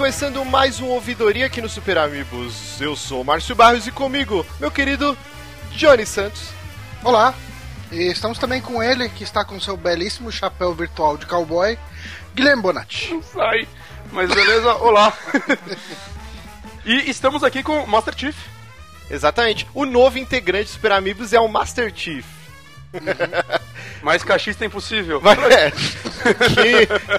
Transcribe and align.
Começando 0.00 0.42
mais 0.46 0.80
um 0.80 0.86
Ouvidoria 0.86 1.44
aqui 1.44 1.60
no 1.60 1.68
Super 1.68 1.98
Amigos. 1.98 2.80
Eu 2.80 2.96
sou 2.96 3.20
o 3.20 3.24
Márcio 3.24 3.54
Barros 3.54 3.86
e 3.86 3.92
comigo, 3.92 4.46
meu 4.58 4.70
querido 4.70 5.14
Johnny 5.72 6.06
Santos. 6.06 6.48
Olá, 7.04 7.34
e 7.92 8.04
estamos 8.04 8.38
também 8.38 8.62
com 8.62 8.82
ele, 8.82 9.10
que 9.10 9.22
está 9.22 9.44
com 9.44 9.60
seu 9.60 9.76
belíssimo 9.76 10.32
chapéu 10.32 10.72
virtual 10.72 11.18
de 11.18 11.26
cowboy, 11.26 11.78
Guilherme 12.34 12.62
Bonatti. 12.62 13.12
Não 13.12 13.22
sai, 13.22 13.68
mas 14.10 14.32
beleza, 14.32 14.72
olá. 14.76 15.12
e 16.82 17.10
estamos 17.10 17.44
aqui 17.44 17.62
com 17.62 17.84
o 17.84 17.86
Master 17.86 18.16
Chief. 18.16 18.36
Exatamente, 19.10 19.68
o 19.74 19.84
novo 19.84 20.18
integrante 20.18 20.64
do 20.64 20.70
Super 20.70 20.92
Amigos 20.92 21.34
é 21.34 21.38
o 21.38 21.46
Master 21.46 21.92
Chief. 21.94 22.24
Mais 24.02 24.22
caixista 24.22 24.64
impossível. 24.64 25.20
Vai, 25.20 25.36
é. 25.52 25.70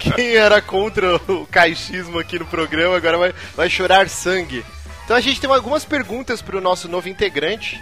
quem, 0.01 0.13
quem 0.13 0.35
era 0.35 0.61
contra 0.61 1.15
o 1.15 1.45
caixismo 1.45 2.19
aqui 2.19 2.39
no 2.39 2.45
programa 2.45 2.97
agora 2.97 3.17
vai, 3.17 3.33
vai 3.55 3.69
chorar 3.69 4.09
sangue. 4.09 4.65
Então 5.05 5.15
a 5.15 5.21
gente 5.21 5.39
tem 5.41 5.49
algumas 5.49 5.85
perguntas 5.85 6.41
para 6.41 6.57
o 6.57 6.61
nosso 6.61 6.87
novo 6.87 7.09
integrante. 7.09 7.81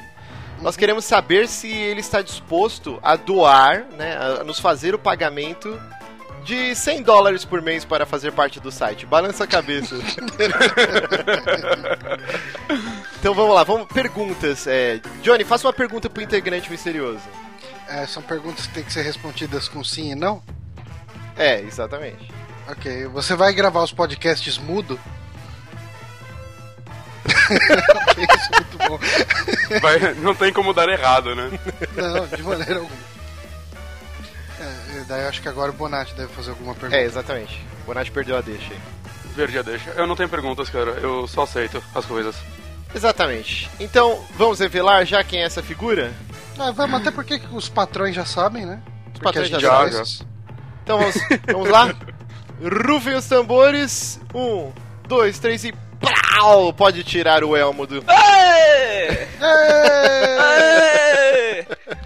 Nós 0.61 0.75
queremos 0.75 1.05
saber 1.05 1.47
se 1.47 1.71
ele 1.71 2.01
está 2.01 2.21
disposto 2.21 2.99
a 3.01 3.15
doar, 3.15 3.85
né, 3.97 4.17
a 4.17 4.43
nos 4.43 4.59
fazer 4.59 4.93
o 4.93 4.99
pagamento 4.99 5.79
de 6.43 6.75
100 6.75 7.03
dólares 7.03 7.45
por 7.45 7.61
mês 7.61 7.85
para 7.85 8.05
fazer 8.05 8.31
parte 8.31 8.59
do 8.59 8.71
site. 8.71 9.05
Balança 9.05 9.43
a 9.43 9.47
cabeça. 9.47 9.95
então 13.19 13.33
vamos 13.33 13.55
lá, 13.55 13.63
vamos 13.63 13.87
perguntas. 13.87 14.67
É, 14.67 14.99
Johnny, 15.21 15.43
faça 15.43 15.67
uma 15.67 15.73
pergunta 15.73 16.09
pro 16.09 16.23
integrante 16.23 16.69
misterioso. 16.69 17.21
É, 17.89 18.05
são 18.05 18.21
perguntas 18.21 18.67
que 18.67 18.73
têm 18.73 18.83
que 18.83 18.93
ser 18.93 19.01
respondidas 19.01 19.67
com 19.67 19.83
sim 19.83 20.11
e 20.11 20.15
não? 20.15 20.41
É, 21.35 21.59
exatamente. 21.61 22.31
Ok, 22.67 23.07
você 23.07 23.35
vai 23.35 23.51
gravar 23.51 23.81
os 23.81 23.91
podcasts 23.91 24.57
mudo? 24.57 24.99
isso 27.29 28.49
é 28.53 28.55
muito 28.55 28.77
bom. 28.77 28.99
Vai, 29.81 30.13
não 30.15 30.35
tem 30.35 30.53
como 30.53 30.73
dar 30.73 30.87
errado, 30.87 31.33
né? 31.33 31.49
Não, 31.95 32.27
de 32.27 32.43
maneira 32.43 32.75
alguma. 32.75 33.09
É, 34.59 35.03
daí 35.07 35.25
acho 35.25 35.41
que 35.41 35.47
agora 35.47 35.71
o 35.71 35.73
Bonatti 35.73 36.13
deve 36.13 36.31
fazer 36.33 36.51
alguma 36.51 36.75
pergunta. 36.75 37.01
É, 37.01 37.05
exatamente. 37.05 37.65
O 37.83 37.85
Bonatti 37.87 38.11
perdeu 38.11 38.37
a 38.37 38.41
deixa 38.41 38.71
aí. 38.71 38.79
Perdi 39.35 39.57
a 39.57 39.61
deixa. 39.61 39.89
Eu 39.91 40.05
não 40.05 40.15
tenho 40.15 40.29
perguntas, 40.29 40.69
cara. 40.69 40.91
Eu 40.91 41.27
só 41.27 41.43
aceito 41.43 41.81
as 41.95 42.05
coisas. 42.05 42.35
Exatamente. 42.93 43.69
Então, 43.79 44.23
vamos 44.35 44.59
revelar 44.59 45.05
já 45.05 45.23
quem 45.23 45.41
é 45.41 45.45
essa 45.45 45.63
figura? 45.63 46.11
Ah, 46.59 46.71
vamos, 46.71 46.99
até 46.99 47.09
porque 47.09 47.41
os 47.53 47.69
patrões 47.69 48.13
já 48.13 48.25
sabem, 48.25 48.65
né? 48.65 48.81
Os 49.13 49.19
patrões 49.21 49.47
já 49.47 49.61
sabem. 49.61 50.01
Então 50.83 50.99
vamos, 50.99 51.15
vamos 51.49 51.69
lá? 51.69 51.95
Rufem 52.61 53.15
os 53.15 53.25
tambores. 53.25 54.19
Um, 54.35 54.73
dois, 55.07 55.39
três 55.39 55.63
e. 55.63 55.73
Pau! 56.01 56.73
Pode 56.73 57.03
tirar 57.03 57.45
o 57.45 57.55
elmo 57.55 57.87
do. 57.87 58.03
Aê! 58.07 59.27
Aê! 59.39 60.39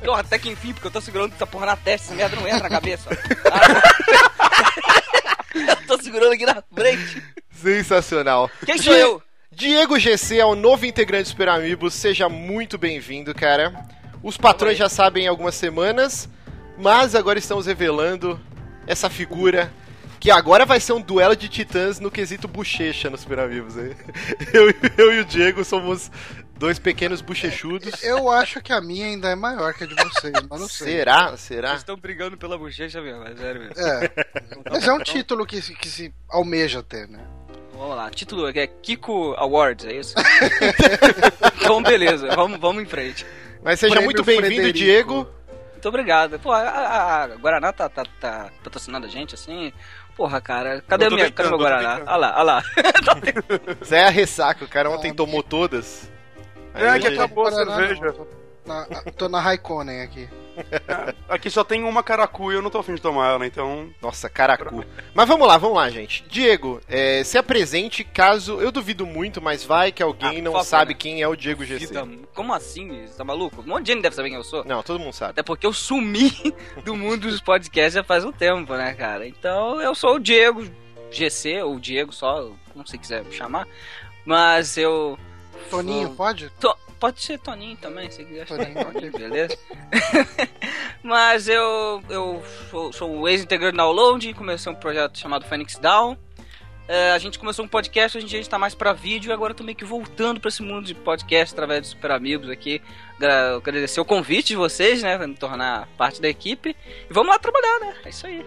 Então, 0.01 0.13
até 0.13 0.37
que 0.37 0.49
enfim, 0.49 0.73
porque 0.73 0.87
eu 0.87 0.91
tô 0.91 1.01
segurando 1.01 1.33
essa 1.33 1.47
porra 1.47 1.65
na 1.65 1.75
testa, 1.75 2.07
essa 2.07 2.15
merda 2.15 2.35
não 2.35 2.47
entra 2.47 2.63
na 2.63 2.69
cabeça. 2.69 3.09
eu 5.55 5.75
tô 5.87 5.97
segurando 6.01 6.33
aqui 6.33 6.45
na 6.45 6.61
frente. 6.75 7.23
Sensacional. 7.51 8.51
Quem 8.65 8.77
sou 8.77 8.93
eu? 8.93 9.21
Diego 9.52 9.99
GC 9.99 10.39
é 10.39 10.45
o 10.45 10.55
novo 10.55 10.86
integrante 10.86 11.23
do 11.23 11.30
Super 11.30 11.49
Amigos. 11.49 11.93
Seja 11.93 12.27
muito 12.30 12.77
bem-vindo, 12.77 13.33
cara. 13.33 13.73
Os 14.23 14.38
patrões 14.38 14.78
já 14.78 14.88
sabem 14.88 15.28
há 15.28 15.30
algumas 15.30 15.54
semanas, 15.54 16.30
mas 16.78 17.14
agora 17.14 17.38
estamos 17.38 17.66
revelando 17.66 18.39
essa 18.88 19.10
figura 19.10 19.72
que 20.17 20.32
agora 20.32 20.66
vai 20.66 20.80
ser 20.80 20.94
um 20.94 21.02
duelo 21.02 21.36
de 21.36 21.50
titãs 21.50 22.00
no 22.00 22.10
quesito 22.10 22.48
bochecha 22.48 23.10
nos 23.10 23.20
Super 23.20 23.39
Amigos. 23.39 23.76
Eu, 24.54 24.73
eu 24.98 25.14
e 25.14 25.20
o 25.20 25.26
Diego 25.26 25.66
somos 25.66 26.10
dois 26.58 26.80
pequenos 26.80 27.20
bochechudos. 27.20 28.02
Eu 28.02 28.32
acho 28.32 28.61
que 28.61 28.72
a 28.72 28.80
minha 28.80 29.08
ainda 29.08 29.30
é 29.30 29.36
maior 29.36 29.73
que 29.73 29.84
a 29.84 29.88
de 29.88 29.95
vocês, 29.95 30.34
mas 30.50 30.61
não 30.61 30.70
sei. 30.70 30.94
Será? 30.94 31.36
Será? 31.36 31.70
Vocês 31.70 31.82
estão 31.82 31.98
brigando 31.98 32.38
pela 32.38 32.58
bochecha 32.58 33.02
mesmo, 33.02 33.22
é 33.23 33.36
sério 33.36 33.61
mesmo. 33.61 33.76
É. 33.78 34.11
Mas 34.72 34.88
é 34.88 34.94
um 34.94 35.00
título 35.00 35.45
que, 35.45 35.60
que 35.60 35.90
se 35.90 36.14
almeja 36.30 36.82
ter, 36.82 37.10
né? 37.10 37.20
Vamos 37.73 37.98
lá, 37.98 38.10
título 38.10 38.48
é 38.48 38.67
Kiko 38.67 39.34
Awards, 39.36 39.86
é 39.86 39.94
isso? 39.94 40.16
então 41.60 41.84
beleza, 41.84 42.30
vamos, 42.34 42.58
vamos 42.58 42.82
em 42.82 42.86
frente. 42.86 43.26
Mas 43.63 43.79
seja 43.79 43.95
Prêmio 43.95 44.07
muito 44.07 44.23
bem-vindo, 44.23 44.73
Diego. 44.73 45.27
Muito 45.71 45.87
obrigado. 45.87 46.39
Pô, 46.39 46.51
a, 46.51 46.59
a, 46.59 47.23
a 47.23 47.27
Guaraná 47.27 47.71
tá, 47.71 47.89
tá, 47.89 48.03
tá, 48.19 48.49
patrocinando 48.63 49.05
a 49.05 49.09
gente, 49.09 49.35
assim. 49.35 49.71
Porra, 50.15 50.39
cara, 50.39 50.83
cadê, 50.87 51.09
minha, 51.09 51.25
tentando, 51.25 51.35
cadê 51.35 51.49
meu 51.49 51.57
Guaraná? 51.57 52.01
Olha 52.05 52.15
lá, 52.17 52.33
olha 52.35 52.43
lá. 52.43 52.63
Zé 53.83 53.99
é 53.99 54.05
a 54.05 54.09
ressaca, 54.09 54.63
o 54.65 54.67
cara 54.67 54.89
ontem 54.89 55.11
ah, 55.11 55.15
tomou 55.15 55.41
todas. 55.41 56.11
É, 56.73 56.99
que 56.99 57.07
acabou 57.07 57.47
a 57.47 57.51
cerveja. 57.51 58.15
Na, 58.65 58.85
tô 59.17 59.27
na 59.27 59.39
Raikkonen 59.39 60.01
aqui. 60.01 60.29
É, 60.55 61.13
aqui 61.27 61.49
só 61.49 61.63
tem 61.63 61.83
uma 61.83 62.03
caracu 62.03 62.51
e 62.51 62.55
eu 62.55 62.61
não 62.61 62.69
tô 62.69 62.77
afim 62.79 62.95
de 62.95 63.01
tomar 63.01 63.33
ela, 63.33 63.45
então. 63.45 63.89
Nossa, 64.01 64.29
caracu. 64.29 64.85
Mas 65.13 65.27
vamos 65.27 65.47
lá, 65.47 65.57
vamos 65.57 65.77
lá, 65.77 65.89
gente. 65.89 66.23
Diego, 66.29 66.79
é, 66.87 67.23
se 67.23 67.37
apresente 67.37 68.03
caso. 68.03 68.61
Eu 68.61 68.71
duvido 68.71 69.05
muito, 69.05 69.41
mas 69.41 69.63
vai 69.63 69.91
que 69.91 70.03
alguém 70.03 70.39
ah, 70.39 70.41
não 70.41 70.51
favor, 70.53 70.65
sabe 70.65 70.93
né? 70.93 70.99
quem 70.99 71.21
é 71.21 71.27
o 71.27 71.35
Diego 71.35 71.65
GC. 71.65 71.93
Como 72.33 72.53
assim? 72.53 73.05
Você 73.05 73.17
tá 73.17 73.23
maluco? 73.23 73.61
Um 73.61 73.67
monte 73.67 73.85
de 73.85 73.93
gente 73.93 74.03
deve 74.03 74.15
saber 74.15 74.29
quem 74.29 74.37
eu 74.37 74.43
sou. 74.43 74.63
Não, 74.63 74.83
todo 74.83 74.99
mundo 74.99 75.13
sabe. 75.13 75.31
Até 75.31 75.43
porque 75.43 75.65
eu 75.65 75.73
sumi 75.73 76.31
do 76.85 76.95
mundo 76.95 77.27
dos 77.27 77.41
podcasts 77.41 77.93
já 77.93 78.03
faz 78.03 78.23
um 78.23 78.31
tempo, 78.31 78.73
né, 78.75 78.93
cara? 78.93 79.27
Então 79.27 79.81
eu 79.81 79.95
sou 79.95 80.15
o 80.15 80.19
Diego 80.19 80.65
GC, 81.11 81.61
ou 81.61 81.80
Diego 81.80 82.11
só, 82.11 82.49
como 82.71 82.87
você 82.87 82.97
quiser 82.97 83.23
chamar. 83.31 83.67
Mas 84.25 84.77
eu. 84.77 85.17
Toninho, 85.69 86.09
pode? 86.11 86.49
To 86.59 86.75
pode 86.99 87.21
ser 87.21 87.37
Toninho 87.37 87.75
também, 87.77 88.09
se 88.09 88.23
quiser 88.23 88.45
Toninho, 88.45 88.86
Toninho 88.86 89.11
beleza? 89.11 89.58
Mas 91.03 91.49
eu, 91.49 92.02
eu 92.09 92.41
sou, 92.69 92.93
sou 92.93 93.11
um 93.11 93.27
ex-integrante 93.27 93.75
da 93.75 93.83
Download, 93.83 94.33
comecei 94.33 94.71
um 94.71 94.75
projeto 94.75 95.19
chamado 95.19 95.45
Phoenix 95.45 95.77
Down. 95.77 96.17
É, 96.87 97.11
a 97.11 97.17
gente 97.17 97.39
começou 97.39 97.63
um 97.63 97.67
podcast, 97.67 98.17
a 98.17 98.21
gente 98.21 98.49
tá 98.49 98.59
mais 98.59 98.75
pra 98.75 98.92
vídeo 98.92 99.30
e 99.30 99.33
agora 99.33 99.53
tô 99.53 99.63
meio 99.63 99.75
que 99.75 99.86
voltando 99.86 100.39
pra 100.39 100.49
esse 100.49 100.61
mundo 100.61 100.86
de 100.86 100.93
podcast 100.93 101.53
através 101.53 101.81
dos 101.81 101.89
Super 101.92 102.11
Amigos 102.11 102.49
aqui. 102.49 102.81
Agradecer 103.58 104.02
o 104.02 104.05
convite 104.05 104.47
de 104.47 104.58
vocês, 104.58 105.02
né, 105.02 105.17
pra 105.17 105.27
me 105.27 105.36
tornar 105.36 105.87
parte 105.97 106.21
da 106.21 106.27
equipe. 106.27 106.75
E 107.09 107.13
vamos 107.13 107.31
lá 107.31 107.39
trabalhar, 107.39 107.80
né? 107.80 107.95
É 108.03 108.09
isso 108.09 108.27
aí. 108.27 108.45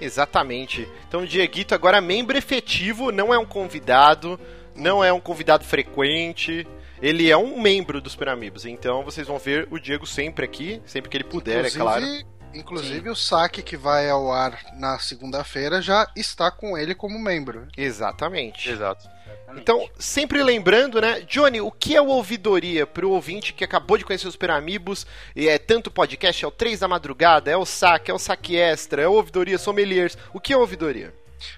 Exatamente. 0.00 0.86
Então 1.08 1.22
o 1.22 1.26
Dieguito 1.26 1.74
agora 1.74 1.98
é 1.98 2.00
membro 2.00 2.36
efetivo, 2.36 3.10
não 3.10 3.32
é 3.32 3.38
um 3.38 3.46
convidado, 3.46 4.38
não 4.78 5.04
é 5.04 5.12
um 5.12 5.20
convidado 5.20 5.64
frequente. 5.64 6.66
Ele 7.00 7.30
é 7.30 7.36
um 7.36 7.60
membro 7.60 8.00
dos 8.00 8.12
Super 8.12 8.28
Amigos, 8.28 8.64
então 8.64 9.04
vocês 9.04 9.26
vão 9.26 9.38
ver 9.38 9.68
o 9.70 9.78
Diego 9.78 10.06
sempre 10.06 10.44
aqui, 10.44 10.82
sempre 10.84 11.08
que 11.08 11.16
ele 11.16 11.24
puder, 11.24 11.66
inclusive, 11.66 11.78
é 11.78 11.82
claro. 11.82 12.04
Inclusive 12.54 13.02
Sim. 13.02 13.08
o 13.10 13.14
saque 13.14 13.62
que 13.62 13.76
vai 13.76 14.08
ao 14.08 14.32
ar 14.32 14.58
na 14.74 14.98
segunda-feira 14.98 15.80
já 15.80 16.10
está 16.16 16.50
com 16.50 16.76
ele 16.76 16.94
como 16.94 17.18
membro. 17.18 17.68
Exatamente. 17.76 18.70
Exato. 18.70 19.08
Então, 19.54 19.88
sempre 19.98 20.42
lembrando, 20.42 21.00
né, 21.00 21.20
Johnny, 21.20 21.60
o 21.60 21.70
que 21.70 21.96
é 21.96 22.02
o 22.02 22.08
ouvidoria 22.08 22.86
para 22.86 23.06
o 23.06 23.10
ouvinte 23.10 23.52
que 23.52 23.64
acabou 23.64 23.96
de 23.96 24.04
conhecer 24.04 24.26
os 24.26 24.34
Super 24.34 24.50
Amigos? 24.50 25.06
E 25.34 25.48
é 25.48 25.58
tanto 25.58 25.90
podcast, 25.90 26.44
é 26.44 26.48
o 26.48 26.50
3 26.50 26.80
da 26.80 26.88
madrugada, 26.88 27.50
é 27.50 27.56
o 27.56 27.64
saque, 27.64 28.10
é 28.10 28.14
o 28.14 28.18
saque 28.18 28.56
extra, 28.56 29.02
é 29.02 29.08
o 29.08 29.14
ouvidoria 29.14 29.58
sommeliers. 29.58 30.18
O 30.32 30.40
que 30.40 30.52
é 30.52 30.56
ouvidoria? 30.56 31.14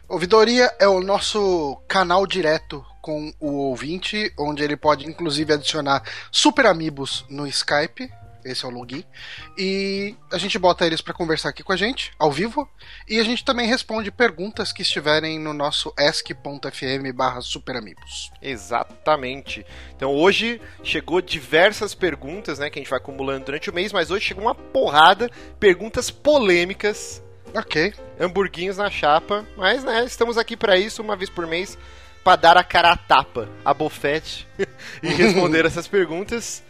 Ouvidoria 0.09 0.73
é 0.79 0.87
o 0.87 1.01
nosso 1.01 1.81
canal 1.89 2.27
direto 2.27 2.85
com 3.01 3.33
o 3.41 3.53
ouvinte, 3.69 4.33
onde 4.39 4.63
ele 4.63 4.77
pode 4.77 5.07
inclusive 5.07 5.53
adicionar 5.53 6.03
super 6.31 6.67
amigos 6.67 7.25
no 7.29 7.47
Skype. 7.47 8.11
Esse 8.45 8.65
é 8.65 8.69
o 8.69 8.71
login. 8.71 9.05
E 9.57 10.17
a 10.33 10.39
gente 10.39 10.59
bota 10.59 10.87
eles 10.87 11.01
para 11.01 11.15
conversar 11.15 11.51
aqui 11.51 11.63
com 11.63 11.73
a 11.73 11.77
gente, 11.77 12.13
ao 12.19 12.33
vivo. 12.33 12.69
E 13.09 13.19
a 13.19 13.23
gente 13.23 13.45
também 13.45 13.67
responde 13.67 14.11
perguntas 14.11 14.73
que 14.73 14.83
estiverem 14.83 15.39
no 15.39 15.53
nosso 15.53 15.93
ask.fm 15.99 17.13
barra 17.15 17.41
superamigos. 17.41 18.31
Exatamente. 18.41 19.65
Então 19.95 20.15
hoje 20.15 20.61
chegou 20.83 21.21
diversas 21.21 21.95
perguntas, 21.95 22.59
né, 22.59 22.71
que 22.71 22.79
a 22.79 22.83
gente 22.83 22.91
vai 22.91 22.99
acumulando 22.99 23.45
durante 23.45 23.71
o 23.71 23.75
mês, 23.75 23.93
mas 23.93 24.11
hoje 24.11 24.27
chegou 24.27 24.45
uma 24.45 24.55
porrada, 24.55 25.31
perguntas 25.59 26.11
polêmicas. 26.11 27.23
Ok. 27.55 27.93
Hamburguinhos 28.19 28.77
na 28.77 28.91
chapa. 28.91 29.45
Mas, 29.57 29.85
né, 29.85 30.05
estamos 30.05 30.39
aqui 30.39 30.57
para 30.57 30.77
isso, 30.77 31.03
uma 31.03 31.17
vez 31.17 31.29
por 31.29 31.47
mês 31.47 31.77
para 32.23 32.37
dar 32.37 32.57
a 32.57 32.65
cara 32.65 32.93
a 32.93 32.97
tapa, 32.97 33.49
a 33.65 33.73
bofete 33.73 34.47
e 35.03 35.09
responder 35.09 35.65
essas 35.65 35.89
perguntas. 35.89 36.63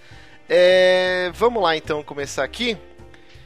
É, 0.49 1.31
vamos 1.35 1.63
lá 1.63 1.77
então 1.77 2.03
começar 2.03 2.45
aqui. 2.45 2.77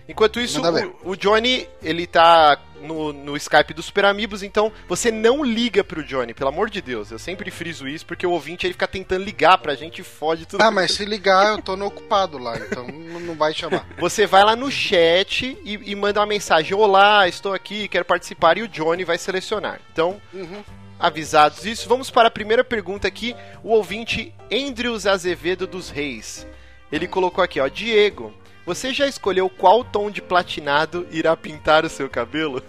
Enquanto 0.07 0.39
isso, 0.39 0.61
o, 0.61 1.13
o, 1.13 1.17
Johnny, 1.17 1.67
ele 1.83 2.07
tá 2.07 2.61
no, 2.83 3.11
no 3.11 3.37
Skype 3.39 3.73
dos 3.73 3.87
Super 3.87 4.05
Amigos, 4.05 4.43
então 4.43 4.71
você 4.87 5.11
não 5.11 5.43
liga 5.43 5.83
pro 5.83 6.05
Johnny, 6.05 6.35
pelo 6.35 6.51
amor 6.51 6.69
de 6.69 6.83
Deus. 6.83 7.11
Eu 7.11 7.19
sempre 7.19 7.51
friso 7.51 7.89
isso, 7.89 8.05
porque 8.05 8.27
o 8.27 8.31
ouvinte 8.31 8.67
ele 8.67 8.75
fica 8.75 8.87
tentando 8.87 9.25
ligar 9.25 9.57
pra 9.57 9.75
gente 9.75 10.01
e 10.01 10.05
fode 10.05 10.45
tudo. 10.45 10.61
Ah, 10.61 10.71
mas 10.71 10.93
se 10.93 11.07
ligar, 11.07 11.53
eu 11.53 11.63
tô 11.63 11.75
no 11.75 11.87
ocupado 11.87 12.37
lá, 12.37 12.55
então 12.59 12.87
não 12.87 13.35
vai 13.35 13.55
chamar. 13.55 13.87
Você 13.99 14.27
vai 14.27 14.45
lá 14.45 14.55
no 14.55 14.71
chat 14.71 15.57
e, 15.65 15.91
e, 15.91 15.95
manda 15.95 16.21
uma 16.21 16.27
mensagem: 16.27 16.75
Olá, 16.75 17.27
estou 17.27 17.55
aqui, 17.55 17.89
quero 17.89 18.05
participar, 18.05 18.59
e 18.59 18.63
o 18.63 18.69
Johnny 18.69 19.05
vai 19.05 19.17
selecionar. 19.17 19.81
Então, 19.91 20.21
uhum 20.35 20.63
avisados 21.05 21.67
isso. 21.67 21.89
Vamos 21.89 22.11
para 22.11 22.29
a 22.29 22.31
primeira 22.31 22.65
pergunta 22.65 23.07
aqui. 23.07 23.37
O 23.63 23.71
ouvinte 23.71 24.35
Andrews 24.51 25.07
Azevedo 25.07 25.67
dos 25.67 25.91
Reis. 25.91 26.47
Ele 26.91 27.07
colocou 27.07 27.45
aqui, 27.45 27.61
ó, 27.61 27.69
Diego, 27.69 28.33
você 28.65 28.93
já 28.93 29.07
escolheu 29.07 29.51
qual 29.51 29.85
tom 29.85 30.11
de 30.11 30.23
platinado 30.23 31.07
irá 31.11 31.37
pintar 31.37 31.85
o 31.85 31.91
seu 31.91 32.09
cabelo? 32.09 32.63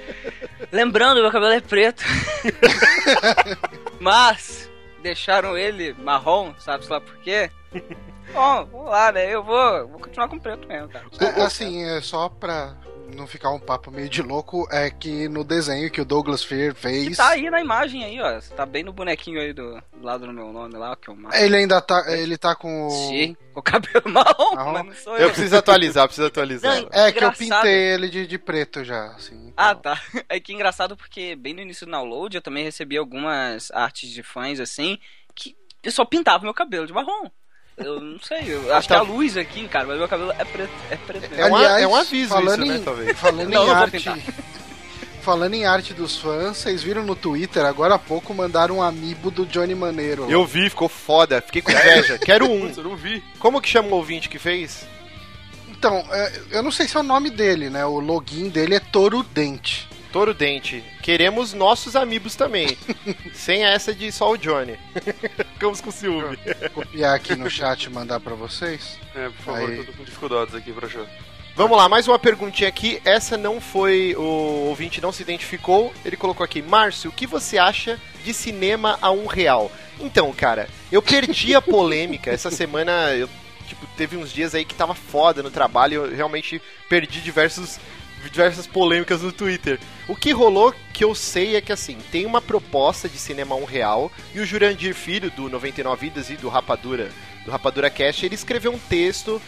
Lembrando, 0.70 1.22
meu 1.22 1.30
cabelo 1.30 1.52
é 1.52 1.60
preto. 1.60 2.02
Mas 3.98 4.70
deixaram 5.02 5.56
ele 5.56 5.94
marrom, 5.94 6.54
sabe 6.58 6.86
lá 6.88 7.00
por 7.00 7.16
quê? 7.18 7.50
Bom, 8.32 8.64
vamos 8.66 8.90
lá, 8.90 9.12
né? 9.12 9.32
Eu 9.34 9.42
vou, 9.42 9.88
vou 9.88 10.00
continuar 10.00 10.28
com 10.28 10.38
preto 10.38 10.66
mesmo, 10.66 10.88
cara. 10.88 11.04
É, 11.20 11.42
assim, 11.42 11.84
é 11.84 12.00
só 12.00 12.28
pra 12.28 12.76
não 13.16 13.26
ficar 13.26 13.50
um 13.50 13.58
papo 13.60 13.90
meio 13.90 14.08
de 14.08 14.22
louco, 14.22 14.66
é 14.70 14.90
que 14.90 15.28
no 15.28 15.44
desenho 15.44 15.90
que 15.90 16.00
o 16.00 16.04
Douglas 16.04 16.42
Fear 16.42 16.74
fez. 16.74 17.08
Que 17.08 17.16
tá 17.16 17.28
aí 17.30 17.50
na 17.50 17.60
imagem 17.60 18.04
aí, 18.04 18.20
ó. 18.20 18.40
Você 18.40 18.52
tá 18.54 18.64
bem 18.66 18.82
no 18.82 18.92
bonequinho 18.92 19.40
aí 19.40 19.52
do, 19.52 19.74
do 19.92 20.02
lado 20.04 20.26
do 20.26 20.32
meu 20.32 20.52
nome 20.52 20.74
lá, 20.76 20.96
que 20.96 21.08
é 21.10 21.12
o 21.12 21.16
Marcos. 21.16 21.40
Ele 21.40 21.56
ainda 21.56 21.80
tá. 21.80 22.04
Ele 22.08 22.36
tá 22.36 22.54
com 22.54 22.86
o. 22.86 22.90
Sim, 22.90 23.36
com 23.52 23.60
o 23.60 23.62
cabelo 23.62 24.02
marrom, 24.10 24.54
Marrom? 24.54 24.72
mas 24.72 24.86
não 24.86 24.94
sou 24.94 25.16
Eu 25.16 25.24
eu. 25.24 25.30
preciso 25.30 25.56
atualizar, 25.56 26.06
preciso 26.06 26.26
atualizar. 26.26 26.80
Não, 26.82 26.88
É 26.92 27.12
que 27.12 27.18
eu 27.18 27.28
Engraçado. 27.28 27.36
pintei 27.62 27.74
ele 27.94 28.08
de, 28.08 28.26
de 28.26 28.38
preto 28.38 28.82
já, 28.84 29.06
assim. 29.12 29.52
Ah, 29.56 29.70
então. 29.78 29.94
tá. 29.94 30.00
É 30.28 30.40
que 30.40 30.52
engraçado 30.52 30.96
porque 30.96 31.36
bem 31.36 31.52
no 31.54 31.60
início 31.60 31.84
do 31.86 31.92
download 31.92 32.36
eu 32.36 32.42
também 32.42 32.64
recebi 32.64 32.96
algumas 32.96 33.70
artes 33.72 34.08
de 34.10 34.22
fãs 34.22 34.58
assim 34.60 34.98
que 35.34 35.54
eu 35.82 35.90
só 35.92 36.04
pintava 36.04 36.44
meu 36.44 36.54
cabelo 36.54 36.86
de 36.86 36.92
marrom. 36.92 37.28
Eu 37.76 38.00
não 38.00 38.20
sei, 38.20 38.54
eu 38.54 38.74
acho 38.74 38.86
que 38.86 38.94
é 38.94 38.96
a 38.96 39.02
luz 39.02 39.36
aqui, 39.36 39.66
cara, 39.66 39.86
mas 39.86 39.98
meu 39.98 40.06
cabelo 40.08 40.32
é 40.38 40.44
preto, 40.44 40.72
é 40.90 40.96
preto. 40.96 41.34
É 41.34 41.46
um, 41.46 41.56
Aliás, 41.56 41.82
é 41.82 41.86
um 41.86 41.94
aviso 41.96 42.28
falando 42.28 42.62
isso, 42.64 42.72
né, 42.72 42.78
em- 42.78 42.82
talvez. 42.82 43.16
Falando 43.18 43.48
Não, 43.48 43.66
em 43.66 43.70
arte. 43.70 44.04
Falando 45.22 45.54
em 45.54 45.64
arte 45.64 45.94
dos 45.94 46.16
fãs, 46.18 46.56
vocês 46.56 46.82
viram 46.82 47.04
no 47.04 47.14
Twitter, 47.14 47.64
agora 47.64 47.94
há 47.94 47.98
pouco 47.98 48.34
mandaram 48.34 48.78
um 48.78 48.82
amiibo 48.82 49.30
do 49.30 49.46
Johnny 49.46 49.74
Maneiro. 49.74 50.28
Eu 50.28 50.44
vi, 50.44 50.68
ficou 50.68 50.88
foda. 50.88 51.40
Fiquei 51.40 51.62
com 51.62 51.70
inveja. 51.70 52.18
Quero 52.18 52.44
um. 52.50 52.62
Putz, 52.62 52.76
eu 52.78 52.84
não 52.84 52.96
vi. 52.96 53.22
Como 53.38 53.60
que 53.60 53.68
chama 53.68 53.88
o 53.88 53.94
ouvinte 53.94 54.28
que 54.28 54.36
fez? 54.38 54.84
Então, 55.70 56.04
é, 56.10 56.32
eu 56.50 56.62
não 56.62 56.72
sei 56.72 56.88
se 56.88 56.96
é 56.96 57.00
o 57.00 57.04
nome 57.04 57.30
dele, 57.30 57.70
né? 57.70 57.86
O 57.86 58.00
login 58.00 58.48
dele 58.48 58.74
é 58.74 58.80
Toro 58.80 59.22
Dente. 59.22 59.88
Toro 60.12 60.34
Dente. 60.34 60.84
Queremos 61.02 61.54
nossos 61.54 61.96
amigos 61.96 62.36
também. 62.36 62.76
Sem 63.32 63.64
essa 63.64 63.94
de 63.94 64.12
só 64.12 64.30
o 64.30 64.36
Johnny. 64.36 64.78
Ficamos 65.54 65.80
com 65.80 65.90
ciúme. 65.90 66.38
Vou 66.74 66.84
copiar 66.84 67.14
aqui 67.14 67.34
no 67.34 67.48
chat 67.48 67.84
e 67.84 67.90
mandar 67.90 68.20
pra 68.20 68.34
vocês. 68.34 68.98
É, 69.14 69.28
por 69.30 69.42
favor, 69.42 69.70
Aí. 69.70 69.84
tô 69.84 69.92
com 69.94 70.04
dificuldades 70.04 70.54
aqui 70.54 70.70
pra 70.72 70.86
achar. 70.86 71.06
Vamos 71.56 71.76
lá, 71.76 71.88
mais 71.88 72.06
uma 72.06 72.18
perguntinha 72.18 72.68
aqui. 72.68 73.00
Essa 73.04 73.36
não 73.38 73.60
foi. 73.60 74.14
O 74.16 74.68
ouvinte 74.68 75.00
não 75.00 75.12
se 75.12 75.22
identificou. 75.22 75.92
Ele 76.04 76.16
colocou 76.16 76.44
aqui: 76.44 76.60
Márcio, 76.60 77.10
o 77.10 77.12
que 77.12 77.26
você 77.26 77.56
acha 77.58 77.98
de 78.22 78.34
cinema 78.34 78.98
a 79.00 79.10
um 79.10 79.26
real? 79.26 79.72
Então, 79.98 80.30
cara, 80.32 80.68
eu 80.90 81.00
perdi 81.02 81.54
a 81.54 81.60
polêmica. 81.62 82.30
Essa 82.30 82.50
semana 82.52 83.12
eu. 83.14 83.28
Tipo, 83.68 83.86
teve 83.96 84.16
uns 84.18 84.30
dias 84.32 84.54
aí 84.54 84.64
que 84.66 84.74
tava 84.74 84.94
foda 84.94 85.42
no 85.42 85.50
trabalho. 85.50 86.04
Eu 86.06 86.14
realmente 86.14 86.60
perdi 86.88 87.20
diversos. 87.20 87.78
Diversas 88.30 88.66
polêmicas 88.66 89.22
no 89.22 89.32
Twitter. 89.32 89.78
O 90.08 90.16
que 90.16 90.32
rolou 90.32 90.74
que 90.92 91.04
eu 91.04 91.14
sei 91.14 91.56
é 91.56 91.60
que 91.60 91.72
assim, 91.72 91.98
tem 92.10 92.24
uma 92.26 92.40
proposta 92.40 93.08
de 93.08 93.18
cinema 93.18 93.54
um 93.54 93.64
real 93.64 94.10
e 94.34 94.40
o 94.40 94.46
Jurandir 94.46 94.94
Filho, 94.94 95.30
do 95.30 95.48
99 95.48 96.08
Vidas 96.08 96.30
e 96.30 96.36
do 96.36 96.48
Rapadura, 96.48 97.10
do 97.44 97.50
Rapadura 97.50 97.90
Cast, 97.90 98.24
ele 98.24 98.34
escreveu 98.34 98.72
um 98.72 98.78
texto 98.78 99.40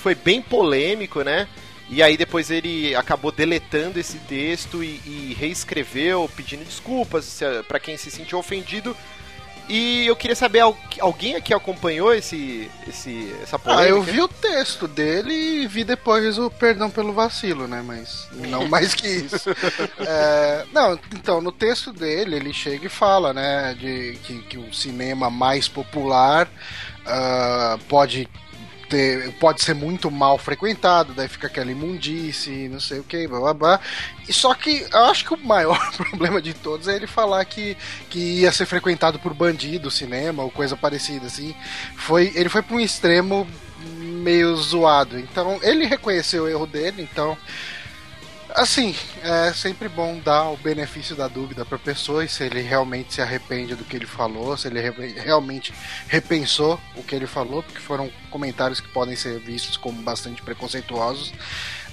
foi 0.00 0.14
bem 0.14 0.40
polêmico, 0.40 1.22
né? 1.22 1.46
E 1.88 2.02
aí 2.02 2.16
depois 2.16 2.50
ele 2.50 2.94
acabou 2.94 3.30
deletando 3.30 3.98
esse 3.98 4.18
texto 4.18 4.82
e, 4.82 5.00
e 5.04 5.36
reescreveu, 5.38 6.30
pedindo 6.34 6.64
desculpas 6.64 7.40
pra 7.68 7.78
quem 7.78 7.96
se 7.96 8.10
sentiu 8.10 8.38
ofendido. 8.38 8.96
E 9.70 10.04
eu 10.04 10.16
queria 10.16 10.34
saber, 10.34 10.58
al- 10.60 10.76
alguém 10.98 11.36
aqui 11.36 11.54
acompanhou 11.54 12.12
esse, 12.12 12.68
esse, 12.88 13.32
essa 13.40 13.56
polêmica? 13.56 13.86
Ah, 13.86 13.88
eu 13.88 14.02
vi 14.02 14.20
o 14.20 14.26
texto 14.26 14.88
dele 14.88 15.32
e 15.32 15.66
vi 15.68 15.84
depois 15.84 16.38
o 16.38 16.50
perdão 16.50 16.90
pelo 16.90 17.12
vacilo, 17.12 17.68
né? 17.68 17.80
Mas 17.86 18.26
não 18.32 18.66
mais 18.68 18.94
que 18.94 19.06
isso. 19.06 19.48
É, 20.00 20.66
não, 20.72 20.98
então, 21.14 21.40
no 21.40 21.52
texto 21.52 21.92
dele, 21.92 22.34
ele 22.34 22.52
chega 22.52 22.86
e 22.86 22.90
fala, 22.90 23.32
né? 23.32 23.74
De 23.78 24.18
que, 24.24 24.42
que 24.42 24.58
o 24.58 24.74
cinema 24.74 25.30
mais 25.30 25.68
popular 25.68 26.48
ah, 27.06 27.78
pode. 27.88 28.28
Ter- 28.90 29.30
pode 29.34 29.62
ser 29.62 29.74
muito 29.74 30.10
mal 30.10 30.36
frequentado, 30.36 31.14
daí 31.14 31.28
fica 31.28 31.46
aquela 31.46 31.70
imundice, 31.70 32.68
não 32.68 32.80
sei 32.80 32.98
o 32.98 33.04
que, 33.04 33.26
blá 33.28 33.38
blá 33.40 33.54
blá. 33.54 33.80
E 34.28 34.32
só 34.32 34.52
que 34.52 34.84
eu 34.92 35.04
acho 35.06 35.24
que 35.24 35.32
o 35.34 35.38
maior 35.38 35.78
problema 35.96 36.42
de 36.42 36.52
todos 36.52 36.88
é 36.88 36.96
ele 36.96 37.06
falar 37.06 37.44
que, 37.44 37.76
que 38.10 38.18
ia 38.40 38.52
ser 38.52 38.66
frequentado 38.66 39.18
por 39.18 39.32
bandido 39.32 39.90
cinema 39.90 40.42
ou 40.42 40.50
coisa 40.50 40.76
parecida, 40.76 41.26
assim. 41.26 41.54
Foi, 41.96 42.32
ele 42.34 42.48
foi 42.48 42.60
para 42.62 42.76
um 42.76 42.80
extremo 42.80 43.46
meio 43.96 44.54
zoado. 44.56 45.18
Então, 45.18 45.58
ele 45.62 45.86
reconheceu 45.86 46.44
o 46.44 46.48
erro 46.48 46.66
dele, 46.66 47.02
então. 47.10 47.38
Assim, 48.54 48.94
é 49.22 49.52
sempre 49.52 49.88
bom 49.88 50.18
dar 50.18 50.50
o 50.50 50.56
benefício 50.56 51.14
da 51.14 51.28
dúvida 51.28 51.64
pra 51.64 51.78
pessoa 51.78 52.24
e 52.24 52.28
se 52.28 52.42
ele 52.44 52.60
realmente 52.60 53.14
se 53.14 53.22
arrepende 53.22 53.74
do 53.74 53.84
que 53.84 53.96
ele 53.96 54.06
falou, 54.06 54.56
se 54.56 54.66
ele 54.68 54.80
re- 54.80 55.14
realmente 55.20 55.72
repensou 56.08 56.80
o 56.96 57.02
que 57.02 57.14
ele 57.14 57.26
falou, 57.26 57.62
porque 57.62 57.78
foram 57.80 58.10
comentários 58.30 58.80
que 58.80 58.88
podem 58.88 59.14
ser 59.16 59.38
vistos 59.38 59.76
como 59.76 60.00
bastante 60.02 60.42
preconceituosos. 60.42 61.32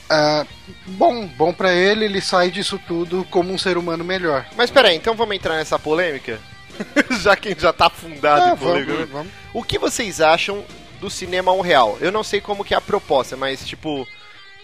Ah, 0.09 0.45
bom, 0.85 1.27
bom 1.27 1.53
para 1.53 1.73
ele, 1.73 2.05
ele 2.05 2.21
sai 2.21 2.49
disso 2.49 2.79
tudo 2.87 3.25
como 3.29 3.53
um 3.53 3.57
ser 3.57 3.77
humano 3.77 4.03
melhor. 4.03 4.45
Mas 4.55 4.71
peraí, 4.71 4.95
então 4.95 5.15
vamos 5.15 5.35
entrar 5.35 5.55
nessa 5.57 5.77
polêmica? 5.77 6.39
já 7.21 7.35
que 7.35 7.55
já 7.59 7.73
tá 7.73 7.87
afundado 7.87 8.43
Ah, 8.45 8.53
em 8.53 8.57
polêmica. 8.57 8.93
vamos, 8.93 9.09
vamos. 9.09 9.33
O 9.53 9.63
que 9.63 9.77
vocês 9.77 10.21
acham 10.21 10.63
do 11.01 11.09
cinema 11.09 11.51
a 11.51 11.53
um 11.55 11.61
real? 11.61 11.97
Eu 11.99 12.11
não 12.11 12.23
sei 12.23 12.39
como 12.39 12.63
que 12.63 12.73
é 12.73 12.77
a 12.77 12.81
proposta, 12.81 13.35
mas 13.37 13.65
tipo. 13.65 14.07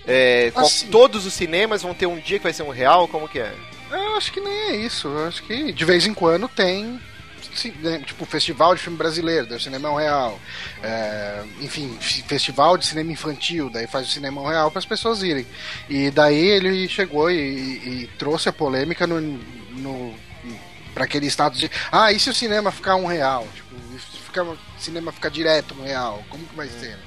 É, 0.06 0.52
Assim. 0.56 0.88
todos 0.88 1.26
os 1.26 1.34
cinemas 1.34 1.82
vão 1.82 1.94
ter 1.94 2.06
um 2.06 2.20
dia 2.20 2.38
que 2.38 2.44
vai 2.44 2.54
ser 2.54 2.64
um 2.64 2.70
real? 2.70 3.08
Como 3.08 3.28
que 3.28 3.40
é? 3.40 3.54
Eu 3.92 4.16
acho 4.18 4.32
que 4.32 4.40
nem 4.40 4.54
é 4.54 4.76
isso. 4.76 5.08
Eu 5.08 5.28
acho 5.28 5.44
que 5.44 5.72
de 5.72 5.86
vez 5.86 6.06
em 6.08 6.14
quando 6.14 6.48
tem. 6.48 7.00
né, 7.82 8.02
Tipo, 8.06 8.26
festival 8.26 8.74
de 8.74 8.82
filme 8.82 8.98
brasileiro, 8.98 9.46
daí 9.48 9.58
o 9.58 9.62
cinema 9.62 9.88
é 9.88 9.92
um 9.92 9.96
real. 9.96 10.40
É, 10.82 11.44
enfim, 11.62 11.96
festival 12.00 12.78
de 12.78 12.86
cinema 12.88 13.12
infantil, 13.12 13.70
daí 13.70 13.86
faz 13.88 14.08
o 14.08 14.12
cinema 14.12 14.42
um 14.42 14.48
real 14.48 14.72
para 14.72 14.80
as 14.80 14.86
pessoas 14.86 15.22
irem. 15.22 15.46
E 15.90 16.10
daí 16.10 16.36
ele 16.48 16.88
chegou 16.90 17.30
e, 17.30 17.36
e 17.36 18.10
trouxe 18.18 18.50
a 18.50 18.54
polêmica 18.54 19.06
no, 19.06 19.22
no, 19.22 20.14
para 20.94 21.04
aquele 21.06 21.28
status 21.28 21.60
de 21.60 21.70
ah, 21.92 22.12
e 22.12 22.20
se 22.20 22.30
o 22.30 22.34
cinema 22.34 22.72
ficar 22.72 22.96
um 22.96 23.06
real? 23.06 23.48
Tipo, 23.54 23.76
e 23.96 24.00
se 24.00 24.18
ficar, 24.24 24.44
o 24.44 24.58
cinema 24.80 25.12
ficar 25.12 25.30
direto 25.30 25.76
um 25.80 25.84
real? 25.84 26.24
Como 26.30 26.44
que 26.46 26.56
vai 26.56 26.68
ser? 26.68 26.98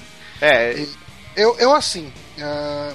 É, 0.41 0.73
E- 0.75 0.89
Eu, 1.35 1.57
eu 1.59 1.75
assim. 1.75 2.13
Ah, 2.41 2.93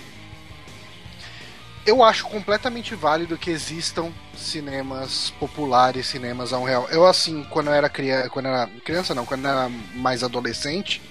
eu 1.85 2.03
acho 2.03 2.25
completamente 2.25 2.93
válido 2.93 3.37
que 3.37 3.49
existam 3.49 4.11
cinemas 4.37 5.33
populares, 5.39 6.05
cinemas 6.05 6.53
a 6.53 6.59
um 6.59 6.63
real. 6.63 6.87
Eu, 6.91 7.05
assim, 7.07 7.43
quando 7.49 7.67
eu 7.67 7.73
era 7.73 7.89
criança. 7.89 8.29
Quando 8.29 8.45
eu 8.47 8.53
era 8.53 8.67
criança, 8.85 9.15
não, 9.15 9.25
quando 9.25 9.45
eu 9.45 9.51
era 9.51 9.69
mais 9.95 10.23
adolescente, 10.23 11.01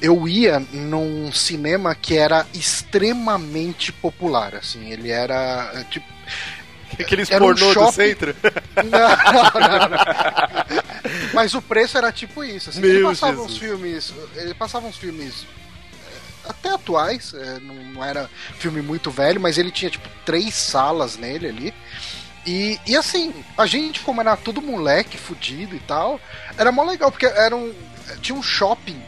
eu 0.00 0.26
ia 0.26 0.60
num 0.72 1.30
cinema 1.30 1.94
que 1.94 2.16
era 2.16 2.46
extremamente 2.54 3.92
popular. 3.92 4.54
Assim, 4.54 4.90
ele 4.90 5.10
era. 5.10 5.70
eh, 5.74 5.84
Tipo, 5.90 6.06
aqueles 6.98 7.30
era 7.30 7.44
um 7.44 7.48
pornô 7.48 7.66
do 7.66 7.72
shopping- 7.74 7.92
centro. 7.92 8.34
não, 8.76 9.60
não, 9.60 9.88
não. 9.90 9.98
Mas 11.34 11.52
o 11.52 11.60
preço 11.60 11.98
era 11.98 12.10
tipo 12.10 12.42
isso. 12.42 12.70
Assim, 12.70 12.82
ele 12.82 13.02
passava 13.02 13.32
Jesus. 13.32 13.50
uns 13.52 13.58
filmes. 13.58 14.14
Ele 14.36 14.54
passava 14.54 14.86
uns 14.86 14.96
filmes 14.96 15.46
até 16.48 16.70
atuais. 16.70 17.32
eh, 17.34 17.58
Não, 17.60 17.74
não 17.74 18.04
era 18.04 18.28
filme 18.58 18.80
muito 18.82 19.10
velho, 19.10 19.40
mas 19.40 19.58
ele 19.58 19.70
tinha 19.70 19.90
tipo 19.90 20.08
três 20.24 20.54
salas 20.54 21.16
nele 21.16 21.48
ali. 21.48 21.74
E, 22.46 22.80
e 22.86 22.96
assim, 22.96 23.34
a 23.56 23.66
gente, 23.66 24.00
como 24.00 24.20
era 24.20 24.36
tudo 24.36 24.62
moleque, 24.62 25.18
fudido 25.18 25.76
e 25.76 25.80
tal, 25.80 26.18
era 26.56 26.72
mó 26.72 26.82
legal, 26.84 27.10
porque 27.10 27.26
era 27.26 27.54
um, 27.54 27.74
tinha 28.22 28.36
um 28.36 28.42
shopping 28.42 29.00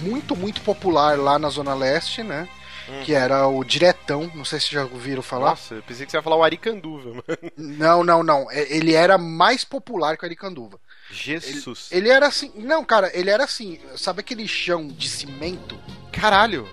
muito, 0.00 0.36
muito 0.36 0.60
popular 0.60 1.18
lá 1.18 1.38
na 1.38 1.48
Zona 1.48 1.74
Leste, 1.74 2.22
né? 2.22 2.46
Que 3.06 3.14
era 3.14 3.46
o 3.48 3.64
Diretão, 3.64 4.30
não 4.34 4.44
sei 4.44 4.60
se 4.60 4.70
já 4.70 4.82
ouviram 4.82 5.22
falar. 5.22 5.50
Nossa, 5.50 5.76
eu 5.76 5.82
pensei 5.82 6.04
que 6.04 6.12
você 6.12 6.18
ia 6.18 6.22
falar 6.22 6.36
o 6.36 6.44
Aricanduva, 6.44 7.08
mano. 7.14 7.52
Não, 7.56 8.04
não, 8.04 8.22
não. 8.22 8.50
É- 8.50 8.76
Ele 8.76 8.92
era 8.92 9.16
mais 9.16 9.64
popular 9.64 10.18
que 10.18 10.24
o 10.24 10.26
Aricanduva. 10.26 10.78
Jesus. 11.14 11.88
Ele 11.90 12.08
era 12.08 12.26
assim. 12.26 12.50
Não, 12.56 12.84
cara, 12.84 13.10
ele 13.14 13.30
era 13.30 13.44
assim. 13.44 13.78
Sabe 13.96 14.20
aquele 14.20 14.46
chão 14.48 14.88
de 14.88 15.08
cimento? 15.08 15.78
Caralho. 16.12 16.68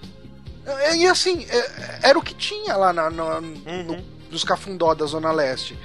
É, 0.65 0.95
E 0.95 1.07
assim, 1.07 1.45
é- 1.49 1.99
era 2.09 2.19
o 2.19 2.21
que 2.21 2.33
tinha 2.35 2.75
lá 2.75 2.91
na, 2.93 3.09
na- 3.09 3.39
Uhum. 3.39 3.83
no- 3.83 4.05
nos 4.29 4.43
cafundó 4.43 4.93
da 4.93 5.05
Zona 5.05 5.31
Leste. 5.31 5.77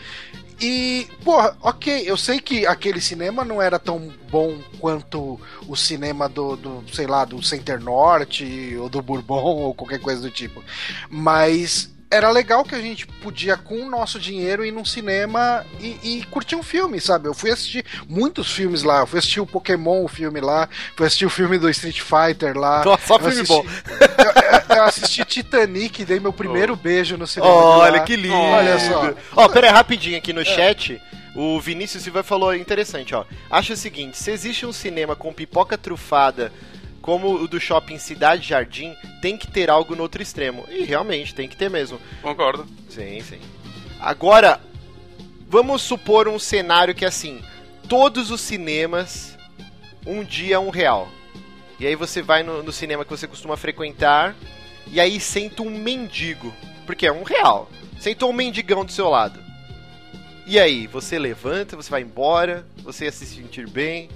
E, 0.61 1.07
porra, 1.23 1.55
ok, 1.61 2.05
eu 2.07 2.17
sei 2.17 2.41
que 2.41 2.67
aquele 2.67 2.99
cinema 3.01 3.45
não 3.45 3.61
era 3.61 3.79
tão 3.79 4.11
bom 4.31 4.59
quanto 4.81 5.39
o 5.69 5.77
cinema 5.77 6.29
do, 6.31 6.57
do 6.57 6.85
sei 6.95 7.07
lá, 7.07 7.27
do 7.27 7.43
Center 7.43 7.79
Norte 7.79 8.75
ou 8.81 8.89
do 8.89 9.03
Bourbon 9.03 9.43
ou 9.45 9.75
qualquer 9.75 10.01
coisa 10.01 10.23
do 10.23 10.31
tipo. 10.31 10.65
Mas 11.11 11.91
era 12.11 12.31
legal 12.31 12.65
que 12.65 12.75
a 12.75 12.81
gente 12.81 13.07
podia, 13.07 13.57
com 13.57 13.83
o 13.83 13.91
nosso 13.91 14.19
dinheiro, 14.19 14.65
ir 14.65 14.71
num 14.71 14.85
cinema 14.85 15.65
e, 15.81 15.99
e, 16.03 16.25
curtir 16.27 16.55
um 16.55 16.63
filme, 16.63 17.01
sabe? 17.01 17.29
Eu 17.29 17.35
fui 17.35 17.51
assistir 17.51 17.85
muitos 18.09 18.53
filmes 18.53 18.83
lá. 18.83 19.01
Eu 19.01 19.07
fui 19.07 19.19
assistir 19.19 19.41
o 19.41 19.47
Pokémon, 19.47 20.05
o 20.05 20.09
filme 20.09 20.41
lá. 20.41 20.69
Fui 20.97 21.07
assistir 21.07 21.27
o 21.27 21.31
filme 21.31 21.59
do 21.59 21.69
Street 21.69 22.01
Fighter 22.01 22.57
lá. 22.57 22.85
Nossa, 22.85 23.07
só 23.07 23.19
filme 23.19 23.33
assisti, 23.33 23.53
bom. 23.53 23.67
Eu, 24.69 24.77
eu, 24.77 24.85
assisti 24.85 25.25
Titanic, 25.25 26.05
dei 26.05 26.21
meu 26.21 26.33
primeiro 26.33 26.75
oh. 26.75 26.77
beijo 26.77 27.17
no 27.17 27.27
cinema. 27.27 27.53
Olha, 27.53 28.01
que 28.01 28.15
lindo. 28.15 28.35
Olha 28.35 28.79
só. 28.79 29.15
Ó, 29.35 29.45
oh, 29.45 29.49
pera 29.49 29.67
aí, 29.69 29.73
rapidinho 29.73 30.17
aqui 30.17 30.33
no 30.33 30.43
é. 30.43 30.45
chat. 30.45 31.01
O 31.35 31.61
Vinícius 31.61 32.03
Silva 32.03 32.23
falou 32.23 32.55
interessante, 32.55 33.15
ó. 33.15 33.25
Acha 33.51 33.75
o 33.75 33.77
seguinte, 33.77 34.17
se 34.17 34.31
existe 34.31 34.65
um 34.65 34.73
cinema 34.73 35.15
com 35.15 35.33
pipoca 35.35 35.77
trufada 35.77 36.51
como 37.07 37.37
o 37.37 37.47
do 37.47 37.61
shopping 37.61 37.99
Cidade 37.99 38.49
Jardim, 38.49 38.97
tem 39.23 39.39
que 39.39 39.47
ter 39.47 39.71
algo 39.71 39.95
no 39.95 40.03
outro 40.03 40.21
extremo. 40.21 40.67
E 40.69 40.83
realmente, 40.83 41.33
tem 41.33 41.49
que 41.49 41.57
ter 41.57 41.71
mesmo. 41.71 42.01
Concordo. 42.21 42.67
Sim, 42.89 43.21
sim. 43.23 43.39
Agora, 44.01 44.61
vamos 45.49 45.83
supor 45.83 46.27
um 46.27 46.37
cenário 46.37 46.97
que 46.97 47.05
é 47.05 47.09
assim: 47.09 47.41
todos 47.89 48.33
os 48.33 48.41
cinemas, 48.41 49.39
um 50.05 50.25
dia 50.25 50.59
um 50.59 50.69
real. 50.69 51.09
E 51.79 51.87
aí 51.87 51.95
você 51.95 52.23
vai 52.23 52.43
no, 52.43 52.61
no 52.65 52.73
cinema 52.73 53.05
que 53.05 53.11
você 53.11 53.29
costuma 53.29 53.57
frequentar, 53.57 54.35
e 54.89 54.99
aí 54.99 55.21
senta 55.21 55.63
um 55.63 55.71
mendigo. 55.71 56.53
Porque 56.85 57.07
é 57.07 57.13
um 57.13 57.23
real. 57.23 57.71
Sentou 58.01 58.31
um 58.31 58.33
mendigão 58.33 58.85
do 58.85 58.91
seu 58.91 59.09
lado. 59.09 59.39
E 60.45 60.59
aí, 60.59 60.87
você 60.87 61.19
levanta, 61.19 61.77
você 61.77 61.91
vai 61.91 62.03
embora, 62.03 62.67
você 62.83 63.05
ia 63.05 63.13
se 63.13 63.27
sentir 63.27 63.69
bem. 63.69 64.09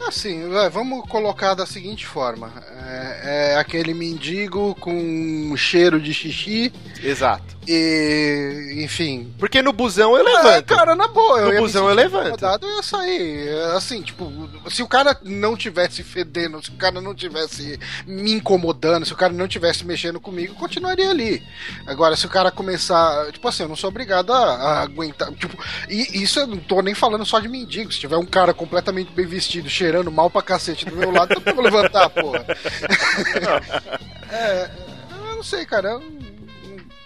Assim, 0.00 0.48
vamos 0.70 1.08
colocar 1.08 1.54
da 1.54 1.66
seguinte 1.66 2.06
forma: 2.06 2.52
é, 2.86 3.52
é 3.52 3.56
aquele 3.56 3.94
mendigo 3.94 4.74
com 4.76 5.54
cheiro 5.56 6.00
de 6.00 6.12
xixi. 6.12 6.72
Exato. 7.02 7.54
E, 7.66 8.82
enfim. 8.84 9.32
Porque 9.38 9.62
no 9.62 9.72
busão 9.72 10.16
eu 10.16 10.24
levanto. 10.24 10.46
É, 10.48 10.62
cara, 10.62 10.94
na 10.94 11.08
boa. 11.08 11.40
No 11.40 11.52
eu 11.52 11.62
busão 11.62 11.88
eu 11.88 11.94
levanto. 11.94 12.44
Eu 12.44 12.76
ia 12.76 12.82
sair. 12.82 13.48
Assim, 13.74 14.02
tipo, 14.02 14.30
se 14.68 14.82
o 14.82 14.88
cara 14.88 15.16
não 15.22 15.56
tivesse 15.56 16.02
fedendo, 16.02 16.62
se 16.62 16.70
o 16.70 16.74
cara 16.74 17.00
não 17.00 17.14
tivesse 17.14 17.78
me 18.06 18.32
incomodando, 18.32 19.06
se 19.06 19.12
o 19.12 19.16
cara 19.16 19.32
não 19.32 19.48
tivesse 19.48 19.84
mexendo 19.84 20.20
comigo, 20.20 20.52
eu 20.52 20.58
continuaria 20.58 21.08
ali. 21.08 21.42
Agora, 21.86 22.16
se 22.16 22.26
o 22.26 22.30
cara 22.30 22.50
começar. 22.50 23.32
Tipo 23.32 23.48
assim, 23.48 23.62
eu 23.62 23.68
não 23.68 23.76
sou 23.76 23.88
obrigado 23.88 24.32
a, 24.32 24.54
a 24.54 24.82
aguentar. 24.82 25.32
Tipo, 25.32 25.56
e 25.88 26.22
isso 26.22 26.40
eu 26.40 26.46
não 26.46 26.58
tô 26.58 26.82
nem 26.82 26.94
falando 26.94 27.24
só 27.24 27.40
de 27.40 27.48
mendigo. 27.48 27.92
Se 27.92 28.00
tiver 28.00 28.18
um 28.18 28.26
cara 28.26 28.52
completamente 28.52 29.10
bem 29.12 29.26
vestido, 29.26 29.70
cheirando 29.70 30.12
mal 30.12 30.28
pra 30.28 30.42
cacete 30.42 30.84
do 30.84 30.96
meu 30.96 31.10
lado, 31.10 31.34
eu 31.44 31.54
vou 31.54 31.64
levantar, 31.64 32.10
porra. 32.10 32.44
é, 34.30 34.70
eu 35.10 35.36
não 35.36 35.42
sei, 35.42 35.64
cara. 35.64 35.90
Eu 35.90 36.02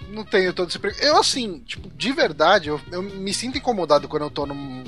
não 0.08 0.24
tenho 0.24 0.52
todo 0.52 0.68
esse. 0.68 1.04
Eu, 1.04 1.16
assim, 1.16 1.60
tipo, 1.60 1.88
de 1.90 2.12
verdade, 2.12 2.68
eu, 2.68 2.80
eu 2.90 3.02
me 3.02 3.32
sinto 3.32 3.58
incomodado 3.58 4.08
quando 4.08 4.22
eu 4.22 4.30
tô 4.30 4.46
num, 4.46 4.84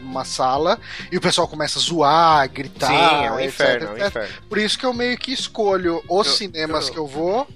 numa 0.00 0.24
sala 0.24 0.78
e 1.10 1.16
o 1.16 1.20
pessoal 1.20 1.46
começa 1.46 1.78
a 1.78 1.82
zoar, 1.82 2.50
gritar. 2.50 2.88
Sim, 2.88 3.24
é 3.26 3.32
um 3.32 3.40
etc, 3.40 3.48
inferno, 3.48 3.86
etc. 3.92 4.00
É 4.00 4.04
um 4.04 4.06
inferno. 4.06 4.34
Por 4.48 4.58
isso 4.58 4.78
que 4.78 4.86
eu 4.86 4.92
meio 4.92 5.18
que 5.18 5.32
escolho 5.32 6.02
os 6.08 6.26
eu, 6.26 6.32
cinemas 6.32 6.88
eu... 6.88 6.92
que 6.92 6.98
eu 6.98 7.06
vou 7.06 7.46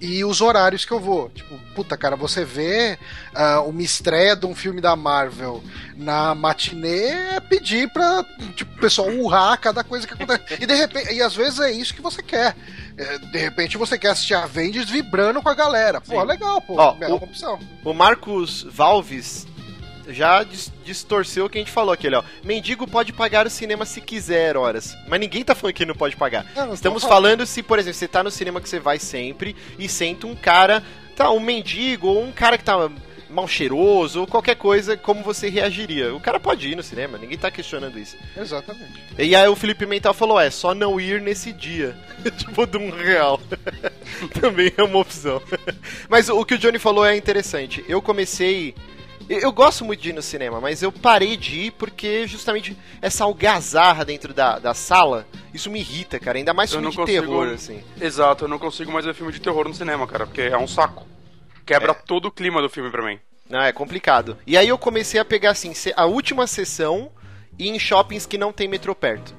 e 0.00 0.24
os 0.24 0.40
horários 0.40 0.84
que 0.84 0.92
eu 0.92 1.00
vou. 1.00 1.28
Tipo, 1.30 1.58
puta, 1.74 1.96
cara, 1.96 2.14
você 2.14 2.44
vê 2.44 2.98
uh, 3.34 3.68
uma 3.68 3.82
estreia 3.82 4.36
de 4.36 4.46
um 4.46 4.54
filme 4.54 4.80
da 4.80 4.94
Marvel 4.94 5.62
na 5.96 6.34
matinê 6.34 7.08
é 7.08 7.40
pedir 7.40 7.92
pra 7.92 8.24
tipo, 8.54 8.72
o 8.76 8.80
pessoal 8.80 9.08
urrar 9.08 9.58
cada 9.58 9.82
coisa 9.82 10.06
que 10.06 10.14
acontece. 10.14 10.62
E 10.62 10.66
de 10.66 10.74
repente, 10.74 11.12
e 11.12 11.20
às 11.20 11.34
vezes 11.34 11.58
é 11.58 11.72
isso 11.72 11.94
que 11.94 12.00
você 12.00 12.22
quer. 12.22 12.54
É, 12.96 13.18
de 13.18 13.38
repente 13.38 13.76
você 13.76 13.98
quer 13.98 14.10
assistir 14.10 14.34
Avengers 14.34 14.88
vibrando 14.88 15.42
com 15.42 15.48
a 15.48 15.54
galera. 15.54 16.00
Pô, 16.00 16.20
Sim. 16.20 16.26
legal, 16.26 16.60
pô. 16.60 16.76
Ó, 16.76 16.94
o, 16.94 17.14
opção. 17.14 17.58
O 17.84 17.92
Marcos 17.92 18.64
Valves 18.70 19.46
já 20.08 20.44
distorceu 20.84 21.46
o 21.46 21.50
que 21.50 21.58
a 21.58 21.60
gente 21.60 21.70
falou 21.70 21.92
aqui, 21.92 22.08
ó. 22.12 22.22
Mendigo 22.42 22.86
pode 22.86 23.12
pagar 23.12 23.46
o 23.46 23.50
cinema 23.50 23.84
se 23.84 24.00
quiser, 24.00 24.56
horas. 24.56 24.96
Mas 25.06 25.20
ninguém 25.20 25.44
tá 25.44 25.54
falando 25.54 25.74
que 25.74 25.86
não 25.86 25.94
pode 25.94 26.16
pagar. 26.16 26.46
Não 26.54 26.72
Estamos 26.72 27.04
falando 27.04 27.46
se, 27.46 27.62
por 27.62 27.78
exemplo, 27.78 27.98
você 27.98 28.08
tá 28.08 28.22
no 28.22 28.30
cinema 28.30 28.60
que 28.60 28.68
você 28.68 28.80
vai 28.80 28.98
sempre 28.98 29.54
e 29.78 29.88
senta 29.88 30.26
um 30.26 30.34
cara, 30.34 30.82
tá, 31.14 31.30
um 31.30 31.40
mendigo 31.40 32.08
ou 32.08 32.24
um 32.24 32.32
cara 32.32 32.56
que 32.56 32.64
tá 32.64 32.90
mal 33.28 33.46
cheiroso 33.46 34.20
ou 34.20 34.26
qualquer 34.26 34.56
coisa, 34.56 34.96
como 34.96 35.22
você 35.22 35.48
reagiria? 35.48 36.14
O 36.14 36.20
cara 36.20 36.40
pode 36.40 36.68
ir 36.68 36.76
no 36.76 36.82
cinema, 36.82 37.18
ninguém 37.18 37.36
tá 37.38 37.50
questionando 37.50 37.98
isso. 37.98 38.16
Exatamente. 38.36 39.04
E 39.18 39.34
aí 39.34 39.48
o 39.48 39.56
Felipe 39.56 39.86
Mental 39.86 40.14
falou: 40.14 40.40
é, 40.40 40.50
só 40.50 40.74
não 40.74 41.00
ir 41.00 41.20
nesse 41.20 41.52
dia. 41.52 41.96
tipo, 42.36 42.66
de 42.66 42.78
um 42.78 42.90
real. 42.90 43.40
Também 44.40 44.72
é 44.76 44.82
uma 44.82 44.98
opção. 44.98 45.42
Mas 46.08 46.28
o 46.28 46.44
que 46.44 46.54
o 46.54 46.58
Johnny 46.58 46.78
falou 46.78 47.04
é 47.04 47.16
interessante. 47.16 47.84
Eu 47.88 48.00
comecei 48.00 48.74
eu 49.28 49.52
gosto 49.52 49.84
muito 49.84 50.00
de 50.00 50.10
ir 50.10 50.12
no 50.12 50.22
cinema, 50.22 50.60
mas 50.60 50.82
eu 50.82 50.90
parei 50.90 51.36
de 51.36 51.66
ir 51.66 51.70
porque 51.72 52.26
justamente 52.26 52.76
essa 53.00 53.24
algazarra 53.24 54.04
dentro 54.04 54.32
da, 54.32 54.58
da 54.58 54.74
sala, 54.74 55.26
isso 55.52 55.70
me 55.70 55.80
irrita, 55.80 56.18
cara. 56.18 56.38
Ainda 56.38 56.54
mais 56.54 56.70
filme 56.70 56.90
de 56.90 56.96
consigo... 56.96 57.20
terror, 57.20 57.48
assim. 57.48 57.82
Exato, 58.00 58.44
eu 58.44 58.48
não 58.48 58.58
consigo 58.58 58.90
mais 58.90 59.04
ver 59.04 59.14
filme 59.14 59.32
de 59.32 59.40
terror 59.40 59.68
no 59.68 59.74
cinema, 59.74 60.06
cara, 60.06 60.26
porque 60.26 60.42
é 60.42 60.56
um 60.56 60.66
saco. 60.66 61.06
Quebra 61.66 61.92
é. 61.92 61.94
todo 61.94 62.26
o 62.26 62.30
clima 62.30 62.62
do 62.62 62.70
filme 62.70 62.90
pra 62.90 63.04
mim. 63.04 63.18
Não, 63.48 63.60
é 63.60 63.72
complicado. 63.72 64.36
E 64.46 64.56
aí 64.56 64.68
eu 64.68 64.78
comecei 64.78 65.20
a 65.20 65.24
pegar, 65.24 65.50
assim, 65.50 65.72
a 65.96 66.04
última 66.06 66.46
sessão 66.46 67.10
e 67.58 67.68
em 67.68 67.78
shoppings 67.78 68.26
que 68.26 68.38
não 68.38 68.52
tem 68.52 68.68
metrô 68.68 68.94
perto. 68.94 69.34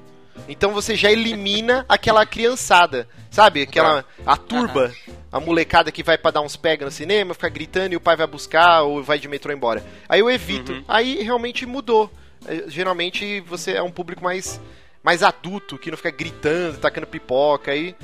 Então 0.48 0.72
você 0.72 0.94
já 0.94 1.10
elimina 1.10 1.84
aquela 1.88 2.26
criançada, 2.26 3.08
sabe? 3.30 3.62
Aquela. 3.62 4.04
a 4.26 4.36
turba, 4.36 4.92
a 5.30 5.40
molecada 5.40 5.92
que 5.92 6.02
vai 6.02 6.18
para 6.18 6.32
dar 6.32 6.40
uns 6.40 6.56
pega 6.56 6.84
no 6.84 6.90
cinema, 6.90 7.34
fica 7.34 7.48
gritando 7.48 7.92
e 7.92 7.96
o 7.96 8.00
pai 8.00 8.16
vai 8.16 8.26
buscar 8.26 8.82
ou 8.82 9.02
vai 9.02 9.18
de 9.18 9.28
metrô 9.28 9.52
embora. 9.52 9.84
Aí 10.08 10.20
eu 10.20 10.30
evito. 10.30 10.72
Uhum. 10.72 10.84
Aí 10.88 11.22
realmente 11.22 11.64
mudou. 11.66 12.10
É, 12.46 12.64
geralmente 12.68 13.40
você 13.40 13.72
é 13.72 13.82
um 13.82 13.90
público 13.90 14.22
mais, 14.22 14.60
mais 15.02 15.22
adulto, 15.22 15.78
que 15.78 15.90
não 15.90 15.96
fica 15.96 16.10
gritando, 16.10 16.78
tacando 16.78 17.06
pipoca 17.06 17.70
aí. 17.70 17.94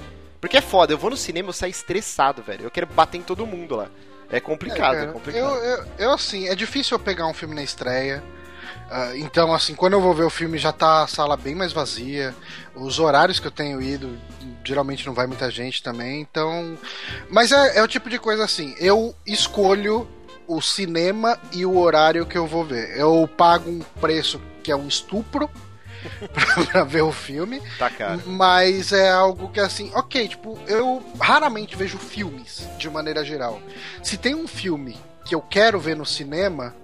Porque 0.40 0.56
é 0.56 0.60
foda, 0.60 0.92
eu 0.92 0.98
vou 0.98 1.10
no 1.10 1.16
cinema, 1.16 1.48
eu 1.48 1.52
saio 1.52 1.70
estressado, 1.70 2.42
velho. 2.42 2.64
Eu 2.64 2.70
quero 2.70 2.86
bater 2.86 3.18
em 3.18 3.22
todo 3.22 3.46
mundo 3.46 3.76
lá. 3.76 3.88
É 4.30 4.40
complicado, 4.40 4.96
é, 4.96 5.04
é 5.04 5.06
complicado. 5.06 5.42
Eu, 5.42 5.54
eu, 5.56 5.84
eu, 5.98 6.12
assim, 6.12 6.48
é 6.48 6.54
difícil 6.54 6.96
eu 6.96 6.98
pegar 7.02 7.26
um 7.26 7.34
filme 7.34 7.54
na 7.54 7.62
estreia. 7.62 8.22
Uh, 8.90 9.16
então, 9.16 9.52
assim, 9.52 9.74
quando 9.74 9.94
eu 9.94 10.00
vou 10.00 10.14
ver 10.14 10.24
o 10.24 10.30
filme 10.30 10.58
já 10.58 10.72
tá 10.72 11.02
a 11.02 11.06
sala 11.06 11.36
bem 11.36 11.54
mais 11.54 11.72
vazia. 11.72 12.34
Os 12.74 12.98
horários 12.98 13.40
que 13.40 13.46
eu 13.46 13.50
tenho 13.50 13.82
ido, 13.82 14.16
geralmente 14.64 15.06
não 15.06 15.14
vai 15.14 15.26
muita 15.26 15.50
gente 15.50 15.82
também. 15.82 16.20
Então. 16.20 16.78
Mas 17.28 17.52
é, 17.52 17.78
é 17.78 17.82
o 17.82 17.88
tipo 17.88 18.08
de 18.08 18.18
coisa 18.18 18.44
assim, 18.44 18.74
eu 18.78 19.14
escolho 19.26 20.08
o 20.46 20.60
cinema 20.60 21.38
e 21.52 21.66
o 21.66 21.76
horário 21.76 22.26
que 22.26 22.38
eu 22.38 22.46
vou 22.46 22.64
ver. 22.64 22.96
Eu 22.96 23.28
pago 23.36 23.70
um 23.70 23.80
preço 24.00 24.40
que 24.62 24.70
é 24.70 24.76
um 24.76 24.86
estupro 24.86 25.50
pra 26.70 26.84
ver 26.84 27.02
o 27.02 27.12
filme. 27.12 27.60
Tá 27.78 27.90
caro. 27.90 28.22
Mas 28.26 28.92
é 28.92 29.10
algo 29.10 29.48
que 29.48 29.60
assim, 29.60 29.90
ok, 29.94 30.28
tipo, 30.28 30.58
eu 30.66 31.02
raramente 31.20 31.76
vejo 31.76 31.98
filmes 31.98 32.68
de 32.78 32.88
maneira 32.88 33.24
geral. 33.24 33.60
Se 34.02 34.16
tem 34.16 34.34
um 34.34 34.46
filme 34.46 34.96
que 35.24 35.34
eu 35.34 35.42
quero 35.42 35.80
ver 35.80 35.96
no 35.96 36.06
cinema, 36.06 36.74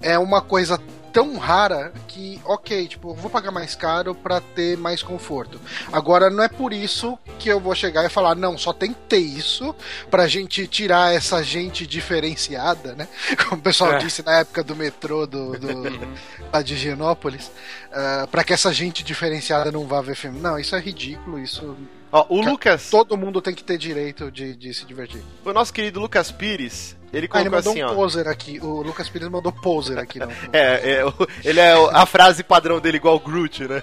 é 0.00 0.18
uma 0.18 0.40
coisa 0.40 0.80
tão 1.12 1.36
rara 1.36 1.92
que, 2.06 2.40
ok, 2.44 2.88
tipo, 2.88 3.14
vou 3.14 3.30
pagar 3.30 3.50
mais 3.50 3.74
caro 3.74 4.14
para 4.14 4.40
ter 4.40 4.76
mais 4.76 5.02
conforto. 5.02 5.60
Agora, 5.92 6.30
não 6.30 6.42
é 6.42 6.48
por 6.48 6.72
isso 6.72 7.18
que 7.38 7.48
eu 7.48 7.60
vou 7.60 7.74
chegar 7.74 8.04
e 8.04 8.08
falar, 8.08 8.34
não, 8.34 8.56
só 8.56 8.72
tem 8.72 8.92
que 8.92 9.00
ter 9.08 9.18
isso 9.18 9.74
pra 10.10 10.26
gente 10.26 10.66
tirar 10.66 11.14
essa 11.14 11.42
gente 11.42 11.86
diferenciada, 11.86 12.94
né? 12.94 13.08
Como 13.48 13.60
o 13.60 13.64
pessoal 13.64 13.94
é. 13.94 13.98
disse 13.98 14.22
na 14.22 14.38
época 14.38 14.62
do 14.62 14.76
metrô 14.76 15.26
do, 15.26 15.58
do 15.58 15.82
lá 16.52 16.62
de 16.62 16.90
uh, 16.90 18.26
pra 18.30 18.44
que 18.44 18.52
essa 18.52 18.72
gente 18.72 19.02
diferenciada 19.02 19.72
não 19.72 19.86
vá 19.86 20.00
ver 20.00 20.14
filme. 20.14 20.40
Não, 20.40 20.58
isso 20.58 20.74
é 20.74 20.80
ridículo, 20.80 21.38
isso 21.38 21.76
Ó, 22.10 22.26
o 22.28 22.40
Lucas. 22.40 22.88
Todo 22.90 23.16
mundo 23.16 23.42
tem 23.42 23.54
que 23.54 23.62
ter 23.62 23.76
direito 23.76 24.30
de, 24.30 24.54
de 24.56 24.72
se 24.72 24.86
divertir. 24.86 25.22
O 25.44 25.52
nosso 25.52 25.72
querido 25.72 26.00
Lucas 26.00 26.30
Pires, 26.30 26.96
ele 27.12 27.26
colocou 27.26 27.54
ah, 27.54 27.58
ele 27.60 27.68
assim, 27.70 27.82
um 27.82 27.86
ó. 27.86 27.94
poser 27.94 28.28
aqui. 28.28 28.60
O 28.60 28.82
Lucas 28.82 29.08
Pires 29.08 29.28
mandou 29.28 29.50
poser 29.50 29.98
aqui. 29.98 30.18
Não. 30.18 30.28
é, 30.52 31.00
é, 31.00 31.04
ele 31.44 31.60
é 31.60 31.72
a 31.92 32.04
frase 32.04 32.42
padrão 32.42 32.80
dele 32.80 32.98
igual 32.98 33.16
o 33.16 33.20
Groot, 33.20 33.66
né? 33.66 33.82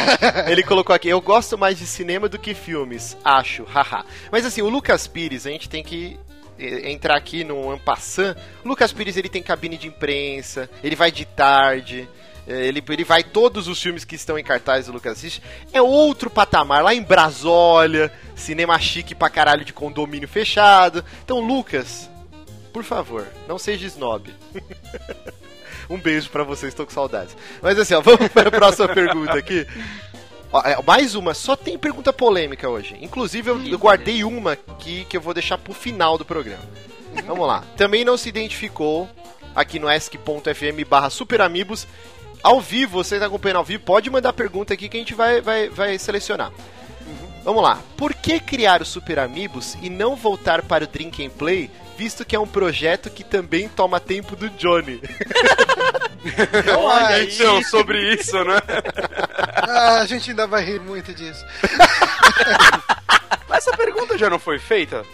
ele 0.48 0.62
colocou 0.62 0.94
aqui: 0.94 1.08
Eu 1.08 1.20
gosto 1.20 1.56
mais 1.56 1.78
de 1.78 1.86
cinema 1.86 2.28
do 2.28 2.38
que 2.38 2.54
filmes. 2.54 3.16
Acho, 3.24 3.64
haha. 3.64 4.04
Mas 4.30 4.44
assim, 4.44 4.62
o 4.62 4.68
Lucas 4.68 5.06
Pires, 5.06 5.46
a 5.46 5.50
gente 5.50 5.68
tem 5.68 5.82
que 5.82 6.18
entrar 6.58 7.16
aqui 7.16 7.44
no 7.44 7.70
Ampassan. 7.70 8.36
O 8.64 8.68
Lucas 8.68 8.92
Pires 8.92 9.16
ele 9.16 9.28
tem 9.28 9.42
cabine 9.42 9.76
de 9.76 9.88
imprensa, 9.88 10.68
ele 10.82 10.96
vai 10.96 11.10
de 11.10 11.24
tarde. 11.24 12.08
É, 12.48 12.64
ele, 12.66 12.82
ele 12.88 13.02
vai 13.04 13.24
todos 13.24 13.66
os 13.66 13.82
filmes 13.82 14.04
que 14.04 14.14
estão 14.14 14.38
em 14.38 14.44
cartaz 14.44 14.86
do 14.86 14.92
Lucas 14.92 15.14
assiste. 15.14 15.42
É 15.72 15.82
outro 15.82 16.30
patamar, 16.30 16.84
lá 16.84 16.94
em 16.94 17.02
Brasólia, 17.02 18.12
cinema 18.36 18.78
chique 18.78 19.16
pra 19.16 19.28
caralho 19.28 19.64
de 19.64 19.72
condomínio 19.72 20.28
fechado. 20.28 21.04
Então, 21.24 21.40
Lucas, 21.40 22.08
por 22.76 22.84
favor, 22.84 23.26
não 23.48 23.58
seja 23.58 23.86
snob. 23.86 24.30
um 25.88 25.96
beijo 25.96 26.28
para 26.28 26.44
vocês, 26.44 26.72
estou 26.74 26.84
com 26.84 26.92
saudades. 26.92 27.34
Mas 27.62 27.78
assim, 27.78 27.94
ó, 27.94 28.02
vamos 28.02 28.28
para 28.28 28.48
a 28.48 28.52
próxima 28.52 28.86
pergunta 28.86 29.32
aqui. 29.32 29.66
Ó, 30.52 30.60
é, 30.60 30.76
mais 30.82 31.14
uma, 31.14 31.32
só 31.32 31.56
tem 31.56 31.78
pergunta 31.78 32.12
polêmica 32.12 32.68
hoje. 32.68 32.94
Inclusive, 33.00 33.48
eu, 33.48 33.66
eu 33.66 33.78
guardei 33.78 34.24
uma 34.24 34.56
que, 34.56 35.06
que 35.06 35.16
eu 35.16 35.22
vou 35.22 35.32
deixar 35.32 35.56
pro 35.56 35.72
final 35.72 36.18
do 36.18 36.24
programa. 36.26 36.64
Vamos 37.26 37.46
lá. 37.46 37.64
Também 37.78 38.04
não 38.04 38.18
se 38.18 38.28
identificou 38.28 39.08
aqui 39.54 39.78
no 39.78 39.88
esc.fm 39.88 40.86
barra 40.86 41.08
superamigos. 41.08 41.86
Ao 42.42 42.60
vivo, 42.60 43.02
você 43.02 43.14
está 43.14 43.26
acompanhando 43.26 43.56
ao 43.56 43.64
vivo, 43.64 43.84
pode 43.84 44.10
mandar 44.10 44.34
pergunta 44.34 44.74
aqui 44.74 44.86
que 44.86 44.98
a 44.98 45.00
gente 45.00 45.14
vai, 45.14 45.40
vai, 45.40 45.70
vai 45.70 45.98
selecionar. 45.98 46.52
Vamos 47.46 47.62
lá. 47.62 47.78
Por 47.96 48.12
que 48.12 48.40
criar 48.40 48.82
o 48.82 48.84
Super 48.84 49.20
Amigos 49.20 49.78
e 49.80 49.88
não 49.88 50.16
voltar 50.16 50.62
para 50.62 50.82
o 50.82 50.86
Drink 50.88 51.24
and 51.24 51.30
Play, 51.30 51.70
visto 51.96 52.24
que 52.24 52.34
é 52.34 52.40
um 52.40 52.46
projeto 52.46 53.08
que 53.08 53.22
também 53.22 53.68
toma 53.68 54.00
tempo 54.00 54.34
do 54.34 54.50
Johnny? 54.50 55.00
Olha 56.76 57.22
então, 57.22 57.62
sobre 57.62 58.14
isso, 58.14 58.36
né? 58.42 58.60
Ah, 59.62 60.00
a 60.00 60.06
gente 60.06 60.30
ainda 60.30 60.44
vai 60.48 60.64
rir 60.64 60.80
muito 60.80 61.14
disso. 61.14 61.46
Mas 63.48 63.64
essa 63.64 63.76
pergunta 63.76 64.18
já 64.18 64.28
não 64.28 64.40
foi 64.40 64.58
feita? 64.58 65.04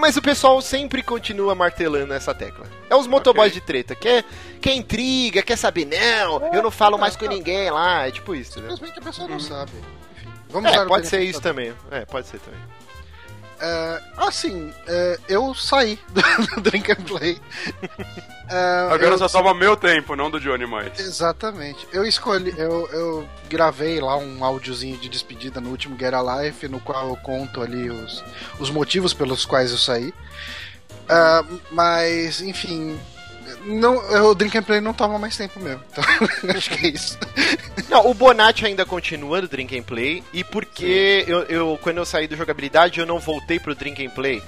Mas 0.00 0.16
o 0.16 0.22
pessoal 0.22 0.60
sempre 0.60 1.00
continua 1.00 1.54
martelando 1.54 2.12
essa 2.12 2.34
tecla. 2.34 2.66
É 2.90 2.96
os 2.96 3.06
motoboys 3.06 3.52
de 3.52 3.60
treta. 3.60 3.94
Quer, 3.94 4.24
quer 4.60 4.72
intriga, 4.72 5.44
quer 5.44 5.56
saber, 5.56 5.84
não, 5.84 6.52
eu 6.52 6.60
não 6.60 6.72
falo 6.72 6.98
mais 6.98 7.14
com 7.14 7.26
ninguém 7.26 7.70
lá. 7.70 8.08
É 8.08 8.10
tipo 8.10 8.34
isso, 8.34 8.60
né? 8.60 8.70
Simplesmente 8.70 8.98
a 8.98 9.02
pessoa 9.02 9.28
não 9.28 9.38
sabe. 9.38 9.70
Vamos 10.50 10.72
É, 10.72 10.84
pode 10.86 11.06
ser 11.06 11.20
isso 11.22 11.40
também. 11.40 11.74
É, 11.90 12.04
pode 12.04 12.26
ser 12.26 12.38
também. 12.40 12.60
É, 13.60 14.00
assim, 14.16 14.72
é, 14.86 15.18
eu 15.28 15.52
saí 15.54 15.98
do 16.54 16.60
Drink 16.60 16.92
and 16.92 17.04
Play. 17.04 17.40
É, 18.50 18.88
Agora 18.90 19.10
eu- 19.10 19.18
só 19.18 19.28
toma 19.28 19.52
meu 19.52 19.76
tempo, 19.76 20.16
não 20.16 20.30
do 20.30 20.40
Johnny 20.40 20.64
mais. 20.66 20.98
Exatamente. 20.98 21.86
Eu 21.92 22.02
escolhi, 22.06 22.54
eu, 22.56 22.88
eu 22.90 23.28
gravei 23.46 24.00
lá 24.00 24.16
um 24.16 24.42
áudiozinho 24.42 24.96
de 24.96 25.06
despedida 25.06 25.60
no 25.60 25.68
último 25.68 25.98
Get 25.98 26.14
Alive, 26.14 26.66
no 26.66 26.80
qual 26.80 27.08
eu 27.08 27.16
conto 27.16 27.60
ali 27.60 27.90
os, 27.90 28.24
os 28.58 28.70
motivos 28.70 29.12
pelos 29.12 29.44
quais 29.44 29.70
eu 29.70 29.76
saí. 29.76 30.14
Ah, 31.06 31.44
mas, 31.70 32.40
enfim, 32.40 32.98
não, 33.68 34.30
o 34.30 34.34
Drink 34.34 34.56
and 34.56 34.62
Play 34.62 34.80
não 34.80 34.94
toma 34.94 35.18
mais 35.18 35.36
tempo 35.36 35.60
mesmo. 35.60 35.82
Então, 35.92 36.04
acho 36.56 36.70
que 36.70 36.86
é 36.86 36.90
isso. 36.90 37.18
Não, 37.88 38.10
o 38.10 38.14
Bonatti 38.14 38.64
ainda 38.64 38.86
continua 38.86 39.42
no 39.42 39.48
Drink 39.48 39.78
and 39.78 39.82
Play. 39.82 40.24
E 40.32 40.42
porque 40.42 41.24
eu, 41.28 41.42
eu, 41.42 41.78
quando 41.82 41.98
eu 41.98 42.06
saí 42.06 42.26
do 42.26 42.36
jogabilidade, 42.36 42.98
eu 42.98 43.06
não 43.06 43.18
voltei 43.18 43.60
pro 43.60 43.74
Drink 43.74 44.04
and 44.04 44.10
Play. 44.10 44.42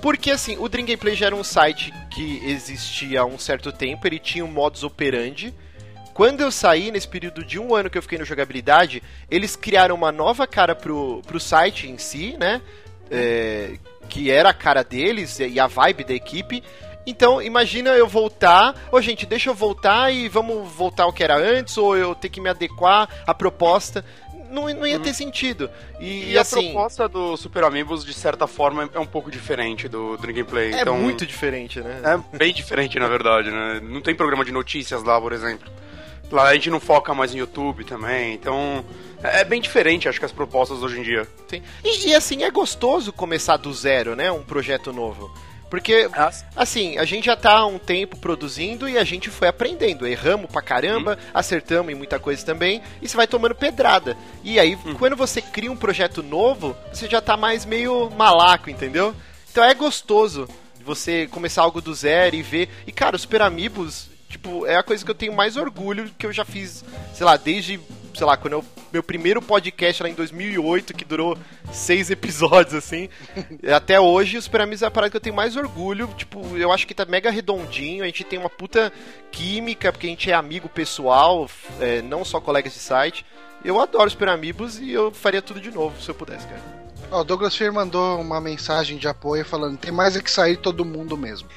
Porque 0.00 0.30
assim, 0.30 0.56
o 0.58 0.68
Drink 0.68 0.92
and 0.92 0.98
Play 0.98 1.14
já 1.14 1.26
era 1.26 1.36
um 1.36 1.44
site 1.44 1.92
que 2.10 2.40
existia 2.46 3.20
há 3.20 3.26
um 3.26 3.38
certo 3.38 3.70
tempo, 3.70 4.06
ele 4.06 4.18
tinha 4.18 4.44
um 4.44 4.50
modus 4.50 4.82
operandi. 4.82 5.54
Quando 6.14 6.40
eu 6.40 6.50
saí, 6.50 6.90
nesse 6.90 7.06
período 7.06 7.44
de 7.44 7.58
um 7.58 7.74
ano 7.74 7.90
que 7.90 7.98
eu 7.98 8.02
fiquei 8.02 8.16
no 8.18 8.24
jogabilidade, 8.24 9.02
eles 9.30 9.54
criaram 9.54 9.94
uma 9.94 10.10
nova 10.10 10.46
cara 10.46 10.74
pro, 10.74 11.20
pro 11.26 11.38
site 11.38 11.88
em 11.88 11.98
si, 11.98 12.36
né? 12.38 12.62
É, 13.10 13.78
que 14.08 14.30
era 14.30 14.48
a 14.48 14.54
cara 14.54 14.82
deles 14.82 15.38
e 15.38 15.60
a 15.60 15.66
vibe 15.66 16.04
da 16.04 16.14
equipe. 16.14 16.62
Então, 17.06 17.40
imagina 17.40 17.90
eu 17.90 18.08
voltar. 18.08 18.74
Ô, 18.90 19.00
gente, 19.00 19.24
deixa 19.24 19.50
eu 19.50 19.54
voltar 19.54 20.12
e 20.12 20.28
vamos 20.28 20.68
voltar 20.72 21.04
ao 21.04 21.12
que 21.12 21.22
era 21.22 21.36
antes, 21.36 21.78
ou 21.78 21.96
eu 21.96 22.14
ter 22.14 22.28
que 22.28 22.40
me 22.40 22.48
adequar 22.48 23.08
à 23.26 23.32
proposta. 23.32 24.04
Não, 24.50 24.68
não 24.74 24.86
ia 24.86 24.98
ter 24.98 25.12
sentido. 25.12 25.70
E, 26.00 26.32
E, 26.32 26.38
a 26.38 26.42
assim. 26.42 26.72
proposta 26.72 27.08
do 27.08 27.36
Super 27.36 27.64
Amigos, 27.64 28.04
de 28.04 28.14
certa 28.14 28.46
forma, 28.46 28.88
é 28.94 28.98
um 28.98 29.06
pouco 29.06 29.30
diferente 29.30 29.88
do 29.88 30.16
Drink 30.16 30.40
and 30.40 30.44
Play. 30.44 30.72
É 30.72 30.80
então, 30.82 30.96
muito 30.98 31.26
diferente, 31.26 31.80
né? 31.80 32.00
É 32.04 32.36
bem 32.36 32.52
diferente, 32.52 32.98
na 32.98 33.08
verdade, 33.08 33.50
né? 33.50 33.80
Não 33.82 34.00
tem 34.00 34.14
programa 34.14 34.44
de 34.44 34.52
notícias 34.52 35.02
lá, 35.02 35.20
por 35.20 35.32
exemplo. 35.32 35.70
Lá 36.30 36.48
a 36.48 36.54
gente 36.54 36.70
não 36.70 36.80
foca 36.80 37.14
mais 37.14 37.34
em 37.34 37.38
YouTube 37.38 37.84
também, 37.84 38.34
então 38.34 38.84
é 39.22 39.44
bem 39.44 39.60
diferente, 39.60 40.08
acho 40.08 40.18
que 40.18 40.24
as 40.24 40.32
propostas 40.32 40.82
hoje 40.82 40.98
em 40.98 41.02
dia. 41.02 41.26
Sim. 41.48 41.62
E, 41.84 42.08
e, 42.08 42.14
assim, 42.14 42.42
é 42.42 42.50
gostoso 42.50 43.12
começar 43.12 43.56
do 43.56 43.72
zero, 43.72 44.16
né? 44.16 44.30
Um 44.30 44.42
projeto 44.42 44.92
novo. 44.92 45.32
Porque, 45.68 46.08
assim, 46.54 46.96
a 46.96 47.04
gente 47.04 47.26
já 47.26 47.36
tá 47.36 47.58
há 47.58 47.66
um 47.66 47.78
tempo 47.78 48.16
produzindo 48.16 48.88
e 48.88 48.96
a 48.96 49.04
gente 49.04 49.30
foi 49.30 49.48
aprendendo. 49.48 50.06
Erramos 50.06 50.50
pra 50.50 50.62
caramba, 50.62 51.18
acertamos 51.34 51.92
em 51.92 51.96
muita 51.96 52.18
coisa 52.18 52.44
também, 52.44 52.80
e 53.02 53.08
você 53.08 53.16
vai 53.16 53.26
tomando 53.26 53.54
pedrada. 53.54 54.16
E 54.44 54.60
aí, 54.60 54.76
quando 54.98 55.16
você 55.16 55.42
cria 55.42 55.70
um 55.70 55.76
projeto 55.76 56.22
novo, 56.22 56.76
você 56.92 57.08
já 57.08 57.20
tá 57.20 57.36
mais 57.36 57.64
meio 57.64 58.10
malaco, 58.10 58.70
entendeu? 58.70 59.14
Então 59.50 59.64
é 59.64 59.74
gostoso 59.74 60.48
você 60.84 61.26
começar 61.26 61.62
algo 61.62 61.80
do 61.80 61.92
zero 61.92 62.36
e 62.36 62.42
ver. 62.42 62.68
E, 62.86 62.92
cara, 62.92 63.16
os 63.16 63.22
Super 63.22 63.42
Amigos, 63.42 64.08
tipo, 64.28 64.64
é 64.66 64.76
a 64.76 64.82
coisa 64.84 65.04
que 65.04 65.10
eu 65.10 65.14
tenho 65.16 65.32
mais 65.32 65.56
orgulho 65.56 66.10
que 66.16 66.26
eu 66.26 66.32
já 66.32 66.44
fiz, 66.44 66.84
sei 67.12 67.26
lá, 67.26 67.36
desde 67.36 67.80
sei 68.16 68.26
lá, 68.26 68.36
quando 68.36 68.54
eu, 68.54 68.64
meu 68.92 69.02
primeiro 69.02 69.42
podcast 69.42 70.02
lá 70.02 70.08
em 70.08 70.14
2008, 70.14 70.94
que 70.94 71.04
durou 71.04 71.36
seis 71.72 72.10
episódios, 72.10 72.74
assim, 72.74 73.08
até 73.74 74.00
hoje, 74.00 74.36
os 74.36 74.44
Super 74.44 74.62
Amigos 74.62 74.82
é 74.82 74.86
a 74.86 74.90
parada 74.90 75.10
que 75.10 75.16
eu 75.16 75.20
tenho 75.20 75.34
mais 75.34 75.56
orgulho, 75.56 76.08
tipo, 76.16 76.56
eu 76.56 76.72
acho 76.72 76.86
que 76.86 76.94
tá 76.94 77.04
mega 77.04 77.30
redondinho, 77.30 78.02
a 78.02 78.06
gente 78.06 78.24
tem 78.24 78.38
uma 78.38 78.50
puta 78.50 78.92
química, 79.30 79.92
porque 79.92 80.06
a 80.06 80.10
gente 80.10 80.30
é 80.30 80.34
amigo 80.34 80.68
pessoal, 80.68 81.48
é, 81.80 82.02
não 82.02 82.24
só 82.24 82.40
colegas 82.40 82.72
de 82.72 82.78
site, 82.78 83.24
eu 83.64 83.80
adoro 83.80 84.06
os 84.06 84.12
Super 84.12 84.28
Amigos 84.28 84.78
e 84.78 84.92
eu 84.92 85.10
faria 85.10 85.42
tudo 85.42 85.60
de 85.60 85.70
novo, 85.70 86.00
se 86.00 86.08
eu 86.08 86.14
pudesse, 86.14 86.46
cara. 86.46 86.86
O 87.10 87.22
Douglas 87.22 87.54
Fear 87.54 87.72
mandou 87.72 88.20
uma 88.20 88.40
mensagem 88.40 88.98
de 88.98 89.06
apoio 89.06 89.44
falando: 89.44 89.78
tem 89.78 89.92
mais 89.92 90.16
é 90.16 90.20
que 90.20 90.30
sair 90.30 90.56
todo 90.56 90.84
mundo 90.84 91.16
mesmo. 91.16 91.48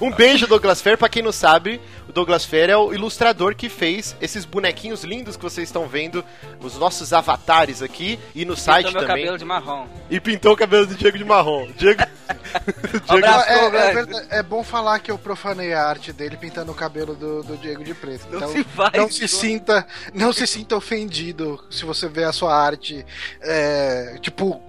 Um 0.00 0.10
beijo, 0.10 0.46
Douglas 0.46 0.80
Fer. 0.82 0.98
Pra 0.98 1.08
quem 1.08 1.22
não 1.22 1.32
sabe, 1.32 1.80
Douglas 2.14 2.44
Fer 2.44 2.68
é 2.68 2.76
o 2.76 2.92
ilustrador 2.92 3.54
que 3.54 3.68
fez 3.68 4.14
esses 4.20 4.44
bonequinhos 4.44 5.02
lindos 5.02 5.36
que 5.36 5.42
vocês 5.42 5.68
estão 5.68 5.86
vendo, 5.88 6.24
os 6.60 6.76
nossos 6.76 7.12
avatares 7.12 7.80
aqui 7.82 8.18
e 8.34 8.44
no 8.44 8.56
site 8.56 8.86
Pintou 8.88 9.00
também. 9.02 9.16
cabelo 9.24 9.38
de 9.38 9.44
marrom. 9.44 9.86
E 10.10 10.20
pintou 10.20 10.52
o 10.52 10.56
cabelo 10.56 10.86
do 10.86 10.94
Diego 10.94 11.16
de 11.16 11.24
marrom. 11.24 11.68
Diego. 11.76 12.02
Diego... 13.08 13.26
Abraço, 13.26 13.48
É, 13.48 13.64
é 13.66 13.94
verdade- 13.94 14.26
é 14.30 14.42
bom 14.42 14.62
falar 14.62 14.98
que 15.00 15.10
eu 15.10 15.18
profanei 15.18 15.72
a 15.72 15.84
arte 15.86 16.12
dele 16.12 16.36
pintando 16.36 16.70
o 16.70 16.74
cabelo 16.74 17.14
do, 17.14 17.42
do 17.42 17.56
Diego 17.56 17.82
de 17.82 17.94
preto. 17.94 18.26
Não 18.30 18.36
Então, 18.38 18.48
se 18.52 18.64
faz 18.64 18.92
não 18.94 19.10
se 19.10 19.26
sinta, 19.28 19.86
não 20.12 20.32
se 20.32 20.46
sinta 20.46 20.76
ofendido 20.76 21.62
se 21.70 21.84
você 21.84 22.08
vê 22.08 22.24
a 22.24 22.32
sua 22.32 22.54
arte, 22.54 23.04
é, 23.40 24.18
tipo, 24.20 24.62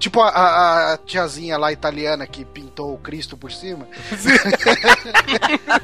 tipo 0.00 0.20
a, 0.20 0.28
a- 0.30 0.92
a 0.94 0.98
tiazinha 0.98 1.56
lá 1.56 1.70
italiana 1.70 2.26
que 2.26 2.44
pintou 2.44 2.92
o 2.92 2.98
Cristo 2.98 3.36
por 3.36 3.52
cima. 3.52 3.86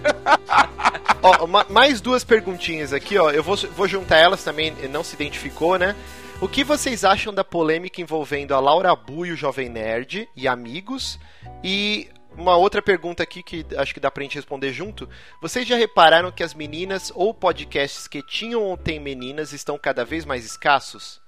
Ó, 1.22 1.46
ma- 1.46 1.66
mais 1.68 2.00
duas 2.00 2.24
perguntinhas 2.24 2.92
aqui, 2.92 3.18
ó. 3.18 3.30
Eu 3.30 3.42
vou, 3.42 3.56
vou 3.56 3.88
juntar 3.88 4.16
elas 4.18 4.42
também, 4.44 4.72
não 4.90 5.02
se 5.04 5.14
identificou, 5.14 5.78
né? 5.78 5.94
O 6.40 6.48
que 6.48 6.62
vocês 6.62 7.04
acham 7.04 7.32
da 7.32 7.42
polêmica 7.42 8.00
envolvendo 8.00 8.54
a 8.54 8.60
Laura 8.60 8.94
Bu 8.94 9.24
e 9.26 9.32
o 9.32 9.36
Jovem 9.36 9.68
Nerd 9.68 10.28
e 10.36 10.46
amigos? 10.46 11.18
E 11.64 12.08
uma 12.36 12.56
outra 12.56 12.82
pergunta 12.82 13.22
aqui 13.22 13.42
que 13.42 13.64
acho 13.76 13.94
que 13.94 14.00
dá 14.00 14.10
pra 14.10 14.22
gente 14.22 14.36
responder 14.36 14.70
junto. 14.72 15.08
Vocês 15.40 15.66
já 15.66 15.76
repararam 15.76 16.30
que 16.30 16.42
as 16.42 16.52
meninas 16.52 17.10
ou 17.14 17.32
podcasts 17.32 18.06
que 18.06 18.22
tinham 18.22 18.62
ou 18.62 18.76
têm 18.76 19.00
meninas 19.00 19.52
estão 19.54 19.78
cada 19.78 20.04
vez 20.04 20.26
mais 20.26 20.44
escassos? 20.44 21.20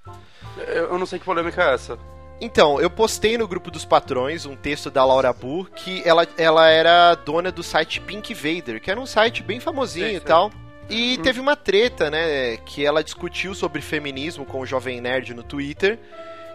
Eu 0.59 0.93
eu 0.93 0.99
não 0.99 1.07
sei 1.07 1.19
que 1.19 1.25
polêmica 1.25 1.63
é 1.63 1.75
essa. 1.75 1.99
Então, 2.41 2.81
eu 2.81 2.89
postei 2.89 3.37
no 3.37 3.49
grupo 3.49 3.71
dos 3.71 3.85
patrões 3.85 4.47
um 4.47 4.55
texto 4.55 4.91
da 4.91 5.05
Laura 5.05 5.33
Bu 5.33 5.65
que 5.75 6.03
ela, 6.05 6.27
ela 6.37 6.69
era 6.69 7.15
dona 7.17 7.51
do 7.51 7.63
site 7.65 8.01
Pink 8.01 8.33
Vader, 8.33 8.81
que 8.81 8.91
era 8.91 9.01
um 9.01 9.07
site 9.07 9.43
bem 9.43 9.59
famosinho 9.59 10.07
Sei, 10.07 10.17
e 10.17 10.21
tal. 10.21 10.53
E 10.89 11.19
teve 11.19 11.41
uma 11.41 11.57
treta, 11.57 12.11
né? 12.11 12.57
Que 12.59 12.87
ela 12.87 13.03
discutiu 13.03 13.55
sobre 13.55 13.83
feminismo 13.83 14.45
com 14.47 14.61
o 14.61 14.67
Jovem 14.67 15.01
Nerd 15.01 15.35
no 15.35 15.43
Twitter. 15.43 15.99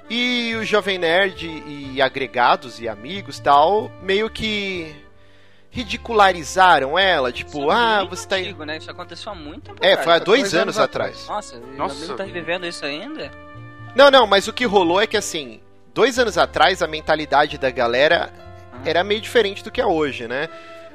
E 0.10 0.56
o 0.56 0.64
Jovem 0.64 0.98
Nerd 0.98 1.46
e 1.46 2.02
agregados 2.02 2.80
e 2.80 2.88
amigos 2.88 3.40
tal, 3.40 3.92
meio 4.02 4.30
que 4.30 4.94
ridicularizaram 5.70 6.98
ela, 6.98 7.32
tipo, 7.32 7.60
Isso 7.60 7.72
é 7.72 7.76
ah, 7.76 8.04
você 8.04 8.28
tá 8.28 8.36
aí. 8.36 8.44
antigo, 8.44 8.64
né? 8.64 8.78
Isso 8.78 8.92
aconteceu 8.92 9.32
há 9.32 9.36
muito 9.36 9.64
tempo 9.72 9.80
É, 9.84 9.94
atrás. 9.94 10.04
foi 10.06 10.14
há 10.14 10.20
dois, 10.20 10.42
dois 10.42 10.54
anos 10.54 10.78
anos 10.78 10.78
atrás. 10.78 11.28
Nossa, 11.28 11.60
Nossa. 11.76 11.96
Nossa. 12.00 12.14
tá 12.16 12.24
vivendo 12.26 12.66
isso 12.68 12.86
ainda? 12.86 13.32
Não, 13.96 14.10
não, 14.12 14.26
mas 14.28 14.48
o 14.48 14.54
que 14.54 14.66
rolou 14.66 15.02
é 15.02 15.08
que 15.08 15.18
assim, 15.18 15.60
dois 15.94 16.18
anos 16.18 16.38
atrás 16.38 16.82
a 16.82 16.88
mentalidade 16.88 17.58
da 17.58 17.70
galera 17.70 18.32
era 18.86 19.04
meio 19.04 19.22
diferente 19.22 19.64
do 19.64 19.72
que 19.72 19.80
é 19.80 19.86
hoje, 19.86 20.28
né? 20.28 20.50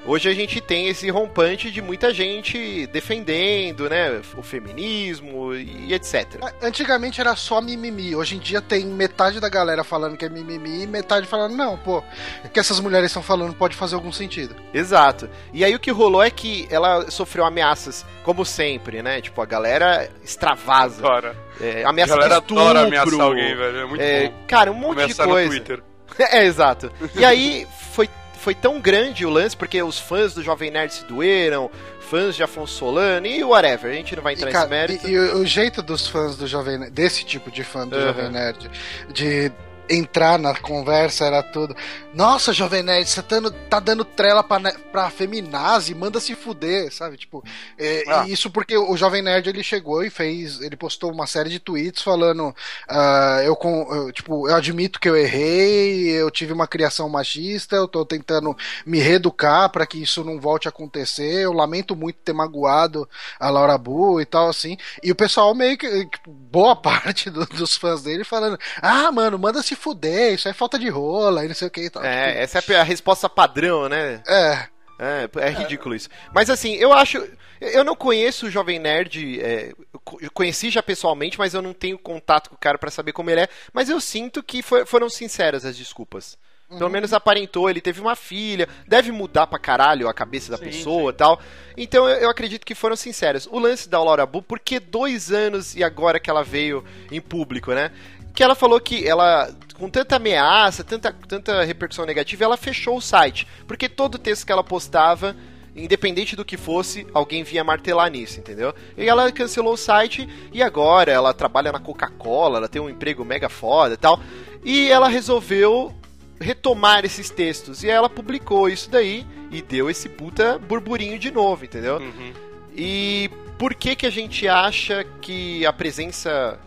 Hoje 0.07 0.29
a 0.29 0.33
gente 0.35 0.61
tem 0.61 0.89
esse 0.89 1.11
rompante 1.11 1.71
de 1.71 1.83
muita 1.83 2.15
gente 2.15 2.87
defendendo, 2.87 3.91
né, 3.91 4.23
o 4.37 4.43
feminismo 4.43 5.55
e 5.55 5.93
etc. 5.93 6.27
Antigamente 6.63 7.21
era 7.21 7.37
só 7.37 7.61
mimimi, 7.61 8.15
hoje 8.17 8.37
em 8.37 8.39
dia 8.39 8.61
tem 8.63 8.87
metade 8.87 9.39
da 9.39 9.49
galera 9.49 9.85
falando 9.85 10.17
que 10.17 10.25
é 10.25 10.29
mimimi 10.29 10.85
e 10.85 10.87
metade 10.87 11.27
falando, 11.27 11.55
não, 11.57 11.77
pô, 11.77 12.03
o 12.45 12.49
que 12.49 12.59
essas 12.59 12.81
mulheres 12.81 13.07
estão 13.11 13.23
falando 13.23 13.55
pode 13.55 13.77
fazer 13.77 13.97
algum 13.97 14.13
sentido. 14.13 14.57
Exato. 14.73 15.29
E 15.53 15.63
aí 15.65 15.75
o 15.75 15.79
que 15.81 15.91
rolou 15.91 16.23
é 16.23 16.31
que 16.31 16.67
ela 16.71 17.11
sofreu 17.11 17.45
ameaças, 17.45 18.07
como 18.23 18.45
sempre, 18.47 19.03
né? 19.03 19.21
Tipo, 19.21 19.43
a 19.43 19.47
galera 19.47 20.09
extravasa. 20.25 21.03
Cara, 21.03 21.37
É, 21.61 21.85
a 21.85 21.91
ameaça 21.91 22.15
galera 22.15 22.35
de 22.37 22.41
estupro. 22.41 22.63
adora 22.63 22.81
ameaçar 22.87 23.21
alguém, 23.21 23.55
velho. 23.57 23.79
É 23.79 23.85
muito 23.85 24.01
É, 24.01 24.29
bom. 24.29 24.35
cara, 24.47 24.71
um 24.71 24.75
monte 24.75 25.01
Começar 25.03 25.23
de 25.25 25.29
no 25.29 25.35
coisa. 25.35 25.51
Twitter. 25.51 25.83
É, 26.19 26.47
exato. 26.47 26.91
E 27.15 27.25
aí 27.25 27.67
foi, 27.93 28.09
foi 28.49 28.55
tão 28.55 28.81
grande 28.81 29.27
o 29.27 29.31
lance, 29.31 29.55
porque 29.55 29.83
os 29.83 29.99
fãs 29.99 30.33
do 30.33 30.43
Jovem 30.43 30.71
Nerd 30.71 30.95
se 30.95 31.05
doeram, 31.05 31.71
fãs 32.01 32.35
de 32.35 32.43
Afonso 32.43 32.73
Solano 32.79 33.27
e 33.27 33.45
whatever, 33.45 33.91
a 33.93 33.95
gente 33.95 34.17
não 34.17 34.23
vai 34.23 34.33
entrar 34.33 34.49
E, 34.49 34.53
cara, 34.55 34.65
nesse 34.67 35.05
mérito. 35.05 35.07
e- 35.07 35.11
e 35.13 35.19
o, 35.19 35.37
o 35.41 35.47
jeito 35.47 35.83
dos 35.83 36.07
fãs 36.07 36.35
do 36.35 36.47
Jovem 36.47 36.79
Nerd, 36.79 36.91
desse 36.93 37.25
tipo 37.27 37.51
de 37.51 37.63
fã 37.63 37.87
do 37.87 37.95
Uhum. 37.95 38.03
Jovem 38.05 38.31
Nerd, 38.31 38.71
de 39.13 39.53
entrar 39.89 40.39
na 40.39 40.55
conversa 40.55 41.27
era 41.27 41.43
tudo. 41.43 41.75
Nossa, 42.15 42.53
Jovem 42.53 42.83
Nerd, 42.83 43.09
você 43.09 43.23
tá 43.23 43.29
dando, 43.37 43.51
tá 43.51 43.81
dando 43.81 44.05
trela 44.05 44.43
pra, 44.43 44.61
pra 44.93 45.11
feminazi, 45.11 45.95
manda 45.95 46.19
se 46.21 46.35
fuder, 46.35 46.93
sabe? 46.93 47.17
Tipo, 47.17 47.43
é, 47.79 48.05
Ah. 48.09 48.25
e 48.27 48.33
isso 48.33 48.51
porque 48.51 48.77
o 48.77 48.97
Jovem 48.97 49.23
Nerd 49.23 49.49
ele 49.49 49.63
chegou 49.63 50.03
e 50.05 50.11
fez. 50.11 50.61
Ele 50.61 50.77
postou 50.77 51.13
uma 51.13 51.27
série 51.27 51.51
de 51.51 51.59
tweets 51.59 52.03
falando. 52.03 52.55
ah, 52.89 53.41
eu, 53.45 53.55
com, 53.57 53.87
eu, 53.95 54.13
tipo, 54.13 54.49
eu 54.49 54.55
admito 54.55 54.99
que 55.01 55.09
eu 55.09 55.17
errei, 55.17 56.11
eu 56.11 56.31
tive 56.31 56.53
uma 56.53 56.67
criação 56.67 57.09
machista, 57.09 57.77
eu 57.77 57.87
tô 57.89 58.05
tentando 58.05 58.57
me 58.85 58.99
reeducar 58.99 59.71
pra 59.71 59.87
que 59.87 60.03
isso 60.03 60.25
não 60.25 60.41
volte 60.41 60.69
a 60.69 60.71
acontecer. 60.71 61.43
Eu 61.45 61.53
lamento 61.53 61.95
muito 61.97 62.19
ter 62.25 62.33
magoado 62.33 63.09
a 63.39 63.49
Laura 63.51 63.77
Bu 63.79 64.21
e 64.21 64.25
tal, 64.27 64.49
assim. 64.49 64.77
E 65.03 65.11
o 65.11 65.15
pessoal 65.17 65.55
meio 65.55 65.77
que. 65.79 66.07
tipo, 66.07 66.31
boa 66.33 66.75
parte 66.81 67.31
do- 67.31 67.47
dos 67.47 67.77
fãs 67.77 68.03
dele 68.03 68.25
falando: 68.25 68.59
Ah, 68.83 69.11
mano, 69.13 69.39
manda 69.39 69.63
se 69.63 69.77
fuder, 69.79 70.35
isso 70.35 70.49
é 70.49 70.53
falta 70.53 70.79
de 70.79 70.89
rola 70.91 71.45
e 71.45 71.49
não 71.49 71.55
sei 71.55 71.69
o 71.69 71.71
que 71.71 71.81
e 71.83 71.91
tal. 71.91 72.03
Tipo, 72.03 72.13
É, 72.15 72.43
essa 72.43 72.63
é 72.71 72.77
a 72.77 72.83
resposta 72.83 73.29
padrão, 73.29 73.89
né? 73.89 74.23
é. 74.29 74.67
É, 75.01 75.29
é 75.47 75.51
ridículo 75.51 75.95
isso. 75.95 76.09
Mas 76.35 76.51
assim, 76.51 76.75
eu 76.75 76.93
acho. 76.93 77.25
Eu 77.61 77.85
não 77.85 77.95
conheço 77.95 78.47
o 78.47 78.51
Jovem 78.51 78.81
Nerd. 78.81 79.41
é, 79.41 79.73
eu 79.95 80.01
co- 80.01 80.19
eu 80.21 80.29
conheci 80.29 80.71
já 80.71 80.83
pessoalmente, 80.83 81.39
mas 81.39 81.55
eu 81.55 81.63
não 81.63 81.73
tenho 81.73 81.97
contato 81.97 82.51
com 82.51 82.57
o 82.57 82.59
cara 82.59 82.77
pra 82.79 82.91
saber 82.91 83.13
como 83.13 83.31
ele 83.31 83.43
é. 83.43 83.49
Mas 83.73 83.89
eu 83.89 84.01
sinto 84.01 84.43
que 84.43 84.61
foi- 84.61 84.85
foram 84.85 85.09
sinceras 85.09 85.65
as 85.65 85.77
desculpas. 85.77 86.37
Pelo 86.77 86.91
menos 86.91 87.15
aparentou, 87.15 87.71
ele 87.71 87.81
teve 87.81 87.99
uma 87.99 88.15
filha, 88.15 88.69
deve 88.87 89.11
mudar 89.11 89.47
pra 89.47 89.59
caralho 89.59 90.07
a 90.07 90.13
cabeça 90.13 90.51
da 90.51 90.59
Sim, 90.59 90.65
pessoa 90.65 91.11
e 91.13 91.15
tal. 91.15 91.41
Então 91.79 92.07
eu, 92.07 92.17
eu 92.23 92.29
acredito 92.29 92.67
que 92.67 92.75
foram 92.75 92.95
sinceras. 92.95 93.47
O 93.47 93.59
lance 93.59 93.89
da 93.89 94.03
Laura 94.03 94.27
Bu, 94.27 94.43
por 94.43 94.59
que 94.61 94.79
dois 94.79 95.31
anos 95.33 95.75
e 95.75 95.83
agora 95.83 96.21
que 96.21 96.29
ela 96.29 96.45
veio 96.45 96.85
em 97.11 97.23
público, 97.23 97.73
né? 97.73 97.91
Que 98.35 98.43
ela 98.43 98.55
falou 98.55 98.81
que 98.81 99.07
ela, 99.07 99.51
com 99.79 99.89
tanta 99.89 100.17
ameaça, 100.17 100.85
tanta, 100.85 101.13
tanta 101.13 101.65
repercussão 101.65 102.07
negativa, 102.07 102.45
ela 102.45 102.57
fechou 102.57 102.97
o 102.97 103.03
site. 103.03 103.47
Porque 103.67 103.89
todo 103.89 104.19
texto 104.19 104.47
que 104.47 104.53
ela 104.53 104.63
postava, 104.63 105.35
independente 105.75 106.37
do 106.37 106.45
que 106.45 106.57
fosse, 106.57 107.07
alguém 107.13 107.43
vinha 107.43 107.65
martelar 107.65 108.11
nisso, 108.11 108.39
entendeu? 108.39 108.75
E 108.97 109.09
ela 109.09 109.31
cancelou 109.33 109.75
o 109.75 109.77
site 109.77 110.29
e 110.53 110.63
agora 110.63 111.11
ela 111.11 111.35
trabalha 111.35 111.73
na 111.73 111.81
Coca-Cola, 111.81 112.59
ela 112.59 112.69
tem 112.69 112.81
um 112.81 112.91
emprego 112.91 113.25
mega 113.25 113.49
foda 113.49 113.95
e 113.95 113.99
tal. 113.99 114.21
E 114.65 114.91
ela 114.91 115.09
resolveu 115.09 115.95
retomar 116.41 117.05
esses 117.05 117.31
textos. 117.31 117.83
E 117.83 117.91
ela 117.91 118.09
publicou 118.09 118.69
isso 118.69 118.91
daí 118.91 119.27
e 119.51 119.63
deu 119.63 119.91
esse 119.91 120.09
puta 120.09 120.59
burburinho 120.59 121.19
de 121.19 121.31
novo, 121.31 121.65
entendeu? 121.65 121.99
Uhum. 121.99 122.33
E 122.75 123.31
por 123.59 123.75
que 123.75 123.97
que 123.97 124.07
a 124.07 124.11
gente 124.11 124.47
acha 124.47 125.05
que 125.21 125.67
a 125.67 125.73
presença 125.73 126.59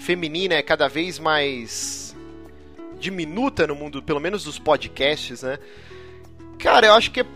feminina 0.00 0.54
é 0.54 0.62
cada 0.62 0.88
vez 0.88 1.18
mais 1.18 2.16
diminuta 2.98 3.66
no 3.66 3.74
mundo, 3.74 4.02
pelo 4.02 4.20
menos 4.20 4.44
dos 4.44 4.58
podcasts, 4.58 5.42
né? 5.42 5.58
Cara, 6.58 6.88
eu 6.88 6.94
acho 6.94 7.10
que 7.10 7.20
é 7.20 7.26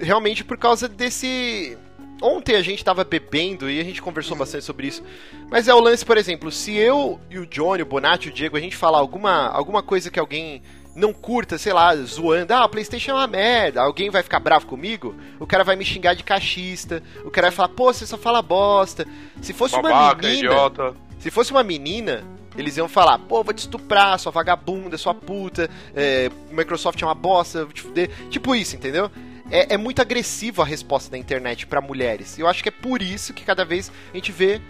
realmente 0.00 0.44
por 0.44 0.56
causa 0.56 0.88
desse. 0.88 1.76
Ontem 2.20 2.56
a 2.56 2.62
gente 2.62 2.84
tava 2.84 3.04
bebendo 3.04 3.70
e 3.70 3.80
a 3.80 3.84
gente 3.84 4.02
conversou 4.02 4.36
bastante 4.36 4.64
sobre 4.64 4.88
isso. 4.88 5.04
Mas 5.48 5.68
é 5.68 5.74
o 5.74 5.80
lance, 5.80 6.04
por 6.04 6.16
exemplo, 6.16 6.50
se 6.50 6.74
eu 6.76 7.20
e 7.30 7.38
o 7.38 7.46
Johnny, 7.46 7.82
o 7.82 7.86
Bonatti, 7.86 8.28
o 8.28 8.32
Diego, 8.32 8.56
a 8.56 8.60
gente 8.60 8.76
falar 8.76 8.98
alguma, 8.98 9.48
alguma 9.48 9.82
coisa 9.84 10.10
que 10.10 10.18
alguém 10.18 10.60
não 10.96 11.12
curta, 11.12 11.56
sei 11.58 11.72
lá, 11.72 11.94
zoando, 11.94 12.52
ah, 12.52 12.64
o 12.64 12.68
Playstation 12.68 13.12
é 13.12 13.14
uma 13.14 13.26
merda, 13.28 13.82
alguém 13.82 14.10
vai 14.10 14.20
ficar 14.20 14.40
bravo 14.40 14.66
comigo, 14.66 15.14
o 15.38 15.46
cara 15.46 15.62
vai 15.62 15.76
me 15.76 15.84
xingar 15.84 16.14
de 16.14 16.24
cachista, 16.24 17.00
o 17.24 17.30
cara 17.30 17.48
vai 17.48 17.56
falar, 17.56 17.68
pô, 17.68 17.92
você 17.92 18.04
só 18.04 18.18
fala 18.18 18.42
bosta. 18.42 19.06
Se 19.40 19.52
fosse 19.52 19.76
uma 19.76 19.82
Babaca, 19.82 20.26
menina. 20.26 20.48
idiota. 20.48 21.07
Se 21.18 21.30
fosse 21.30 21.50
uma 21.50 21.62
menina, 21.62 22.24
eles 22.56 22.76
iam 22.76 22.88
falar, 22.88 23.18
pô, 23.18 23.42
vou 23.42 23.52
te 23.52 23.58
estuprar, 23.58 24.18
sua 24.18 24.32
vagabunda, 24.32 24.96
sua 24.96 25.14
puta, 25.14 25.68
é, 25.94 26.30
Microsoft 26.50 27.00
é 27.02 27.04
uma 27.04 27.14
bosta, 27.14 27.64
vou 27.64 27.72
te 27.72 27.82
fuder. 27.82 28.10
Tipo 28.30 28.54
isso, 28.54 28.76
entendeu? 28.76 29.10
É, 29.50 29.74
é 29.74 29.76
muito 29.76 30.02
agressivo 30.02 30.62
a 30.62 30.64
resposta 30.64 31.10
da 31.10 31.18
internet 31.18 31.66
pra 31.66 31.80
mulheres. 31.80 32.36
E 32.36 32.40
eu 32.40 32.48
acho 32.48 32.62
que 32.62 32.68
é 32.68 32.72
por 32.72 33.02
isso 33.02 33.32
que 33.32 33.44
cada 33.44 33.64
vez 33.64 33.90
a 34.12 34.16
gente 34.16 34.30
vê 34.30 34.60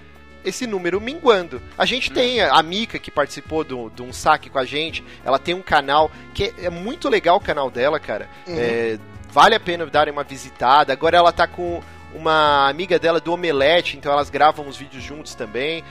esse 0.45 0.67
número 0.67 1.01
minguando. 1.01 1.61
A 1.77 1.85
gente 1.85 2.11
tem 2.11 2.41
a, 2.41 2.53
a 2.53 2.63
Mika 2.63 2.99
que 2.99 3.11
participou 3.11 3.65
de 3.65 4.03
um 4.03 4.13
saque 4.13 4.49
com 4.49 4.59
a 4.59 4.65
gente, 4.65 5.05
ela 5.25 5.39
tem 5.39 5.55
um 5.55 5.63
canal 5.63 6.11
que 6.33 6.45
é, 6.45 6.65
é 6.65 6.71
muito 6.71 7.09
legal 7.09 7.37
o 7.37 7.41
canal 7.41 7.71
dela, 7.71 7.99
cara. 7.99 8.29
É, 8.47 8.99
vale 9.31 9.55
a 9.55 9.61
pena 9.61 9.87
darem 9.87 10.13
uma 10.13 10.25
visitada. 10.25 10.93
Agora 10.93 11.17
ela 11.17 11.33
tá 11.33 11.47
com 11.47 11.83
uma 12.15 12.69
amiga 12.69 12.99
dela 12.99 13.21
do 13.21 13.33
Omelete, 13.33 13.97
então 13.97 14.13
elas 14.13 14.31
gravam 14.31 14.67
os 14.67 14.77
vídeos 14.77 15.03
juntos 15.03 15.35
também. 15.35 15.85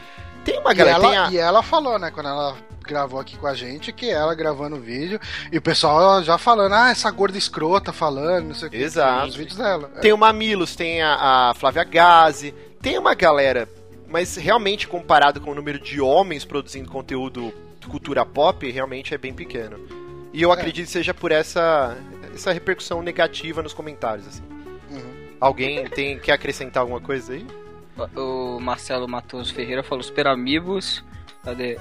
Tem 0.48 0.58
uma 0.60 0.72
E 0.72 0.76
galera, 0.76 0.98
ela, 0.98 1.28
a... 1.28 1.32
e 1.32 1.38
ela 1.38 1.62
falou, 1.62 2.00
né, 2.00 2.10
quando 2.10 2.30
ela 2.30 2.56
gravou 2.82 3.20
aqui 3.20 3.38
com 3.38 3.48
a 3.48 3.54
gente, 3.54 3.92
que 3.92 4.10
ela 4.10 4.34
gravando 4.34 4.78
o 4.78 4.80
vídeo, 4.80 5.20
e 5.52 5.58
o 5.58 5.62
pessoal 5.62 6.24
já 6.24 6.38
falando, 6.38 6.72
ah, 6.72 6.90
essa 6.90 7.12
gorda 7.12 7.38
escrota 7.38 7.92
falando, 7.92 8.48
não 8.48 8.56
sei 8.56 8.70
o 8.70 8.72
que. 8.72 8.78
Exato. 8.78 9.28
Os 9.28 9.36
vídeos 9.36 9.58
dela. 9.58 9.90
Tem 10.02 10.14
o 10.14 10.18
Mamilos, 10.18 10.74
tem 10.74 11.02
a, 11.02 11.50
a 11.50 11.54
Flávia 11.54 11.84
Gazi, 11.84 12.56
tem 12.82 12.98
uma 12.98 13.14
galera, 13.14 13.68
mas 14.08 14.38
realmente 14.38 14.88
comparado 14.88 15.42
com 15.42 15.52
o 15.52 15.56
número 15.56 15.82
de 15.82 16.00
homens 16.00 16.46
produzindo 16.46 16.90
conteúdo 16.90 17.54
de 17.82 17.88
cultura 17.88 18.26
pop, 18.26 18.72
realmente 18.72 19.14
é 19.14 19.18
bem 19.18 19.34
pequeno. 19.34 19.78
E 20.32 20.42
eu 20.42 20.52
acredito 20.54 20.86
que 20.86 20.92
seja 20.92 21.14
por 21.14 21.34
essa, 21.34 21.98
essa 22.34 22.54
repercussão 22.54 23.02
negativa 23.02 23.62
nos 23.62 23.74
comentários. 23.74 24.26
Assim. 24.26 24.44
Uhum. 24.92 25.28
Alguém 25.42 25.86
tem 25.88 26.18
quer 26.18 26.32
acrescentar 26.32 26.82
alguma 26.82 27.02
coisa 27.02 27.34
aí? 27.34 27.46
O 28.16 28.60
Marcelo 28.60 29.08
Matoso 29.08 29.54
Ferreira 29.54 29.84
falou 29.84 30.04
Super 30.04 30.28
Amigos. 30.28 31.04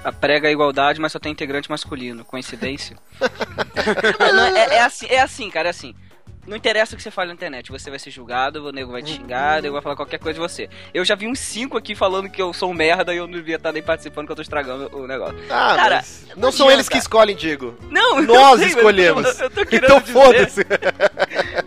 A 0.03 0.11
prega 0.11 0.47
a 0.47 0.51
igualdade, 0.51 1.01
mas 1.01 1.11
só 1.11 1.19
tem 1.19 1.31
integrante 1.31 1.69
masculino. 1.69 2.23
Coincidência? 2.23 2.97
É, 4.17 4.59
é, 4.59 4.75
é 4.75 4.81
assim, 4.81 5.05
é 5.07 5.21
assim, 5.21 5.49
cara, 5.49 5.69
é 5.69 5.71
assim. 5.71 5.95
Não 6.47 6.55
interessa 6.55 6.93
o 6.93 6.97
que 6.97 7.03
você 7.03 7.11
fale 7.11 7.27
na 7.27 7.33
internet, 7.33 7.69
você 7.69 7.89
vai 7.89 7.99
ser 7.99 8.09
julgado, 8.09 8.65
o 8.65 8.71
nego 8.71 8.91
vai 8.93 9.03
te 9.03 9.11
xingar, 9.11 9.59
o 9.59 9.61
nego 9.61 9.73
vai 9.73 9.81
falar 9.81 9.97
qualquer 9.97 10.17
coisa 10.17 10.35
de 10.35 10.39
você. 10.39 10.69
Eu 10.93 11.03
já 11.03 11.13
vi 11.13 11.27
uns 11.27 11.39
cinco 11.39 11.77
aqui 11.77 11.93
falando 11.93 12.29
que 12.29 12.41
eu 12.41 12.53
sou 12.53 12.71
um 12.71 12.73
merda 12.73 13.13
e 13.13 13.17
eu 13.17 13.27
não 13.27 13.33
devia 13.33 13.57
estar 13.57 13.73
nem 13.73 13.83
participando, 13.83 14.25
que 14.27 14.31
eu 14.31 14.35
tô 14.37 14.41
estragando 14.41 14.89
o 14.97 15.05
negócio. 15.05 15.37
Ah, 15.49 15.75
Cara, 15.75 15.95
mas 15.97 16.25
não, 16.29 16.43
não 16.43 16.51
são 16.53 16.71
eles 16.71 16.87
que 16.87 16.97
escolhem, 16.97 17.35
Diego. 17.35 17.77
Não, 17.91 18.19
eu 18.23 18.25
Nós 18.25 18.59
sei, 18.61 18.69
escolhemos. 18.69 19.39
Eu, 19.39 19.45
eu 19.45 19.49
tô 19.49 19.61
Então 19.69 19.99
foda-se. 20.01 20.61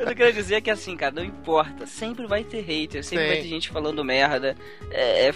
Eu 0.00 0.06
tô 0.06 0.14
querendo 0.14 0.34
dizer 0.34 0.62
que 0.62 0.70
assim, 0.70 0.96
cara, 0.96 1.14
não 1.14 1.24
importa. 1.24 1.86
Sempre 1.86 2.26
vai 2.26 2.42
ter 2.42 2.62
hater, 2.62 3.04
sempre 3.04 3.24
Sim. 3.26 3.32
vai 3.34 3.42
ter 3.42 3.48
gente 3.48 3.68
falando 3.68 4.02
merda. 4.02 4.56
É, 4.90 5.26
é, 5.28 5.34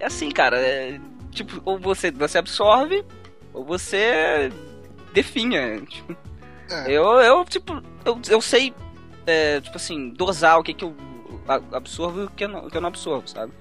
é 0.00 0.06
assim, 0.06 0.28
cara. 0.30 0.58
é, 0.58 0.98
tipo, 1.30 1.62
ou 1.64 1.78
você, 1.78 2.10
você 2.10 2.36
absorve, 2.38 3.04
ou 3.54 3.64
você 3.64 4.50
definha. 5.12 5.80
Tipo, 5.82 6.16
É. 6.68 6.90
eu, 6.90 7.04
eu, 7.20 7.44
tipo, 7.44 7.80
eu, 8.06 8.18
eu 8.30 8.40
sei, 8.40 8.72
é, 9.26 9.60
tipo 9.60 9.76
assim, 9.76 10.10
dosar 10.10 10.58
o 10.58 10.62
que, 10.62 10.72
que 10.72 10.84
eu 10.84 10.94
absorvo 11.72 12.22
e 12.22 12.24
o 12.24 12.30
que 12.30 12.44
eu 12.44 12.48
não, 12.48 12.70
que 12.70 12.76
eu 12.76 12.80
não 12.80 12.88
absorvo, 12.88 13.28
sabe? 13.28 13.52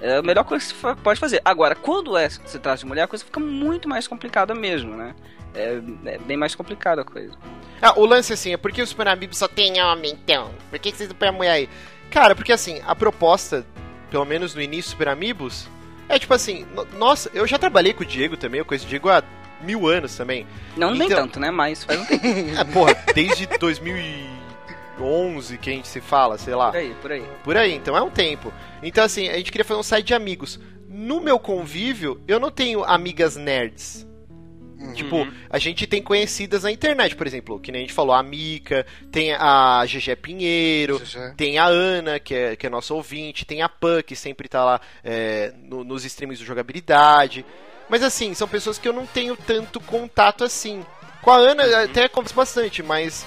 É 0.00 0.16
a 0.16 0.22
melhor 0.22 0.44
coisa 0.44 0.66
que 0.66 0.74
você 0.80 0.94
pode 0.96 1.18
fazer. 1.20 1.40
Agora, 1.44 1.74
quando 1.74 2.16
é, 2.16 2.28
se 2.28 2.58
trata 2.58 2.78
de 2.78 2.86
mulher, 2.86 3.02
a 3.02 3.06
coisa 3.08 3.24
fica 3.24 3.40
muito 3.40 3.88
mais 3.88 4.06
complicada 4.06 4.54
mesmo, 4.54 4.94
né? 4.96 5.14
É, 5.54 5.80
é 6.06 6.18
bem 6.18 6.36
mais 6.36 6.54
complicada 6.54 7.02
a 7.02 7.04
coisa. 7.04 7.32
Ah, 7.80 7.94
o 7.98 8.04
lance 8.04 8.32
assim, 8.32 8.52
é 8.52 8.56
porque 8.56 8.82
o 8.82 8.86
Super 8.86 9.08
Amigos 9.08 9.38
só 9.38 9.46
tem 9.48 9.80
homem, 9.82 10.12
então? 10.12 10.50
Por 10.68 10.78
que, 10.78 10.90
que 10.90 10.98
vocês 10.98 11.08
não 11.08 11.16
põem 11.16 11.28
a 11.28 11.32
mulher 11.32 11.50
aí? 11.52 11.68
Cara, 12.10 12.34
porque 12.34 12.52
assim, 12.52 12.80
a 12.86 12.94
proposta, 12.94 13.64
pelo 14.10 14.24
menos 14.24 14.54
no 14.54 14.60
início 14.60 14.90
Super 14.90 15.08
Amigos, 15.08 15.68
é 16.08 16.18
tipo 16.18 16.34
assim, 16.34 16.66
no- 16.74 16.84
nossa, 16.98 17.30
eu 17.32 17.46
já 17.46 17.58
trabalhei 17.58 17.92
com 17.94 18.02
o 18.02 18.06
Diego 18.06 18.36
também, 18.36 18.58
eu 18.58 18.64
conheço 18.64 18.84
o 18.86 18.88
Diego 18.88 19.08
há 19.08 19.22
mil 19.62 19.86
anos 19.86 20.16
também. 20.16 20.46
Não 20.76 20.92
nem 20.94 21.06
Então- 21.06 21.18
tanto, 21.22 21.38
né? 21.40 21.50
Mas 21.50 21.84
faz 21.84 22.00
um 22.00 22.04
tempo. 22.04 22.24
É, 22.58 22.64
porra, 22.64 22.96
desde 23.14 23.46
2011 24.98 25.58
que 25.58 25.70
a 25.70 25.72
gente 25.72 25.88
se 25.88 26.00
fala, 26.00 26.38
sei 26.38 26.54
lá. 26.54 26.70
Por 26.70 26.78
aí, 26.78 26.94
por 27.02 27.12
aí. 27.12 27.24
Por 27.44 27.56
aí, 27.56 27.74
então 27.74 27.96
é 27.96 28.02
um 28.02 28.10
tempo. 28.10 28.52
Então, 28.82 29.04
assim, 29.04 29.28
a 29.28 29.36
gente 29.36 29.50
queria 29.50 29.64
fazer 29.64 29.80
um 29.80 29.84
site 29.84 30.06
de 30.06 30.14
amigos. 30.14 30.60
No 30.88 31.20
meu 31.20 31.38
convívio, 31.38 32.20
eu 32.28 32.38
não 32.38 32.50
tenho 32.50 32.84
amigas 32.84 33.36
nerds. 33.36 34.06
Tipo, 34.92 35.16
Uhum. 35.16 35.32
a 35.48 35.58
gente 35.58 35.86
tem 35.86 36.02
conhecidas 36.02 36.62
na 36.64 36.70
internet, 36.70 37.16
por 37.16 37.26
exemplo, 37.26 37.58
que 37.58 37.72
nem 37.72 37.80
a 37.80 37.84
gente 37.84 37.94
falou, 37.94 38.14
a 38.14 38.22
Mika, 38.22 38.84
tem 39.10 39.32
a 39.32 39.82
GG 39.86 40.14
Pinheiro, 40.16 41.00
tem 41.38 41.56
a 41.58 41.64
Ana, 41.64 42.18
que 42.20 42.34
é, 42.34 42.54
que 42.54 42.66
é 42.66 42.70
nossa 42.70 42.92
ouvinte, 42.92 43.46
tem 43.46 43.62
a 43.62 43.68
Pan, 43.68 44.02
que 44.02 44.14
sempre 44.14 44.46
tá 44.46 44.62
lá 44.62 44.80
é, 45.02 45.54
no- 45.62 45.84
nos 45.84 46.04
streams 46.04 46.38
do 46.38 46.44
jogabilidade. 46.44 47.46
Mas 47.88 48.02
assim, 48.02 48.32
são 48.34 48.48
pessoas 48.48 48.78
que 48.78 48.88
eu 48.88 48.92
não 48.92 49.06
tenho 49.06 49.36
tanto 49.36 49.80
contato 49.80 50.44
assim. 50.44 50.84
Com 51.22 51.30
a 51.30 51.36
Ana 51.36 51.64
Uhum. 51.64 51.84
até 51.84 52.08
converso 52.08 52.34
bastante, 52.34 52.82
mas 52.82 53.24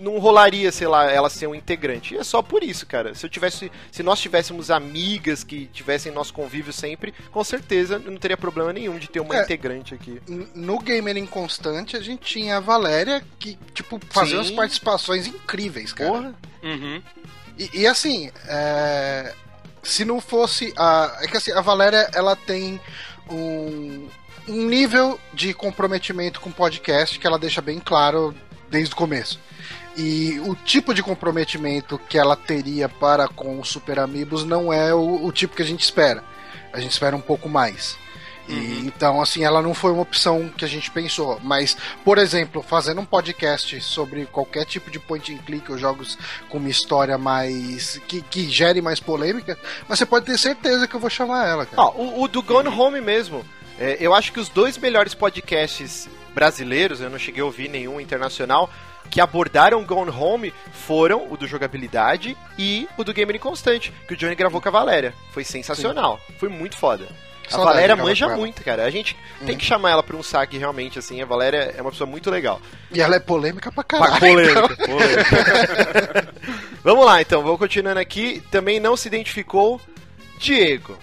não 0.00 0.18
rolaria, 0.18 0.72
sei 0.72 0.86
lá, 0.86 1.10
ela 1.10 1.28
ser 1.30 1.46
um 1.46 1.54
integrante. 1.54 2.14
E 2.14 2.18
é 2.18 2.24
só 2.24 2.40
por 2.42 2.62
isso, 2.62 2.86
cara. 2.86 3.14
Se 3.14 3.24
eu 3.26 3.30
tivesse, 3.30 3.70
se 3.92 4.02
nós 4.02 4.18
tivéssemos 4.20 4.70
amigas 4.70 5.44
que 5.44 5.66
tivessem 5.66 6.10
nosso 6.12 6.32
convívio 6.32 6.72
sempre, 6.72 7.12
com 7.30 7.44
certeza 7.44 8.00
eu 8.04 8.10
não 8.10 8.18
teria 8.18 8.36
problema 8.36 8.72
nenhum 8.72 8.98
de 8.98 9.08
ter 9.08 9.20
uma 9.20 9.36
É. 9.36 9.42
integrante 9.42 9.94
aqui. 9.94 10.20
No 10.54 10.78
Gamer 10.78 11.16
Inconstante, 11.16 11.96
a 11.96 12.00
gente 12.00 12.22
tinha 12.24 12.56
a 12.56 12.60
Valéria, 12.60 13.22
que, 13.38 13.58
tipo, 13.74 14.00
fazia 14.10 14.36
Sim. 14.36 14.40
umas 14.40 14.50
participações 14.50 15.26
incríveis, 15.26 15.92
cara. 15.92 16.10
Porra. 16.10 16.34
Uhum. 16.62 17.02
E, 17.58 17.80
e, 17.80 17.86
assim, 17.86 18.30
é, 18.48 19.34
se 19.82 20.04
não 20.04 20.20
fosse 20.20 20.72
a. 20.76 21.18
É 21.22 21.26
que 21.28 21.36
assim, 21.36 21.52
a 21.52 21.60
Valéria 21.60 22.10
ela 22.14 22.34
tem 22.36 22.80
um, 23.30 24.08
um 24.48 24.66
nível 24.66 25.18
de 25.32 25.52
comprometimento 25.52 26.40
com 26.40 26.50
o 26.50 26.52
podcast 26.52 27.18
que 27.18 27.26
ela 27.26 27.38
deixa 27.38 27.60
bem 27.60 27.80
claro 27.80 28.34
desde 28.70 28.94
o 28.94 28.96
começo. 28.96 29.40
E 29.96 30.38
o 30.40 30.54
tipo 30.54 30.92
de 30.92 31.02
comprometimento 31.02 31.98
que 31.98 32.18
ela 32.18 32.36
teria 32.36 32.88
para 32.88 33.28
com 33.28 33.58
os 33.58 33.68
Super 33.68 33.98
Amigos 33.98 34.44
não 34.44 34.72
é 34.72 34.94
o, 34.94 35.24
o 35.24 35.32
tipo 35.32 35.56
que 35.56 35.62
a 35.62 35.66
gente 35.66 35.82
espera. 35.82 36.22
A 36.72 36.80
gente 36.80 36.92
espera 36.92 37.16
um 37.16 37.20
pouco 37.20 37.48
mais. 37.48 37.96
E, 38.48 38.52
uhum. 38.52 38.82
Então, 38.86 39.20
assim, 39.20 39.44
ela 39.44 39.60
não 39.60 39.74
foi 39.74 39.92
uma 39.92 40.02
opção 40.02 40.48
que 40.56 40.64
a 40.64 40.68
gente 40.68 40.90
pensou. 40.90 41.40
Mas, 41.42 41.76
por 42.04 42.18
exemplo, 42.18 42.62
fazendo 42.62 43.00
um 43.00 43.04
podcast 43.04 43.80
sobre 43.80 44.26
qualquer 44.26 44.64
tipo 44.64 44.90
de 44.90 44.98
point 44.98 45.34
and 45.34 45.38
click 45.38 45.70
ou 45.70 45.78
jogos 45.78 46.18
com 46.48 46.58
uma 46.58 46.68
história 46.68 47.18
mais. 47.18 48.00
que, 48.06 48.22
que 48.22 48.48
gere 48.48 48.80
mais 48.80 49.00
polêmica, 49.00 49.58
mas 49.88 49.98
você 49.98 50.06
pode 50.06 50.26
ter 50.26 50.38
certeza 50.38 50.86
que 50.86 50.94
eu 50.94 51.00
vou 51.00 51.10
chamar 51.10 51.46
ela, 51.46 51.66
cara. 51.66 51.82
Ah, 51.82 51.90
o, 51.90 52.22
o 52.22 52.28
do 52.28 52.42
Gone 52.42 52.68
Home 52.68 53.00
mesmo. 53.00 53.44
É, 53.78 53.98
eu 54.00 54.14
acho 54.14 54.32
que 54.32 54.40
os 54.40 54.48
dois 54.48 54.78
melhores 54.78 55.14
podcasts 55.14 56.08
brasileiros, 56.34 57.00
eu 57.00 57.10
não 57.10 57.18
cheguei 57.18 57.42
a 57.42 57.44
ouvir 57.46 57.68
nenhum 57.68 58.00
internacional, 58.00 58.70
que 59.10 59.20
abordaram 59.20 59.84
Gone 59.84 60.10
Home 60.10 60.52
foram 60.72 61.30
o 61.30 61.36
do 61.36 61.46
jogabilidade 61.46 62.36
e 62.58 62.88
o 62.96 63.04
do 63.04 63.12
Gamer 63.12 63.36
Inconstante, 63.36 63.92
que 64.06 64.14
o 64.14 64.16
Johnny 64.16 64.34
gravou 64.34 64.60
com 64.60 64.68
a 64.68 64.72
Valéria. 64.72 65.14
Foi 65.32 65.44
sensacional. 65.44 66.20
Sim. 66.26 66.34
Foi 66.38 66.48
muito 66.48 66.76
foda. 66.76 67.06
A 67.52 67.56
Valéria 67.58 67.96
manja 67.96 68.28
muito, 68.36 68.62
cara. 68.62 68.84
A 68.84 68.90
gente 68.90 69.16
uhum. 69.40 69.46
tem 69.46 69.56
que 69.56 69.64
chamar 69.64 69.90
ela 69.90 70.02
pra 70.02 70.16
um 70.16 70.22
saque 70.22 70.58
realmente, 70.58 70.98
assim. 70.98 71.20
A 71.20 71.26
Valéria 71.26 71.74
é 71.76 71.80
uma 71.80 71.90
pessoa 71.90 72.08
muito 72.08 72.30
legal. 72.30 72.60
E 72.92 73.00
ela 73.00 73.16
é 73.16 73.20
polêmica 73.20 73.70
pra 73.70 73.84
caralho. 73.84 74.18
Polêmica, 74.18 74.72
então. 74.72 74.86
polêmica. 74.86 76.34
Vamos 76.82 77.06
lá, 77.06 77.20
então. 77.20 77.42
Vou 77.42 77.58
continuando 77.58 78.00
aqui. 78.00 78.42
Também 78.50 78.80
não 78.80 78.96
se 78.96 79.08
identificou 79.08 79.80
Diego. 80.38 80.96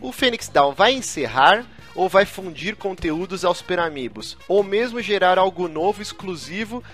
O 0.00 0.12
Phoenix 0.12 0.48
Down 0.48 0.72
vai 0.72 0.92
encerrar 0.92 1.64
ou 1.94 2.08
vai 2.08 2.26
fundir 2.26 2.76
conteúdos 2.76 3.44
aos 3.44 3.58
Super 3.58 3.78
Amigos? 3.78 4.36
Ou 4.46 4.62
mesmo 4.62 5.00
gerar 5.00 5.38
algo 5.38 5.66
novo, 5.66 6.02
exclusivo 6.02 6.84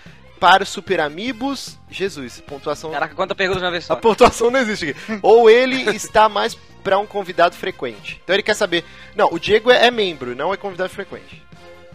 para 0.42 0.64
Super 0.64 1.00
Amigos? 1.00 1.78
Jesus, 1.88 2.40
pontuação... 2.40 2.90
Caraca, 2.90 3.14
quanta 3.14 3.32
pergunta 3.32 3.60
de 3.60 3.64
uma 3.64 3.70
vez 3.70 3.84
só. 3.84 3.92
A 3.92 3.96
pontuação 3.96 4.50
não 4.50 4.58
existe 4.58 4.90
aqui. 4.90 5.20
ou 5.22 5.48
ele 5.48 5.76
está 5.94 6.28
mais 6.28 6.56
para 6.82 6.98
um 6.98 7.06
convidado 7.06 7.54
frequente. 7.54 8.20
Então 8.24 8.34
ele 8.34 8.42
quer 8.42 8.54
saber. 8.54 8.84
Não, 9.14 9.28
o 9.32 9.38
Diego 9.38 9.70
é, 9.70 9.86
é 9.86 9.90
membro, 9.92 10.34
não 10.34 10.52
é 10.52 10.56
convidado 10.56 10.90
frequente. 10.90 11.40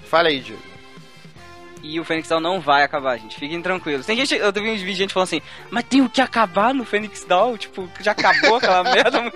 Fala 0.05 0.29
aí, 0.29 0.39
Diego. 0.39 0.62
E 1.83 1.99
o 1.99 2.05
Fênix 2.05 2.29
Down 2.29 2.39
não 2.39 2.62
vai 2.62 2.83
acabar, 2.83 3.17
gente. 3.17 3.38
Fiquem 3.38 3.62
tranquilos. 3.62 4.05
Tem 4.05 4.15
gente, 4.15 4.33
eu 4.36 4.53
vi 4.53 4.77
de 4.77 4.93
gente 4.93 5.13
falando 5.13 5.27
assim, 5.27 5.41
mas 5.69 5.83
tem 5.83 6.01
o 6.01 6.10
que 6.10 6.21
acabar 6.21 6.73
no 6.73 6.86
Fênix 6.86 7.25
Down? 7.25 7.57
Tipo, 7.57 7.89
já 7.99 8.12
acabou 8.13 8.55
aquela 8.55 8.81
merda. 8.95 9.29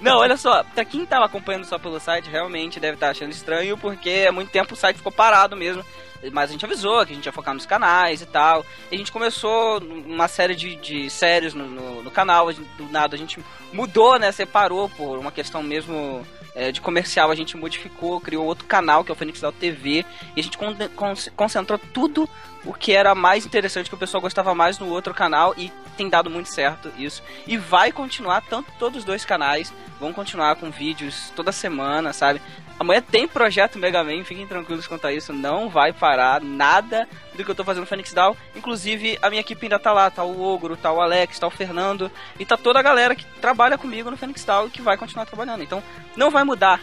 não, 0.00 0.18
olha 0.18 0.36
só, 0.36 0.62
pra 0.62 0.84
quem 0.84 1.04
tava 1.04 1.24
acompanhando 1.24 1.64
só 1.64 1.80
pelo 1.80 1.98
site, 1.98 2.30
realmente 2.30 2.78
deve 2.78 2.94
estar 2.94 3.06
tá 3.06 3.10
achando 3.10 3.32
estranho, 3.32 3.76
porque 3.76 4.24
há 4.28 4.32
muito 4.32 4.52
tempo 4.52 4.74
o 4.74 4.76
site 4.76 4.98
ficou 4.98 5.10
parado 5.10 5.56
mesmo. 5.56 5.84
Mas 6.32 6.50
a 6.50 6.52
gente 6.52 6.64
avisou 6.64 7.04
que 7.06 7.12
a 7.12 7.14
gente 7.14 7.26
ia 7.26 7.32
focar 7.32 7.54
nos 7.54 7.66
canais 7.66 8.20
e 8.20 8.26
tal. 8.26 8.64
E 8.90 8.94
a 8.94 8.98
gente 8.98 9.12
começou 9.12 9.78
uma 9.80 10.28
série 10.28 10.54
de, 10.54 10.76
de 10.76 11.08
séries 11.10 11.54
no, 11.54 11.68
no, 11.68 12.02
no 12.02 12.10
canal. 12.10 12.52
Do 12.52 12.84
nada 12.90 13.14
a 13.14 13.18
gente 13.18 13.42
mudou, 13.72 14.18
né? 14.18 14.32
Separou 14.32 14.88
por 14.88 15.18
uma 15.18 15.30
questão 15.30 15.62
mesmo 15.62 16.26
é, 16.54 16.72
de 16.72 16.80
comercial. 16.80 17.30
A 17.30 17.34
gente 17.34 17.56
modificou, 17.56 18.20
criou 18.20 18.44
outro 18.44 18.66
canal 18.66 19.04
que 19.04 19.10
é 19.10 19.14
o 19.14 19.16
Fênix 19.16 19.40
Down 19.40 19.52
TV. 19.52 20.04
E 20.34 20.40
a 20.40 20.42
gente 20.42 20.58
con 20.58 20.74
con 20.94 21.14
concentrou 21.36 21.78
tudo 21.92 22.28
o 22.64 22.74
que 22.74 22.92
era 22.92 23.14
mais 23.14 23.46
interessante, 23.46 23.88
que 23.88 23.94
o 23.94 23.98
pessoal 23.98 24.20
gostava 24.20 24.54
mais 24.54 24.78
no 24.78 24.88
outro 24.88 25.14
canal. 25.14 25.54
E 25.56 25.72
tem 25.96 26.08
dado 26.08 26.28
muito 26.28 26.48
certo 26.48 26.90
isso. 26.98 27.22
E 27.46 27.56
vai 27.56 27.92
continuar, 27.92 28.40
tanto 28.40 28.72
todos 28.78 28.98
os 28.98 29.04
dois 29.04 29.24
canais 29.24 29.72
vão 30.00 30.12
continuar 30.12 30.56
com 30.56 30.70
vídeos 30.70 31.32
toda 31.34 31.52
semana, 31.52 32.12
sabe? 32.12 32.40
Amanhã 32.78 33.02
tem 33.02 33.26
projeto 33.26 33.78
Mega 33.78 34.04
Man, 34.04 34.22
fiquem 34.24 34.46
tranquilos 34.46 34.86
quanto 34.86 35.06
a 35.06 35.12
isso, 35.12 35.32
não 35.32 35.68
vai 35.68 35.92
parar 35.92 36.40
nada 36.40 37.08
do 37.34 37.44
que 37.44 37.50
eu 37.50 37.54
tô 37.54 37.64
fazendo 37.64 37.82
no 37.82 37.86
Phoenix 37.88 38.12
Down. 38.12 38.36
Inclusive, 38.54 39.18
a 39.20 39.28
minha 39.28 39.40
equipe 39.40 39.66
ainda 39.66 39.78
tá 39.78 39.92
lá, 39.92 40.08
tá 40.10 40.22
o 40.22 40.40
Ogro, 40.40 40.76
tá 40.76 40.92
o 40.92 41.00
Alex, 41.00 41.38
tá 41.38 41.46
o 41.46 41.50
Fernando, 41.50 42.10
e 42.38 42.46
tá 42.46 42.56
toda 42.56 42.78
a 42.78 42.82
galera 42.82 43.16
que 43.16 43.24
trabalha 43.40 43.76
comigo 43.76 44.10
no 44.10 44.16
Phoenix 44.16 44.44
Down 44.44 44.68
e 44.68 44.70
que 44.70 44.80
vai 44.80 44.96
continuar 44.96 45.26
trabalhando. 45.26 45.62
Então, 45.62 45.82
não 46.16 46.30
vai 46.30 46.44
mudar. 46.44 46.80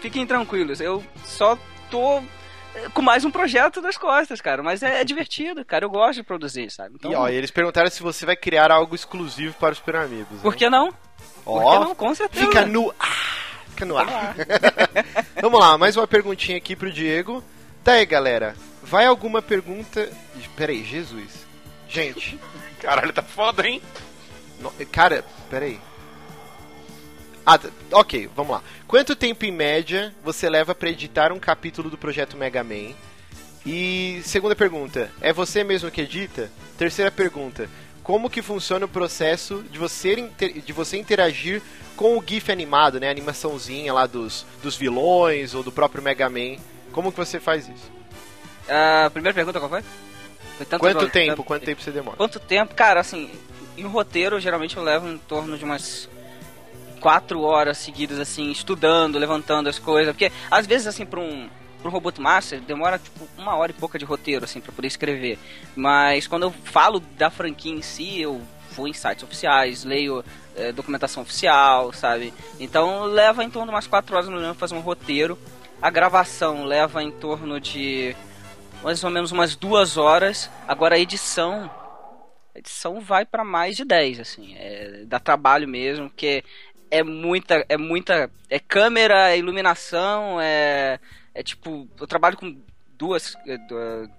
Fiquem 0.00 0.26
tranquilos, 0.26 0.80
eu 0.80 1.04
só 1.24 1.58
tô 1.90 2.18
eh, 2.74 2.88
com 2.92 3.02
mais 3.02 3.24
um 3.24 3.30
projeto 3.30 3.80
das 3.80 3.96
costas, 3.96 4.40
cara. 4.40 4.62
Mas 4.62 4.82
é, 4.82 5.00
é, 5.00 5.04
divertido, 5.04 5.64
cara. 5.64 5.84
Eu 5.84 5.90
gosto 5.90 6.14
de 6.14 6.22
produzir, 6.22 6.70
sabe? 6.70 6.94
Então, 6.94 7.10
e 7.10 7.14
ó, 7.14 7.28
eles 7.28 7.50
perguntaram 7.50 7.90
se 7.90 8.02
você 8.02 8.24
vai 8.24 8.36
criar 8.36 8.70
algo 8.70 8.94
exclusivo 8.94 9.54
para 9.54 9.72
os 9.72 9.78
Super 9.78 9.96
Amigos. 9.96 10.40
Por 10.40 10.54
que 10.54 10.70
não? 10.70 10.88
Ó, 11.44 11.60
Por 11.60 11.72
que 11.72 11.78
não? 11.84 11.94
Com 11.94 12.14
certeza. 12.14 12.46
Fica 12.46 12.66
no. 12.66 12.94
Vamos 15.40 15.60
lá, 15.60 15.76
mais 15.76 15.96
uma 15.96 16.06
perguntinha 16.06 16.56
aqui 16.56 16.76
pro 16.76 16.92
Diego. 16.92 17.42
Daí, 17.84 18.06
galera, 18.06 18.54
vai 18.82 19.06
alguma 19.06 19.42
pergunta. 19.42 20.08
Peraí, 20.56 20.84
Jesus. 20.84 21.46
Gente. 21.88 22.38
Caralho, 22.80 23.12
tá 23.12 23.22
foda, 23.22 23.66
hein? 23.66 23.82
No... 24.60 24.70
Cara, 24.90 25.24
peraí. 25.50 25.80
Ah, 27.46 27.60
ok, 27.92 28.30
vamos 28.34 28.52
lá. 28.52 28.62
Quanto 28.86 29.14
tempo 29.14 29.44
em 29.44 29.52
média 29.52 30.14
você 30.24 30.48
leva 30.48 30.74
para 30.74 30.88
editar 30.88 31.30
um 31.30 31.38
capítulo 31.38 31.90
do 31.90 31.98
projeto 31.98 32.36
Mega 32.36 32.64
Man? 32.64 32.94
E 33.66 34.20
segunda 34.24 34.54
pergunta, 34.54 35.10
é 35.20 35.32
você 35.32 35.64
mesmo 35.64 35.90
que 35.90 36.02
edita? 36.02 36.50
Terceira 36.78 37.10
pergunta, 37.10 37.68
como 38.04 38.28
que 38.28 38.42
funciona 38.42 38.84
o 38.84 38.88
processo 38.88 39.64
de 39.70 39.78
você, 39.78 40.30
de 40.64 40.72
você 40.72 40.98
interagir 40.98 41.62
com 41.96 42.18
o 42.18 42.22
GIF 42.24 42.52
animado, 42.52 43.00
né? 43.00 43.08
A 43.08 43.10
animaçãozinha 43.10 43.92
lá 43.94 44.06
dos, 44.06 44.46
dos 44.62 44.76
vilões 44.76 45.54
ou 45.54 45.62
do 45.62 45.72
próprio 45.72 46.02
Mega 46.02 46.28
Man. 46.28 46.56
Como 46.92 47.10
que 47.10 47.16
você 47.16 47.40
faz 47.40 47.66
isso? 47.66 47.90
A 48.68 49.06
uh, 49.06 49.10
primeira 49.10 49.34
pergunta 49.34 49.58
qual 49.58 49.70
foi? 49.70 49.82
foi 50.58 50.78
quanto 50.78 51.08
tempo? 51.08 51.36
Tanto... 51.36 51.44
Quanto 51.44 51.64
tempo 51.64 51.82
você 51.82 51.90
demora? 51.90 52.16
Quanto 52.16 52.38
tempo? 52.38 52.74
Cara, 52.74 53.00
assim, 53.00 53.30
em 53.76 53.86
roteiro 53.86 54.38
geralmente 54.38 54.76
eu 54.76 54.82
levo 54.82 55.08
em 55.08 55.16
torno 55.16 55.56
de 55.56 55.64
umas 55.64 56.08
quatro 57.00 57.40
horas 57.40 57.78
seguidas, 57.78 58.18
assim, 58.18 58.50
estudando, 58.50 59.18
levantando 59.18 59.68
as 59.68 59.78
coisas. 59.78 60.12
Porque 60.12 60.30
às 60.50 60.66
vezes, 60.66 60.86
assim, 60.86 61.06
pra 61.06 61.20
um, 61.20 61.48
um 61.88 61.92
Robot 61.92 62.20
Master 62.20 62.60
demora 62.60 62.98
tipo 62.98 63.28
uma 63.36 63.56
hora 63.56 63.72
e 63.72 63.74
pouca 63.74 63.98
de 63.98 64.04
roteiro, 64.04 64.44
assim, 64.44 64.60
pra 64.60 64.72
poder 64.72 64.88
escrever. 64.88 65.38
Mas 65.76 66.26
quando 66.26 66.44
eu 66.44 66.50
falo 66.50 67.00
da 67.00 67.30
franquia 67.30 67.72
em 67.72 67.82
si, 67.82 68.20
eu 68.20 68.40
vou 68.72 68.88
em 68.88 68.92
sites 68.92 69.22
oficiais, 69.22 69.84
leio 69.84 70.24
é, 70.56 70.72
documentação 70.72 71.22
oficial, 71.22 71.92
sabe? 71.92 72.32
Então 72.58 73.04
leva 73.04 73.44
em 73.44 73.50
torno 73.50 73.68
de 73.68 73.74
umas 73.74 73.86
4 73.86 74.14
horas 74.14 74.28
no 74.28 74.36
mínimo 74.36 74.54
fazer 74.54 74.74
um 74.74 74.80
roteiro. 74.80 75.38
A 75.80 75.90
gravação 75.90 76.64
leva 76.64 77.02
em 77.02 77.10
torno 77.10 77.60
de 77.60 78.16
mais 78.82 79.02
ou 79.02 79.10
menos 79.10 79.32
umas 79.32 79.56
duas 79.56 79.96
horas. 79.96 80.50
Agora 80.68 80.96
a 80.96 80.98
edição. 80.98 81.70
A 82.54 82.58
edição 82.58 83.00
vai 83.00 83.24
para 83.24 83.44
mais 83.44 83.76
de 83.76 83.84
10, 83.84 84.20
assim. 84.20 84.54
É, 84.56 85.04
dá 85.06 85.18
trabalho 85.18 85.66
mesmo, 85.66 86.08
porque 86.08 86.44
é 86.90 87.02
muita. 87.02 87.64
É 87.68 87.76
muita. 87.76 88.30
É 88.48 88.58
câmera, 88.58 89.30
é 89.30 89.38
iluminação, 89.38 90.40
é. 90.40 91.00
É 91.34 91.42
tipo. 91.42 91.88
Eu 91.98 92.06
trabalho 92.06 92.36
com 92.36 92.56
duas. 92.96 93.34
É, 93.46 93.58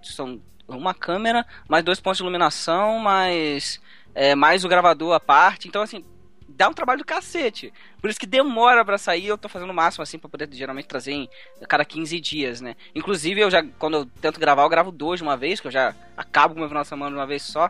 são 0.04 0.42
uma 0.68 0.94
câmera, 0.94 1.46
mais 1.68 1.84
dois 1.84 2.00
pontos 2.00 2.18
de 2.18 2.24
iluminação, 2.24 3.00
mais. 3.00 3.80
É, 4.14 4.36
mais 4.36 4.64
o 4.64 4.70
gravador 4.70 5.14
à 5.14 5.20
parte. 5.20 5.68
Então, 5.68 5.82
assim, 5.82 6.04
dá 6.48 6.70
um 6.70 6.74
trabalho 6.74 7.00
do 7.00 7.06
cacete. 7.06 7.74
Por 8.00 8.10
isso 8.10 8.20
que 8.20 8.26
demora 8.26 8.84
para 8.86 8.98
sair, 8.98 9.28
eu 9.28 9.38
tô 9.38 9.50
fazendo 9.50 9.70
o 9.70 9.74
máximo 9.74 10.04
assim 10.04 10.18
para 10.18 10.30
poder 10.30 10.50
geralmente 10.52 10.88
trazer 10.88 11.12
em 11.12 11.30
cada 11.68 11.84
15 11.84 12.20
dias, 12.20 12.62
né? 12.62 12.76
Inclusive 12.94 13.42
eu 13.42 13.52
já 13.52 13.64
quando 13.78 13.98
eu 13.98 14.06
tento 14.06 14.40
gravar, 14.40 14.64
eu 14.64 14.70
gravo 14.70 14.92
dois 14.92 15.20
de 15.20 15.24
uma 15.24 15.36
vez, 15.36 15.60
que 15.60 15.68
eu 15.68 15.72
já 15.72 15.94
acabo 16.16 16.54
com 16.54 16.60
o 16.60 16.62
meu 16.62 16.70
final 16.70 16.84
de 16.84 16.90
semana 16.90 17.12
de 17.12 17.18
uma 17.18 17.28
vez 17.28 17.44
só. 17.44 17.70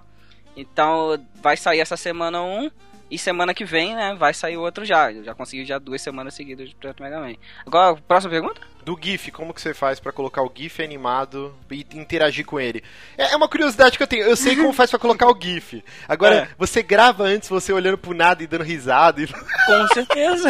Então 0.55 1.17
vai 1.41 1.57
sair 1.57 1.79
essa 1.79 1.97
semana 1.97 2.41
um 2.41 2.69
e 3.09 3.17
semana 3.17 3.53
que 3.53 3.65
vem, 3.65 3.95
né, 3.95 4.15
vai 4.15 4.33
sair 4.33 4.57
outro 4.57 4.85
já. 4.85 5.11
Eu 5.11 5.23
já 5.23 5.33
consegui 5.33 5.65
já 5.65 5.77
duas 5.79 6.01
semanas 6.01 6.33
seguidas 6.33 6.69
de 6.69 6.75
Projeto 6.75 7.01
Mega 7.01 7.19
Man. 7.19 7.35
Agora, 7.65 7.95
próxima 8.07 8.31
pergunta? 8.31 8.61
Do 8.85 8.95
GIF, 9.01 9.31
como 9.31 9.51
que 9.51 9.59
você 9.59 9.73
faz 9.73 9.99
para 9.99 10.11
colocar 10.11 10.43
o 10.43 10.51
GIF 10.55 10.83
animado 10.83 11.55
e 11.71 11.83
interagir 11.95 12.45
com 12.45 12.59
ele? 12.59 12.83
É, 13.17 13.33
é 13.33 13.35
uma 13.35 13.49
curiosidade 13.49 13.97
que 13.97 14.03
eu 14.03 14.07
tenho. 14.07 14.23
Eu 14.23 14.35
sei 14.35 14.55
como 14.55 14.71
faz 14.71 14.91
para 14.91 14.99
colocar 14.99 15.27
o 15.27 15.35
GIF. 15.35 15.83
Agora, 16.07 16.35
é. 16.35 16.47
você 16.55 16.83
grava 16.83 17.23
antes 17.23 17.49
você 17.49 17.73
olhando 17.73 17.97
pro 17.97 18.13
nada 18.13 18.43
e 18.43 18.47
dando 18.47 18.63
risada. 18.63 19.23
E... 19.23 19.25
Com 19.65 19.87
certeza. 19.91 20.49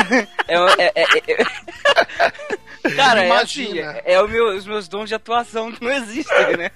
é, 0.49 0.57
é, 0.83 0.91
é, 0.95 1.31
é 1.31 1.45
Cara, 2.93 3.23
é 3.23 3.31
assim, 3.31 3.79
é, 3.79 4.03
é 4.05 4.21
o 4.21 4.27
meu, 4.27 4.55
os 4.55 4.65
meus 4.65 4.87
dons 4.87 5.07
de 5.07 5.15
atuação 5.15 5.71
que 5.71 5.83
não 5.83 5.91
existem, 5.91 6.57
né? 6.57 6.69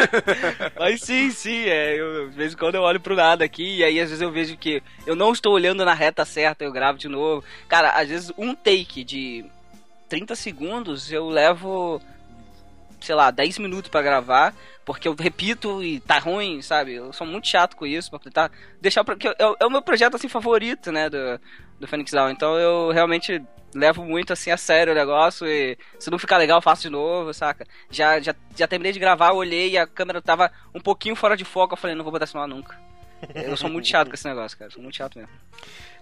Mas 0.78 1.02
sim, 1.02 1.30
sim, 1.30 1.64
é, 1.66 2.00
eu, 2.00 2.30
de 2.30 2.36
vez 2.36 2.54
em 2.54 2.56
quando 2.56 2.74
eu 2.76 2.82
olho 2.82 2.98
pro 2.98 3.14
nada 3.14 3.44
aqui 3.44 3.76
e 3.76 3.84
aí 3.84 4.00
às 4.00 4.08
vezes 4.08 4.22
eu 4.22 4.32
vejo 4.32 4.56
que 4.56 4.82
eu 5.06 5.14
não 5.14 5.32
estou 5.32 5.52
olhando 5.52 5.84
na 5.84 5.94
reta 5.94 6.24
certa, 6.24 6.64
eu 6.64 6.72
gravo 6.72 6.98
de 6.98 7.08
novo. 7.08 7.44
Cara, 7.68 7.90
às 7.90 8.08
vezes 8.08 8.32
um 8.36 8.54
take 8.54 9.04
de 9.04 9.44
30 10.08 10.34
segundos 10.34 11.12
eu 11.12 11.28
levo 11.28 12.00
sei 13.00 13.14
lá, 13.14 13.30
10 13.30 13.58
minutos 13.58 13.90
para 13.90 14.02
gravar, 14.02 14.54
porque 14.84 15.06
eu 15.06 15.14
repito 15.14 15.82
e 15.82 16.00
tá 16.00 16.18
ruim, 16.18 16.60
sabe? 16.62 16.94
Eu 16.94 17.12
sou 17.12 17.26
muito 17.26 17.46
chato 17.46 17.76
com 17.76 17.86
isso, 17.86 18.10
pra 18.10 18.18
tentar 18.18 18.50
deixar. 18.80 19.04
Porque 19.04 19.28
é, 19.28 19.34
é 19.60 19.66
o 19.66 19.70
meu 19.70 19.82
projeto 19.82 20.16
assim 20.16 20.28
favorito, 20.28 20.90
né? 20.90 21.08
Do, 21.08 21.40
do 21.78 21.86
Phoenix 21.86 22.10
Down. 22.10 22.30
Então 22.30 22.56
eu 22.56 22.90
realmente 22.90 23.42
levo 23.74 24.02
muito 24.04 24.32
assim 24.32 24.50
a 24.50 24.56
sério 24.56 24.92
o 24.92 24.96
negócio 24.96 25.46
e 25.46 25.76
se 25.98 26.10
não 26.10 26.18
ficar 26.18 26.38
legal, 26.38 26.58
eu 26.58 26.62
faço 26.62 26.82
de 26.82 26.90
novo, 26.90 27.32
saca? 27.34 27.66
Já, 27.90 28.18
já, 28.20 28.34
já 28.56 28.66
terminei 28.66 28.92
de 28.92 28.98
gravar, 28.98 29.32
olhei 29.32 29.70
e 29.70 29.78
a 29.78 29.86
câmera 29.86 30.22
tava 30.22 30.50
um 30.74 30.80
pouquinho 30.80 31.14
fora 31.14 31.36
de 31.36 31.44
foco, 31.44 31.74
eu 31.74 31.78
falei, 31.78 31.94
não 31.94 32.02
vou 32.02 32.12
botar 32.12 32.24
isso 32.24 32.38
lá 32.38 32.46
nunca. 32.46 32.78
Eu 33.34 33.56
sou 33.56 33.68
muito 33.68 33.86
chato 33.88 34.08
com 34.08 34.14
esse 34.14 34.26
negócio, 34.26 34.56
cara. 34.56 34.70
Sou 34.70 34.82
muito 34.82 34.96
chato 34.96 35.18
mesmo. 35.18 35.32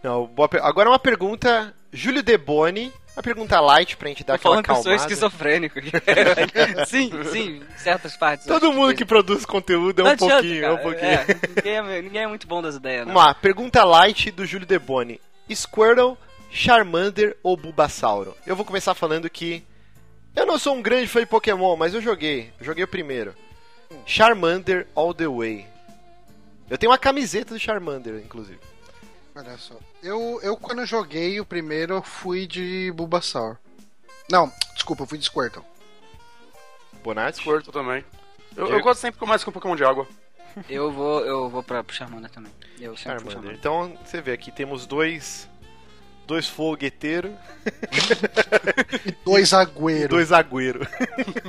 Não, 0.03 0.27
boa 0.27 0.49
per... 0.49 0.63
Agora 0.63 0.89
uma 0.89 0.99
pergunta, 0.99 1.75
Júlio 1.93 2.23
Deboni. 2.23 2.93
Uma 3.17 3.23
pergunta 3.23 3.59
light 3.61 3.97
pra 3.97 4.09
gente 4.09 4.23
dar 4.23 4.35
Tô 4.35 4.37
aquela 4.37 4.63
falando 4.63 4.65
que 4.65 4.71
eu 4.71 4.75
calmada. 4.75 4.99
sou 4.99 5.07
esquizofrênico. 5.07 5.81
sim, 6.87 7.11
sim, 7.33 7.63
em 7.75 7.79
certas 7.79 8.15
partes. 8.15 8.47
Todo 8.47 8.71
mundo 8.73 8.95
que 8.95 9.07
produz 9.07 9.47
conteúdo 9.47 10.03
é 10.03 10.05
um 10.05 10.09
adianta, 10.09 10.35
pouquinho, 10.35 10.65
é 10.65 10.71
um 10.71 10.77
cara. 10.77 10.83
pouquinho. 10.83 11.11
É, 11.11 11.27
ninguém, 11.57 11.97
é, 11.97 12.03
ninguém 12.03 12.23
é 12.23 12.27
muito 12.27 12.47
bom 12.47 12.61
das 12.61 12.75
ideias, 12.75 13.07
né? 13.07 13.13
Vamos 13.15 13.27
lá, 13.27 13.33
pergunta 13.35 13.83
light 13.85 14.31
do 14.31 14.45
Júlio 14.45 14.67
Deboni. 14.67 15.19
Squirtle, 15.51 16.19
Charmander 16.51 17.37
ou 17.43 17.57
Bulbasauro? 17.57 18.37
Eu 18.47 18.55
vou 18.55 18.67
começar 18.67 18.95
falando 18.95 19.31
que 19.31 19.65
eu 20.35 20.45
não 20.45 20.59
sou 20.59 20.75
um 20.75 20.83
grande 20.83 21.07
fã 21.07 21.21
de 21.21 21.27
Pokémon, 21.27 21.75
mas 21.75 21.95
eu 21.95 22.03
joguei. 22.03 22.53
Eu 22.61 22.67
joguei 22.67 22.85
o 22.85 22.89
primeiro. 22.89 23.35
Charmander 24.05 24.87
all 24.95 25.15
the 25.15 25.27
way. 25.27 25.67
Eu 26.69 26.77
tenho 26.77 26.91
uma 26.93 26.99
camiseta 26.99 27.55
do 27.55 27.61
Charmander, 27.61 28.17
inclusive. 28.17 28.59
Olha 29.35 29.57
só. 29.57 29.77
Eu, 30.07 30.39
eu 30.43 30.57
quando 30.57 30.87
joguei 30.87 31.41
o 31.41 31.45
primeiro, 31.45 31.95
eu 31.95 32.03
fui 32.03 32.47
de 32.47 32.93
Bulbasaur. 32.95 33.57
Não, 34.31 34.53
desculpa, 34.75 35.03
eu 35.03 35.07
fui 35.07 35.19
de 35.19 35.25
Squirtle. 35.25 35.65
Bonatti? 37.03 37.39
Squirtle 37.39 37.73
também. 37.73 38.05
Eu, 38.57 38.69
eu 38.69 38.81
quase 38.83 39.01
sempre 39.01 39.19
começo 39.19 39.45
com 39.45 39.51
Pokémon 39.51 39.75
de 39.75 39.85
água. 39.85 40.07
Eu 40.71 40.91
vou, 40.93 41.21
eu 41.25 41.51
vou 41.51 41.63
pra, 41.63 41.83
pro 41.83 41.95
Charmander 41.95 42.31
também. 42.31 42.53
Eu 42.81 42.97
sempre 42.97 43.21
pro 43.23 43.31
Charmander. 43.33 43.33
Charmander. 43.33 43.59
Então, 43.59 43.99
você 44.05 44.21
vê 44.21 44.33
aqui, 44.33 44.51
temos 44.53 44.87
dois... 44.87 45.49
Dois 46.27 46.49
fogueteiros 46.49 47.31
E 49.07 49.13
dois 49.25 49.51
e 49.53 49.55
Agüero. 49.55 50.09
dois 50.09 50.33
agüero. 50.33 50.81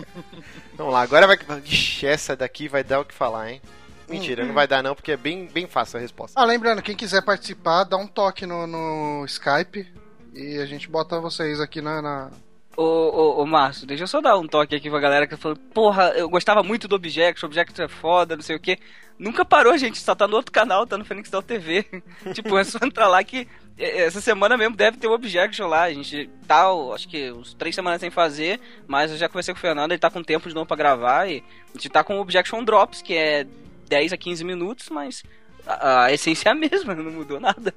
Vamos 0.77 0.93
lá, 0.93 1.01
agora 1.01 1.25
vai... 1.25 1.35
Ixi, 1.65 2.05
essa 2.05 2.35
daqui 2.35 2.67
vai 2.67 2.83
dar 2.83 2.99
o 2.99 3.05
que 3.05 3.13
falar, 3.13 3.49
hein? 3.51 3.61
Mentira, 4.09 4.45
não 4.45 4.53
vai 4.53 4.67
dar 4.67 4.81
não, 4.81 4.95
porque 4.95 5.11
é 5.11 5.17
bem, 5.17 5.47
bem 5.47 5.67
fácil 5.67 5.97
a 5.97 6.01
resposta. 6.01 6.39
Ah, 6.39 6.45
lembrando, 6.45 6.81
quem 6.81 6.95
quiser 6.95 7.21
participar, 7.23 7.83
dá 7.83 7.97
um 7.97 8.07
toque 8.07 8.45
no, 8.45 8.65
no 8.67 9.25
Skype 9.25 9.85
e 10.33 10.57
a 10.59 10.65
gente 10.65 10.89
bota 10.89 11.19
vocês 11.19 11.59
aqui 11.59 11.81
na. 11.81 12.01
na- 12.01 12.31
Ô, 12.75 12.83
ô, 12.83 13.41
ô, 13.41 13.45
Márcio, 13.45 13.87
deixa 13.87 14.03
eu 14.03 14.07
só 14.07 14.21
dar 14.21 14.37
um 14.37 14.47
toque 14.47 14.75
aqui 14.75 14.87
pra 14.89 14.99
galera 14.99 15.25
que 15.25 15.35
falou, 15.35 15.57
porra, 15.73 16.09
eu 16.15 16.29
gostava 16.29 16.61
muito 16.61 16.87
do 16.87 16.95
Object, 16.95 17.43
o 17.43 17.47
Object 17.47 17.81
é 17.81 17.87
foda, 17.87 18.35
não 18.35 18.43
sei 18.43 18.55
o 18.55 18.59
que. 18.59 18.77
Nunca 19.17 19.43
parou, 19.43 19.75
gente, 19.79 19.97
só 19.97 20.13
tá 20.13 20.27
no 20.27 20.35
outro 20.35 20.51
canal, 20.51 20.85
tá 20.85 20.95
no 20.95 21.03
Fênix 21.03 21.27
Down 21.31 21.41
TV. 21.41 21.83
tipo, 22.35 22.55
é 22.55 22.63
só 22.63 22.77
entrar 22.83 23.07
lá 23.07 23.23
que 23.23 23.47
é, 23.79 24.03
essa 24.03 24.21
semana 24.21 24.55
mesmo 24.55 24.75
deve 24.75 24.97
ter 24.97 25.07
o 25.07 25.11
Objection 25.13 25.65
lá. 25.67 25.83
A 25.85 25.93
gente 25.93 26.29
tá, 26.47 26.67
acho 26.93 27.07
que 27.09 27.31
uns 27.31 27.55
três 27.55 27.73
semanas 27.73 27.99
sem 27.99 28.11
fazer, 28.11 28.59
mas 28.87 29.09
eu 29.09 29.17
já 29.17 29.27
conversei 29.27 29.55
com 29.55 29.57
o 29.57 29.61
Fernando, 29.61 29.91
ele 29.91 29.99
tá 29.99 30.11
com 30.11 30.21
tempo 30.21 30.47
de 30.47 30.53
novo 30.53 30.67
pra 30.67 30.77
gravar 30.77 31.27
e 31.27 31.43
a 31.69 31.73
gente 31.73 31.89
tá 31.89 32.03
com 32.03 32.17
o 32.17 32.21
Objection 32.21 32.63
Drops, 32.63 33.01
que 33.01 33.15
é 33.15 33.47
10 33.87 34.13
a 34.13 34.17
15 34.17 34.43
minutos, 34.43 34.89
mas 34.89 35.23
a, 35.65 36.05
a 36.05 36.13
essência 36.13 36.49
é 36.49 36.51
a 36.51 36.55
mesma, 36.55 36.93
não 36.95 37.11
mudou 37.11 37.39
nada. 37.39 37.73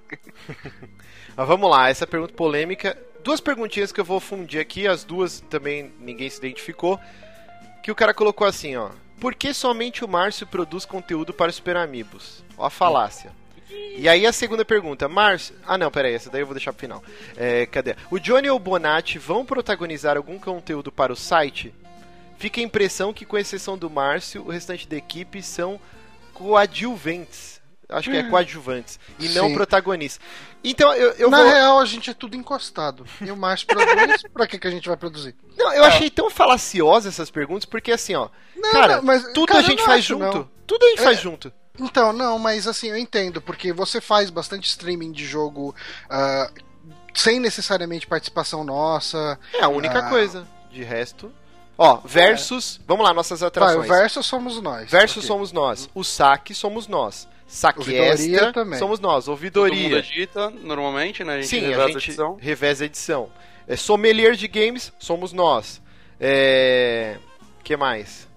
Mas 1.37 1.47
vamos 1.47 1.71
lá, 1.71 1.89
essa 1.89 2.07
pergunta 2.07 2.35
polêmica. 2.35 2.99
Duas 3.23 3.41
perguntinhas 3.41 3.93
que 3.93 4.01
eu 4.01 4.05
vou 4.05 4.21
fundir 4.21 4.61
aqui, 4.61 4.87
as 4.87 5.05
duas 5.05 5.41
também 5.49 5.93
ninguém 6.01 6.29
se 6.29 6.39
identificou. 6.39 6.99
Que 7.83 7.91
o 7.91 7.95
cara 7.95 8.13
colocou 8.13 8.47
assim, 8.47 8.77
ó. 8.77 8.91
Por 9.19 9.35
que 9.35 9.55
somente 9.55 10.05
o 10.05 10.09
Márcio 10.09 10.47
produz 10.47 10.85
conteúdo 10.85 11.33
para 11.33 11.53
Super 11.53 11.77
Amigos? 11.77 12.45
Ó 12.57 12.67
a 12.67 12.71
falácia. 12.71 13.33
E 13.97 14.09
aí 14.09 14.27
a 14.27 14.33
segunda 14.33 14.65
pergunta, 14.65 15.09
Márcio... 15.09 15.55
Ah 15.67 15.79
não, 15.79 15.91
peraí, 15.91 16.15
essa 16.15 16.31
daí 16.31 16.41
eu 16.41 16.47
vou 16.47 16.55
deixar 16.55 16.73
pro 16.73 16.81
final. 16.81 17.03
É, 17.37 17.67
cadê? 17.67 17.95
O 18.11 18.19
Johnny 18.19 18.49
ou 18.51 18.57
o 18.57 18.61
Bonatti 18.61 19.19
vão 19.19 19.45
protagonizar 19.45 20.17
algum 20.17 20.39
conteúdo 20.39 20.91
para 20.91 21.13
o 21.13 21.17
site? 21.17 21.73
Fica 22.39 22.61
a 22.61 22.65
impressão 22.65 23.13
que, 23.13 23.27
com 23.27 23.37
exceção 23.37 23.77
do 23.77 23.91
Márcio, 23.91 24.43
o 24.43 24.51
restante 24.51 24.89
da 24.89 24.97
equipe 24.97 25.43
são 25.43 25.79
coadjuvantes. 26.41 27.61
Acho 27.89 28.09
que 28.11 28.17
é 28.17 28.23
coadjuvantes. 28.23 29.01
E 29.19 29.29
não 29.31 29.49
Sim. 29.49 29.55
protagonistas. 29.55 30.25
Então, 30.63 30.93
eu, 30.95 31.11
eu 31.15 31.29
Na 31.31 31.39
vou... 31.43 31.49
real, 31.51 31.81
a 31.81 31.85
gente 31.85 32.09
é 32.09 32.15
tudo 32.15 32.37
encostado. 32.37 33.05
E 33.21 33.31
o 33.33 33.37
Márcio 33.37 33.67
produz, 33.67 34.23
pra 34.33 34.47
que, 34.47 34.59
que 34.61 34.67
a 34.69 34.71
gente 34.71 34.87
vai 34.87 34.97
produzir? 34.97 35.35
Não, 35.57 35.73
eu 35.73 35.83
achei 35.85 36.09
tão 36.09 36.31
falaciosa 36.31 37.09
essas 37.09 37.31
perguntas, 37.33 37.65
porque 37.65 37.91
assim, 37.91 38.15
ó. 38.15 38.29
Não, 38.57 38.71
cara, 38.71 38.97
não, 38.99 39.03
mas, 39.05 39.25
tudo 39.33 39.47
cara, 39.47 39.59
a 39.59 39.63
gente 39.63 39.79
não 39.81 39.87
faz 39.87 39.99
acho, 40.01 40.09
junto. 40.09 40.23
não. 40.39 40.51
Tudo 40.67 40.87
a 40.87 40.89
gente 40.91 41.01
É. 41.01 41.05
faz 41.05 41.19
junto. 41.21 41.53
Então, 41.81 42.13
não, 42.13 42.39
mas 42.39 42.69
assim, 42.69 42.91
eu 42.91 42.97
entendo, 42.97 43.41
porque 43.43 43.73
você 43.73 44.01
faz 44.01 44.31
bastante 44.31 44.69
streaming 44.69 45.11
de 45.11 45.25
jogo 45.27 45.75
ah, 46.09 46.49
sem 47.15 47.41
necessariamente 47.41 48.07
participação 48.07 48.63
nossa. 48.63 49.37
É 49.55 49.65
a 49.65 49.69
única 49.69 49.99
Ah. 49.99 50.09
coisa. 50.09 50.47
De 50.71 50.85
resto. 50.85 51.33
Ó, 51.83 51.97
versus. 52.05 52.79
Vamos 52.87 53.07
lá, 53.07 53.15
nossas 53.15 53.41
Vai, 53.41 53.49
atrações. 53.49 53.87
o 53.87 53.89
verso 53.89 54.23
somos 54.23 54.61
nós. 54.61 54.91
versus 54.91 55.17
Ok. 55.25 55.29
somos 55.29 55.51
nós. 55.51 55.89
O 55.95 56.05
saque 56.05 56.55
somos 56.55 56.87
nós. 56.87 57.27
Saque 57.47 57.79
Ouvidoria 57.79 58.13
extra 58.13 58.53
também. 58.53 58.79
somos 58.79 59.01
nós. 59.01 59.25
Todo 59.25 59.31
mundo 59.33 59.39
Ouvidoria. 59.39 59.99
edita, 59.99 60.51
normalmente, 60.51 61.25
né? 61.25 61.37
A 61.37 61.41
gente 61.41 61.49
Sim, 61.49 61.61
reveza 61.61 61.81
a 61.81 61.85
a 61.85 61.89
gente 61.89 62.05
edição. 62.09 62.37
reveza 62.39 62.85
a 62.85 62.87
edição. 62.87 63.31
É, 63.67 63.77
sommelier 63.77 64.35
de 64.35 64.47
games 64.47 64.93
somos 64.99 65.33
nós. 65.33 65.81
É. 66.21 67.17
que 67.65 67.75
mais? 67.79 68.29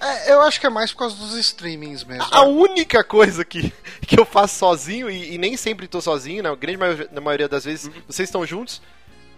É, 0.00 0.32
eu 0.32 0.42
acho 0.42 0.58
que 0.58 0.66
é 0.66 0.70
mais 0.70 0.90
por 0.90 0.98
causa 0.98 1.14
dos 1.14 1.36
streamings 1.36 2.02
mesmo. 2.02 2.26
A 2.32 2.42
única 2.42 3.04
coisa 3.04 3.44
que, 3.44 3.72
que 4.04 4.18
eu 4.18 4.24
faço 4.24 4.56
sozinho, 4.58 5.08
e, 5.08 5.34
e 5.34 5.38
nem 5.38 5.56
sempre 5.56 5.86
tô 5.86 6.00
sozinho, 6.00 6.42
na 6.42 6.52
grande 6.56 6.78
maioria, 6.78 7.08
na 7.12 7.20
maioria 7.20 7.48
das 7.48 7.64
vezes 7.64 7.88
vocês 8.08 8.28
estão 8.28 8.44
juntos, 8.44 8.82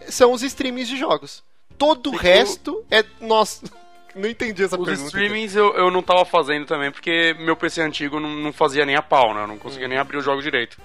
são 0.09 0.33
os 0.33 0.43
streamings 0.43 0.89
de 0.89 0.97
jogos. 0.97 1.45
Todo 1.79 2.11
o 2.11 2.17
resto 2.17 2.85
é 2.91 3.05
nosso. 3.21 3.65
Não 4.15 4.29
entendi 4.29 4.63
essa 4.63 4.79
Os 4.79 4.85
pergunta. 4.85 5.07
streamings 5.09 5.57
eu, 5.57 5.75
eu 5.75 5.91
não 5.91 6.01
tava 6.01 6.25
fazendo 6.25 6.67
também, 6.67 6.89
porque 6.93 7.35
meu 7.41 7.57
PC 7.57 7.81
antigo 7.83 8.21
não, 8.21 8.29
não 8.31 8.53
fazia 8.53 8.87
nem 8.87 8.95
a 8.95 9.03
pau, 9.03 9.35
né? 9.35 9.43
Eu 9.43 9.49
não 9.49 9.59
conseguia 9.59 9.89
nem 9.89 9.99
abrir 9.99 10.17
o 10.19 10.21
jogo 10.21 10.41
direito. 10.41 10.81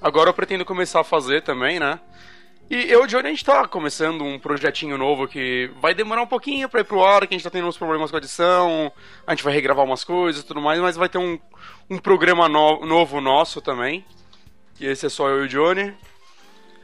Agora 0.00 0.30
eu 0.30 0.32
pretendo 0.34 0.64
começar 0.64 1.00
a 1.00 1.04
fazer 1.04 1.42
também, 1.42 1.78
né? 1.78 2.00
E 2.70 2.90
eu 2.90 3.02
e 3.02 3.04
o 3.04 3.06
Johnny, 3.06 3.26
a 3.26 3.30
gente 3.32 3.44
tá 3.44 3.68
começando 3.68 4.24
um 4.24 4.38
projetinho 4.38 4.96
novo 4.96 5.28
que 5.28 5.70
vai 5.78 5.92
demorar 5.92 6.22
um 6.22 6.26
pouquinho 6.26 6.70
pra 6.70 6.80
ir 6.80 6.84
pro 6.84 7.04
ar, 7.04 7.26
que 7.26 7.34
a 7.34 7.36
gente 7.36 7.44
tá 7.44 7.50
tendo 7.50 7.66
uns 7.68 7.76
problemas 7.76 8.10
com 8.10 8.16
a 8.16 8.18
edição, 8.18 8.90
a 9.26 9.34
gente 9.34 9.44
vai 9.44 9.52
regravar 9.52 9.84
umas 9.84 10.02
coisas 10.02 10.40
e 10.42 10.46
tudo 10.46 10.62
mais, 10.62 10.80
mas 10.80 10.96
vai 10.96 11.10
ter 11.10 11.18
um, 11.18 11.38
um 11.90 11.98
programa 11.98 12.48
no- 12.48 12.86
novo 12.86 13.20
nosso 13.20 13.60
também. 13.60 14.06
E 14.80 14.86
esse 14.86 15.04
é 15.04 15.10
só 15.10 15.28
eu 15.28 15.42
e 15.42 15.44
o 15.44 15.48
Johnny. 15.48 15.92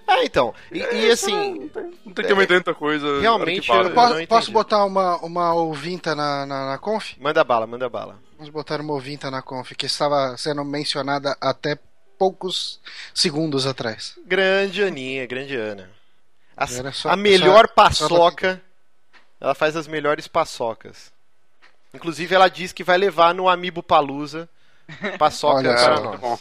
Ah, 0.07 0.23
então. 0.25 0.55
E, 0.71 0.79
e 0.79 1.09
Isso 1.11 1.27
assim, 1.27 1.55
Não 1.55 1.69
tem, 1.69 1.83
não 2.07 2.13
tem 2.13 2.25
também 2.27 2.47
tanta 2.47 2.73
coisa. 2.75 3.21
realmente, 3.21 3.71
arquivada. 3.73 3.89
eu- 3.89 3.95
Posso, 3.95 4.27
posso 4.29 4.53
botar 4.53 4.85
uma, 4.85 5.17
uma 5.19 5.53
ouvinta 5.55 6.15
na, 6.15 6.47
na, 6.47 6.67
na 6.71 6.79
conf? 6.79 7.15
manda 7.19 7.43
bala, 7.43 7.67
manda 7.67 7.89
bala. 7.89 8.19
Vamos 8.39 8.51
botar 8.51 8.81
uma 8.81 8.93
ouvinta 8.93 9.31
na 9.31 9.43
conf, 9.43 9.73
que 9.73 9.87
estava 9.87 10.37
sendo 10.37 10.65
mencionada 10.65 11.37
até 11.41 11.79
poucos 12.19 12.81
segundos 13.15 13.67
atrás. 13.67 14.15
Grande 14.25 14.83
Aninha, 14.83 15.27
grande 15.27 15.57
Ana. 15.57 15.91
A, 16.57 16.67
só- 16.93 17.11
a 17.11 17.17
melhor 17.17 17.67
só- 17.67 17.75
paçoca. 17.75 18.63
Ela 19.41 19.55
faz 19.55 19.77
as 19.77 19.87
melhores 19.87 20.27
paçocas. 20.29 21.13
Inclusive, 21.93 22.35
ela 22.35 22.49
diz 22.49 22.73
que 22.73 22.85
vai 22.85 22.97
levar 22.97 23.35
no 23.35 23.49
Amiibo 23.49 23.83
Palusa 23.83 24.49
paçoca 25.19 25.57
Olha 25.69 25.77
só. 25.79 26.15
É, 26.15 26.17
bom. 26.17 26.39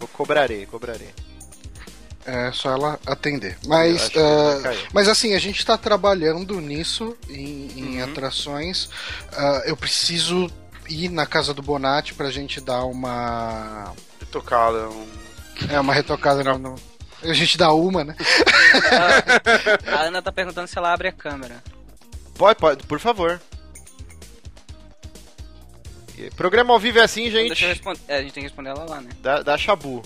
Eu 0.00 0.08
cobrarei, 0.08 0.66
cobrarei. 0.66 1.10
É 2.24 2.52
só 2.52 2.70
ela 2.72 3.00
atender. 3.04 3.58
Mas, 3.66 4.10
ah, 4.16 4.60
cair. 4.62 4.88
mas 4.92 5.08
assim, 5.08 5.34
a 5.34 5.38
gente 5.40 5.58
está 5.58 5.76
trabalhando 5.76 6.60
nisso, 6.60 7.16
em, 7.28 7.66
em 7.76 7.96
Uhum. 8.02 8.04
atrações. 8.04 8.88
Ah, 9.32 9.62
eu 9.66 9.76
preciso 9.76 10.48
ir 10.88 11.08
na 11.08 11.26
casa 11.26 11.52
do 11.52 11.60
Bonatti 11.62 12.14
pra 12.14 12.30
gente 12.30 12.60
dar 12.60 12.84
uma. 12.84 13.92
Tocada. 14.30 14.88
um- 14.88 15.08
É, 15.68 15.78
uma 15.80 15.92
retocada 15.92 16.42
no. 16.44 16.58
no- 16.58 16.74
A 17.24 17.32
gente 17.32 17.56
dá 17.58 17.72
uma, 17.72 18.02
né? 18.04 18.16
A 19.86 20.00
Ana 20.02 20.20
tá 20.22 20.32
perguntando 20.32 20.66
se 20.68 20.76
ela 20.78 20.92
abre 20.92 21.08
a 21.08 21.12
câmera. 21.12 21.62
Pode, 22.36 22.58
pode, 22.58 22.84
por 22.86 22.98
favor. 22.98 23.40
Programa 26.36 26.72
ao 26.72 26.78
vivo 26.78 26.98
é 26.98 27.02
assim, 27.02 27.26
Então 27.26 27.40
gente. 27.40 27.48
Deixa 27.48 27.64
eu 27.64 27.68
responder. 27.70 28.00
É, 28.06 28.16
a 28.18 28.22
gente 28.22 28.32
tem 28.32 28.42
que 28.42 28.46
responder 28.48 28.70
ela 28.70 28.84
lá, 28.88 29.00
né? 29.00 29.10
Da, 29.20 29.42
da 29.42 29.58
Shabu. 29.58 30.02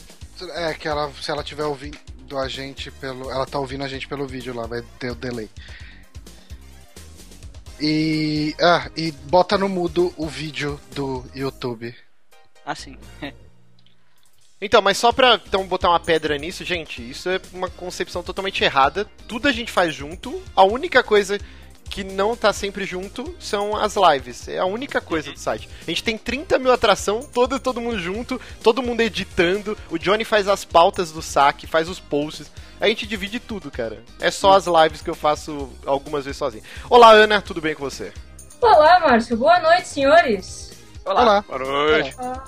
É, 0.54 0.74
que 0.74 0.86
ela, 0.86 1.10
se 1.12 1.30
ela 1.30 1.42
tiver 1.42 1.64
ouvindo 1.64 1.98
a 2.36 2.48
gente 2.48 2.90
pelo. 2.90 3.30
Ela 3.30 3.46
tá 3.46 3.58
ouvindo 3.58 3.84
a 3.84 3.88
gente 3.88 4.06
pelo 4.08 4.26
vídeo 4.26 4.54
lá, 4.54 4.66
vai 4.66 4.82
ter 4.98 5.10
o 5.10 5.14
delay. 5.14 5.48
E. 7.80 8.54
Ah, 8.60 8.90
e 8.96 9.10
bota 9.12 9.56
no 9.56 9.68
mudo 9.68 10.12
o 10.16 10.26
vídeo 10.26 10.80
do 10.94 11.24
YouTube. 11.34 11.94
Ah, 12.64 12.74
sim. 12.74 12.98
Então, 14.58 14.80
mas 14.80 14.96
só 14.96 15.12
pra 15.12 15.38
então, 15.46 15.66
botar 15.66 15.90
uma 15.90 16.00
pedra 16.00 16.38
nisso, 16.38 16.64
gente, 16.64 17.06
isso 17.06 17.28
é 17.28 17.38
uma 17.52 17.68
concepção 17.68 18.22
totalmente 18.22 18.64
errada. 18.64 19.04
Tudo 19.28 19.48
a 19.48 19.52
gente 19.52 19.70
faz 19.70 19.94
junto. 19.94 20.42
A 20.54 20.64
única 20.64 21.02
coisa 21.02 21.38
que 21.90 22.04
não 22.04 22.36
tá 22.36 22.52
sempre 22.52 22.84
junto 22.84 23.34
são 23.38 23.76
as 23.76 23.94
lives. 23.96 24.48
É 24.48 24.58
a 24.58 24.64
única 24.66 25.00
coisa 25.00 25.32
do 25.32 25.38
site. 25.38 25.68
A 25.82 25.90
gente 25.90 26.02
tem 26.04 26.18
30 26.18 26.58
mil 26.58 26.72
atração, 26.72 27.22
todo, 27.22 27.58
todo 27.58 27.80
mundo 27.80 27.98
junto, 27.98 28.40
todo 28.62 28.82
mundo 28.82 29.00
editando. 29.00 29.76
O 29.90 29.98
Johnny 29.98 30.24
faz 30.24 30.48
as 30.48 30.64
pautas 30.64 31.10
do 31.12 31.22
saque, 31.22 31.66
faz 31.66 31.88
os 31.88 31.98
posts. 31.98 32.50
A 32.80 32.88
gente 32.88 33.06
divide 33.06 33.40
tudo, 33.40 33.70
cara. 33.70 34.02
É 34.20 34.30
só 34.30 34.52
as 34.52 34.66
lives 34.66 35.00
que 35.00 35.08
eu 35.08 35.14
faço 35.14 35.70
algumas 35.86 36.24
vezes 36.24 36.36
sozinho. 36.36 36.62
Olá, 36.90 37.10
Ana, 37.12 37.40
tudo 37.40 37.60
bem 37.60 37.74
com 37.74 37.84
você? 37.84 38.12
Olá, 38.60 39.00
Márcio. 39.00 39.36
Boa 39.36 39.58
noite, 39.60 39.88
senhores. 39.88 40.72
Olá. 41.04 41.22
Olá. 41.22 41.44
Boa 41.48 41.58
noite. 41.58 42.14
Ah, 42.18 42.44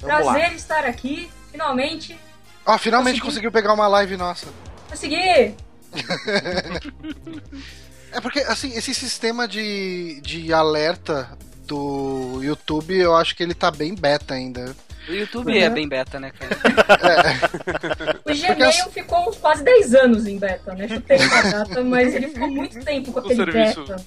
Vamos 0.00 0.26
lá. 0.26 0.32
prazer 0.34 0.52
estar 0.54 0.84
aqui, 0.84 1.28
finalmente. 1.50 2.18
Ó, 2.64 2.78
finalmente 2.78 3.14
Consegui. 3.14 3.26
conseguiu 3.26 3.52
pegar 3.52 3.72
uma 3.72 3.88
live 3.88 4.16
nossa. 4.16 4.46
Consegui! 4.88 5.56
É 8.12 8.20
porque, 8.20 8.40
assim, 8.40 8.76
esse 8.76 8.94
sistema 8.94 9.48
de, 9.48 10.20
de 10.22 10.52
alerta 10.52 11.30
do 11.66 12.40
YouTube, 12.42 12.94
eu 12.96 13.14
acho 13.16 13.34
que 13.34 13.42
ele 13.42 13.54
tá 13.54 13.70
bem 13.70 13.94
beta 13.94 14.34
ainda. 14.34 14.74
O 15.08 15.12
YouTube 15.12 15.50
Uhum. 15.50 15.58
é 15.58 15.70
bem 15.70 15.88
beta, 15.88 16.20
né, 16.20 16.30
cara? 16.30 16.56
O 18.24 18.34
Gmail 18.34 18.90
ficou 18.92 19.28
uns 19.28 19.36
quase 19.36 19.64
10 19.64 19.94
anos 19.94 20.26
em 20.26 20.38
beta, 20.38 20.74
né? 20.74 20.86
Chutei 20.88 21.16
uma 21.18 21.42
data, 21.42 21.82
mas 21.84 22.14
ele 22.14 22.28
ficou 22.28 22.48
muito 22.50 22.78
tempo 22.84 23.12
com 23.12 23.18
aquele 23.18 23.34
serviço. 23.34 23.84
beta. 23.84 24.04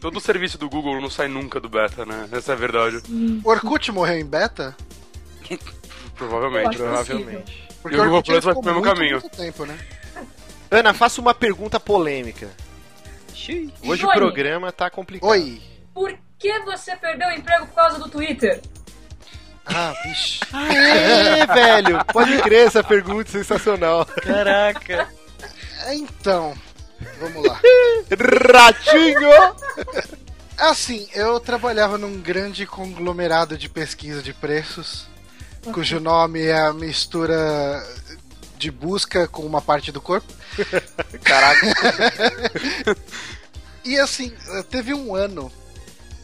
Todo 0.00 0.16
o 0.18 0.20
serviço 0.20 0.58
do 0.58 0.68
Google 0.68 1.00
não 1.00 1.08
sai 1.10 1.26
nunca 1.28 1.58
do 1.58 1.68
beta, 1.70 2.04
né? 2.04 2.28
Essa 2.32 2.52
é 2.52 2.54
a 2.54 2.58
verdade. 2.58 3.00
O 3.42 3.48
Orkut 3.48 3.90
morreu 3.92 4.18
em 4.18 4.26
beta? 4.26 4.76
Provavelmente. 6.14 6.76
Provavelmente. 6.76 7.68
Porque 7.80 7.96
E 7.96 8.00
o 8.00 8.04
Google 8.04 8.22
Plus 8.22 8.44
vai 8.44 8.54
pro 8.54 8.62
mesmo 8.64 8.80
muito, 8.80 8.94
caminho. 8.94 9.20
muito 9.20 9.36
tempo, 9.36 9.64
né? 9.64 9.78
Ana, 10.70 10.92
faça 10.92 11.20
uma 11.20 11.32
pergunta 11.32 11.78
polêmica. 11.80 12.50
Xiii. 13.36 13.72
Hoje 13.84 14.02
o 14.04 14.06
Johnny. 14.08 14.18
programa 14.18 14.72
tá 14.72 14.88
complicado. 14.90 15.28
Oi. 15.30 15.60
Por 15.94 16.16
que 16.38 16.58
você 16.60 16.96
perdeu 16.96 17.28
o 17.28 17.32
emprego 17.32 17.66
por 17.66 17.74
causa 17.74 17.98
do 17.98 18.08
Twitter? 18.08 18.60
Ah, 19.66 19.92
vixe. 20.04 20.40
Aê, 20.52 21.44
velho! 21.52 22.04
Pode 22.12 22.38
crer, 22.42 22.66
essa 22.66 22.82
pergunta 22.84 23.28
é 23.28 23.32
sensacional. 23.32 24.06
Caraca. 24.06 25.08
É, 25.84 25.94
Então, 25.94 26.54
vamos 27.20 27.46
lá. 27.46 27.60
Ratinho! 28.52 29.30
Assim, 30.58 31.06
eu 31.14 31.38
trabalhava 31.38 31.98
num 31.98 32.20
grande 32.20 32.64
conglomerado 32.66 33.58
de 33.58 33.68
pesquisa 33.68 34.22
de 34.22 34.32
preços, 34.32 35.06
cujo 35.72 36.00
nome 36.00 36.44
é 36.46 36.58
a 36.58 36.72
mistura 36.72 37.34
de 38.58 38.70
busca 38.70 39.26
com 39.28 39.42
uma 39.42 39.60
parte 39.62 39.90
do 39.92 40.00
corpo. 40.00 40.32
Caraca. 41.22 41.66
E 43.84 43.96
assim, 44.00 44.32
teve 44.68 44.92
um 44.92 45.14
ano 45.14 45.48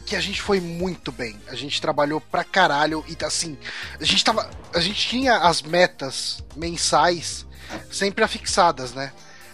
que 0.04 0.16
a 0.16 0.20
gente 0.20 0.42
foi 0.42 0.60
muito 0.60 1.12
bem. 1.12 1.40
A 1.46 1.54
gente 1.54 1.80
trabalhou 1.80 2.20
pra 2.20 2.42
caralho 2.42 3.04
e 3.08 3.24
assim, 3.24 3.56
a 4.00 4.04
gente 4.04 4.24
tava, 4.24 4.50
a 4.74 4.80
gente 4.80 5.08
tinha 5.08 5.36
as 5.36 5.62
metas 5.62 6.42
mensais 6.56 7.46
sempre 7.88 8.24
afixadas, 8.24 8.92
né? 8.92 9.12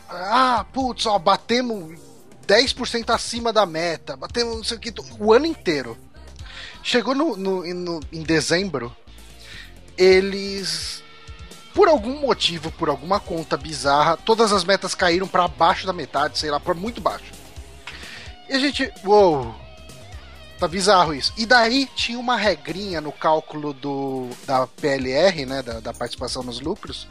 Ah, 0.08 0.64
putz, 0.72 1.04
ó, 1.04 1.18
batemos 1.18 2.00
10% 2.46 3.10
acima 3.14 3.52
da 3.52 3.66
meta, 3.66 4.16
batemos 4.16 4.56
não 4.56 4.64
sei 4.64 4.78
o 4.78 4.80
que, 4.80 4.94
o 5.20 5.30
ano 5.34 5.44
inteiro. 5.44 5.94
Chegou 6.82 7.14
no, 7.14 7.36
no- 7.36 7.74
no- 7.74 8.00
em 8.10 8.22
dezembro, 8.22 8.96
eles, 9.98 11.02
por 11.78 11.86
algum 11.86 12.18
motivo, 12.18 12.72
por 12.72 12.88
alguma 12.88 13.20
conta 13.20 13.56
bizarra, 13.56 14.16
todas 14.16 14.52
as 14.52 14.64
metas 14.64 14.96
caíram 14.96 15.28
pra 15.28 15.46
baixo 15.46 15.86
da 15.86 15.92
metade, 15.92 16.36
sei 16.36 16.50
lá, 16.50 16.58
pra 16.58 16.74
muito 16.74 17.00
baixo. 17.00 17.32
E 18.48 18.52
a 18.52 18.58
gente, 18.58 18.92
uou, 19.04 19.54
tá 20.58 20.66
bizarro 20.66 21.14
isso. 21.14 21.32
E 21.36 21.46
daí 21.46 21.88
tinha 21.94 22.18
uma 22.18 22.34
regrinha 22.34 23.00
no 23.00 23.12
cálculo 23.12 23.72
do, 23.72 24.28
da 24.44 24.66
PLR, 24.66 25.46
né, 25.46 25.62
da, 25.62 25.78
da 25.78 25.94
participação 25.94 26.42
nos 26.42 26.58
lucros, 26.58 27.06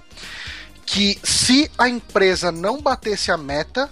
que 0.86 1.18
se 1.24 1.72
a 1.78 1.88
empresa 1.88 2.52
não 2.52 2.82
batesse 2.82 3.32
a 3.32 3.38
meta, 3.38 3.90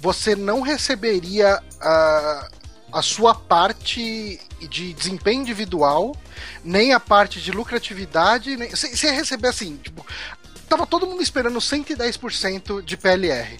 você 0.00 0.34
não 0.34 0.60
receberia 0.60 1.62
a, 1.80 2.48
a 2.94 3.00
sua 3.00 3.32
parte 3.32 4.40
de 4.68 4.92
desempenho 4.92 5.40
individual, 5.40 6.16
nem 6.64 6.92
a 6.92 7.00
parte 7.00 7.40
de 7.40 7.50
lucratividade, 7.50 8.56
nem, 8.56 8.70
você, 8.70 8.94
você 8.94 9.06
ia 9.06 9.12
receber 9.12 9.48
assim, 9.48 9.76
tipo, 9.76 10.04
tava 10.68 10.86
todo 10.86 11.06
mundo 11.06 11.22
esperando 11.22 11.58
110% 11.58 12.82
de 12.82 12.96
PLR. 12.96 13.58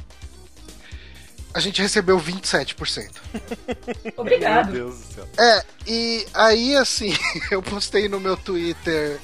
A 1.52 1.58
gente 1.58 1.82
recebeu 1.82 2.18
27%. 2.20 3.10
Meu 4.04 4.14
Obrigado. 4.16 4.72
Deus 4.72 4.98
do 4.98 5.14
céu. 5.14 5.28
É, 5.36 5.64
e 5.86 6.26
aí 6.32 6.76
assim, 6.76 7.12
eu 7.50 7.60
postei 7.60 8.08
no 8.08 8.20
meu 8.20 8.36
Twitter. 8.36 9.18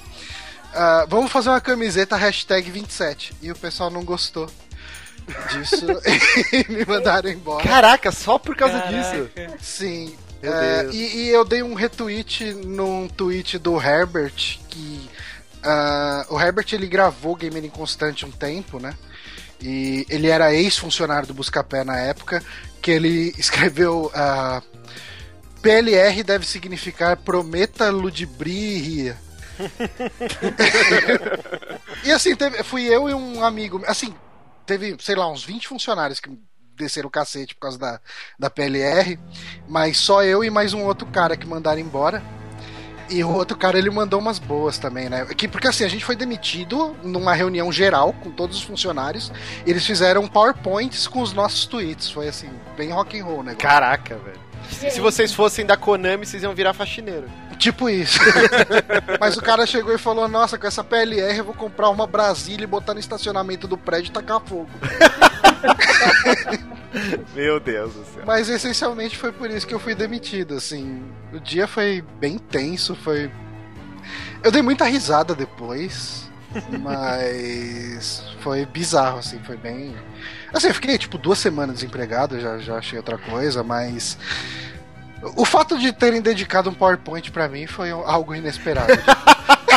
ah, 0.75 1.07
vamos 1.09 1.31
fazer 1.31 1.51
uma 1.51 1.61
camiseta 1.61 2.17
hashtag 2.17 2.69
27. 2.69 3.33
E 3.41 3.53
o 3.53 3.55
pessoal 3.57 3.91
não 3.91 4.05
gostou 4.05 4.51
disso 5.53 5.87
e 6.53 6.73
me 6.73 6.85
mandaram 6.85 7.31
embora. 7.31 7.63
Caraca, 7.63 8.11
só 8.11 8.39
por 8.39 8.57
causa 8.57 8.79
disso. 8.89 9.31
Sim. 9.61 10.17
É, 10.47 10.89
e, 10.93 11.17
e 11.25 11.29
eu 11.29 11.45
dei 11.45 11.63
um 11.63 11.75
retweet 11.75 12.53
num 12.55 13.09
tweet 13.09 13.59
do 13.59 13.81
Herbert 13.81 14.59
que. 14.69 15.11
ah, 15.63 16.27
o 16.31 16.41
Herbert 16.41 16.67
ele 16.73 16.87
gravou 16.87 17.35
Gamer 17.37 17.65
Inconstante 17.65 18.25
um 18.25 18.31
tempo, 18.31 18.79
né? 18.79 18.95
E 19.61 20.07
ele 20.11 20.29
era 20.29 20.55
ex-funcionário 20.55 21.27
do 21.27 21.35
Buscapé 21.35 21.83
na 21.83 21.99
época, 21.99 22.43
que 22.83 22.91
ele 22.91 23.35
escreveu. 23.39 24.11
ah, 24.15 24.63
PLR 25.63 26.23
deve 26.23 26.47
significar 26.47 27.17
prometa, 27.17 27.91
ludibrie 27.91 28.77
e 28.77 28.79
ria. 28.79 29.17
e 32.05 32.13
assim, 32.13 32.37
teve- 32.37 32.63
fui 32.63 32.85
eu 32.85 33.09
e 33.09 33.15
um 33.15 33.43
amigo. 33.43 33.83
Assim, 33.87 34.15
teve, 34.65 34.97
sei 35.01 35.15
lá, 35.17 35.31
uns 35.31 35.45
20 35.45 35.69
funcionários 35.69 36.21
que 36.21 36.31
desceram 36.77 37.09
o 37.09 37.11
cacete 37.11 37.55
por 37.55 37.63
causa 37.63 37.79
da, 37.79 38.01
da 38.39 38.51
PLR, 38.51 39.19
mas 39.69 39.97
só 39.97 40.23
eu 40.23 40.45
e 40.45 40.51
mais 40.51 40.73
um 40.73 40.85
outro 40.85 41.07
cara 41.07 41.37
que 41.37 41.47
mandaram 41.47 41.81
embora. 41.81 42.23
E 43.09 43.23
o 43.23 43.31
outro 43.31 43.57
cara 43.57 43.79
ele 43.79 43.89
mandou 43.89 44.19
umas 44.19 44.39
boas 44.39 44.79
também, 44.79 45.09
né? 45.09 45.25
Que, 45.27 45.47
porque 45.47 45.69
assim, 45.69 45.85
a 45.85 45.89
gente 45.89 46.05
foi 46.05 46.17
demitido 46.17 46.97
numa 47.05 47.35
reunião 47.35 47.71
geral 47.71 48.13
com 48.13 48.33
todos 48.33 48.59
os 48.59 48.65
funcionários. 48.65 49.31
E 49.65 49.71
eles 49.71 49.87
fizeram 49.87 50.27
PowerPoints 50.27 51.07
com 51.07 51.21
os 51.21 51.33
nossos 51.33 51.67
tweets. 51.67 52.11
Foi 52.11 52.27
assim, 52.27 52.51
bem 52.77 52.91
rock 52.91 53.19
and 53.19 53.25
roll, 53.25 53.43
né? 53.45 53.55
Caraca, 53.55 54.17
velho. 54.17 54.47
Se 54.69 55.01
vocês 55.01 55.33
fossem 55.33 55.65
da 55.65 55.77
Konami, 55.77 56.27
vocês 56.27 56.43
iam 56.43 56.55
virar 56.55 56.75
faxineiro. 56.75 57.29
Tipo 57.59 57.89
isso. 57.89 58.19
Mas 59.19 59.37
o 59.37 59.43
cara 59.43 59.67
chegou 59.67 59.95
e 59.95 59.99
falou: 59.99 60.29
Nossa, 60.29 60.59
com 60.59 60.67
essa 60.67 60.85
PLR 60.85 61.39
eu 61.39 61.45
vou 61.45 61.55
comprar 61.55 61.89
uma 61.89 62.07
Brasília 62.07 62.65
e 62.65 62.67
botar 62.67 62.93
no 62.95 63.01
estacionamento 63.01 63.67
do 63.67 63.79
prédio 63.79 64.11
e 64.11 64.13
tacar 64.13 64.41
fogo. 64.41 64.69
Meu 67.35 67.61
Deus 67.61 67.93
do 67.95 68.05
céu. 68.05 68.23
Mas 68.27 68.49
essencialmente 68.49 69.17
foi 69.17 69.33
por 69.33 69.51
isso 69.51 69.67
que 69.67 69.75
eu 69.75 69.79
fui 69.79 69.95
demitido, 69.95 70.55
assim. 70.55 71.03
O 71.33 71.39
dia 71.39 71.67
foi 71.67 72.03
bem 72.19 72.39
tenso, 72.39 72.95
foi. 72.95 73.31
Eu 74.43 74.51
dei 74.51 74.63
muita 74.63 74.85
risada 74.85 75.35
depois, 75.35 76.31
mas 76.81 78.23
foi 78.41 78.65
bizarro, 78.65 79.19
assim, 79.19 79.39
foi 79.45 79.57
bem. 79.57 79.95
Assim, 80.53 80.69
eu 80.69 80.75
fiquei 80.75 80.97
tipo 80.97 81.19
duas 81.19 81.39
semanas 81.39 81.77
desempregado, 81.77 82.41
já, 82.41 82.59
já 82.59 82.77
achei 82.77 82.99
outra 82.99 83.19
coisa, 83.19 83.63
mas. 83.63 84.17
O 85.35 85.45
fato 85.45 85.79
de 85.79 85.93
terem 85.93 86.23
dedicado 86.23 86.71
um 86.71 86.75
PowerPoint 86.75 87.31
pra 87.33 87.49
mim 87.49 87.67
foi 87.67 87.91
algo 87.91 88.35
inesperado. 88.35 88.93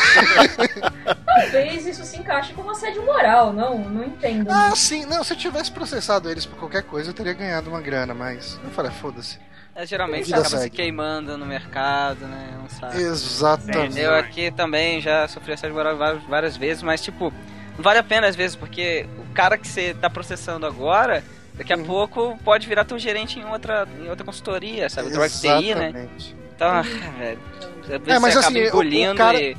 Talvez 1.25 1.85
isso 1.85 2.03
se 2.03 2.17
encaixe 2.17 2.53
com 2.53 2.69
assédio 2.69 3.05
moral, 3.05 3.53
não? 3.53 3.77
Não 3.79 4.03
entendo. 4.03 4.49
ah, 4.51 4.75
sim, 4.75 5.05
não, 5.05 5.23
se 5.23 5.33
eu 5.33 5.37
tivesse 5.37 5.71
processado 5.71 6.29
eles 6.29 6.45
por 6.45 6.57
qualquer 6.57 6.83
coisa, 6.83 7.09
eu 7.09 7.13
teria 7.13 7.33
ganhado 7.33 7.69
uma 7.69 7.81
grana, 7.81 8.13
mas. 8.13 8.59
Eu 8.63 8.69
falei, 8.71 8.91
foda-se. 8.91 9.37
É, 9.75 9.85
geralmente 9.85 10.25
Vida 10.25 10.37
acaba 10.39 10.49
se 10.49 10.63
segue. 10.63 10.75
queimando 10.75 11.37
no 11.37 11.45
mercado, 11.45 12.25
né? 12.27 12.49
Não 12.61 12.69
sabe. 12.69 13.01
Exatamente. 13.01 13.97
Eu 13.99 14.13
aqui 14.13 14.51
também 14.51 14.99
já 14.99 15.27
sofri 15.27 15.53
assédio 15.53 15.75
moral 15.75 15.95
várias, 15.97 16.23
várias 16.23 16.57
vezes, 16.57 16.83
mas 16.83 17.01
tipo, 17.01 17.31
não 17.77 17.83
vale 17.83 17.99
a 17.99 18.03
pena 18.03 18.27
às 18.27 18.35
vezes, 18.35 18.55
porque 18.57 19.07
o 19.17 19.33
cara 19.33 19.57
que 19.57 19.67
você 19.67 19.93
tá 19.93 20.09
processando 20.09 20.65
agora, 20.65 21.23
daqui 21.53 21.71
a 21.71 21.77
Uhum. 21.77 21.85
pouco 21.85 22.37
pode 22.43 22.67
virar 22.67 22.83
teu 22.83 22.99
gerente 22.99 23.39
em 23.39 23.45
outra, 23.45 23.87
em 24.01 24.09
outra 24.09 24.25
consultoria, 24.25 24.89
sabe? 24.89 25.07
Outra 25.07 25.29
TI, 25.29 25.47
né? 25.75 25.89
Exatamente. 25.89 26.35
Então, 26.55 26.67
ah, 26.67 26.81
velho. 27.17 27.39
É, 28.05 28.19
mas 28.19 28.33
você 28.33 28.39
assim, 28.39 28.59
o- 28.59 28.63
o 28.63 28.67
engolindo 28.67 29.15
cara- 29.15 29.39
e. 29.41 29.55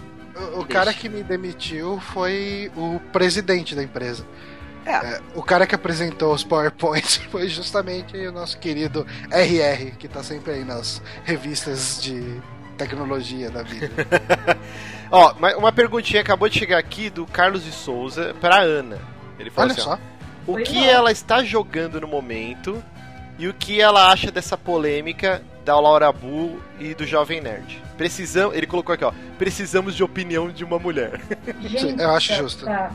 O, 0.54 0.60
o 0.60 0.64
cara 0.64 0.92
que 0.92 1.08
me 1.08 1.22
demitiu 1.22 2.00
foi 2.00 2.70
o 2.76 3.00
presidente 3.12 3.74
da 3.74 3.82
empresa. 3.82 4.24
É. 4.84 4.92
É, 4.92 5.20
o 5.34 5.42
cara 5.42 5.66
que 5.66 5.74
apresentou 5.74 6.32
os 6.32 6.42
PowerPoints 6.42 7.16
foi 7.30 7.48
justamente 7.48 8.16
o 8.16 8.32
nosso 8.32 8.58
querido 8.58 9.06
RR, 9.30 9.96
que 9.98 10.08
tá 10.08 10.22
sempre 10.22 10.52
aí 10.52 10.64
nas 10.64 11.02
revistas 11.24 12.00
de 12.02 12.40
tecnologia 12.76 13.50
da 13.50 13.62
vida. 13.62 13.90
Ó, 15.12 15.34
mas 15.38 15.54
uma 15.56 15.72
perguntinha 15.72 16.22
acabou 16.22 16.48
de 16.48 16.58
chegar 16.58 16.78
aqui 16.78 17.10
do 17.10 17.26
Carlos 17.26 17.64
de 17.64 17.72
Souza 17.72 18.34
pra 18.40 18.60
Ana. 18.60 18.98
Ele 19.38 19.50
falou 19.50 19.70
Olha 19.70 19.78
assim: 19.78 19.90
ó, 19.90 19.96
só. 19.96 20.00
o 20.46 20.52
Foi 20.54 20.62
que 20.62 20.88
ela 20.88 21.10
está 21.10 21.42
jogando 21.42 22.00
no 22.00 22.06
momento 22.06 22.82
e 23.38 23.48
o 23.48 23.54
que 23.54 23.80
ela 23.80 24.10
acha 24.12 24.30
dessa 24.30 24.56
polêmica 24.56 25.42
da 25.64 25.78
Laura 25.78 26.10
Bull 26.12 26.60
e 26.78 26.94
do 26.94 27.06
Jovem 27.06 27.40
Nerd. 27.40 27.82
Precisamos, 27.96 28.56
ele 28.56 28.66
colocou 28.66 28.94
aqui, 28.94 29.04
ó, 29.04 29.12
precisamos 29.38 29.94
de 29.94 30.02
opinião 30.02 30.50
de 30.50 30.64
uma 30.64 30.78
mulher. 30.78 31.20
Gente, 31.60 32.00
eu 32.00 32.10
acho 32.10 32.34
justo. 32.34 32.64
Tá. 32.64 32.92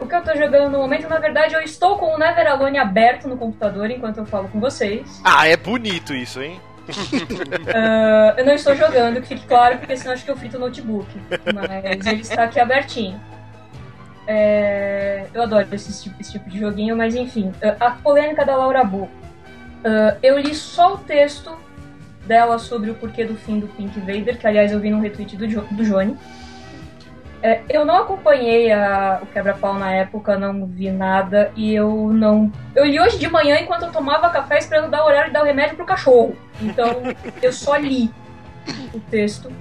O 0.00 0.06
que 0.06 0.14
eu 0.14 0.22
tô 0.22 0.34
jogando 0.34 0.72
no 0.72 0.78
momento, 0.78 1.08
na 1.08 1.18
verdade, 1.18 1.54
eu 1.54 1.60
estou 1.60 1.98
com 1.98 2.14
o 2.14 2.18
Never 2.18 2.46
Alone 2.48 2.78
aberto 2.78 3.28
no 3.28 3.36
computador 3.36 3.88
enquanto 3.90 4.18
eu 4.18 4.26
falo 4.26 4.48
com 4.48 4.58
vocês. 4.58 5.20
Ah, 5.22 5.46
é 5.46 5.56
bonito 5.56 6.12
isso, 6.12 6.42
hein? 6.42 6.60
uh, 6.88 8.34
eu 8.38 8.44
não 8.44 8.54
estou 8.54 8.74
jogando, 8.74 9.20
que 9.20 9.28
fique 9.28 9.46
claro, 9.46 9.78
porque 9.78 9.96
senão 9.96 10.14
acho 10.14 10.24
que 10.24 10.30
eu 10.30 10.36
frito 10.36 10.56
o 10.56 10.60
notebook. 10.60 11.08
Mas 11.54 12.06
ele 12.06 12.22
está 12.22 12.44
aqui 12.44 12.58
abertinho. 12.58 13.20
É, 14.26 15.26
eu 15.32 15.42
adoro 15.42 15.66
esse 15.72 16.02
tipo, 16.02 16.20
esse 16.20 16.32
tipo, 16.32 16.50
de 16.50 16.58
joguinho, 16.58 16.96
mas 16.96 17.14
enfim. 17.14 17.52
A 17.78 17.92
polêmica 17.92 18.44
da 18.44 18.56
Laura 18.56 18.84
Bu. 18.84 19.08
Uh, 19.78 20.18
eu 20.22 20.38
li 20.38 20.54
só 20.54 20.94
o 20.94 20.98
texto 20.98 21.56
dela 22.26 22.58
sobre 22.58 22.90
o 22.90 22.94
porquê 22.94 23.24
do 23.24 23.36
fim 23.36 23.58
do 23.58 23.68
Pink 23.68 23.98
Vader, 24.00 24.38
que 24.38 24.46
aliás 24.46 24.72
eu 24.72 24.80
vi 24.80 24.90
no 24.90 25.00
retweet 25.00 25.36
do, 25.36 25.48
jo 25.48 25.62
do 25.70 25.84
Johnny. 25.84 26.16
É, 27.40 27.62
eu 27.70 27.84
não 27.84 27.96
acompanhei 27.96 28.72
a, 28.72 29.20
o 29.22 29.26
quebra-pau 29.26 29.74
na 29.74 29.92
época, 29.92 30.36
não 30.36 30.66
vi 30.66 30.90
nada 30.90 31.52
e 31.54 31.72
eu 31.72 32.12
não. 32.12 32.52
Eu 32.74 32.84
li 32.84 33.00
hoje 33.00 33.18
de 33.18 33.28
manhã 33.28 33.60
enquanto 33.60 33.84
eu 33.84 33.92
tomava 33.92 34.28
café 34.28 34.58
esperando 34.58 34.90
dar 34.90 35.04
o 35.04 35.06
horário 35.06 35.30
e 35.30 35.32
dar 35.32 35.42
o 35.42 35.46
remédio 35.46 35.76
pro 35.76 35.86
cachorro. 35.86 36.36
Então 36.60 37.02
eu 37.40 37.52
só 37.52 37.76
li 37.76 38.10
o 38.92 38.98
texto. 38.98 39.52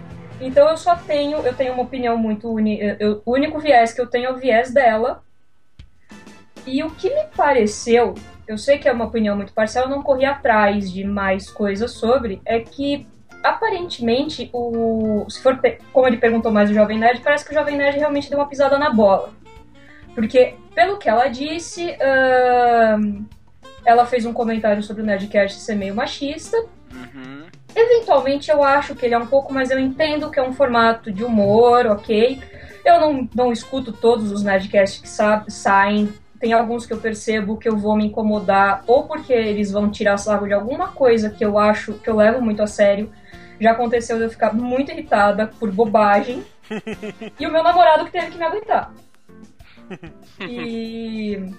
Então 0.42 0.68
eu 0.70 0.78
só 0.78 0.96
tenho, 0.96 1.38
eu 1.40 1.54
tenho 1.54 1.74
uma 1.74 1.84
opinião 1.84 2.18
muito 2.18 2.52
uni, 2.52 2.80
eu, 3.00 3.22
o 3.26 3.34
único 3.34 3.60
viés 3.60 3.94
que 3.94 4.02
eu 4.02 4.08
tenho 4.08 4.28
é 4.28 4.32
o 4.32 4.38
viés 4.38 4.74
dela. 4.74 5.24
E 6.66 6.84
o 6.84 6.90
que 6.90 7.10
me 7.10 7.24
pareceu, 7.36 8.16
eu 8.48 8.58
sei 8.58 8.78
que 8.78 8.88
é 8.88 8.92
uma 8.92 9.06
opinião 9.06 9.36
muito 9.36 9.54
parcial, 9.54 9.86
eu 9.86 9.90
não 9.90 10.02
corri 10.02 10.26
atrás 10.26 10.92
de 10.92 11.04
mais 11.04 11.50
coisas 11.50 11.92
sobre, 11.92 12.42
é 12.46 12.60
que 12.60 13.08
aparentemente, 13.44 14.50
o, 14.54 15.26
se 15.30 15.42
for 15.42 15.60
como 15.94 16.08
ele 16.08 16.18
perguntou 16.18 16.52
mais 16.52 16.70
o 16.70 16.74
Jovem 16.74 16.98
Nerd, 16.98 17.22
parece 17.22 17.46
que 17.46 17.52
o 17.52 17.54
Jovem 17.54 17.78
Nerd 17.78 17.98
realmente 17.98 18.30
deu 18.30 18.40
uma 18.40 18.48
pisada 18.48 18.78
na 18.78 18.90
bola. 18.90 19.32
Porque, 20.14 20.56
pelo 20.74 20.98
que 20.98 21.08
ela 21.08 21.28
disse, 21.28 21.92
uh, 21.92 23.26
ela 23.86 24.06
fez 24.06 24.26
um 24.26 24.34
comentário 24.34 24.82
sobre 24.82 25.04
o 25.04 25.06
Nerdcast 25.06 25.60
ser 25.60 25.76
meio 25.76 25.94
machista. 25.94 26.58
Uhum. 26.92 27.46
Eventualmente 27.76 28.50
eu 28.50 28.64
acho 28.64 28.96
que 28.96 29.06
ele 29.06 29.14
é 29.14 29.18
um 29.18 29.28
pouco, 29.28 29.54
mas 29.54 29.70
eu 29.70 29.78
entendo 29.80 30.32
que 30.32 30.40
é 30.40 30.44
um 30.44 30.54
formato 30.54 31.12
de 31.12 31.24
humor, 31.24 31.86
ok? 31.86 32.42
Eu 32.84 33.00
não, 33.00 33.30
não 33.36 33.52
escuto 33.52 33.92
todos 33.94 34.32
os 34.32 34.44
Nerdcasts 34.44 35.00
que 35.00 35.08
sa 35.08 35.46
saem. 35.48 36.12
Tem 36.40 36.54
alguns 36.54 36.86
que 36.86 36.94
eu 36.94 37.00
percebo 37.00 37.58
que 37.58 37.68
eu 37.68 37.78
vou 37.78 37.96
me 37.96 38.06
incomodar, 38.06 38.84
ou 38.86 39.04
porque 39.04 39.34
eles 39.34 39.72
vão 39.72 39.90
tirar 39.90 40.18
sarro 40.18 40.48
de 40.48 40.54
alguma 40.54 40.90
coisa 40.90 41.30
que 41.30 41.44
eu 41.44 41.58
acho 41.58 41.94
que 41.94 42.10
eu 42.10 42.16
levo 42.16 42.42
muito 42.42 42.62
a 42.62 42.68
sério, 42.68 43.12
já 43.60 43.72
aconteceu 43.72 44.18
de 44.18 44.24
eu 44.24 44.30
ficar 44.30 44.54
muito 44.54 44.92
irritada 44.92 45.48
por 45.48 45.72
bobagem. 45.72 46.44
e 47.40 47.48
o 47.48 47.52
meu 47.52 47.64
namorado 47.64 48.06
que 48.06 48.12
teve 48.12 48.32
que 48.32 48.38
me 48.38 48.46
aguentar. 48.46 48.94
E. 50.42 51.50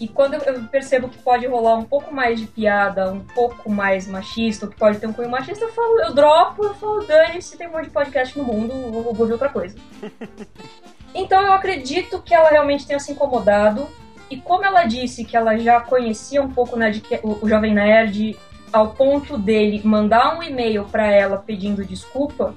E 0.00 0.06
quando 0.06 0.34
eu 0.34 0.62
percebo 0.68 1.08
que 1.08 1.18
pode 1.18 1.44
rolar 1.46 1.74
um 1.74 1.82
pouco 1.82 2.14
mais 2.14 2.38
de 2.38 2.46
piada, 2.46 3.10
um 3.10 3.18
pouco 3.18 3.68
mais 3.68 4.06
machista, 4.06 4.66
ou 4.66 4.70
que 4.70 4.78
pode 4.78 4.98
ter 5.00 5.08
um 5.08 5.12
cunho 5.12 5.28
machista, 5.28 5.64
eu 5.64 5.72
falo, 5.72 6.00
eu 6.02 6.14
dropo, 6.14 6.64
eu 6.64 6.74
falo, 6.74 7.04
dane-se, 7.04 7.58
tem 7.58 7.66
um 7.66 7.72
monte 7.72 7.86
de 7.86 7.90
podcast 7.90 8.38
no 8.38 8.44
mundo, 8.44 8.72
vou, 8.92 9.12
vou 9.12 9.26
ver 9.26 9.32
outra 9.32 9.48
coisa. 9.48 9.76
então 11.18 11.42
eu 11.42 11.52
acredito 11.52 12.22
que 12.22 12.32
ela 12.32 12.48
realmente 12.48 12.86
tenha 12.86 13.00
se 13.00 13.12
incomodado. 13.12 13.88
E 14.30 14.36
como 14.36 14.64
ela 14.64 14.84
disse 14.84 15.24
que 15.24 15.36
ela 15.36 15.58
já 15.58 15.80
conhecia 15.80 16.40
um 16.42 16.50
pouco 16.50 16.76
né, 16.76 16.92
o, 17.22 17.44
o 17.44 17.48
Jovem 17.48 17.74
Nerd 17.74 18.38
ao 18.72 18.90
ponto 18.92 19.36
dele 19.36 19.80
mandar 19.84 20.38
um 20.38 20.42
e-mail 20.42 20.84
para 20.84 21.06
ela 21.06 21.38
pedindo 21.38 21.84
desculpa, 21.84 22.54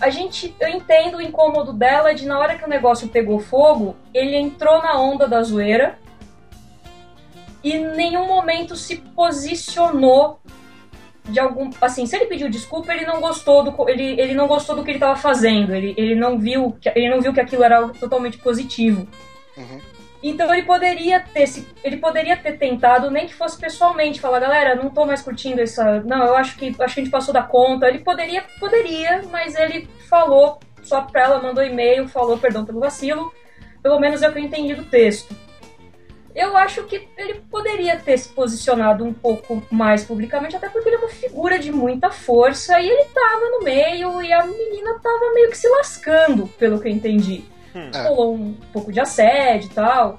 a 0.00 0.10
gente, 0.10 0.54
eu 0.58 0.68
entendo 0.68 1.18
o 1.18 1.22
incômodo 1.22 1.72
dela 1.72 2.14
de 2.14 2.26
na 2.26 2.38
hora 2.38 2.56
que 2.56 2.64
o 2.64 2.68
negócio 2.68 3.08
pegou 3.08 3.38
fogo, 3.38 3.96
ele 4.12 4.36
entrou 4.36 4.82
na 4.82 4.98
onda 4.98 5.28
da 5.28 5.42
zoeira 5.42 5.98
e 7.62 7.72
em 7.72 7.96
nenhum 7.96 8.26
momento 8.26 8.76
se 8.76 8.96
posicionou 8.96 10.40
de 11.28 11.40
algum, 11.40 11.70
assim, 11.80 12.06
se 12.06 12.16
ele 12.16 12.26
pediu 12.26 12.48
desculpa, 12.48 12.92
ele 12.92 13.04
não 13.04 13.20
gostou 13.20 13.64
do 13.64 13.88
ele, 13.88 14.20
ele 14.20 14.34
não 14.34 14.46
gostou 14.46 14.76
do 14.76 14.84
que 14.84 14.90
ele 14.90 14.98
estava 14.98 15.16
fazendo, 15.16 15.74
ele, 15.74 15.94
ele 15.96 16.14
não 16.14 16.38
viu 16.38 16.76
que 16.80 16.88
ele 16.88 17.08
não 17.08 17.20
viu 17.20 17.32
que 17.32 17.40
aquilo 17.40 17.64
era 17.64 17.88
totalmente 17.88 18.38
positivo. 18.38 19.06
Uhum. 19.56 19.80
Então 20.22 20.52
ele 20.52 20.64
poderia 20.64 21.20
ter 21.20 21.46
se, 21.46 21.66
ele 21.84 21.98
poderia 21.98 22.36
ter 22.36 22.58
tentado, 22.58 23.10
nem 23.10 23.26
que 23.26 23.34
fosse 23.34 23.58
pessoalmente, 23.58 24.20
falar, 24.20 24.40
galera, 24.40 24.74
não 24.74 24.90
tô 24.90 25.04
mais 25.04 25.22
curtindo 25.22 25.60
essa. 25.60 26.00
Não, 26.00 26.24
eu 26.24 26.36
acho 26.36 26.56
que 26.56 26.74
acho 26.80 26.94
que 26.94 27.00
a 27.00 27.04
gente 27.04 27.10
passou 27.10 27.32
da 27.32 27.42
conta. 27.42 27.86
Ele 27.86 28.00
poderia, 28.00 28.44
poderia, 28.58 29.22
mas 29.30 29.54
ele 29.54 29.88
falou 30.08 30.58
só 30.82 31.02
pra 31.02 31.22
ela, 31.22 31.42
mandou 31.42 31.62
e-mail, 31.62 32.08
falou 32.08 32.38
perdão 32.38 32.64
pelo 32.64 32.80
vacilo. 32.80 33.32
Pelo 33.82 34.00
menos 34.00 34.22
é 34.22 34.28
o 34.28 34.32
que 34.32 34.38
eu 34.38 34.42
entendi 34.42 34.74
do 34.74 34.84
texto. 34.84 35.34
Eu 36.36 36.54
acho 36.54 36.84
que 36.84 37.08
ele 37.16 37.40
poderia 37.50 37.96
ter 37.96 38.18
se 38.18 38.28
posicionado 38.28 39.02
um 39.02 39.12
pouco 39.14 39.62
mais 39.70 40.04
publicamente, 40.04 40.54
até 40.54 40.68
porque 40.68 40.86
ele 40.86 40.96
é 40.96 40.98
uma 40.98 41.08
figura 41.08 41.58
de 41.58 41.72
muita 41.72 42.10
força 42.10 42.78
e 42.78 42.86
ele 42.86 43.04
tava 43.06 43.48
no 43.52 43.64
meio 43.64 44.20
e 44.20 44.30
a 44.30 44.44
menina 44.44 45.00
tava 45.02 45.32
meio 45.32 45.48
que 45.48 45.56
se 45.56 45.66
lascando, 45.66 46.46
pelo 46.58 46.78
que 46.78 46.88
eu 46.88 46.92
entendi. 46.92 47.42
Hum. 47.74 47.90
Rolou 48.02 48.34
um 48.34 48.52
pouco 48.70 48.92
de 48.92 49.00
assédio 49.00 49.70
e 49.70 49.74
tal. 49.74 50.18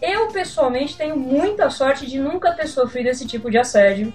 Eu, 0.00 0.28
pessoalmente, 0.28 0.96
tenho 0.96 1.18
muita 1.18 1.68
sorte 1.68 2.06
de 2.06 2.18
nunca 2.18 2.54
ter 2.54 2.66
sofrido 2.66 3.10
esse 3.10 3.26
tipo 3.26 3.50
de 3.50 3.58
assédio. 3.58 4.10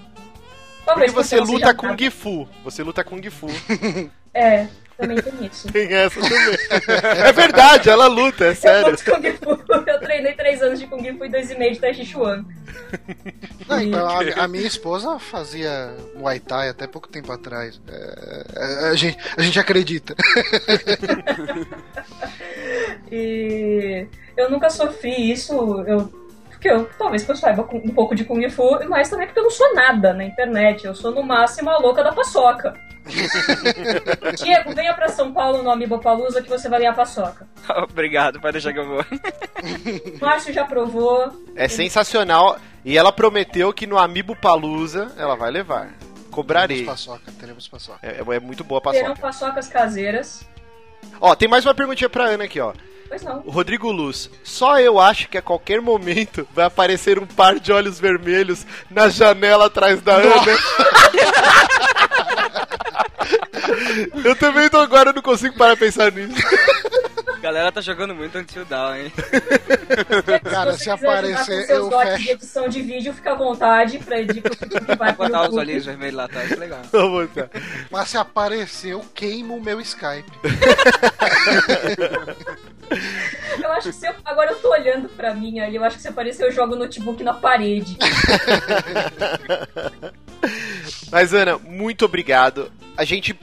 Talvez 0.83 1.13
porque 1.13 1.27
você 1.27 1.39
luta 1.39 1.71
com 1.75 1.95
Gifu. 1.95 2.49
Você 2.63 2.81
luta 2.81 3.03
com 3.03 3.21
Gifu. 3.21 3.45
é, 4.35 4.67
também 4.97 5.21
tem 5.21 5.45
isso. 5.45 5.71
Tem 5.71 5.93
essa 5.93 6.19
também. 6.19 6.37
é 7.25 7.31
verdade, 7.33 7.89
ela 7.89 8.07
luta, 8.07 8.45
é 8.45 8.53
sério. 8.55 8.95
Eu, 9.05 9.13
Kung 9.15 9.31
Fu. 9.33 9.63
eu 9.87 9.99
treinei 9.99 10.33
três 10.33 10.61
anos 10.61 10.79
de 10.79 10.87
Kung 10.87 11.03
Fu 11.17 11.25
e 11.25 11.29
dois 11.29 11.51
e 11.51 11.57
meio 11.57 11.73
de 11.73 11.79
Tai 11.79 11.93
Chi 11.93 12.05
Chuan. 12.05 12.45
Não, 13.67 13.81
então, 13.81 14.07
a, 14.07 14.43
a, 14.43 14.47
minha 14.47 14.67
esposa 14.67 15.19
fazia 15.19 15.95
Muay 16.15 16.39
Thai 16.39 16.69
até 16.69 16.87
pouco 16.87 17.09
tempo 17.09 17.31
atrás. 17.31 17.81
É, 17.87 18.45
a, 18.57 18.63
é, 18.63 18.89
a, 18.89 18.95
gente, 18.95 19.17
a 19.37 19.41
gente 19.41 19.59
acredita. 19.59 20.15
e 23.11 24.07
eu 24.37 24.49
nunca 24.49 24.69
sofri 24.69 25.31
isso. 25.31 25.53
Eu 25.87 26.24
porque 26.65 26.69
eu, 26.69 26.89
talvez 26.97 27.27
eu 27.27 27.35
saiba 27.35 27.67
um 27.71 27.89
pouco 27.89 28.15
de 28.15 28.25
Kung 28.25 28.49
Fu, 28.49 28.79
mas 28.89 29.09
também 29.09 29.27
porque 29.27 29.39
eu 29.39 29.43
não 29.43 29.51
sou 29.51 29.75
nada 29.75 30.13
na 30.13 30.25
internet. 30.25 30.85
Eu 30.85 30.95
sou 30.95 31.11
no 31.11 31.21
máximo 31.21 31.69
a 31.69 31.77
louca 31.77 32.03
da 32.03 32.11
paçoca. 32.11 32.73
Diego, 34.35 34.73
venha 34.73 34.95
pra 34.95 35.09
São 35.09 35.31
Paulo 35.31 35.61
no 35.61 35.69
Amiibopalusa 35.69 36.41
que 36.41 36.49
você 36.49 36.67
vai 36.67 36.79
ganhar 36.79 36.95
paçoca. 36.95 37.47
Obrigado, 37.87 38.41
pode 38.41 38.53
deixar 38.53 38.73
que 38.73 38.79
eu 38.79 38.87
vou. 38.87 39.05
Márcio 40.19 40.51
já 40.51 40.65
provou. 40.65 41.31
É 41.55 41.67
sensacional. 41.67 42.57
E 42.83 42.97
ela 42.97 43.11
prometeu 43.11 43.71
que 43.71 43.85
no 43.85 43.97
Amiibo 43.97 44.35
Palusa 44.35 45.11
ela 45.17 45.35
vai 45.35 45.51
levar. 45.51 45.89
Cobrarei. 46.31 46.77
Teremos 46.77 47.05
paçoca, 47.05 47.31
teremos 47.39 47.67
paçoca. 47.67 47.99
É, 48.01 48.21
é 48.21 48.39
muito 48.39 48.63
boa 48.63 48.79
a 48.79 48.81
paçoca. 48.81 49.03
Terão 49.03 49.15
paçocas 49.15 49.67
caseiras. 49.67 50.43
Ó, 51.21 51.35
tem 51.35 51.47
mais 51.47 51.63
uma 51.63 51.75
perguntinha 51.75 52.09
pra 52.09 52.25
Ana 52.25 52.45
aqui, 52.45 52.59
ó. 52.59 52.73
Pois 53.07 53.23
não. 53.23 53.41
Rodrigo 53.41 53.91
Luz, 53.91 54.29
só 54.43 54.79
eu 54.79 54.99
acho 54.99 55.29
que 55.29 55.37
a 55.37 55.41
qualquer 55.41 55.81
momento 55.81 56.47
vai 56.53 56.65
aparecer 56.65 57.19
um 57.19 57.25
par 57.25 57.59
de 57.59 57.71
olhos 57.71 57.99
vermelhos 57.99 58.65
na 58.89 59.09
janela 59.09 59.67
atrás 59.67 60.01
da 60.01 60.15
Ana. 60.15 60.57
eu 64.23 64.35
também 64.35 64.69
tô 64.69 64.79
agora, 64.79 65.09
eu 65.09 65.13
não 65.13 65.21
consigo 65.21 65.55
parar 65.55 65.77
pra 65.77 65.85
pensar 65.85 66.11
nisso. 66.11 66.35
galera 67.45 67.71
tá 67.71 67.79
jogando 67.79 68.15
muito 68.15 68.35
Until 68.39 68.65
Down, 68.65 68.95
hein? 68.95 69.13
Cara, 70.43 70.73
se, 70.73 70.85
se 70.85 70.89
aparecer, 70.89 71.69
eu 71.69 71.91
fecho. 71.91 72.23
de 72.23 72.31
edição 72.31 72.67
de 72.67 72.81
vídeo, 72.81 73.13
fica 73.13 73.33
à 73.33 73.35
vontade 73.35 73.99
pra 73.99 74.19
editar. 74.19 74.49
Vai 74.97 75.13
botar 75.13 75.47
os 75.47 75.55
olhinhos 75.55 75.85
vermelhos 75.85 76.15
lá 76.15 76.25
atrás, 76.25 76.49
legal. 76.57 76.81
Vou 76.91 77.27
botar. 77.27 77.51
Mas 77.91 78.09
se 78.09 78.17
aparecer, 78.17 78.93
eu 78.93 79.05
queimo 79.13 79.57
o 79.57 79.63
meu 79.63 79.79
Skype. 79.79 80.25
eu 83.61 83.71
acho 83.71 83.89
que 83.89 83.95
se 83.95 84.07
eu, 84.07 84.13
agora 84.23 84.51
eu 84.51 84.59
tô 84.59 84.71
olhando 84.71 85.09
pra 85.09 85.33
mim 85.33 85.59
ali, 85.59 85.75
eu 85.75 85.83
acho 85.83 85.97
que 85.97 86.01
se 86.01 86.07
aparecer 86.07 86.45
eu 86.45 86.51
jogo 86.51 86.73
o 86.73 86.77
notebook 86.77 87.23
na 87.23 87.33
parede. 87.33 87.97
Mas 91.11 91.33
Ana, 91.33 91.57
muito 91.57 92.05
obrigado. 92.05 92.71
A 92.95 93.03
gente 93.03 93.37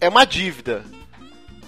é 0.00 0.08
uma 0.08 0.24
dívida 0.24 0.84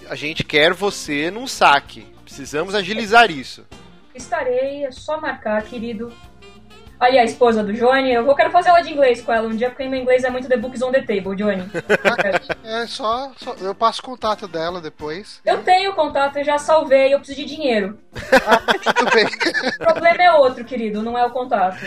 a 0.09 0.15
gente 0.15 0.43
quer 0.43 0.73
você 0.73 1.31
num 1.31 1.47
saque. 1.47 2.05
Precisamos 2.23 2.75
agilizar 2.75 3.31
isso. 3.31 3.65
Estarei, 4.13 4.85
é 4.85 4.91
só 4.91 5.19
marcar, 5.19 5.61
querido. 5.63 6.11
Ali, 6.99 7.19
a 7.19 7.23
esposa 7.25 7.61
do 7.63 7.73
Johnny, 7.73 8.13
eu 8.13 8.23
vou 8.25 8.33
quero 8.35 8.51
fazer 8.51 8.69
aula 8.69 8.81
de 8.81 8.91
inglês 8.93 9.21
com 9.21 9.31
ela 9.33 9.47
um 9.47 9.55
dia, 9.55 9.69
porque 9.69 9.87
meu 9.87 9.99
inglês 9.99 10.23
é 10.23 10.29
muito 10.29 10.47
The 10.47 10.55
Books 10.57 10.81
on 10.81 10.91
the 10.91 11.01
Table, 11.01 11.35
Johnny. 11.35 11.69
É 12.63 12.87
só, 12.87 13.31
só- 13.37 13.53
Eu 13.59 13.75
passo 13.75 13.99
o 14.01 14.05
contato 14.05 14.47
dela 14.47 14.79
depois. 14.79 15.41
Eu 15.45 15.61
tenho 15.61 15.93
contato, 15.93 16.37
eu 16.37 16.43
já 16.45 16.57
salvei, 16.57 17.13
eu 17.13 17.17
preciso 17.19 17.39
de 17.41 17.45
dinheiro. 17.55 17.99
Tudo 18.95 19.11
bem. 19.13 19.25
O 19.25 19.83
problema 19.93 20.23
é 20.23 20.31
outro, 20.31 20.63
querido, 20.63 21.01
não 21.01 21.17
é 21.17 21.25
o 21.25 21.31
contato. 21.31 21.77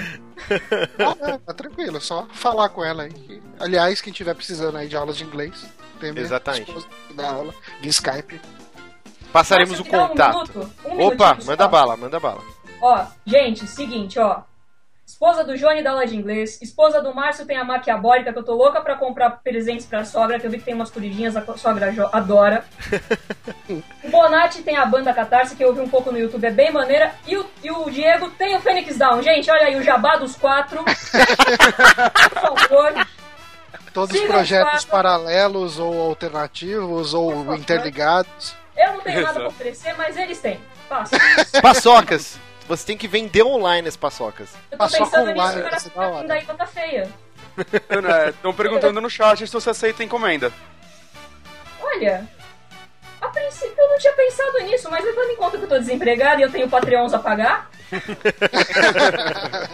Ah, 0.51 1.31
é, 1.31 1.39
tá 1.39 1.55
tranquilo, 1.55 1.97
é 1.97 2.01
só 2.01 2.27
falar 2.33 2.69
com 2.69 2.85
ela 2.85 3.05
aí. 3.05 3.43
Aliás, 3.59 4.01
quem 4.01 4.13
tiver 4.13 4.35
precisando 4.35 4.77
aí 4.77 4.89
de 4.89 4.97
aulas 4.97 5.17
de 5.17 5.25
inglês, 5.25 5.67
tem 6.01 6.13
minha 6.13 6.23
Exatamente. 6.25 6.87
dá 7.15 7.31
aula 7.31 7.55
via 7.81 7.91
Skype. 7.91 8.41
Passaremos 9.33 9.79
Posso 9.79 9.89
o 9.89 9.93
dar 9.93 10.05
um 10.05 10.09
contato. 10.09 10.35
minuto? 10.35 10.73
Um 10.85 11.07
Opa, 11.07 11.25
minutinho 11.27 11.47
manda 11.47 11.65
só. 11.65 11.69
bala, 11.69 11.97
manda 11.97 12.21
bala. 12.21 12.41
Ó, 12.81 13.05
gente, 13.27 13.67
seguinte, 13.67 14.19
ó. 14.19 14.43
Esposa 15.09 15.43
do 15.43 15.57
Johnny 15.57 15.83
dá 15.83 15.93
aula 15.93 16.07
de 16.07 16.15
inglês. 16.15 16.61
Esposa 16.61 17.01
do 17.01 17.15
Márcio 17.15 17.47
tem 17.47 17.57
a 17.57 17.65
maquiabólica, 17.65 18.31
que 18.31 18.39
eu 18.39 18.43
tô 18.43 18.55
louca 18.55 18.79
pra 18.83 18.95
comprar 18.95 19.31
presentes 19.43 19.87
pra 19.87 20.05
sogra, 20.05 20.39
que 20.39 20.47
eu 20.47 20.51
vi 20.51 20.59
que 20.59 20.65
tem 20.65 20.75
umas 20.75 20.91
corridinhas, 20.91 21.35
a 21.35 21.43
sogra 21.57 21.91
jo- 21.91 22.11
adora. 22.13 22.63
o 24.05 24.11
Bonatti 24.11 24.61
tem 24.63 24.77
a 24.77 24.85
banda 24.85 25.15
Catarse, 25.15 25.57
que 25.57 25.65
eu 25.65 25.75
vi 25.75 25.81
um 25.81 25.89
pouco 25.89 26.13
no 26.13 26.19
YouTube, 26.19 26.45
é 26.45 26.51
bem 26.51 26.71
maneira. 26.71 27.15
E 27.27 27.39
o, 27.39 27.47
e 27.65 27.71
o 27.71 27.89
Diego 27.89 28.31
tem 28.33 28.55
o 28.55 28.61
Phoenix 28.61 28.99
Down. 28.99 29.23
Gente, 29.23 29.51
olha 29.51 29.69
aí, 29.69 29.77
o 29.77 29.83
jabá 29.83 30.17
dos 30.17 30.37
quatro. 30.37 30.85
Por 30.85 32.41
favor. 32.59 33.07
Todos 33.95 34.15
os 34.15 34.27
projetos 34.27 34.85
paralelos 34.85 35.79
ou 35.79 36.03
alternativos 36.03 37.15
ou 37.15 37.55
interligados. 37.57 38.55
Eu 38.77 38.93
não 38.93 39.01
tenho 39.01 39.23
nada 39.23 39.41
pra 39.41 39.49
oferecer, 39.49 39.95
mas 39.97 40.19
eles 40.19 40.39
têm. 40.39 40.61
Passa. 40.87 41.17
Paçocas. 41.63 42.39
Você 42.69 42.87
tem 42.87 42.97
que 42.99 43.09
vender 43.09 43.43
online 43.43 43.89
as 43.89 43.97
paçocas. 43.97 44.51
Eu 44.71 44.77
tô 44.77 44.85
Paçoca 44.85 45.05
pensando 45.05 45.27
nisso, 45.29 45.41
online, 45.41 45.61
o 45.61 45.65
cara 45.65 45.81
fica 45.81 46.23
daí 46.27 46.45
tá 46.45 46.67
feia. 46.67 47.09
Estão 48.29 48.53
perguntando 48.55 49.01
no 49.01 49.09
chat 49.09 49.47
se 49.47 49.53
você 49.53 49.71
aceita 49.71 50.05
encomenda. 50.05 50.53
Olha, 51.81 52.29
a 53.21 53.29
princípio 53.29 53.75
eu 53.77 53.89
não 53.89 53.99
tinha 53.99 54.13
pensado 54.13 54.59
nisso, 54.61 54.91
mas 54.91 55.03
levando 55.03 55.31
em 55.31 55.37
conta 55.37 55.57
que 55.57 55.65
eu 55.65 55.69
tô 55.69 55.79
desempregado 55.79 56.41
e 56.41 56.45
eu 56.45 56.53
tenho 56.53 56.69
Patreons 56.69 57.15
a 57.15 57.19
pagar, 57.19 57.71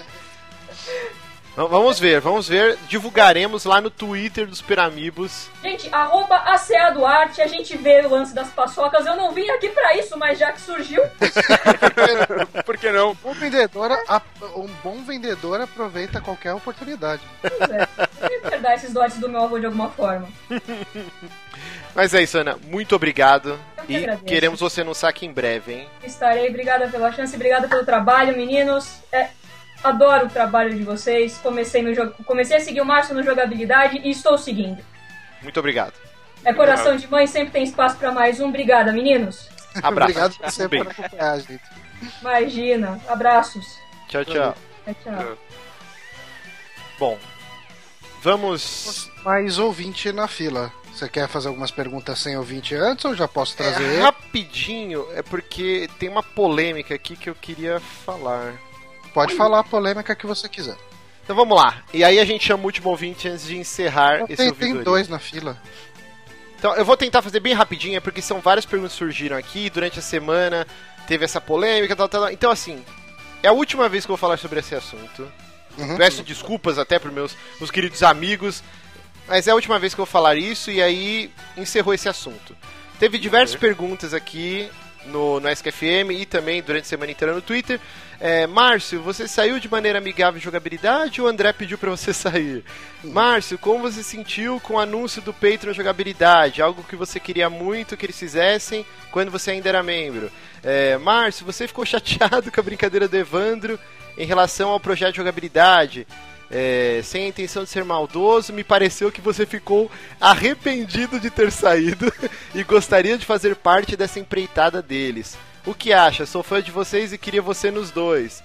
Vamos 1.56 2.00
ver, 2.00 2.20
vamos 2.20 2.48
ver. 2.48 2.76
Divulgaremos 2.88 3.64
lá 3.64 3.80
no 3.80 3.88
Twitter 3.88 4.44
dos 4.46 4.60
Peramibos. 4.60 5.48
gente, 5.62 5.88
arroba 5.94 6.34
ACA 6.36 6.90
Duarte, 6.92 7.40
a 7.40 7.46
gente 7.46 7.76
vê 7.76 8.00
o 8.04 8.10
lance 8.10 8.34
das 8.34 8.48
paçocas. 8.48 9.06
Eu 9.06 9.14
não 9.14 9.30
vim 9.32 9.48
aqui 9.50 9.68
pra 9.68 9.96
isso, 9.96 10.18
mas 10.18 10.36
já 10.38 10.50
que 10.50 10.60
surgiu, 10.60 11.00
Por 12.66 12.76
que 12.76 12.90
não? 12.90 13.16
Um 13.24 13.32
vendedor, 13.34 13.92
a- 14.08 14.22
um 14.56 14.68
bom 14.82 15.02
vendedor 15.04 15.60
aproveita 15.60 16.20
qualquer 16.20 16.52
oportunidade. 16.54 17.22
pois 17.40 17.70
é, 17.70 17.88
eu 18.22 18.28
tenho 18.28 18.42
que 18.42 18.54
herdar 18.54 18.72
esses 18.74 18.92
dotes 18.92 19.18
do 19.18 19.28
meu 19.28 19.42
avô 19.44 19.58
de 19.58 19.66
alguma 19.66 19.90
forma. 19.90 20.28
Mas 21.94 22.12
é 22.12 22.22
isso, 22.22 22.36
Ana. 22.38 22.58
Muito 22.66 22.96
obrigado. 22.96 23.56
Que 23.86 23.92
E 23.92 23.96
agradeço. 23.98 24.24
queremos 24.24 24.60
você 24.60 24.82
no 24.82 24.94
saque 24.94 25.24
em 25.26 25.32
breve, 25.32 25.72
hein? 25.72 25.88
Estarei, 26.02 26.48
obrigada 26.48 26.88
pela 26.88 27.12
chance, 27.12 27.34
obrigada 27.36 27.68
pelo 27.68 27.84
trabalho, 27.84 28.36
meninos. 28.36 28.96
É, 29.12 29.28
adoro 29.84 30.26
o 30.26 30.30
trabalho 30.30 30.74
de 30.74 30.82
vocês. 30.82 31.38
Comecei, 31.38 31.82
no 31.82 31.94
jogo, 31.94 32.12
comecei 32.24 32.56
a 32.56 32.60
seguir 32.60 32.80
o 32.80 32.84
Márcio 32.84 33.14
no 33.14 33.22
jogabilidade 33.22 34.00
e 34.02 34.10
estou 34.10 34.38
seguindo. 34.38 34.82
Muito 35.42 35.60
obrigado. 35.60 35.92
É 36.44 36.52
coração 36.52 36.96
de 36.96 37.06
mãe, 37.06 37.26
sempre 37.26 37.52
tem 37.52 37.62
espaço 37.62 37.96
pra 37.96 38.10
mais 38.10 38.40
um. 38.40 38.48
Obrigada, 38.48 38.92
meninos. 38.92 39.48
Abraço. 39.82 40.10
Obrigado 40.10 40.36
por 40.36 40.46
Um 40.46 40.68
por 40.68 40.90
acompanhar 40.90 41.32
a 41.32 41.38
gente. 41.38 41.62
Imagina. 42.20 43.00
Abraços. 43.08 43.78
Tchau, 44.08 44.24
tchau. 44.24 44.54
Tchau, 44.84 44.94
tchau. 45.02 45.38
Bom, 46.98 47.18
vamos. 48.22 49.10
Mais 49.24 49.58
ouvinte 49.58 50.12
na 50.12 50.28
fila. 50.28 50.72
Você 50.92 51.08
quer 51.08 51.26
fazer 51.26 51.48
algumas 51.48 51.72
perguntas 51.72 52.20
sem 52.20 52.36
ouvinte 52.36 52.74
antes 52.74 53.04
ou 53.04 53.16
já 53.16 53.26
posso 53.26 53.56
trazer? 53.56 53.82
É, 53.82 54.02
rapidinho, 54.02 55.04
é 55.12 55.22
porque 55.22 55.88
tem 55.98 56.08
uma 56.08 56.22
polêmica 56.22 56.94
aqui 56.94 57.16
que 57.16 57.28
eu 57.28 57.34
queria 57.34 57.80
falar. 57.80 58.54
Pode 59.14 59.34
falar 59.34 59.60
a 59.60 59.64
polêmica 59.64 60.14
que 60.14 60.26
você 60.26 60.48
quiser. 60.48 60.76
Então 61.22 61.34
vamos 61.34 61.56
lá. 61.56 61.82
E 61.92 62.04
aí 62.04 62.18
a 62.18 62.24
gente 62.24 62.44
chama 62.44 62.64
o 62.64 62.66
último 62.66 62.90
ouvinte 62.90 63.28
antes 63.28 63.46
de 63.46 63.56
encerrar 63.56 64.24
esse 64.24 64.36
Tem, 64.36 64.48
ouvidoria. 64.48 64.74
tem 64.74 64.82
dois 64.82 65.08
na 65.08 65.18
fila. 65.18 65.58
Então 66.58 66.74
eu 66.74 66.84
vou 66.84 66.96
tentar 66.96 67.22
fazer 67.22 67.40
bem 67.40 67.54
rapidinho, 67.54 68.00
porque 68.02 68.20
são 68.20 68.40
várias 68.40 68.66
perguntas 68.66 68.92
que 68.92 68.98
surgiram 68.98 69.36
aqui 69.36 69.70
durante 69.70 69.98
a 69.98 70.02
semana. 70.02 70.66
Teve 71.06 71.24
essa 71.24 71.40
polêmica, 71.40 71.94
tal, 71.94 72.08
tal, 72.08 72.22
tal. 72.22 72.32
Então, 72.32 72.50
assim, 72.50 72.84
é 73.42 73.48
a 73.48 73.52
última 73.52 73.88
vez 73.88 74.04
que 74.04 74.10
eu 74.10 74.16
vou 74.16 74.20
falar 74.20 74.36
sobre 74.38 74.60
esse 74.60 74.74
assunto. 74.74 75.30
Uhum. 75.78 75.96
Peço 75.96 76.22
desculpas 76.22 76.78
até 76.78 76.98
para 76.98 77.10
meus, 77.10 77.36
meus 77.58 77.70
queridos 77.70 78.02
amigos, 78.02 78.62
mas 79.28 79.46
é 79.46 79.50
a 79.50 79.54
última 79.54 79.78
vez 79.78 79.94
que 79.94 80.00
eu 80.00 80.04
vou 80.04 80.10
falar 80.10 80.36
isso 80.36 80.70
e 80.70 80.82
aí 80.82 81.30
encerrou 81.56 81.94
esse 81.94 82.08
assunto. 82.08 82.56
Teve 82.98 83.18
diversas 83.18 83.56
perguntas 83.56 84.14
aqui 84.14 84.70
no, 85.06 85.40
no 85.40 85.48
SKFM 85.50 86.12
e 86.12 86.24
também 86.24 86.62
durante 86.62 86.84
a 86.84 86.88
semana 86.88 87.10
inteira 87.12 87.34
no 87.34 87.42
Twitter. 87.42 87.80
É, 88.20 88.46
Márcio, 88.46 89.02
você 89.02 89.26
saiu 89.26 89.58
de 89.58 89.68
maneira 89.68 89.98
amigável 89.98 90.38
de 90.38 90.44
jogabilidade 90.44 91.20
ou 91.20 91.26
o 91.26 91.30
André 91.30 91.52
pediu 91.52 91.76
para 91.76 91.90
você 91.90 92.12
sair? 92.14 92.64
Márcio, 93.02 93.58
como 93.58 93.80
você 93.80 94.02
se 94.02 94.10
sentiu 94.10 94.60
com 94.60 94.74
o 94.74 94.78
anúncio 94.78 95.20
do 95.20 95.32
Patreon 95.32 95.72
Jogabilidade? 95.72 96.62
Algo 96.62 96.84
que 96.84 96.96
você 96.96 97.18
queria 97.18 97.50
muito 97.50 97.96
que 97.96 98.06
eles 98.06 98.18
fizessem 98.18 98.86
quando 99.10 99.30
você 99.30 99.50
ainda 99.50 99.68
era 99.68 99.82
membro. 99.82 100.30
É, 100.62 100.96
Márcio, 100.98 101.44
você 101.44 101.66
ficou 101.66 101.84
chateado 101.86 102.50
com 102.50 102.60
a 102.60 102.64
brincadeira 102.64 103.08
do 103.08 103.16
Evandro 103.16 103.78
em 104.16 104.26
relação 104.26 104.70
ao 104.70 104.80
projeto 104.80 105.12
de 105.12 105.18
jogabilidade? 105.18 106.06
É, 106.50 107.00
sem 107.02 107.24
a 107.24 107.28
intenção 107.28 107.64
de 107.64 107.70
ser 107.70 107.84
maldoso, 107.84 108.52
me 108.52 108.62
pareceu 108.62 109.10
que 109.10 109.20
você 109.20 109.44
ficou 109.44 109.90
arrependido 110.20 111.18
de 111.18 111.30
ter 111.30 111.50
saído 111.50 112.12
e 112.54 112.62
gostaria 112.62 113.18
de 113.18 113.26
fazer 113.26 113.56
parte 113.56 113.96
dessa 113.96 114.20
empreitada 114.20 114.80
deles. 114.80 115.36
O 115.66 115.74
que 115.74 115.92
acha? 115.92 116.26
Sou 116.26 116.42
fã 116.42 116.62
de 116.62 116.70
vocês 116.70 117.12
e 117.12 117.18
queria 117.18 117.40
você 117.40 117.70
nos 117.70 117.90
dois. 117.90 118.42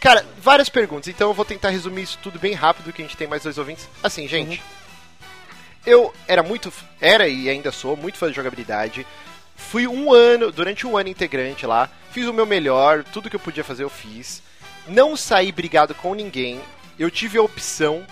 Cara, 0.00 0.24
várias 0.40 0.68
perguntas, 0.68 1.08
então 1.08 1.28
eu 1.28 1.34
vou 1.34 1.44
tentar 1.44 1.70
resumir 1.70 2.02
isso 2.02 2.18
tudo 2.22 2.38
bem 2.38 2.54
rápido, 2.54 2.92
que 2.92 3.02
a 3.02 3.04
gente 3.04 3.16
tem 3.16 3.26
mais 3.26 3.42
dois 3.42 3.58
ouvintes. 3.58 3.88
Assim, 4.02 4.26
gente, 4.28 4.62
eu 5.84 6.14
era 6.28 6.42
muito, 6.42 6.72
era 7.00 7.28
e 7.28 7.50
ainda 7.50 7.72
sou 7.72 7.96
muito 7.96 8.16
fã 8.16 8.28
de 8.28 8.36
jogabilidade. 8.36 9.06
Fui 9.56 9.86
um 9.86 10.12
ano, 10.12 10.50
durante 10.50 10.86
um 10.86 10.96
ano 10.96 11.08
integrante 11.08 11.66
lá, 11.66 11.90
fiz 12.12 12.26
o 12.26 12.32
meu 12.32 12.46
melhor, 12.46 13.04
tudo 13.04 13.28
que 13.28 13.36
eu 13.36 13.40
podia 13.40 13.64
fazer 13.64 13.84
eu 13.84 13.90
fiz. 13.90 14.42
Não 14.86 15.16
saí 15.16 15.52
brigado 15.52 15.94
com 15.94 16.14
ninguém, 16.14 16.60
eu 16.98 17.10
tive 17.10 17.36
a 17.36 17.42
opção 17.42 18.06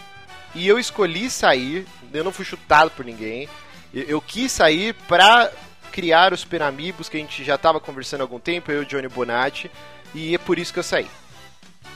e 0.54 0.66
eu 0.66 0.78
escolhi 0.78 1.30
sair, 1.30 1.86
eu 2.12 2.24
não 2.24 2.32
fui 2.32 2.44
chutado 2.44 2.90
por 2.90 3.04
ninguém. 3.04 3.48
Eu, 3.94 4.02
eu 4.02 4.20
quis 4.20 4.52
sair 4.52 4.94
pra 5.06 5.50
criar 5.98 6.32
os 6.32 6.38
Super 6.38 6.62
Amigos 6.62 7.08
que 7.08 7.16
a 7.16 7.20
gente 7.20 7.42
já 7.42 7.58
tava 7.58 7.80
conversando 7.80 8.20
há 8.20 8.22
algum 8.22 8.38
tempo, 8.38 8.70
eu 8.70 8.82
e 8.82 8.84
o 8.84 8.86
Johnny 8.86 9.08
Bonatti, 9.08 9.68
e 10.14 10.32
é 10.32 10.38
por 10.38 10.56
isso 10.56 10.72
que 10.72 10.78
eu 10.78 10.84
saí. 10.84 11.08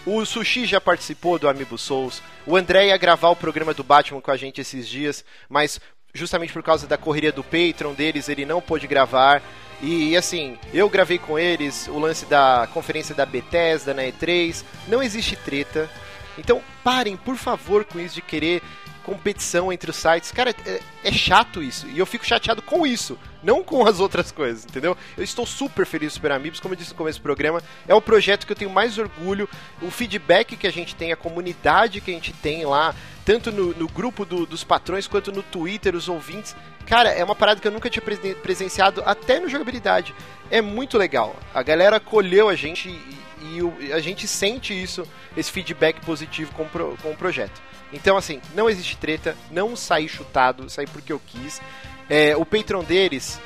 O 0.05 0.24
Sushi 0.24 0.66
já 0.66 0.80
participou 0.80 1.38
do 1.38 1.48
Amiibo 1.48 1.78
Souls. 1.78 2.20
O 2.44 2.57
André 2.57 2.88
ia 2.88 2.96
gravar 2.96 3.28
o 3.28 3.36
programa 3.36 3.72
do 3.72 3.84
Batman 3.84 4.20
com 4.20 4.32
a 4.32 4.36
gente 4.36 4.61
esses 4.61 4.88
dias, 4.88 5.24
mas 5.48 5.80
justamente 6.12 6.53
por 6.53 6.64
causa 6.64 6.84
da 6.88 6.98
correria 6.98 7.30
do 7.30 7.44
Patreon 7.44 7.94
deles, 7.94 8.28
ele 8.28 8.44
não 8.44 8.61
pôde 8.61 8.88
gravar. 8.88 9.40
E 9.80 10.16
assim, 10.16 10.59
eu 10.74 10.88
gravei 10.88 11.20
com 11.20 11.38
eles 11.38 11.86
o 11.86 11.96
lance 11.96 12.26
da 12.26 12.68
conferência 12.74 13.14
da 13.14 13.24
Bethesda 13.24 13.94
na 13.94 14.03
E3. 14.03 14.64
Não 14.88 15.00
existe 15.00 15.36
treta. 15.36 15.88
Então 16.36 16.61
parem, 16.82 17.16
por 17.16 17.36
favor, 17.36 17.84
com 17.84 18.00
isso 18.00 18.16
de 18.16 18.22
querer 18.22 18.62
competição 19.05 19.72
entre 19.72 19.90
os 19.90 19.96
sites. 19.96 20.32
Cara, 20.32 20.50
é, 20.66 20.80
é 21.05 21.12
chato 21.12 21.62
isso. 21.62 21.86
E 21.86 22.00
eu 22.00 22.07
fico 22.07 22.26
chateado 22.26 22.62
com 22.62 22.84
isso, 22.84 23.16
não 23.43 23.62
com 23.64 23.86
as 23.86 23.99
outras 24.01 24.30
coisas, 24.30 24.64
entendeu? 24.64 24.97
Eu 25.16 25.24
estou 25.24 25.45
super 25.47 25.84
feliz 25.86 26.12
Super 26.12 26.32
Amigos, 26.32 26.61
como 26.61 26.74
eu 26.74 26.78
disse 26.78 26.90
no 26.90 26.97
começo 26.97 27.18
do 27.18 27.22
programa. 27.22 27.62
É 27.88 27.95
o 27.95 28.01
projeto 28.01 28.47
que 28.47 28.53
eu 28.53 28.57
tenho 28.57 28.70
mais 28.70 28.99
orgulho. 28.99 29.49
O 29.80 29.90
feedback 29.90 30.57
que 30.57 30.66
a 30.66 30.72
gente 30.72 30.95
tem, 30.95 31.12
a 31.12 31.16
comunidade 31.16 32.01
que 32.01 32.11
a 32.11 32.14
gente 32.14 32.32
tem 32.32 32.64
lá, 32.64 32.95
tanto 33.24 33.51
no, 33.53 33.74
no 33.74 33.88
grupo 33.88 34.24
do- 34.24 34.47
dos 34.47 34.62
patrões 34.64 35.07
quanto 35.07 35.32
no 35.32 35.43
Twitter, 35.43 35.95
os 35.95 36.09
ouvintes. 36.09 36.55
Cara, 36.86 37.09
é 37.11 37.22
uma 37.24 37.34
parada 37.34 37.61
que 37.61 37.66
eu 37.68 37.72
nunca 37.72 37.88
tinha 37.90 38.03
presen- 38.03 38.34
presenciado 38.34 39.03
até 39.07 39.38
no 39.40 39.49
jogabilidade. 39.49 40.14
É 40.51 40.61
muito 40.61 40.99
legal. 40.99 41.36
A 41.55 41.62
galera 41.62 41.97
acolheu 41.97 42.49
a 42.49 42.55
gente 42.55 42.88
e, 42.88 43.59
e 43.84 43.93
a 43.93 44.01
gente 44.01 44.26
sente 44.28 44.72
isso, 44.80 45.07
esse 45.36 45.51
feedback 45.51 46.01
positivo 46.05 46.53
com, 46.53 46.66
pro- 46.68 46.97
com 47.03 47.11
o 47.12 47.16
projeto. 47.16 47.61
Então, 47.93 48.16
assim, 48.16 48.40
não 48.55 48.70
existe 48.70 48.97
treta, 48.97 49.36
não 49.51 49.76
saí 49.76 50.09
chutado, 50.09 50.68
saí 50.70 50.86
porque 50.86 51.12
eu 51.12 51.20
quis. 51.26 51.61
É, 52.09 52.36
o 52.36 52.44
Patreon 52.44 52.84
deles, 52.84 53.40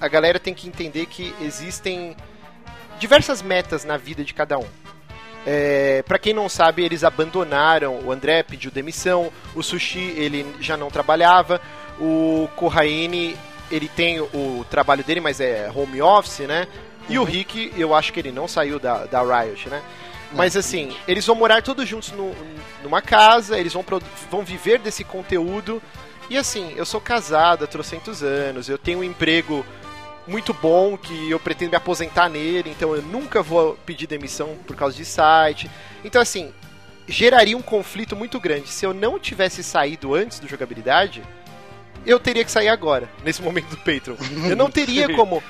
a 0.00 0.08
galera 0.08 0.38
tem 0.38 0.54
que 0.54 0.68
entender 0.68 1.06
que 1.06 1.34
existem 1.40 2.16
diversas 2.98 3.42
metas 3.42 3.84
na 3.84 3.96
vida 3.96 4.24
de 4.24 4.34
cada 4.34 4.58
um. 4.58 4.66
É, 5.44 6.02
para 6.06 6.18
quem 6.18 6.32
não 6.32 6.48
sabe, 6.48 6.84
eles 6.84 7.02
abandonaram. 7.02 8.00
O 8.04 8.12
André 8.12 8.42
pediu 8.42 8.70
demissão, 8.70 9.32
o 9.54 9.62
Sushi 9.62 10.14
ele 10.16 10.46
já 10.60 10.76
não 10.76 10.90
trabalhava, 10.90 11.60
o 12.00 12.48
Corraine 12.56 13.36
ele 13.70 13.88
tem 13.88 14.20
o 14.20 14.66
trabalho 14.70 15.02
dele, 15.02 15.20
mas 15.20 15.40
é 15.40 15.70
home 15.74 16.02
office, 16.02 16.40
né? 16.40 16.68
E 17.08 17.18
o 17.18 17.24
Rick, 17.24 17.72
eu 17.76 17.94
acho 17.94 18.12
que 18.12 18.20
ele 18.20 18.30
não 18.30 18.46
saiu 18.46 18.78
da, 18.78 19.06
da 19.06 19.22
Riot, 19.22 19.68
né? 19.68 19.82
Mas 20.34 20.56
assim, 20.56 20.94
eles 21.08 21.26
vão 21.26 21.36
morar 21.36 21.62
todos 21.62 21.88
juntos 21.88 22.12
no, 22.12 22.34
numa 22.82 23.02
casa, 23.02 23.58
eles 23.58 23.72
vão, 23.72 23.84
vão 24.30 24.44
viver 24.44 24.78
desse 24.78 25.04
conteúdo. 25.04 25.82
E 26.32 26.38
assim, 26.38 26.72
eu 26.76 26.86
sou 26.86 26.98
casado 26.98 27.62
há 27.62 27.66
trocentos 27.66 28.22
anos, 28.22 28.66
eu 28.66 28.78
tenho 28.78 29.00
um 29.00 29.04
emprego 29.04 29.66
muito 30.26 30.54
bom 30.54 30.96
que 30.96 31.30
eu 31.30 31.38
pretendo 31.38 31.72
me 31.72 31.76
aposentar 31.76 32.30
nele, 32.30 32.70
então 32.70 32.96
eu 32.96 33.02
nunca 33.02 33.42
vou 33.42 33.76
pedir 33.84 34.06
demissão 34.06 34.56
por 34.66 34.74
causa 34.74 34.96
de 34.96 35.04
site. 35.04 35.70
Então 36.02 36.22
assim, 36.22 36.50
geraria 37.06 37.54
um 37.54 37.60
conflito 37.60 38.16
muito 38.16 38.40
grande. 38.40 38.68
Se 38.68 38.86
eu 38.86 38.94
não 38.94 39.18
tivesse 39.18 39.62
saído 39.62 40.14
antes 40.14 40.38
do 40.38 40.48
jogabilidade, 40.48 41.22
eu 42.06 42.18
teria 42.18 42.46
que 42.46 42.50
sair 42.50 42.68
agora, 42.68 43.10
nesse 43.22 43.42
momento 43.42 43.68
do 43.68 43.76
Patreon. 43.76 44.16
Eu 44.48 44.56
não 44.56 44.70
teria 44.70 45.12
como. 45.14 45.42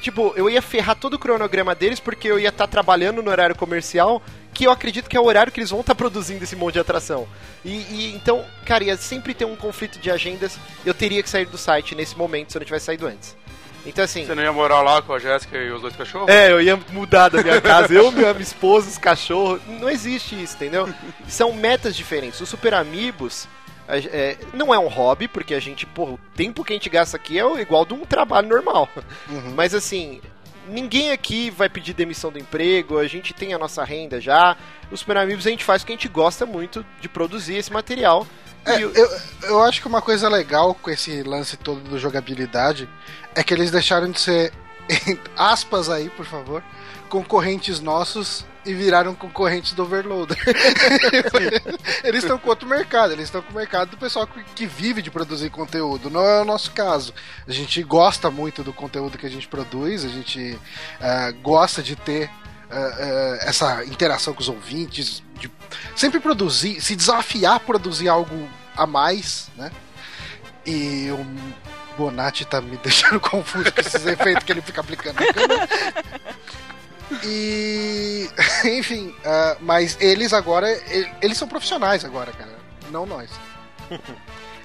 Tipo, 0.00 0.32
eu 0.36 0.48
ia 0.48 0.62
ferrar 0.62 0.96
todo 0.96 1.14
o 1.14 1.18
cronograma 1.18 1.74
deles 1.74 2.00
porque 2.00 2.28
eu 2.28 2.38
ia 2.38 2.48
estar 2.48 2.66
tá 2.66 2.70
trabalhando 2.70 3.22
no 3.22 3.30
horário 3.30 3.54
comercial, 3.54 4.22
que 4.60 4.66
eu 4.66 4.70
acredito 4.70 5.08
que 5.08 5.16
é 5.16 5.20
o 5.20 5.24
horário 5.24 5.50
que 5.50 5.58
eles 5.58 5.70
vão 5.70 5.80
estar 5.80 5.94
tá 5.94 5.98
produzindo 5.98 6.44
esse 6.44 6.54
monte 6.54 6.74
de 6.74 6.80
atração. 6.80 7.26
E, 7.64 7.70
e, 7.70 8.12
então, 8.14 8.44
cara, 8.66 8.84
ia 8.84 8.94
sempre 8.94 9.32
ter 9.32 9.46
um 9.46 9.56
conflito 9.56 9.98
de 9.98 10.10
agendas. 10.10 10.58
Eu 10.84 10.92
teria 10.92 11.22
que 11.22 11.30
sair 11.30 11.46
do 11.46 11.56
site 11.56 11.94
nesse 11.94 12.14
momento 12.14 12.52
se 12.52 12.58
eu 12.58 12.60
não 12.60 12.66
tivesse 12.66 12.84
saído 12.84 13.06
antes. 13.06 13.34
Então 13.86 14.04
assim. 14.04 14.26
Você 14.26 14.34
não 14.34 14.42
ia 14.42 14.52
morar 14.52 14.82
lá 14.82 15.00
com 15.00 15.14
a 15.14 15.18
Jéssica 15.18 15.56
e 15.56 15.72
os 15.72 15.80
dois 15.80 15.96
cachorros? 15.96 16.28
É, 16.28 16.52
eu 16.52 16.60
ia 16.60 16.78
mudar 16.90 17.30
da 17.30 17.42
minha 17.42 17.58
casa. 17.58 17.90
eu, 17.94 18.12
minha 18.12 18.32
esposa, 18.32 18.90
os 18.90 18.98
cachorros. 18.98 19.62
Não 19.66 19.88
existe 19.88 20.34
isso, 20.34 20.56
entendeu? 20.56 20.92
São 21.26 21.54
metas 21.54 21.96
diferentes. 21.96 22.38
Os 22.38 22.48
Super 22.50 22.74
Amigos. 22.74 23.48
É, 23.88 24.36
não 24.52 24.74
é 24.74 24.78
um 24.78 24.88
hobby, 24.88 25.26
porque 25.26 25.54
a 25.54 25.58
gente, 25.58 25.86
pô, 25.86 26.04
o 26.04 26.20
tempo 26.36 26.62
que 26.62 26.74
a 26.74 26.76
gente 26.76 26.90
gasta 26.90 27.16
aqui 27.16 27.40
é 27.40 27.60
igual 27.62 27.86
de 27.86 27.94
um 27.94 28.04
trabalho 28.04 28.46
normal. 28.46 28.90
Uhum. 29.26 29.54
Mas 29.56 29.74
assim, 29.74 30.20
ninguém 30.70 31.12
aqui 31.12 31.50
vai 31.50 31.68
pedir 31.68 31.92
demissão 31.92 32.30
do 32.30 32.38
emprego, 32.38 32.98
a 32.98 33.06
gente 33.06 33.34
tem 33.34 33.52
a 33.52 33.58
nossa 33.58 33.84
renda 33.84 34.20
já. 34.20 34.56
Os 34.90 35.00
Super 35.00 35.18
Amigos 35.18 35.46
a 35.46 35.50
gente 35.50 35.64
faz 35.64 35.82
porque 35.82 35.92
a 35.92 35.96
gente 35.96 36.08
gosta 36.08 36.46
muito 36.46 36.84
de 37.00 37.08
produzir 37.08 37.56
esse 37.56 37.72
material. 37.72 38.26
É, 38.64 38.82
eu, 38.82 38.92
eu 39.42 39.62
acho 39.62 39.80
que 39.80 39.88
uma 39.88 40.02
coisa 40.02 40.28
legal 40.28 40.74
com 40.74 40.90
esse 40.90 41.22
lance 41.22 41.56
todo 41.56 41.80
do 41.80 41.98
jogabilidade 41.98 42.88
é 43.34 43.42
que 43.42 43.54
eles 43.54 43.70
deixaram 43.70 44.10
de 44.10 44.20
ser, 44.20 44.52
aspas 45.36 45.88
aí, 45.88 46.08
por 46.10 46.26
favor, 46.26 46.62
concorrentes 47.08 47.80
nossos 47.80 48.44
e 48.64 48.74
viraram 48.74 49.14
concorrentes 49.14 49.72
do 49.72 49.82
Overloader. 49.82 50.36
eles 52.04 52.22
estão 52.22 52.38
com 52.38 52.48
outro 52.48 52.68
mercado, 52.68 53.12
eles 53.12 53.24
estão 53.24 53.40
com 53.40 53.52
o 53.52 53.54
mercado 53.54 53.90
do 53.90 53.96
pessoal 53.96 54.26
que, 54.26 54.66
vive 54.66 55.00
de 55.00 55.10
produzir 55.10 55.50
conteúdo. 55.50 56.10
Não 56.10 56.22
é 56.22 56.42
o 56.42 56.44
nosso 56.44 56.70
caso. 56.72 57.14
A 57.46 57.52
gente 57.52 57.82
gosta 57.82 58.30
muito 58.30 58.62
do 58.62 58.72
conteúdo 58.72 59.16
que 59.16 59.26
a 59.26 59.30
gente 59.30 59.48
produz, 59.48 60.04
a 60.04 60.08
gente 60.08 60.58
uh, 61.00 61.40
gosta 61.42 61.82
de 61.82 61.96
ter 61.96 62.26
uh, 62.26 62.74
uh, 62.74 63.38
essa 63.40 63.84
interação 63.84 64.34
com 64.34 64.40
os 64.40 64.48
ouvintes, 64.48 65.22
de 65.38 65.50
sempre 65.96 66.20
produzir, 66.20 66.80
se 66.80 66.94
desafiar 66.94 67.56
a 67.56 67.60
produzir 67.60 68.08
algo 68.08 68.48
a 68.76 68.86
mais, 68.86 69.48
né? 69.56 69.70
E 70.66 71.08
o 71.10 71.24
Bonatti 72.00 72.46
tá 72.46 72.62
me 72.62 72.78
deixando 72.82 73.20
confuso 73.20 73.70
com 73.70 73.80
esses 73.80 74.06
efeitos 74.06 74.42
que 74.44 74.52
ele 74.52 74.62
fica 74.62 74.80
aplicando. 74.80 75.18
E. 77.24 78.26
Enfim, 78.64 79.08
uh, 79.08 79.58
mas 79.60 79.98
eles 80.00 80.32
agora. 80.32 80.66
Eles 81.20 81.36
são 81.36 81.46
profissionais 81.46 82.02
agora, 82.04 82.32
cara. 82.32 82.58
Não 82.90 83.04
nós. 83.04 83.30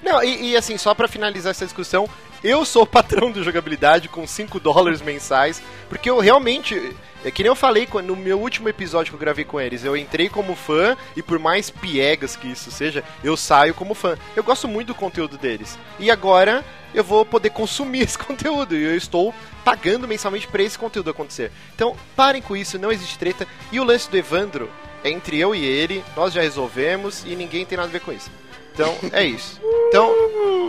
Não, 0.06 0.22
e, 0.22 0.50
e 0.50 0.56
assim, 0.56 0.78
só 0.78 0.94
para 0.94 1.08
finalizar 1.08 1.50
essa 1.50 1.64
discussão, 1.64 2.08
eu 2.44 2.64
sou 2.64 2.86
patrão 2.86 3.32
de 3.32 3.42
jogabilidade 3.42 4.08
com 4.08 4.24
5 4.24 4.60
dólares 4.60 5.02
mensais, 5.02 5.60
porque 5.88 6.08
eu 6.08 6.20
realmente 6.20 6.94
é 7.24 7.30
que 7.32 7.42
nem 7.42 7.50
eu 7.50 7.56
falei 7.56 7.88
no 8.04 8.14
meu 8.14 8.38
último 8.38 8.68
episódio 8.68 9.10
que 9.10 9.16
eu 9.16 9.20
gravei 9.20 9.44
com 9.44 9.60
eles. 9.60 9.82
Eu 9.82 9.96
entrei 9.96 10.28
como 10.28 10.54
fã 10.54 10.96
e 11.16 11.22
por 11.22 11.40
mais 11.40 11.70
piegas 11.70 12.36
que 12.36 12.46
isso 12.46 12.70
seja, 12.70 13.02
eu 13.24 13.36
saio 13.36 13.74
como 13.74 13.94
fã. 13.94 14.16
Eu 14.36 14.44
gosto 14.44 14.68
muito 14.68 14.88
do 14.88 14.94
conteúdo 14.94 15.36
deles. 15.36 15.76
E 15.98 16.08
agora 16.08 16.64
eu 16.94 17.02
vou 17.02 17.26
poder 17.26 17.50
consumir 17.50 18.02
esse 18.06 18.16
conteúdo. 18.16 18.76
E 18.76 18.84
eu 18.84 18.96
estou 18.96 19.34
pagando 19.64 20.06
mensalmente 20.06 20.46
para 20.46 20.62
esse 20.62 20.78
conteúdo 20.78 21.10
acontecer. 21.10 21.50
Então, 21.74 21.96
parem 22.14 22.40
com 22.40 22.56
isso, 22.56 22.78
não 22.78 22.92
existe 22.92 23.18
treta. 23.18 23.44
E 23.72 23.80
o 23.80 23.84
lance 23.84 24.08
do 24.08 24.16
Evandro 24.16 24.70
é 25.02 25.10
entre 25.10 25.36
eu 25.36 25.52
e 25.52 25.64
ele, 25.64 26.04
nós 26.14 26.32
já 26.32 26.42
resolvemos 26.42 27.24
e 27.24 27.34
ninguém 27.34 27.66
tem 27.66 27.76
nada 27.76 27.88
a 27.88 27.92
ver 27.92 28.02
com 28.02 28.12
isso. 28.12 28.30
Então, 28.76 28.94
é 29.10 29.24
isso. 29.24 29.58
Então. 29.88 30.14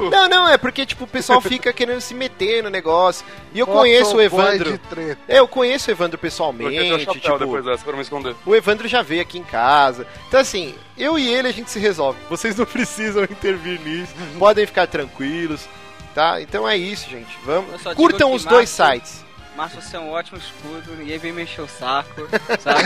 Não, 0.10 0.30
não, 0.30 0.48
é 0.48 0.58
porque, 0.58 0.86
tipo, 0.86 1.04
o 1.04 1.08
pessoal 1.08 1.42
fica 1.42 1.74
querendo 1.74 2.00
se 2.00 2.14
meter 2.14 2.64
no 2.64 2.70
negócio. 2.70 3.26
E 3.54 3.60
eu 3.60 3.68
conheço 3.68 4.16
o 4.16 4.22
Evandro. 4.22 4.80
É, 5.28 5.40
eu 5.40 5.48
conheço 5.48 5.90
o 5.90 5.94
Evandro 5.94 6.18
pessoalmente. 6.18 7.06
Tipo, 7.06 7.38
depois 7.38 7.66
dessa 7.66 7.84
pra 7.84 7.96
me 7.98 8.02
esconder. 8.02 8.34
O 8.46 8.56
Evandro 8.56 8.88
já 8.88 9.02
veio 9.02 9.22
aqui 9.22 9.38
em 9.38 9.44
casa. 9.44 10.08
Então, 10.30 10.40
assim, 10.40 10.74
eu 10.98 11.20
e 11.20 11.28
ele 11.28 11.50
a 11.50 11.52
gente 11.52 11.70
se 11.70 11.80
resolve. 11.80 12.18
Vocês 12.30 12.56
não 12.56 12.64
precisam 12.66 13.24
intervir 13.24 13.82
nisso. 13.82 14.14
Podem 14.40 14.66
ficar 14.66 14.88
tranquilos. 14.88 15.68
Tá? 16.16 16.42
Então 16.42 16.68
é 16.68 16.78
isso, 16.78 17.10
gente. 17.10 17.38
Vamos. 17.44 17.84
Curtam 17.96 18.32
os 18.32 18.46
dois 18.46 18.70
sites. 18.70 19.27
Márcio, 19.58 19.82
você 19.82 19.98
é 19.98 20.00
um 20.00 20.12
ótimo 20.12 20.38
escudo, 20.38 20.96
ninguém 20.96 21.18
vem 21.18 21.34
mexer 21.34 21.62
o 21.62 21.68
saco, 21.68 22.30
sabe? 22.60 22.84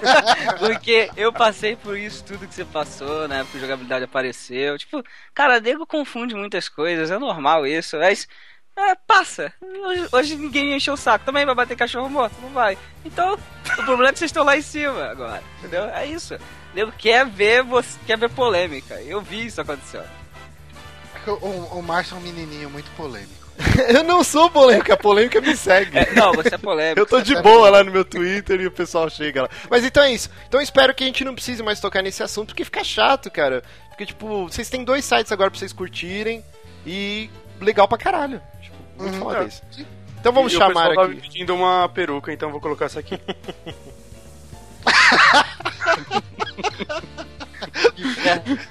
Porque 0.58 1.10
eu 1.18 1.30
passei 1.30 1.76
por 1.76 1.98
isso 1.98 2.24
tudo 2.24 2.48
que 2.48 2.54
você 2.54 2.64
passou, 2.64 3.28
né? 3.28 3.44
Porque 3.44 3.58
jogabilidade 3.58 4.06
apareceu. 4.06 4.78
Tipo, 4.78 5.04
cara, 5.34 5.60
nego 5.60 5.86
confunde 5.86 6.34
muitas 6.34 6.66
coisas, 6.66 7.10
é 7.10 7.18
normal 7.18 7.66
isso, 7.66 7.98
mas. 7.98 8.26
É, 8.74 8.94
passa. 8.94 9.52
Hoje, 10.10 10.34
ninguém 10.34 10.64
me 10.64 10.76
encheu 10.76 10.94
o 10.94 10.96
saco. 10.96 11.26
Também 11.26 11.44
vai 11.44 11.54
bater 11.54 11.76
cachorro 11.76 12.08
morto? 12.08 12.34
Não 12.40 12.48
vai. 12.48 12.76
Então, 13.04 13.34
o 13.34 13.84
problema 13.84 14.08
é 14.08 14.12
que 14.12 14.18
vocês 14.18 14.30
estão 14.30 14.44
lá 14.44 14.56
em 14.56 14.62
cima 14.62 15.04
agora. 15.04 15.42
Entendeu? 15.58 15.84
É 15.90 16.06
isso. 16.06 16.36
Nego 16.74 16.90
quer 16.90 17.24
ver, 17.26 17.62
você, 17.62 17.96
quer 18.04 18.18
ver 18.18 18.30
polêmica. 18.30 19.00
Eu 19.02 19.20
vi 19.20 19.46
isso 19.46 19.60
acontecendo. 19.60 20.08
O, 21.26 21.78
o 21.78 21.82
Márcio 21.82 22.16
é 22.16 22.18
um 22.18 22.22
menininho 22.22 22.68
muito 22.68 22.90
polêmico. 22.96 23.43
eu 23.88 24.02
não 24.02 24.24
sou 24.24 24.50
polêmico, 24.50 24.92
a 24.92 24.96
polêmica 24.96 25.40
me 25.40 25.56
segue. 25.56 25.96
É, 25.96 26.12
não, 26.12 26.32
você 26.32 26.54
é 26.54 26.58
polêmico. 26.58 27.00
eu 27.00 27.06
tô 27.06 27.20
de 27.20 27.40
boa 27.40 27.70
lá 27.70 27.84
no 27.84 27.90
meu 27.90 28.04
Twitter 28.04 28.60
e 28.60 28.66
o 28.66 28.70
pessoal 28.70 29.08
chega 29.08 29.42
lá. 29.42 29.48
Mas 29.70 29.84
então 29.84 30.02
é 30.02 30.12
isso. 30.12 30.28
Então 30.48 30.60
espero 30.60 30.94
que 30.94 31.04
a 31.04 31.06
gente 31.06 31.24
não 31.24 31.34
precise 31.34 31.62
mais 31.62 31.80
tocar 31.80 32.02
nesse 32.02 32.22
assunto, 32.22 32.48
porque 32.48 32.64
fica 32.64 32.82
chato, 32.82 33.30
cara. 33.30 33.62
Porque, 33.88 34.06
tipo, 34.06 34.48
vocês 34.48 34.68
têm 34.68 34.82
dois 34.84 35.04
sites 35.04 35.30
agora 35.30 35.50
pra 35.50 35.58
vocês 35.58 35.72
curtirem 35.72 36.44
e 36.84 37.30
legal 37.60 37.86
pra 37.86 37.96
caralho. 37.96 38.42
Tipo, 38.60 38.76
muito 38.98 39.14
uhum, 39.14 39.20
foda 39.20 39.44
é. 39.44 39.46
isso. 39.46 39.62
Então 40.18 40.32
vamos 40.32 40.52
e 40.52 40.56
chamar 40.56 40.90
o 40.90 41.00
aqui. 41.00 41.14
Tá 41.14 41.20
pedindo 41.22 41.54
uma 41.54 41.88
peruca, 41.88 42.32
então 42.32 42.50
vou 42.50 42.60
colocar 42.60 42.86
essa 42.86 42.98
aqui. 42.98 43.20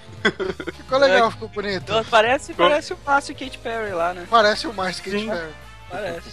ficou 0.74 0.98
legal, 0.98 1.32
ficou 1.32 1.48
bonito. 1.50 1.84
Então, 1.84 2.04
parece, 2.06 2.54
parece 2.54 2.94
o 2.94 2.98
Márcio 3.06 3.36
Kate 3.36 3.58
Perry 3.58 3.92
lá, 3.94 4.14
né? 4.14 4.28
Parece 4.30 4.68
o 4.68 4.74
Márcio 4.74 5.04
Kate 5.04 5.20
Sim. 5.20 5.30
Perry. 5.30 5.54
Parece. 5.90 6.30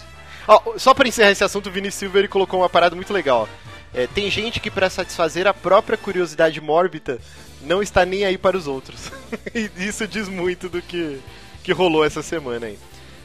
Oh, 0.47 0.79
só 0.79 0.93
pra 0.93 1.07
encerrar 1.07 1.31
esse 1.31 1.43
assunto, 1.43 1.67
o 1.67 1.71
Vini 1.71 1.91
Silver 1.91 2.27
colocou 2.27 2.59
uma 2.59 2.69
parada 2.69 2.95
muito 2.95 3.13
legal. 3.13 3.47
É, 3.93 4.07
tem 4.07 4.29
gente 4.31 4.59
que, 4.59 4.71
para 4.71 4.89
satisfazer 4.89 5.47
a 5.47 5.53
própria 5.53 5.97
curiosidade 5.97 6.59
mórbida, 6.61 7.19
não 7.61 7.81
está 7.81 8.05
nem 8.05 8.25
aí 8.25 8.37
para 8.37 8.57
os 8.57 8.67
outros. 8.67 9.11
e 9.53 9.69
isso 9.77 10.07
diz 10.07 10.27
muito 10.27 10.69
do 10.69 10.81
que, 10.81 11.21
que 11.63 11.71
rolou 11.71 12.03
essa 12.03 12.21
semana 12.21 12.67
aí. 12.67 12.79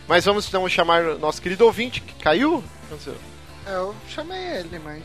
Mas 0.07 0.25
vamos 0.25 0.47
então 0.47 0.69
chamar 0.69 1.05
o 1.05 1.19
nosso 1.19 1.41
querido 1.41 1.65
ouvinte, 1.65 2.01
que 2.01 2.15
caiu? 2.23 2.63
É, 3.67 3.75
eu 3.75 3.95
chamei 4.09 4.59
ele, 4.59 4.79
mas. 4.79 5.03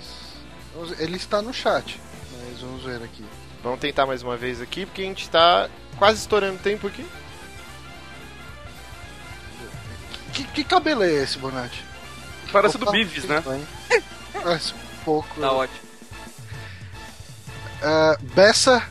Ele 1.00 1.18
está 1.18 1.42
no 1.42 1.54
chat. 1.54 2.00
Mas 2.32 2.62
vamos 2.62 2.84
ver 2.84 3.02
aqui. 3.04 3.26
Vamos 3.64 3.80
tentar 3.80 4.06
mais 4.06 4.24
uma 4.24 4.36
vez 4.36 4.62
aqui, 4.62 4.86
porque 4.86 5.02
a 5.02 5.06
gente 5.06 5.24
está 5.24 5.70
quase 5.98 6.20
estourando 6.20 6.58
tempo 6.60 6.88
aqui. 6.88 7.06
Que, 10.34 10.44
que 10.46 10.64
cabelo 10.64 11.04
é 11.04 11.12
esse, 11.12 11.38
Bonatti? 11.38 11.84
Parece 12.52 12.78
Opa, 12.78 12.86
do 12.86 12.92
Beavis, 12.92 13.26
né? 13.26 13.44
Parece 14.34 14.74
um 14.74 15.04
pouco. 15.04 15.40
Tá 15.40 15.52
ótimo. 15.52 15.80
Uh, 17.82 18.24
Bessa. 18.34 18.84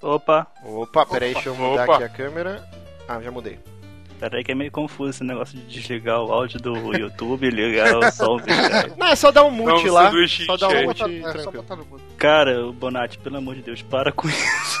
Opa. 0.00 0.46
Opa, 0.62 1.06
peraí, 1.06 1.34
deixa 1.34 1.48
eu 1.48 1.54
mudar 1.54 1.84
Opa. 1.84 1.94
aqui 1.94 2.04
a 2.04 2.08
câmera. 2.08 2.68
Ah, 3.08 3.20
já 3.20 3.30
mudei. 3.30 3.58
Peraí 4.18 4.42
que 4.42 4.52
é 4.52 4.54
meio 4.54 4.70
confuso 4.70 5.10
esse 5.10 5.22
negócio 5.22 5.58
de 5.58 5.66
desligar 5.66 6.22
o 6.22 6.32
áudio 6.32 6.58
do 6.58 6.96
YouTube 6.96 7.46
e 7.46 7.50
ligar 7.50 7.94
o 7.96 8.10
som. 8.10 8.38
Não, 8.96 9.08
é 9.08 9.14
só 9.14 9.30
dar 9.30 9.44
um 9.44 9.50
mute 9.50 9.90
lá. 9.90 10.10
Só 10.46 10.56
dar 10.56 10.68
um 10.68 10.84
mute 10.84 11.02
é, 11.02 11.20
tranquilo. 11.32 11.64
Cara, 12.16 12.72
Bonatti, 12.72 13.18
pelo 13.18 13.36
amor 13.36 13.54
de 13.56 13.62
Deus, 13.62 13.82
para 13.82 14.10
com 14.12 14.26
isso. 14.26 14.80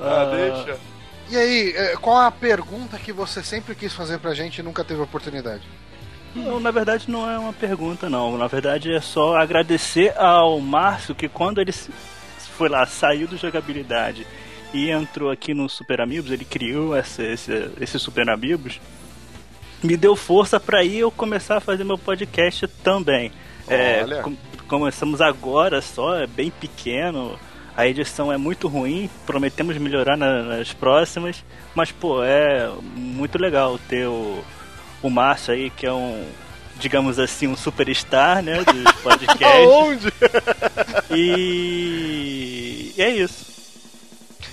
ah, 0.00 0.24
deixa. 0.34 0.78
E 1.30 1.36
aí, 1.36 1.72
é, 1.74 1.96
qual 1.96 2.18
a 2.18 2.30
pergunta 2.30 2.98
que 2.98 3.12
você 3.12 3.42
sempre 3.42 3.74
quis 3.74 3.94
fazer 3.94 4.18
pra 4.18 4.34
gente 4.34 4.58
e 4.58 4.62
nunca 4.62 4.84
teve 4.84 5.00
oportunidade? 5.00 5.62
Não, 6.34 6.60
na 6.60 6.70
verdade 6.70 7.10
não 7.10 7.28
é 7.28 7.38
uma 7.38 7.52
pergunta 7.52 8.08
não. 8.08 8.36
Na 8.36 8.46
verdade 8.46 8.92
é 8.92 9.00
só 9.00 9.36
agradecer 9.36 10.16
ao 10.16 10.60
Márcio 10.60 11.14
que 11.14 11.28
quando 11.28 11.60
ele 11.60 11.72
foi 12.60 12.68
lá, 12.68 12.84
saiu 12.84 13.26
do 13.26 13.38
jogabilidade 13.38 14.26
e 14.74 14.90
entrou 14.90 15.30
aqui 15.30 15.54
no 15.54 15.66
Super 15.66 15.98
Amigos, 16.02 16.30
ele 16.30 16.44
criou 16.44 16.94
esse, 16.94 17.22
esse, 17.22 17.70
esse 17.80 17.98
Super 17.98 18.28
Amigos. 18.28 18.78
me 19.82 19.96
deu 19.96 20.14
força 20.14 20.60
para 20.60 20.84
ir 20.84 20.98
eu 20.98 21.10
começar 21.10 21.56
a 21.56 21.60
fazer 21.60 21.84
meu 21.84 21.96
podcast 21.96 22.68
também. 22.84 23.32
É, 23.66 24.04
com, 24.22 24.36
começamos 24.68 25.22
agora 25.22 25.80
só, 25.80 26.18
é 26.18 26.26
bem 26.26 26.50
pequeno. 26.50 27.38
A 27.74 27.86
edição 27.86 28.30
é 28.30 28.36
muito 28.36 28.68
ruim, 28.68 29.08
prometemos 29.24 29.78
melhorar 29.78 30.18
na, 30.18 30.42
nas 30.42 30.70
próximas, 30.74 31.42
mas 31.74 31.90
pô, 31.90 32.22
é 32.22 32.70
muito 32.94 33.38
legal 33.38 33.78
ter 33.88 34.06
o, 34.06 34.44
o 35.00 35.08
Márcio 35.08 35.54
aí, 35.54 35.70
que 35.70 35.86
é 35.86 35.92
um, 35.94 36.26
digamos 36.80 37.18
assim, 37.18 37.46
um 37.46 37.56
superstar, 37.56 38.42
né, 38.42 38.64
dos 38.64 38.92
podcasts. 39.02 39.44
Aonde? 39.44 40.12
e... 41.10 42.94
e 42.96 43.02
é 43.02 43.10
isso. 43.10 43.50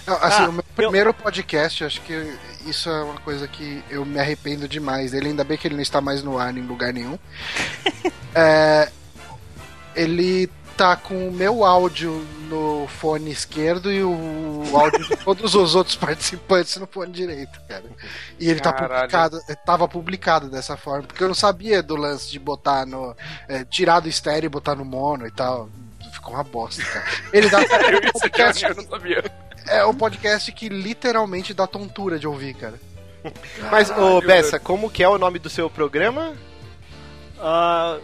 Assim, 0.05 0.43
ah, 0.43 0.49
o 0.49 0.53
meu 0.53 0.63
primeiro 0.75 1.09
eu... 1.09 1.13
podcast, 1.13 1.84
acho 1.84 2.01
que 2.01 2.38
isso 2.65 2.89
é 2.89 3.03
uma 3.03 3.19
coisa 3.19 3.47
que 3.47 3.84
eu 3.89 4.05
me 4.05 4.19
arrependo 4.19 4.67
demais 4.67 5.11
dele. 5.11 5.30
Ainda 5.30 5.43
bem 5.43 5.57
que 5.57 5.67
ele 5.67 5.75
não 5.75 5.82
está 5.82 5.99
mais 5.99 6.23
no 6.23 6.38
ar 6.38 6.55
em 6.55 6.61
lugar 6.61 6.93
nenhum. 6.93 7.17
é, 8.34 8.89
ele 9.95 10.49
tá 10.78 10.95
com 10.95 11.28
o 11.28 11.32
meu 11.32 11.65
áudio 11.65 12.25
no 12.49 12.88
fone 12.88 13.32
esquerdo 13.32 13.91
e 13.91 14.03
o 14.03 14.63
áudio 14.73 15.07
de 15.07 15.17
todos 15.17 15.55
os 15.55 15.75
outros 15.75 15.95
participantes 15.97 16.78
no 16.78 16.86
fone 16.86 17.11
direito, 17.11 17.59
cara. 17.67 17.84
E 18.39 18.49
ele 18.49 18.59
Caralho. 18.59 18.88
tá 19.09 19.30
publicado, 19.30 19.41
tava 19.65 19.88
publicado 19.88 20.49
dessa 20.49 20.78
forma, 20.78 21.03
porque 21.03 21.23
eu 21.23 21.28
não 21.28 21.36
sabia 21.36 21.82
do 21.82 21.95
lance 21.95 22.30
de 22.30 22.38
botar 22.38 22.86
no. 22.86 23.15
É, 23.47 23.65
tirar 23.65 23.99
do 23.99 24.07
estéreo 24.07 24.45
e 24.45 24.49
botar 24.49 24.75
no 24.75 24.86
mono 24.86 25.25
e 25.25 25.32
tal. 25.32 25.67
Ficou 26.13 26.36
uma 26.36 26.43
bosta, 26.43 26.84
cara. 26.84 27.05
Ele 27.34 27.49
dá. 27.49 27.59
eu, 27.91 28.11
podcast, 28.13 28.63
eu 28.63 28.75
não 28.75 28.84
sabia 28.84 29.23
é 29.67 29.86
um 29.86 29.93
podcast 29.93 30.51
que 30.51 30.69
literalmente 30.69 31.53
dá 31.53 31.67
tontura 31.67 32.17
de 32.17 32.28
ouvir, 32.28 32.53
cara. 32.53 32.80
Mas, 33.69 33.89
ô 33.91 34.21
Bessa, 34.21 34.59
como 34.59 34.89
que 34.89 35.03
é 35.03 35.09
o 35.09 35.17
nome 35.17 35.39
do 35.39 35.49
seu 35.49 35.69
programa? 35.69 36.34
Uh, 37.38 38.01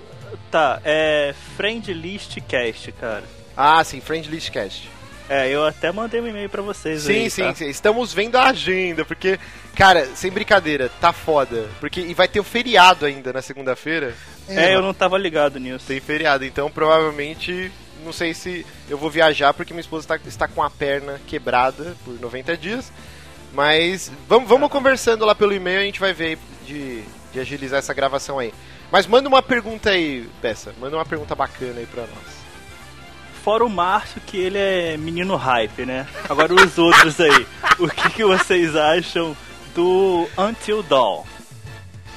tá, 0.52 0.82
é 0.84 1.34
Friendlist 1.56 2.40
Cast, 2.42 2.92
cara. 2.94 3.24
Ah, 3.56 3.84
sim, 3.84 4.00
Friendlist 4.00 4.52
Cast. 4.52 4.90
É, 5.30 5.50
eu 5.50 5.66
até 5.66 5.92
mandei 5.92 6.20
um 6.20 6.28
e-mail 6.28 6.50
pra 6.50 6.62
vocês 6.62 7.04
sim, 7.04 7.14
aí, 7.14 7.30
Sim, 7.30 7.44
tá? 7.44 7.56
sim, 7.56 7.70
estamos 7.70 8.14
vendo 8.14 8.36
a 8.36 8.50
agenda, 8.50 9.06
porque, 9.06 9.40
cara, 9.74 10.06
sem 10.16 10.30
brincadeira, 10.30 10.90
tá 11.00 11.14
foda. 11.14 11.68
Porque, 11.80 12.02
e 12.02 12.14
vai 12.14 12.28
ter 12.28 12.40
o 12.40 12.44
feriado 12.44 13.06
ainda 13.06 13.32
na 13.32 13.42
segunda-feira. 13.42 14.14
É, 14.48 14.72
é 14.72 14.76
eu 14.76 14.82
não 14.82 14.94
tava 14.94 15.18
ligado 15.18 15.60
nisso. 15.60 15.86
Tem 15.88 16.00
feriado, 16.00 16.44
então 16.44 16.70
provavelmente 16.70 17.72
não 18.04 18.12
sei 18.12 18.34
se 18.34 18.66
eu 18.90 18.98
vou 18.98 19.10
viajar 19.10 19.54
porque 19.54 19.74
minha 19.74 19.82
esposa 19.82 20.04
está, 20.04 20.28
está 20.28 20.48
com 20.48 20.62
a 20.62 20.70
perna 20.70 21.20
quebrada 21.26 21.96
por 22.04 22.20
90 22.20 22.58
dias. 22.58 22.92
Mas 23.54 24.12
vamos, 24.28 24.50
vamos 24.50 24.70
conversando 24.70 25.26
lá 25.26 25.34
pelo 25.34 25.54
e-mail, 25.54 25.80
a 25.80 25.84
gente 25.84 26.00
vai 26.00 26.14
ver 26.14 26.38
de, 26.66 27.04
de 27.32 27.40
agilizar 27.40 27.80
essa 27.80 27.94
gravação 27.94 28.40
aí. 28.40 28.54
Mas 28.94 29.08
manda 29.08 29.28
uma 29.28 29.42
pergunta 29.42 29.90
aí, 29.90 30.30
Peça. 30.40 30.72
Manda 30.80 30.96
uma 30.96 31.04
pergunta 31.04 31.34
bacana 31.34 31.80
aí 31.80 31.86
pra 31.88 32.04
nós. 32.04 32.44
Fora 33.44 33.66
o 33.66 33.70
Márcio, 33.70 34.22
que 34.22 34.38
ele 34.38 34.60
é 34.60 34.96
menino 34.98 35.36
hype, 35.36 35.84
né? 35.84 36.08
Agora 36.30 36.54
os 36.54 36.78
outros 36.78 37.20
aí. 37.20 37.48
O 37.80 37.90
que, 37.90 38.10
que 38.12 38.24
vocês 38.24 38.76
acham 38.76 39.36
do 39.74 40.30
Until 40.38 40.84
Dawn? 40.84 41.24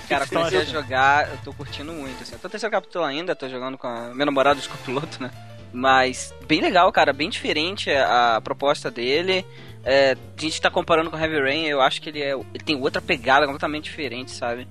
Cara, 0.07 0.27
comecei 0.27 0.61
a 0.61 0.65
jogar, 0.65 1.31
eu 1.31 1.39
tô 1.39 1.55
curtindo 1.55 1.95
muito, 1.95 2.23
assim. 2.23 2.35
Eu 2.35 2.39
tô 2.39 2.49
terceiro 2.51 2.71
capítulo 2.71 3.07
ainda, 3.07 3.35
tô 3.35 3.49
jogando 3.49 3.79
com 3.79 3.87
a... 3.87 4.15
meu 4.15 4.27
namorado, 4.27 4.61
o 4.69 4.85
piloto, 4.85 5.23
né? 5.23 5.31
Mas 5.73 6.35
bem 6.47 6.61
legal, 6.61 6.93
cara, 6.93 7.11
bem 7.11 7.31
diferente 7.31 7.91
a 7.91 8.39
proposta 8.45 8.91
dele. 8.91 9.47
É, 9.83 10.13
a 10.13 10.41
gente 10.41 10.61
tá 10.61 10.71
comparando 10.71 11.11
com 11.11 11.17
Heavy 11.19 11.41
Rain, 11.41 11.65
eu 11.65 11.81
acho 11.81 12.03
que 12.03 12.11
ele, 12.11 12.23
é, 12.23 12.35
ele 12.35 12.65
tem 12.65 12.77
outra 12.77 13.01
pegada 13.01 13.47
completamente 13.47 13.85
diferente, 13.85 14.31
sabe? 14.31 14.69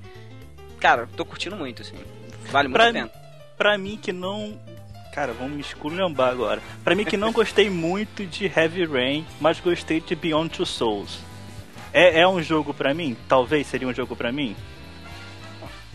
Cara, 0.85 1.09
tô 1.17 1.25
curtindo 1.25 1.55
muito, 1.55 1.81
assim. 1.81 1.95
Vale 2.51 2.67
muito 2.67 2.77
pra, 2.77 2.89
a 2.89 2.93
pena. 2.93 3.11
Pra 3.57 3.75
mim 3.75 3.97
que 3.99 4.13
não. 4.13 4.55
Cara, 5.11 5.33
vamos 5.33 5.53
me 5.53 5.61
esculhambar 5.61 6.29
agora. 6.29 6.61
Pra 6.83 6.93
mim 6.93 7.03
que 7.03 7.17
não 7.17 7.31
gostei 7.33 7.71
muito 7.71 8.23
de 8.23 8.45
Heavy 8.45 8.85
Rain, 8.85 9.25
mas 9.39 9.59
gostei 9.59 9.99
de 9.99 10.13
Beyond 10.13 10.49
Two 10.49 10.63
Souls. 10.63 11.17
É, 11.91 12.19
é 12.19 12.27
um 12.27 12.39
jogo 12.39 12.71
pra 12.71 12.93
mim? 12.93 13.17
Talvez 13.27 13.65
seria 13.65 13.87
um 13.87 13.93
jogo 13.95 14.15
pra 14.15 14.31
mim? 14.31 14.55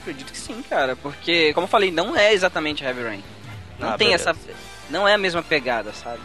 Acredito 0.00 0.32
que 0.32 0.38
sim, 0.38 0.60
cara, 0.68 0.96
porque, 0.96 1.54
como 1.54 1.66
eu 1.66 1.70
falei, 1.70 1.92
não 1.92 2.16
é 2.16 2.32
exatamente 2.32 2.82
Heavy 2.82 3.04
Rain. 3.04 3.24
Não 3.78 3.90
ah, 3.90 3.96
tem 3.96 4.08
beleza. 4.08 4.30
essa 4.30 4.40
não 4.90 5.06
é 5.06 5.14
a 5.14 5.18
mesma 5.18 5.40
pegada, 5.40 5.92
sabe? 5.92 6.20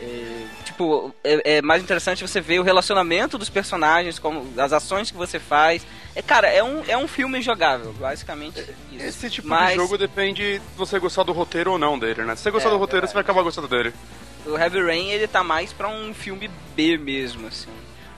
É, 0.00 0.46
tipo, 0.80 1.14
é, 1.22 1.56
é, 1.56 1.62
mais 1.62 1.82
interessante 1.82 2.26
você 2.26 2.40
ver 2.40 2.58
o 2.58 2.62
relacionamento 2.62 3.36
dos 3.36 3.50
personagens, 3.50 4.18
como 4.18 4.46
as 4.58 4.72
ações 4.72 5.10
que 5.10 5.16
você 5.16 5.38
faz. 5.38 5.86
É, 6.16 6.22
cara, 6.22 6.48
é 6.48 6.62
um, 6.64 6.82
é 6.88 6.96
um 6.96 7.06
filme 7.06 7.42
jogável, 7.42 7.92
basicamente. 7.92 8.60
Isso. 8.90 9.04
Esse 9.04 9.30
tipo 9.30 9.48
Mas... 9.48 9.70
de 9.70 9.76
jogo 9.76 9.98
depende 9.98 10.58
de 10.58 10.62
você 10.76 10.98
gostar 10.98 11.22
do 11.22 11.32
roteiro 11.32 11.72
ou 11.72 11.78
não 11.78 11.98
dele, 11.98 12.24
né? 12.24 12.34
Se 12.34 12.42
você 12.42 12.50
gostar 12.50 12.70
é, 12.70 12.72
do 12.72 12.78
roteiro, 12.78 13.06
você 13.06 13.12
vai 13.12 13.22
acabar 13.22 13.42
gostando 13.42 13.68
dele. 13.68 13.92
O 14.46 14.56
Heavy 14.56 14.82
Rain, 14.82 15.10
ele 15.10 15.28
tá 15.28 15.44
mais 15.44 15.72
pra 15.72 15.88
um 15.88 16.14
filme 16.14 16.50
B 16.74 16.96
mesmo, 16.96 17.46
assim. 17.46 17.68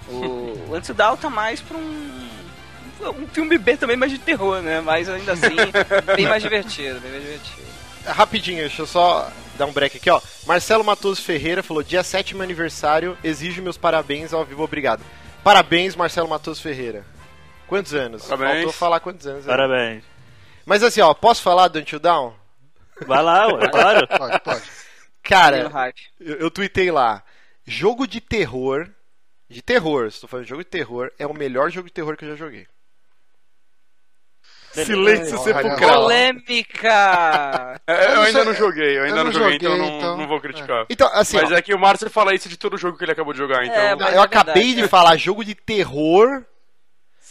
O, 0.08 0.70
o 0.70 0.74
Antidown 0.74 1.16
tá 1.16 1.28
mais 1.28 1.60
pra 1.60 1.76
um 1.76 2.30
um 3.18 3.26
filme 3.26 3.58
B 3.58 3.76
também, 3.76 3.96
mas 3.96 4.12
de 4.12 4.18
terror, 4.18 4.62
né? 4.62 4.80
Mas 4.80 5.08
ainda 5.08 5.32
assim, 5.32 5.56
bem 6.14 6.28
mais 6.28 6.40
divertido, 6.40 7.00
bem 7.00 7.10
mais 7.10 7.22
divertido. 7.24 7.66
Rapidinho, 8.06 8.60
deixa 8.60 8.82
eu 8.82 8.86
só 8.86 9.28
dar 9.56 9.66
um 9.66 9.72
break 9.72 9.96
aqui, 9.96 10.10
ó. 10.10 10.20
Marcelo 10.46 10.84
Matoso 10.84 11.22
Ferreira 11.22 11.62
falou: 11.62 11.82
dia 11.82 12.02
7 12.02 12.34
meu 12.34 12.42
aniversário, 12.42 13.16
exijo 13.22 13.62
meus 13.62 13.76
parabéns 13.76 14.32
ao 14.32 14.44
vivo, 14.44 14.62
obrigado. 14.62 15.02
Parabéns, 15.42 15.96
Marcelo 15.96 16.28
Matoso 16.28 16.62
Ferreira. 16.62 17.04
Quantos 17.66 17.94
anos? 17.94 18.24
Parabéns. 18.24 18.54
Faltou 18.54 18.72
falar 18.72 19.00
quantos 19.00 19.26
anos. 19.26 19.44
Parabéns. 19.44 20.04
Mas 20.64 20.82
assim, 20.82 21.00
ó, 21.00 21.12
posso 21.14 21.42
falar 21.42 21.68
do 21.68 21.78
Until 21.78 21.98
Down? 21.98 22.34
Vai 23.06 23.22
lá, 23.22 23.48
ué, 23.48 23.68
claro. 23.72 24.06
pode, 24.06 24.40
pode. 24.40 24.62
Cara, 25.22 25.70
eu, 26.20 26.36
eu 26.36 26.50
tuitei 26.50 26.90
lá. 26.90 27.22
Jogo 27.64 28.06
de 28.06 28.20
terror. 28.20 28.88
De 29.48 29.60
terror, 29.60 30.06
estou 30.06 30.28
falando 30.28 30.44
de 30.44 30.50
jogo 30.50 30.64
de 30.64 30.70
terror, 30.70 31.10
é 31.18 31.26
o 31.26 31.34
melhor 31.34 31.70
jogo 31.70 31.86
de 31.86 31.92
terror 31.92 32.16
que 32.16 32.24
eu 32.24 32.30
já 32.30 32.36
joguei. 32.36 32.66
Silêncio 34.72 35.38
sepulcral. 35.38 36.02
Polêmica! 36.02 37.80
É, 37.86 38.14
eu 38.14 38.22
ainda 38.22 38.44
não 38.44 38.54
joguei, 38.54 38.98
eu 38.98 39.04
ainda 39.04 39.18
eu 39.18 39.24
não, 39.24 39.32
joguei, 39.32 39.52
joguei, 39.52 39.68
então, 39.68 39.76
não, 39.78 39.96
então... 39.98 40.16
não 40.16 40.26
vou 40.26 40.40
criticar. 40.40 40.86
Então, 40.88 41.08
assim, 41.12 41.36
Mas 41.36 41.52
ó, 41.52 41.54
é 41.54 41.62
que 41.62 41.74
o 41.74 41.78
Márcio 41.78 42.08
fala 42.08 42.34
isso 42.34 42.48
de 42.48 42.56
todo 42.56 42.78
jogo 42.78 42.96
que 42.96 43.04
ele 43.04 43.12
acabou 43.12 43.32
de 43.32 43.38
jogar, 43.38 43.64
então. 43.64 43.76
É, 43.76 43.92
eu 44.16 44.20
é 44.20 44.24
acabei 44.24 44.74
de 44.74 44.88
falar 44.88 45.16
jogo 45.16 45.44
de 45.44 45.54
terror. 45.54 46.44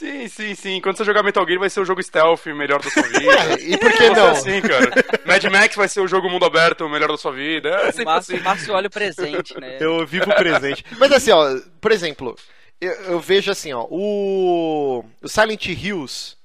Sim, 0.02 0.28
sim, 0.28 0.56
sim. 0.56 0.82
Quando 0.82 0.98
você 0.98 1.04
jogar 1.04 1.22
Metal 1.22 1.46
Gear 1.46 1.60
vai 1.60 1.70
ser 1.70 1.80
o 1.80 1.86
jogo 1.86 2.02
stealth 2.02 2.48
melhor 2.48 2.82
da 2.82 2.90
sua 2.90 3.04
vida. 3.08 3.62
e 3.62 3.78
por 3.78 3.92
que 3.92 4.10
não? 4.10 4.30
assim, 4.30 4.60
cara. 4.62 4.90
Mad 5.26 5.44
Max 5.44 5.76
vai 5.76 5.88
ser 5.88 6.02
o 6.02 6.08
jogo 6.08 6.28
mundo 6.28 6.44
aberto 6.44 6.90
melhor 6.90 7.10
da 7.10 7.18
sua 7.18 7.32
vida. 7.32 7.70
É 7.70 7.92
sempre 7.92 8.06
Márcio, 8.06 8.36
assim. 8.36 8.44
Márcio 8.44 8.74
olha 8.74 8.88
o 8.88 8.90
presente, 8.90 9.60
né? 9.60 9.78
Eu 9.80 10.04
vivo 10.08 10.26
o 10.28 10.36
presente. 10.36 10.84
Mas 10.98 11.12
assim, 11.12 11.30
ó, 11.30 11.56
por 11.80 11.92
exemplo, 11.92 12.36
eu, 12.80 12.92
eu 12.92 13.20
vejo 13.20 13.52
assim, 13.52 13.72
ó, 13.74 13.86
o, 13.92 15.06
o 15.22 15.28
Silent 15.28 15.68
Hills 15.68 16.36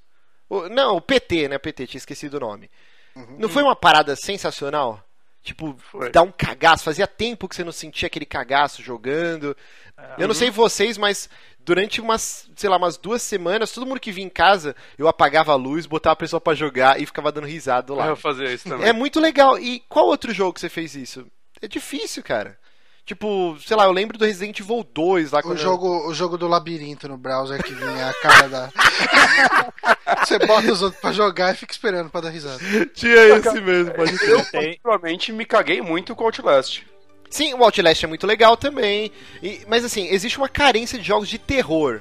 o, 0.49 0.69
não, 0.69 0.97
o 0.97 1.01
PT, 1.01 1.49
né? 1.49 1.57
O 1.57 1.61
PT, 1.61 1.87
tinha 1.87 1.99
esquecido 1.99 2.35
o 2.35 2.41
nome. 2.41 2.71
Uhum. 3.15 3.37
Não 3.39 3.49
foi 3.49 3.63
uma 3.63 3.77
parada 3.77 4.15
sensacional? 4.15 5.03
Tipo, 5.43 5.77
foi. 5.91 6.11
dar 6.11 6.23
um 6.23 6.33
cagaço. 6.33 6.85
Fazia 6.85 7.07
tempo 7.07 7.49
que 7.49 7.55
você 7.55 7.63
não 7.63 7.73
sentia 7.73 8.09
aquele 8.09 8.27
cagaço 8.27 8.83
jogando. 8.83 9.57
Uhum. 9.97 10.05
Eu 10.19 10.29
não 10.29 10.35
sei 10.35 10.51
vocês, 10.51 10.99
mas 10.99 11.31
durante 11.61 12.01
umas, 12.01 12.49
sei 12.57 12.69
lá, 12.69 12.77
umas 12.77 12.97
duas 12.97 13.23
semanas, 13.23 13.73
todo 13.73 13.87
mundo 13.87 14.01
que 14.01 14.13
vinha 14.13 14.27
em 14.27 14.31
casa, 14.31 14.75
eu 14.99 15.09
apagava 15.09 15.53
a 15.53 15.57
luz, 15.57 15.87
botava 15.87 16.15
a 16.15 16.17
pessoa 16.17 16.41
para 16.41 16.55
jogar 16.55 17.01
e 17.01 17.07
ficava 17.07 17.33
dando 17.33 17.47
risada 17.47 17.95
lá. 17.95 18.09
Eu 18.09 18.17
fazia 18.17 18.53
isso 18.53 18.69
também. 18.69 18.89
É 18.89 18.93
muito 18.93 19.21
legal. 19.21 19.59
E 19.59 19.81
qual 19.89 20.07
outro 20.07 20.33
jogo 20.33 20.53
que 20.53 20.61
você 20.61 20.69
fez 20.69 20.95
isso? 20.95 21.27
É 21.61 21.69
difícil, 21.69 22.23
cara. 22.23 22.59
Tipo, 23.07 23.57
sei 23.65 23.77
lá, 23.77 23.85
eu 23.85 23.93
lembro 23.93 24.19
do 24.19 24.25
Resident 24.25 24.59
Evil 24.59 24.85
2 24.93 25.31
lá 25.31 25.41
o 25.45 25.57
jogo, 25.57 25.87
eu... 25.87 26.09
O 26.09 26.15
jogo 26.15 26.37
do 26.37 26.49
labirinto 26.49 27.07
no 27.07 27.17
browser 27.17 27.63
que 27.63 27.73
vinha 27.73 28.09
a 28.09 28.13
cara 28.15 28.49
da. 28.49 28.73
Você 30.27 30.41
bota 30.41 30.73
os 30.73 30.83
outros 30.83 31.01
pra 31.01 31.13
jogar 31.13 31.55
e 31.55 31.57
fica 31.57 31.73
esperando 31.73 32.11
pra 32.11 32.21
dar 32.21 32.31
risada. 32.31 32.59
Tinha 32.95 33.15
esse 33.15 33.61
mesmo, 33.61 33.95
pode 33.95 34.19
ser. 34.19 34.31
Eu, 34.31 34.45
particularmente, 34.45 35.33
me 35.33 35.45
caguei 35.45 35.81
muito 35.81 36.17
com 36.17 36.25
o 36.25 36.27
Outlast. 36.27 36.83
Sim, 37.31 37.55
o 37.55 37.63
Outlast 37.63 38.03
é 38.03 38.09
muito 38.09 38.27
legal 38.27 38.57
também. 38.57 39.13
E, 39.41 39.63
mas 39.69 39.85
assim, 39.85 40.09
existe 40.09 40.37
uma 40.37 40.49
carência 40.49 40.99
de 40.99 41.07
jogos 41.07 41.29
de 41.29 41.39
terror. 41.39 42.01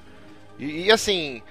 E, 0.58 0.88
e 0.88 0.92
assim. 0.92 1.44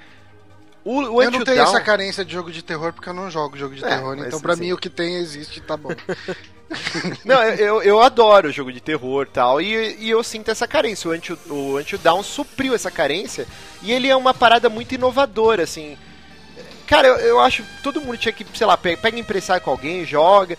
O, 0.85 0.97
o 0.97 1.23
eu 1.23 1.31
não 1.31 1.45
tenho 1.45 1.59
Down... 1.59 1.69
essa 1.69 1.81
carência 1.81 2.25
de 2.25 2.33
jogo 2.33 2.51
de 2.51 2.61
terror 2.61 2.93
porque 2.93 3.09
eu 3.09 3.15
não 3.15 3.31
jogo 3.31 3.57
jogo 3.57 3.77
de 3.77 3.85
é, 3.85 3.89
terror. 3.89 4.19
Então, 4.19 4.41
pra 4.41 4.55
assim... 4.55 4.65
mim, 4.65 4.73
o 4.73 4.79
que 4.79 4.91
tem 4.91 5.15
existe, 5.15 5.61
tá 5.61 5.77
bom. 5.77 5.91
Não, 7.25 7.43
eu, 7.43 7.83
eu 7.83 8.01
adoro 8.01 8.53
jogo 8.53 8.73
de 8.73 8.81
terror 8.81 9.27
tal, 9.27 9.61
e, 9.61 9.97
e 9.99 10.11
eu 10.11 10.23
sinto 10.23 10.51
essa 10.51 10.67
carência. 10.67 11.09
O 11.11 11.15
Until, 11.15 11.39
o 11.49 11.79
Until 11.79 11.99
Down 11.99 12.23
supriu 12.23 12.75
essa 12.75 12.91
carência, 12.91 13.47
e 13.83 13.93
ele 13.93 14.09
é 14.09 14.17
uma 14.17 14.35
parada 14.35 14.69
muito 14.69 14.95
inovadora, 14.95 15.63
assim. 15.63 15.97
Cara, 16.87 17.09
eu, 17.09 17.17
eu 17.19 17.41
acho 17.41 17.63
que 17.63 17.83
todo 17.83 18.01
mundo 18.01 18.19
tinha 18.19 18.33
que, 18.33 18.47
sei 18.55 18.67
lá, 18.67 18.77
pega, 18.77 19.01
pega 19.01 19.19
emprestar 19.19 19.61
com 19.61 19.71
alguém, 19.71 20.05
joga. 20.05 20.59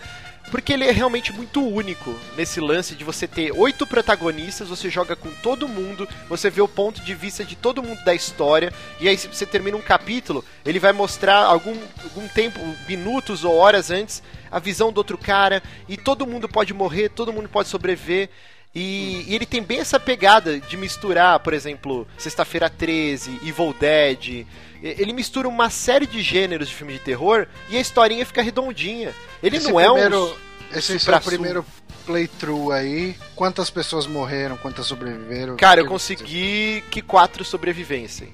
Porque 0.50 0.72
ele 0.72 0.84
é 0.84 0.90
realmente 0.90 1.32
muito 1.32 1.64
único 1.66 2.14
nesse 2.36 2.60
lance 2.60 2.94
de 2.94 3.04
você 3.04 3.26
ter 3.26 3.52
oito 3.52 3.86
protagonistas, 3.86 4.68
você 4.68 4.88
joga 4.88 5.16
com 5.16 5.30
todo 5.42 5.68
mundo, 5.68 6.08
você 6.28 6.48
vê 6.48 6.60
o 6.60 6.68
ponto 6.68 7.00
de 7.02 7.14
vista 7.14 7.44
de 7.44 7.56
todo 7.56 7.82
mundo 7.82 8.02
da 8.04 8.14
história, 8.14 8.72
e 9.00 9.08
aí 9.08 9.16
se 9.18 9.28
você 9.28 9.44
termina 9.44 9.76
um 9.76 9.82
capítulo, 9.82 10.44
ele 10.64 10.78
vai 10.78 10.92
mostrar 10.92 11.38
algum, 11.44 11.76
algum 12.04 12.28
tempo, 12.28 12.60
minutos 12.88 13.44
ou 13.44 13.56
horas 13.56 13.90
antes, 13.90 14.22
a 14.50 14.58
visão 14.58 14.92
do 14.92 14.98
outro 14.98 15.18
cara, 15.18 15.62
e 15.88 15.96
todo 15.96 16.26
mundo 16.26 16.48
pode 16.48 16.72
morrer, 16.72 17.08
todo 17.08 17.32
mundo 17.32 17.48
pode 17.48 17.68
sobreviver. 17.68 18.30
E, 18.76 19.24
e, 19.26 19.34
ele 19.34 19.46
tem 19.46 19.62
bem 19.62 19.80
essa 19.80 19.98
pegada 19.98 20.60
de 20.60 20.76
misturar, 20.76 21.40
por 21.40 21.54
exemplo, 21.54 22.06
Sexta-feira 22.18 22.68
13, 22.68 23.40
Evil 23.42 23.74
Dead. 23.80 24.46
Ele 24.82 25.14
mistura 25.14 25.48
uma 25.48 25.70
série 25.70 26.06
de 26.06 26.20
gêneros 26.20 26.68
de 26.68 26.74
filme 26.74 26.92
de 26.92 26.98
terror 26.98 27.46
e 27.70 27.78
a 27.78 27.80
historinha 27.80 28.26
fica 28.26 28.42
redondinha. 28.42 29.14
Ele 29.42 29.56
esse 29.56 29.72
não 29.72 29.80
é 29.80 29.86
primeiro, 29.86 30.26
um. 30.26 30.76
Esse 30.76 31.10
é 31.10 31.16
o 31.16 31.20
primeiro 31.22 31.66
playthrough 32.04 32.70
aí. 32.70 33.16
Quantas 33.34 33.70
pessoas 33.70 34.06
morreram, 34.06 34.58
quantas 34.58 34.84
sobreviveram? 34.84 35.56
Cara, 35.56 35.80
eu 35.80 35.86
consegui 35.86 36.84
que 36.90 37.00
quatro 37.00 37.46
sobrevivessem. 37.46 38.28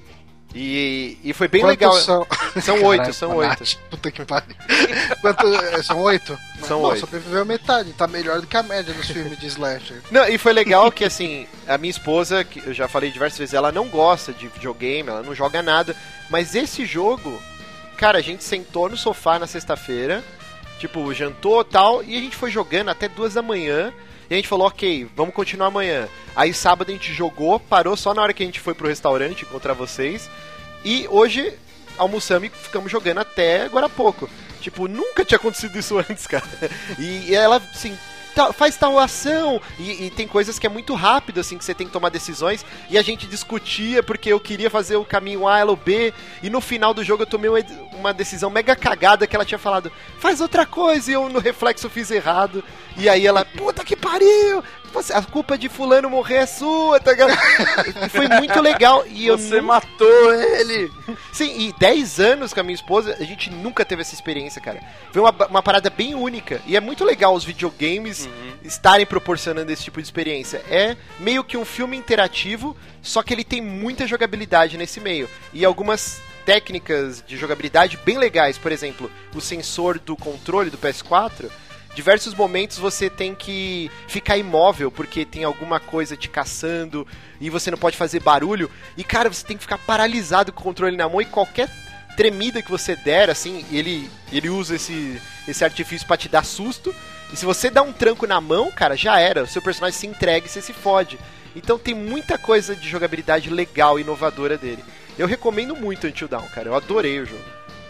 E, 0.55 1.17
e 1.23 1.33
foi 1.33 1.47
bem 1.47 1.61
Quantos 1.61 1.79
legal. 1.79 1.93
São, 1.95 2.27
São 2.61 2.83
oito, 2.83 3.11
são 3.13 3.35
oito. 3.35 3.63
Puta 3.89 4.11
que 4.11 4.23
pariu. 4.23 4.55
Quanto... 5.19 5.83
São 5.83 5.99
oito? 6.01 6.37
São 6.61 6.81
Pô, 6.81 6.89
oito. 6.89 6.99
sobreviveu 6.99 7.43
metade, 7.43 7.91
tá 7.93 8.07
melhor 8.07 8.39
do 8.39 8.45
que 8.45 8.55
a 8.55 8.61
média 8.61 8.93
dos 8.93 9.07
filmes 9.07 9.39
de 9.39 9.47
slasher. 9.47 10.01
Não, 10.11 10.27
e 10.27 10.37
foi 10.37 10.53
legal 10.53 10.91
que, 10.91 11.03
assim, 11.03 11.47
a 11.67 11.77
minha 11.77 11.89
esposa, 11.89 12.43
que 12.43 12.59
eu 12.59 12.73
já 12.73 12.87
falei 12.87 13.09
diversas 13.09 13.39
vezes, 13.39 13.53
ela 13.53 13.71
não 13.71 13.87
gosta 13.87 14.31
de 14.31 14.47
videogame, 14.47 15.09
ela 15.09 15.23
não 15.23 15.33
joga 15.33 15.61
nada. 15.63 15.95
Mas 16.29 16.53
esse 16.53 16.85
jogo, 16.85 17.41
cara, 17.97 18.19
a 18.19 18.21
gente 18.21 18.43
sentou 18.43 18.87
no 18.87 18.95
sofá 18.95 19.39
na 19.39 19.47
sexta-feira, 19.47 20.23
tipo, 20.77 21.11
jantou 21.13 21.63
tal, 21.63 22.03
e 22.03 22.15
a 22.15 22.21
gente 22.21 22.35
foi 22.35 22.51
jogando 22.51 22.89
até 22.89 23.07
duas 23.07 23.33
da 23.33 23.41
manhã. 23.41 23.91
E 24.29 24.33
a 24.33 24.37
gente 24.37 24.47
falou, 24.47 24.67
ok, 24.67 25.07
vamos 25.15 25.33
continuar 25.33 25.67
amanhã. 25.67 26.07
Aí 26.35 26.53
sábado 26.53 26.89
a 26.89 26.93
gente 26.93 27.13
jogou, 27.13 27.59
parou 27.59 27.95
só 27.95 28.13
na 28.13 28.21
hora 28.21 28.33
que 28.33 28.43
a 28.43 28.45
gente 28.45 28.59
foi 28.59 28.73
pro 28.73 28.87
restaurante 28.87 29.43
encontrar 29.43 29.73
vocês. 29.73 30.29
E 30.83 31.07
hoje 31.09 31.53
almoçamos 31.97 32.47
e 32.47 32.49
ficamos 32.49 32.91
jogando 32.91 33.19
até 33.19 33.63
agora 33.63 33.85
há 33.85 33.89
pouco. 33.89 34.29
Tipo, 34.61 34.87
nunca 34.87 35.25
tinha 35.25 35.37
acontecido 35.37 35.77
isso 35.77 35.97
antes, 35.99 36.25
cara. 36.25 36.47
E 36.97 37.35
ela, 37.35 37.57
assim, 37.57 37.97
faz 38.53 38.77
tal 38.77 38.97
ação. 38.99 39.61
E, 39.79 40.05
e, 40.05 40.09
tem 40.09 40.27
coisas 40.27 40.59
que 40.59 40.67
é 40.67 40.69
muito 40.69 40.93
rápido, 40.93 41.39
assim, 41.39 41.57
que 41.57 41.65
você 41.65 41.73
tem 41.73 41.87
que 41.87 41.93
tomar 41.93 42.09
decisões. 42.09 42.65
E 42.89 42.97
a 42.97 43.01
gente 43.01 43.27
discutia 43.27 44.03
porque 44.03 44.31
eu 44.31 44.39
queria 44.39 44.69
fazer 44.69 44.95
o 44.95 45.05
caminho 45.05 45.47
A, 45.47 45.63
ou 45.63 45.75
B. 45.75 46.13
E 46.41 46.49
no 46.49 46.61
final 46.61 46.93
do 46.93 47.03
jogo 47.03 47.23
eu 47.23 47.27
tomei 47.27 47.49
uma, 47.49 47.59
uma 47.93 48.13
decisão 48.13 48.49
mega 48.49 48.75
cagada 48.75 49.27
que 49.27 49.35
ela 49.35 49.45
tinha 49.45 49.59
falado, 49.59 49.91
faz 50.19 50.41
outra 50.41 50.65
coisa. 50.65 51.11
E 51.11 51.13
eu 51.13 51.29
no 51.29 51.39
reflexo 51.39 51.89
fiz 51.89 52.11
errado. 52.11 52.63
E 52.97 53.07
aí 53.07 53.25
ela, 53.25 53.45
puta 53.45 53.83
que 53.83 53.95
pariu! 53.95 54.63
A 55.13 55.21
culpa 55.23 55.57
de 55.57 55.69
fulano 55.69 56.09
morrer 56.09 56.35
é 56.35 56.45
sua, 56.45 56.99
tá 56.99 57.11
ligado? 57.11 57.33
Foi 58.09 58.27
muito 58.27 58.59
legal. 58.61 59.03
E 59.07 59.29
Você 59.29 59.59
matou 59.59 60.33
ele! 60.33 60.91
Sim, 61.31 61.67
e 61.67 61.73
10 61.79 62.19
anos 62.19 62.53
com 62.53 62.59
a 62.59 62.63
minha 62.63 62.75
esposa, 62.75 63.15
a 63.19 63.23
gente 63.23 63.49
nunca 63.49 63.83
teve 63.83 64.01
essa 64.01 64.13
experiência, 64.13 64.61
cara. 64.61 64.81
Foi 65.11 65.21
uma, 65.21 65.31
uma 65.47 65.63
parada 65.63 65.89
bem 65.89 66.13
única. 66.15 66.61
E 66.65 66.77
é 66.77 66.79
muito 66.79 67.03
legal 67.03 67.33
os 67.33 67.43
videogames 67.43 68.25
uhum. 68.25 68.53
estarem 68.63 69.05
proporcionando 69.05 69.71
esse 69.71 69.83
tipo 69.83 69.99
de 69.99 70.07
experiência. 70.07 70.63
É 70.69 70.95
meio 71.19 71.43
que 71.43 71.57
um 71.57 71.65
filme 71.65 71.97
interativo, 71.97 72.75
só 73.01 73.23
que 73.23 73.33
ele 73.33 73.43
tem 73.43 73.61
muita 73.61 74.07
jogabilidade 74.07 74.77
nesse 74.77 74.99
meio. 74.99 75.29
E 75.51 75.65
algumas 75.65 76.21
técnicas 76.45 77.23
de 77.25 77.37
jogabilidade 77.37 77.97
bem 78.05 78.17
legais. 78.17 78.57
Por 78.57 78.71
exemplo, 78.71 79.09
o 79.33 79.41
sensor 79.41 79.99
do 79.99 80.15
controle 80.15 80.69
do 80.69 80.77
PS4 80.77 81.49
diversos 81.95 82.33
momentos 82.33 82.77
você 82.77 83.09
tem 83.09 83.35
que 83.35 83.89
ficar 84.07 84.37
imóvel 84.37 84.91
porque 84.91 85.25
tem 85.25 85.43
alguma 85.43 85.79
coisa 85.79 86.17
te 86.17 86.29
caçando 86.29 87.07
e 87.39 87.49
você 87.49 87.69
não 87.69 87.77
pode 87.77 87.97
fazer 87.97 88.19
barulho. 88.19 88.69
E 88.97 89.03
cara, 89.03 89.31
você 89.31 89.45
tem 89.45 89.57
que 89.57 89.63
ficar 89.63 89.77
paralisado 89.77 90.51
com 90.51 90.61
o 90.61 90.63
controle 90.63 90.97
na 90.97 91.07
mão 91.07 91.21
e 91.21 91.25
qualquer 91.25 91.69
tremida 92.15 92.61
que 92.61 92.71
você 92.71 92.95
der, 92.95 93.29
assim, 93.29 93.65
ele, 93.71 94.09
ele 94.31 94.49
usa 94.49 94.75
esse, 94.75 95.21
esse 95.47 95.63
artifício 95.63 96.07
para 96.07 96.17
te 96.17 96.29
dar 96.29 96.43
susto. 96.43 96.93
E 97.31 97.35
se 97.35 97.45
você 97.45 97.69
dá 97.69 97.81
um 97.81 97.91
tranco 97.91 98.27
na 98.27 98.39
mão, 98.39 98.71
cara, 98.71 98.95
já 98.95 99.19
era. 99.19 99.43
O 99.43 99.47
seu 99.47 99.61
personagem 99.61 99.97
se 99.99 100.07
entrega 100.07 100.45
e 100.45 100.49
você 100.49 100.61
se 100.61 100.73
fode. 100.73 101.17
Então 101.55 101.77
tem 101.77 101.93
muita 101.93 102.37
coisa 102.37 102.75
de 102.75 102.87
jogabilidade 102.87 103.49
legal 103.49 103.97
e 103.97 104.01
inovadora 104.01 104.57
dele. 104.57 104.83
Eu 105.17 105.27
recomendo 105.27 105.75
muito 105.75 106.07
Until 106.07 106.27
Dawn, 106.27 106.47
cara. 106.47 106.69
Eu 106.69 106.75
adorei 106.75 107.19
o 107.19 107.25
jogo. 107.25 107.43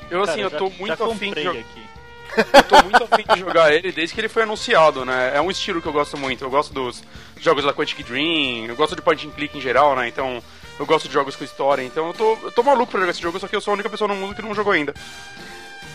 Eu, 0.10 0.24
assim, 0.24 0.44
Cara, 0.44 0.56
eu 0.56 0.60
tô 0.60 0.70
já, 0.70 0.78
muito 0.78 0.98
já 0.98 1.06
afim 1.06 1.34
de 1.34 1.44
jogar. 1.44 1.60
aqui. 1.60 1.84
Eu 2.38 2.64
tô 2.64 2.84
muito 2.84 3.04
afim 3.04 3.24
de 3.34 3.40
jogar 3.40 3.74
ele 3.74 3.92
desde 3.92 4.14
que 4.14 4.22
ele 4.22 4.30
foi 4.30 4.44
anunciado, 4.44 5.06
né? 5.06 5.32
É 5.36 5.42
um 5.42 5.52
estilo 5.52 5.82
que 5.82 5.88
eu 5.88 5.94
gosto 5.94 6.18
muito. 6.18 6.44
Eu 6.44 6.50
gosto 6.50 6.74
dos 6.74 7.04
jogos 7.40 7.64
da 7.64 7.74
Quantic 7.74 8.04
Dream, 8.04 8.66
eu 8.68 8.76
gosto 8.76 8.96
de 8.96 9.02
point 9.02 9.28
and 9.28 9.32
click 9.32 9.58
em 9.58 9.62
geral, 9.62 9.96
né? 9.96 10.08
Então, 10.08 10.42
eu 10.80 10.86
gosto 10.86 11.08
de 11.08 11.14
jogos 11.14 11.36
com 11.36 11.44
história. 11.44 11.84
Então, 11.84 12.08
eu 12.08 12.14
tô, 12.14 12.38
eu 12.44 12.52
tô 12.52 12.64
maluco 12.64 12.92
pra 12.92 13.00
jogar 13.00 13.12
esse 13.12 13.22
jogo, 13.22 13.40
só 13.40 13.48
que 13.48 13.56
eu 13.56 13.62
sou 13.62 13.72
a 13.72 13.76
única 13.76 13.90
pessoa 13.90 14.08
no 14.08 14.16
mundo 14.16 14.36
que 14.36 14.42
não 14.42 14.56
jogou 14.56 14.74
ainda. 14.74 14.94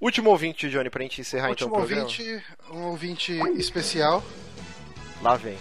Último 0.00 0.30
ouvinte, 0.30 0.68
Johnny, 0.70 0.90
pra 0.90 1.02
gente 1.02 1.20
encerrar 1.20 1.48
Último 1.50 1.68
então 1.68 1.78
o 1.78 1.86
programa. 1.86 2.02
ouvinte, 2.08 2.42
um 2.70 2.82
ouvinte 2.84 3.32
especial. 3.58 4.22
Lá 5.22 5.34
vem. 5.36 5.58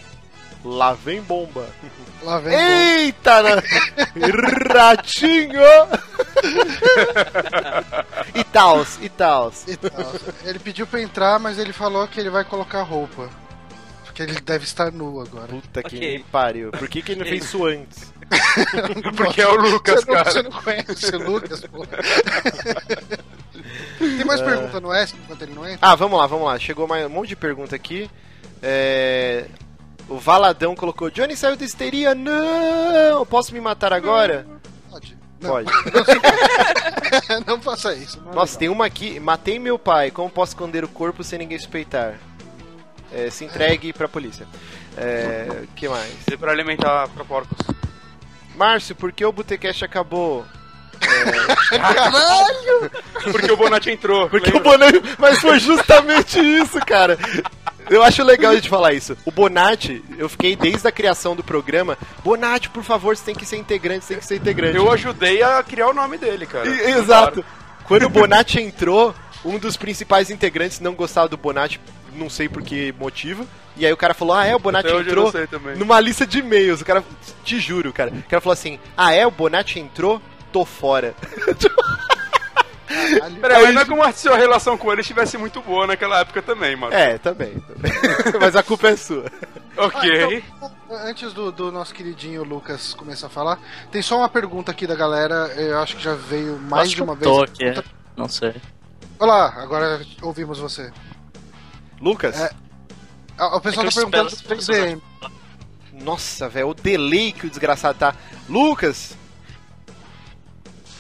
Lá 0.64 0.94
vem 0.94 1.22
bomba. 1.22 1.68
Lá 2.24 2.40
vem. 2.40 2.54
Eita! 2.54 3.42
na- 3.44 3.62
Ratinho! 4.74 5.62
e 8.36 8.44
tals, 8.44 8.98
e 9.02 9.10
tals. 9.10 9.68
E 9.68 9.76
tal. 9.78 10.14
Ele 10.44 10.60
pediu 10.60 10.86
pra 10.88 11.02
entrar, 11.02 11.40
mas 11.40 11.58
ele 11.58 11.74
falou 11.74 12.08
que 12.08 12.20
ele 12.20 12.30
vai 12.30 12.44
colocar 12.44 12.82
roupa. 12.84 13.30
Porque 14.06 14.22
ele 14.24 14.40
deve 14.42 14.64
estar 14.66 14.92
nu 14.92 15.20
agora. 15.22 15.48
Puta 15.48 15.84
que 15.84 15.96
Ok. 15.98 16.18
me 16.18 16.24
pariu. 16.26 16.72
Por 16.72 16.88
que, 16.88 17.02
que 17.02 17.12
ele 17.12 17.20
não 17.22 17.28
fez 17.28 17.44
isso 17.46 17.66
antes? 17.66 18.12
Porque 19.16 19.42
é 19.42 19.48
o 19.48 19.56
Lucas, 19.56 20.04
Você 20.04 20.12
não, 20.12 20.16
cara. 20.18 20.32
você 20.32 20.44
não 20.44 20.52
conhece 20.52 21.16
o 21.16 21.32
Lucas, 21.32 21.62
pô. 21.62 21.86
Tem 24.00 24.26
mais 24.26 24.42
pergunta 24.42 24.80
no 24.80 24.94
S 24.94 25.16
enquanto 25.16 25.42
ele 25.42 25.54
não 25.54 25.66
entra? 25.68 25.80
Ah, 25.82 25.96
vamos 25.96 26.20
lá, 26.20 26.28
vamos 26.28 26.46
lá. 26.46 26.60
Chegou 26.60 26.88
mais 26.88 27.06
um 27.06 27.10
monte 27.10 27.30
de 27.30 27.36
pergunta 27.36 27.76
aqui. 27.76 28.10
É... 28.62 29.46
O 30.10 30.18
Valadão 30.18 30.76
colocou: 30.76 31.10
Johnny 31.10 31.36
saiu 31.36 31.56
da 31.56 31.66
histeria? 31.66 32.14
Não! 32.16 33.26
Posso 33.26 33.54
me 33.54 33.60
matar 33.62 33.92
agora? 33.94 34.46
Pode. 34.90 35.18
Não, 35.40 35.50
Pode. 35.52 35.72
não 37.46 37.62
faça 37.62 37.94
isso. 37.94 38.20
não 38.22 38.32
é 38.32 38.36
Nossa, 38.36 38.54
legal. 38.54 38.60
tem 38.60 38.70
uma 38.70 38.86
aqui. 38.86 39.20
Matei 39.20 39.60
meu 39.60 39.78
pai. 39.78 40.10
Como 40.12 40.30
posso 40.30 40.52
esconder 40.52 40.84
o 40.84 40.88
corpo 40.88 41.24
sem 41.24 41.40
ninguém 41.40 41.58
suspeitar? 41.58 42.16
É, 43.14 43.30
se 43.30 43.46
entregue 43.46 43.94
pra 43.94 44.08
polícia. 44.08 44.48
É, 44.98 45.64
que 45.76 45.88
mais? 45.88 46.12
É 46.32 46.36
pra 46.38 46.52
alimentar 46.52 47.08
pra 47.10 47.24
porcos. 47.24 47.58
Márcio, 48.58 48.96
por 48.96 49.12
que 49.12 49.24
o 49.24 49.32
Botecast 49.32 49.86
acabou? 49.86 50.44
Porque 53.32 53.52
o 53.52 53.58
Bonatti 53.58 53.92
entrou. 53.92 54.28
Porque 54.30 54.52
lembra? 54.52 54.60
o 54.60 54.64
Bonatti. 54.78 55.02
Mas 55.18 55.40
foi 55.40 55.60
justamente 55.60 56.40
isso, 56.40 56.80
cara. 56.80 57.18
Eu 57.90 58.04
acho 58.04 58.24
legal 58.24 58.52
a 58.52 58.56
gente 58.56 58.68
falar 58.70 58.94
isso. 58.94 59.16
O 59.26 59.32
Bonatti, 59.32 60.04
eu 60.18 60.28
fiquei 60.28 60.56
desde 60.56 60.88
a 60.88 60.92
criação 60.92 61.36
do 61.36 61.44
programa. 61.44 61.98
Bonatti, 62.24 62.70
por 62.70 62.84
favor, 62.84 63.16
você 63.16 63.24
tem 63.26 63.36
que 63.36 63.46
ser 63.46 63.58
integrante, 63.58 64.06
você 64.06 64.14
tem 64.16 64.20
que 64.20 64.26
ser 64.26 64.36
integrante. 64.38 64.76
Eu 64.76 64.92
ajudei 64.92 65.42
a 65.44 65.62
criar 65.64 65.88
o 65.90 65.94
nome 65.94 66.18
dele, 66.18 66.46
cara. 66.46 66.68
E- 66.68 66.92
Exato. 66.98 67.46
Quando 67.86 68.04
o 68.04 68.10
Bonatti 68.10 68.60
entrou, 68.60 69.16
um 69.46 69.58
dos 69.58 69.78
principais 69.78 70.30
integrantes 70.30 70.80
não 70.82 70.94
gostava 70.94 71.30
do 71.30 71.38
Bonatti, 71.38 71.80
não 72.18 72.30
sei 72.30 72.50
por 72.50 72.62
que 72.62 72.94
motivo. 73.00 73.48
E 73.76 73.86
aí 73.86 73.94
o 73.94 73.98
cara 73.98 74.14
falou: 74.14 74.36
Ah, 74.36 74.46
é, 74.46 74.56
o 74.56 74.60
Bonatti 74.60 74.88
Até 74.90 75.00
entrou 75.00 75.32
numa 75.78 76.00
lista 76.00 76.26
de 76.26 76.40
e-mails. 76.40 76.82
O 76.82 76.86
cara, 76.86 77.04
te 77.44 77.60
juro, 77.60 77.94
cara. 77.94 78.12
O 78.12 78.30
cara 78.30 78.42
falou 78.42 78.54
assim: 78.54 78.80
Ah, 78.96 79.14
é, 79.14 79.26
o 79.26 79.32
Bonatti 79.32 79.80
entrou? 79.80 80.22
Tô 80.52 80.66
fora. 80.66 81.14
Peraí, 83.42 83.64
mas 83.64 83.76
não 83.76 83.82
é 83.82 83.86
como 83.86 84.02
a 84.02 84.14
sua 84.14 84.38
relação 84.38 84.78
com 84.78 84.92
ele 84.92 85.02
estivesse 85.02 85.38
muito 85.38 85.62
boa 85.62 85.86
naquela 85.86 86.20
época 86.22 86.42
também, 86.42 86.76
mano. 86.76 86.94
É, 86.94 87.18
também. 87.18 87.60
também. 87.60 87.92
mas 88.40 88.56
a 88.56 88.64
culpa 88.64 88.88
é 88.88 88.96
sua. 88.96 89.26
Ok. 89.76 90.10
Ah, 90.10 90.34
então, 90.34 90.72
antes 91.06 91.34
do, 91.34 91.52
do, 91.52 91.72
nosso 91.72 91.94
queridinho 91.94 92.44
Lucas 92.44 92.94
começar 92.94 93.28
a 93.28 93.30
falar, 93.30 93.60
tem 93.92 94.02
só 94.02 94.18
uma 94.18 94.30
pergunta 94.30 94.72
aqui 94.72 94.88
da 94.88 94.96
galera. 94.96 95.54
Eu 95.58 95.80
acho 95.80 95.98
que 95.98 96.04
já 96.04 96.16
veio 96.16 96.58
mais 96.58 96.88
acho 96.88 96.96
de 96.96 97.04
uma 97.04 97.16
que 97.16 97.26
vez. 97.26 97.36
Tô 97.36 97.44
aqui. 97.44 97.90
Não 98.16 98.30
sei. 98.30 98.56
Olá, 99.20 99.54
agora 99.58 100.02
ouvimos 100.22 100.58
você. 100.60 100.92
Lucas? 102.00 102.40
É, 102.40 102.52
o 103.40 103.62
pessoal 103.62 103.86
é 103.86 103.90
tá 103.90 103.96
perguntando 103.96 104.30
se 104.30 104.44
fez 104.44 104.68
DM. 104.68 105.02
Nossa, 105.94 106.48
velho, 106.48 106.70
o 106.70 106.74
delay 106.74 107.32
que 107.32 107.48
o 107.48 107.50
desgraçado 107.50 107.98
tá. 107.98 108.16
Lucas! 108.48 109.16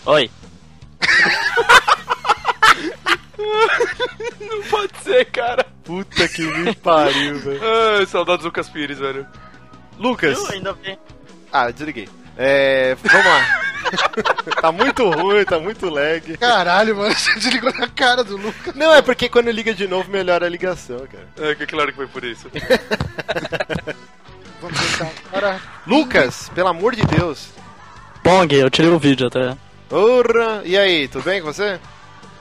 Oi. 0.05 0.29
Não 4.39 4.63
pode 4.69 4.97
ser, 5.03 5.25
cara. 5.25 5.65
Puta 5.83 6.27
que 6.27 6.41
me 6.41 6.75
pariu, 6.75 7.39
velho. 7.39 7.61
Ai, 7.99 8.05
saudades 8.05 8.43
do 8.43 8.47
Lucas 8.47 8.69
Pires, 8.69 8.99
velho. 8.99 9.25
Lucas! 9.97 10.37
Eu 10.37 10.51
ainda 10.51 10.73
vi. 10.73 10.97
Ah, 11.51 11.71
desliguei. 11.71 12.09
É. 12.37 12.95
Vamos 12.95 13.25
lá. 13.25 13.67
tá 14.61 14.71
muito 14.71 15.09
ruim, 15.09 15.45
tá 15.45 15.59
muito 15.59 15.89
lag. 15.89 16.37
Caralho, 16.37 16.95
mano, 16.95 17.13
você 17.13 17.33
desligou 17.35 17.73
na 17.73 17.87
cara 17.87 18.23
do 18.23 18.37
Lucas. 18.37 18.75
Não, 18.75 18.93
é 18.93 19.01
porque 19.01 19.29
quando 19.29 19.49
liga 19.49 19.73
de 19.73 19.87
novo 19.87 20.09
melhora 20.09 20.45
a 20.45 20.49
ligação, 20.49 21.07
cara. 21.07 21.27
É, 21.39 21.55
que 21.55 21.65
claro 21.65 21.89
que 21.89 21.95
foi 21.95 22.07
por 22.07 22.23
isso. 22.23 22.49
Vamos 24.61 24.79
tentar 24.79 25.11
agora. 25.31 25.61
Lucas, 25.85 26.49
pelo 26.53 26.67
amor 26.67 26.95
de 26.95 27.05
Deus. 27.05 27.49
Pong, 28.23 28.53
eu 28.53 28.69
tirei 28.69 28.89
o 28.89 28.99
vídeo 28.99 29.27
até. 29.27 29.55
Ora! 29.89 30.61
E 30.65 30.77
aí, 30.77 31.07
tudo 31.07 31.23
bem 31.23 31.41
com 31.41 31.53
você? 31.53 31.79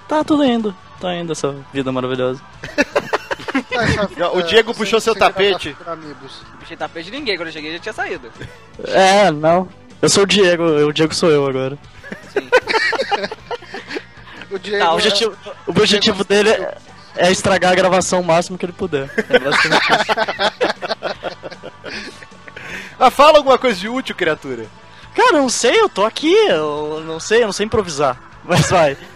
Tá 0.09 0.25
tudo 0.25 0.45
indo. 0.45 0.75
Tá 1.01 1.15
indo 1.15 1.33
essa 1.33 1.55
vida 1.73 1.93
maravilhosa. 1.93 2.43
O 4.35 4.43
Diego 4.43 4.75
puxou 4.75 5.01
seu 5.01 5.15
tapete. 5.15 5.77
Não 5.87 5.97
puxei 6.59 6.77
tapete 6.77 7.11
de 7.11 7.17
ninguém, 7.17 7.37
quando 7.37 7.49
eu 7.49 7.53
cheguei 7.53 7.73
já 7.73 7.79
tinha 7.79 7.93
saído. 7.93 8.31
É, 8.85 9.31
não. 9.31 9.69
Eu 10.07 10.11
sou 10.11 10.23
o 10.23 10.27
Diego, 10.27 10.63
o 10.63 10.93
Diego 10.93 11.13
sou 11.13 11.29
eu 11.31 11.45
agora. 11.47 11.77
Sim. 12.33 12.49
O 14.49 14.61
Diego. 14.61 14.79
Tá, 14.85 14.93
o 14.93 14.95
objetivo, 14.95 15.37
o 15.67 15.71
objetivo 15.73 16.23
dele 16.25 16.51
é, 16.51 16.79
é 17.17 17.33
estragar 17.33 17.73
a 17.73 17.75
gravação 17.75 18.21
o 18.21 18.25
máximo 18.25 18.57
que 18.57 18.65
ele 18.65 18.73
puder. 18.73 19.11
É 19.29 19.39
basicamente 19.41 19.93
isso. 19.93 20.05
Ah, 22.99 23.11
fala 23.11 23.39
alguma 23.39 23.59
coisa 23.59 23.79
de 23.79 23.89
útil, 23.89 24.15
criatura. 24.15 24.67
Cara, 25.15 25.37
eu 25.37 25.43
não 25.43 25.49
sei, 25.49 25.81
eu 25.81 25.89
tô 25.89 26.05
aqui, 26.05 26.33
eu 26.49 27.03
não 27.05 27.19
sei, 27.21 27.43
eu 27.43 27.47
não 27.47 27.53
sei 27.53 27.67
improvisar. 27.67 28.17
Mas 28.45 28.71
vai. 28.71 28.97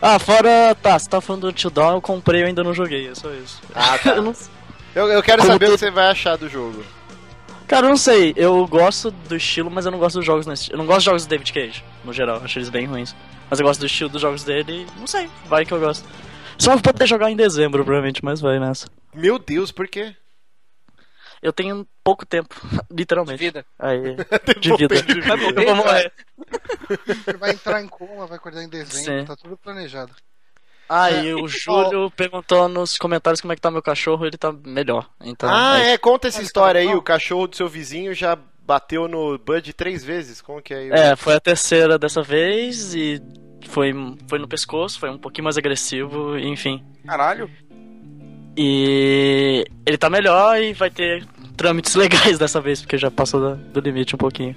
Ah, 0.00 0.18
fora. 0.20 0.76
Tá, 0.80 0.96
você 0.98 1.08
tá 1.08 1.20
falando 1.20 1.42
do 1.42 1.48
Until 1.48 1.70
Dawn, 1.70 1.94
eu 1.94 2.00
comprei 2.00 2.42
eu 2.42 2.46
ainda 2.46 2.62
não 2.62 2.72
joguei, 2.74 3.08
é 3.08 3.14
só 3.16 3.30
isso. 3.32 3.60
Ah, 3.74 3.98
tá. 3.98 4.10
Eu 4.10 4.22
não- 4.22 4.34
Eu, 4.94 5.08
eu 5.08 5.20
quero 5.22 5.40
Como 5.42 5.52
saber 5.52 5.64
o 5.64 5.68
tu- 5.70 5.72
que 5.72 5.78
você 5.80 5.90
vai 5.90 6.08
achar 6.10 6.36
do 6.36 6.48
jogo. 6.48 6.84
Cara, 7.74 7.86
eu 7.86 7.90
não 7.90 7.96
sei, 7.96 8.32
eu 8.36 8.64
gosto 8.68 9.10
do 9.10 9.34
estilo, 9.34 9.68
mas 9.68 9.84
eu 9.84 9.90
não 9.90 9.98
gosto 9.98 10.14
dos 10.18 10.24
jogos 10.24 10.46
nesse 10.46 10.70
Eu 10.70 10.78
não 10.78 10.86
gosto 10.86 10.98
dos 10.98 11.04
jogos 11.06 11.26
do 11.26 11.28
David 11.28 11.52
Cage, 11.52 11.84
no 12.04 12.12
geral, 12.12 12.40
acho 12.44 12.56
eles 12.56 12.68
bem 12.68 12.86
ruins. 12.86 13.16
Mas 13.50 13.58
eu 13.58 13.66
gosto 13.66 13.80
do 13.80 13.86
estilo 13.86 14.08
dos 14.08 14.22
jogos 14.22 14.44
dele 14.44 14.86
e 14.86 15.00
não 15.00 15.08
sei, 15.08 15.28
vai 15.46 15.66
que 15.66 15.72
eu 15.72 15.80
gosto. 15.80 16.08
Só 16.56 16.70
vou 16.70 16.80
poder 16.80 17.04
jogar 17.08 17.32
em 17.32 17.36
dezembro, 17.36 17.84
provavelmente, 17.84 18.24
mas 18.24 18.40
vai 18.40 18.60
nessa. 18.60 18.86
Meu 19.12 19.40
Deus, 19.40 19.72
por 19.72 19.88
quê? 19.88 20.14
Eu 21.42 21.52
tenho 21.52 21.84
pouco 22.04 22.24
tempo, 22.24 22.54
De 22.88 22.96
literalmente. 22.96 23.40
vida. 23.40 23.66
Aí, 23.76 24.14
de 24.60 24.76
vida. 24.76 24.94
Vai 25.26 25.64
vou 25.64 25.74
morrer. 25.74 26.12
Ele 27.26 27.38
vai 27.38 27.50
entrar 27.50 27.82
em 27.82 27.88
coma, 27.88 28.28
vai 28.28 28.36
acordar 28.36 28.62
em 28.62 28.68
dezembro, 28.68 29.20
Sim. 29.20 29.24
tá 29.24 29.34
tudo 29.34 29.56
planejado. 29.56 30.14
Ah, 30.88 31.10
É, 31.10 31.24
e 31.24 31.34
o 31.34 31.46
e- 31.46 31.48
Júlio 31.48 32.10
perguntou 32.10 32.68
nos 32.68 32.96
comentários 32.98 33.40
como 33.40 33.52
é 33.52 33.56
que 33.56 33.62
tá 33.62 33.70
meu 33.70 33.82
cachorro, 33.82 34.24
ele 34.26 34.36
tá 34.36 34.52
melhor. 34.64 35.08
Então, 35.22 35.48
Ah, 35.52 35.80
é. 35.80 35.92
é, 35.92 35.98
conta 35.98 36.28
essa 36.28 36.42
história 36.42 36.80
aí. 36.80 36.94
O 36.94 37.02
cachorro 37.02 37.46
do 37.46 37.56
seu 37.56 37.68
vizinho 37.68 38.12
já 38.14 38.36
bateu 38.66 39.06
no 39.08 39.38
Bud 39.38 39.72
três 39.72 40.04
vezes. 40.04 40.40
Como 40.40 40.60
que 40.62 40.72
é 40.74 40.78
aí? 40.78 40.90
É, 40.90 41.16
foi 41.16 41.34
a 41.34 41.40
terceira 41.40 41.98
dessa 41.98 42.22
vez 42.22 42.94
e 42.94 43.20
foi, 43.68 43.92
foi 44.28 44.38
no 44.38 44.46
pescoço, 44.48 44.98
foi 44.98 45.10
um 45.10 45.18
pouquinho 45.18 45.44
mais 45.44 45.56
agressivo, 45.58 46.38
enfim. 46.38 46.82
Caralho. 47.06 47.50
E 48.56 49.64
ele 49.84 49.98
tá 49.98 50.08
melhor 50.08 50.60
e 50.62 50.72
vai 50.72 50.90
ter 50.90 51.26
trâmites 51.56 51.94
legais 51.96 52.38
dessa 52.38 52.60
vez, 52.60 52.80
porque 52.80 52.96
já 52.98 53.10
passou 53.10 53.56
do 53.56 53.80
limite 53.80 54.14
um 54.14 54.18
pouquinho. 54.18 54.54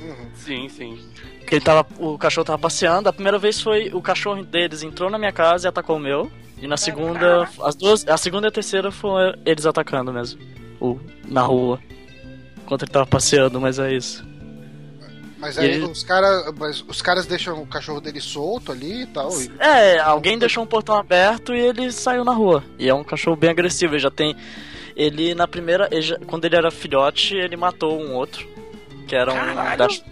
Uhum. 0.00 0.30
Sim, 0.34 0.68
sim. 0.68 1.09
Ele 1.50 1.60
tava, 1.60 1.86
o 1.98 2.16
cachorro 2.16 2.44
tava 2.44 2.58
passeando, 2.58 3.08
a 3.08 3.12
primeira 3.12 3.38
vez 3.38 3.60
foi 3.60 3.90
o 3.92 4.00
cachorro 4.00 4.44
deles 4.44 4.82
entrou 4.82 5.10
na 5.10 5.18
minha 5.18 5.32
casa 5.32 5.66
e 5.66 5.68
atacou 5.68 5.96
o 5.96 6.00
meu. 6.00 6.30
E 6.62 6.66
na 6.66 6.76
segunda, 6.76 7.48
as 7.62 7.74
duas, 7.74 8.06
a 8.06 8.16
segunda 8.16 8.46
e 8.46 8.48
a 8.48 8.52
terceira 8.52 8.92
foram 8.92 9.34
eles 9.46 9.64
atacando 9.66 10.12
mesmo, 10.12 10.40
o, 10.80 10.98
na 11.26 11.40
rua. 11.42 11.80
Enquanto 12.62 12.82
ele 12.82 12.90
tava 12.92 13.06
passeando, 13.06 13.60
mas 13.60 13.78
é 13.78 13.92
isso. 13.92 14.24
Mas 15.38 15.56
aí 15.58 15.70
ele- 15.70 15.84
os 15.86 16.04
caras. 16.04 16.52
Mas 16.58 16.84
os 16.86 17.00
caras 17.00 17.26
deixam 17.26 17.60
o 17.62 17.66
cachorro 17.66 18.00
dele 18.00 18.20
solto 18.20 18.70
ali 18.70 19.02
e 19.02 19.06
tal. 19.06 19.30
E... 19.40 19.50
É, 19.58 19.98
alguém 19.98 20.38
deixou 20.38 20.62
um 20.62 20.66
portão 20.66 20.94
aberto 20.96 21.54
e 21.54 21.58
ele 21.58 21.90
saiu 21.90 22.24
na 22.24 22.32
rua. 22.32 22.62
E 22.78 22.88
é 22.88 22.94
um 22.94 23.02
cachorro 23.02 23.36
bem 23.36 23.48
agressivo, 23.50 23.94
ele 23.94 24.00
já 24.00 24.10
tem. 24.10 24.36
Ele 24.94 25.34
na 25.34 25.48
primeira. 25.48 25.88
ele 25.90 26.02
já- 26.02 26.18
quando 26.26 26.44
ele 26.44 26.56
era 26.56 26.70
filhote, 26.70 27.34
ele 27.34 27.56
matou 27.56 27.98
um 27.98 28.14
outro. 28.14 28.46
Que 29.08 29.16
era 29.16 29.32
um 29.32 29.76
Dash, 29.78 30.04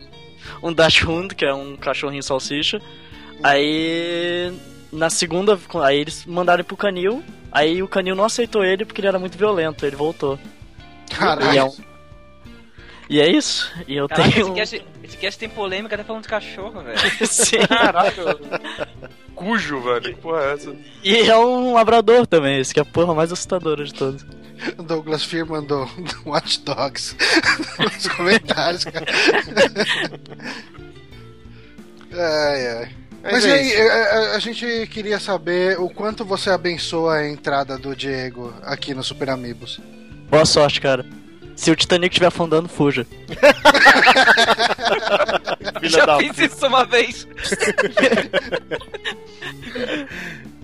um 0.63 0.73
Dachshund, 0.73 1.35
que 1.35 1.45
é 1.45 1.53
um 1.55 1.77
cachorrinho 1.77 2.23
salsicha. 2.23 2.81
Aí. 3.43 4.53
Na 4.93 5.11
segunda. 5.11 5.59
Aí 5.85 5.99
eles 6.01 6.25
mandaram 6.27 6.61
ele 6.61 6.65
pro 6.69 6.77
canil. 6.77 7.23
Aí 7.53 7.83
o 7.83 7.89
canil 7.89 8.15
não 8.15 8.25
aceitou 8.25 8.65
ele 8.65 8.85
porque 8.85 9.01
ele 9.01 9.09
era 9.09 9.19
muito 9.19 9.37
violento, 9.39 9.85
ele 9.87 9.97
voltou. 9.97 10.39
E 11.11 11.15
é, 11.15 11.17
Caralho. 11.17 11.65
um- 11.67 11.77
e 13.11 13.21
é 13.21 13.29
isso. 13.31 13.73
E 13.87 13.97
eu 13.97 14.07
Caraca, 14.07 14.31
tenho. 14.31 14.47
esse 14.49 14.55
cast, 14.55 14.87
esse 15.03 15.17
cast 15.17 15.41
tem 15.41 15.49
polêmica 15.49 15.95
até 15.95 16.05
falando 16.05 16.23
de 16.25 16.29
cachorro, 16.29 16.83
velho. 16.83 16.99
Sim. 17.27 17.57
Caralho. 17.67 18.39
Cujo, 19.35 19.81
velho. 19.81 20.03
Que 20.03 20.21
porra 20.21 20.43
é 20.43 20.53
essa? 20.53 20.77
E 21.03 21.17
é 21.31 21.37
um 21.39 21.73
labrador 21.73 22.27
também, 22.27 22.61
esse 22.61 22.75
que 22.75 22.81
é 22.81 22.83
a 22.83 22.87
porra 22.87 23.15
mais 23.15 23.33
assustadora 23.33 23.83
de 23.85 23.95
todos. 23.95 24.27
O 24.77 24.83
Douglas 24.83 25.25
Firman 25.25 25.63
do, 25.65 25.85
do 25.87 26.17
Watch 26.31 26.61
Dogs 26.61 27.15
nos 27.79 28.09
comentários, 28.09 28.85
cara. 28.85 29.07
ai, 32.13 32.67
ai. 32.79 32.89
Mas 33.23 33.33
Mas 33.33 33.45
é 33.45 33.49
e 33.49 33.53
aí, 33.53 33.69
isso. 33.69 33.83
a, 33.83 33.95
a- 33.95 34.37
a 34.37 34.39
gente 34.39 34.87
queria 34.93 35.19
saber 35.19 35.79
o 35.81 35.89
quanto 35.91 36.25
você 36.25 36.51
abençoa 36.51 37.17
a 37.17 37.29
entrada 37.29 37.77
do 37.77 37.95
Diego 37.97 38.55
aqui 38.63 38.95
no 38.95 39.03
Super 39.03 39.31
Amigos. 39.31 39.81
Boa 40.31 40.45
sorte, 40.45 40.81
cara. 40.81 41.05
Se 41.57 41.71
o 41.73 41.77
Titanic 41.77 42.13
estiver 42.15 42.29
afundando, 42.29 42.69
fuja. 42.69 43.05
Filha 45.81 45.91
Já 45.91 46.07
da 46.07 46.19
fiz 46.19 46.39
isso 46.39 46.65
uma 46.69 46.85
vez. 46.85 47.27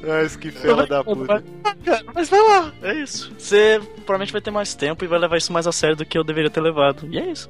Mas 0.07 0.37
que 0.37 0.51
fela 0.51 0.87
da 0.87 1.03
puta. 1.03 1.43
Mas 2.15 2.29
vai 2.29 2.41
lá, 2.41 2.73
é 2.83 2.95
isso. 2.95 3.33
Você 3.39 3.81
provavelmente 4.05 4.33
vai 4.33 4.41
ter 4.41 4.51
mais 4.51 4.75
tempo 4.75 5.05
e 5.05 5.09
vai 5.09 5.19
levar 5.19 5.37
isso 5.37 5.53
mais 5.53 5.67
a 5.67 5.73
sério 5.73 5.97
do 5.97 6.05
que 6.05 6.17
eu 6.19 6.25
deveria 6.25 6.51
ter 6.51 6.61
levado. 6.61 7.07
E 7.11 7.19
é 7.19 7.31
isso. 7.31 7.49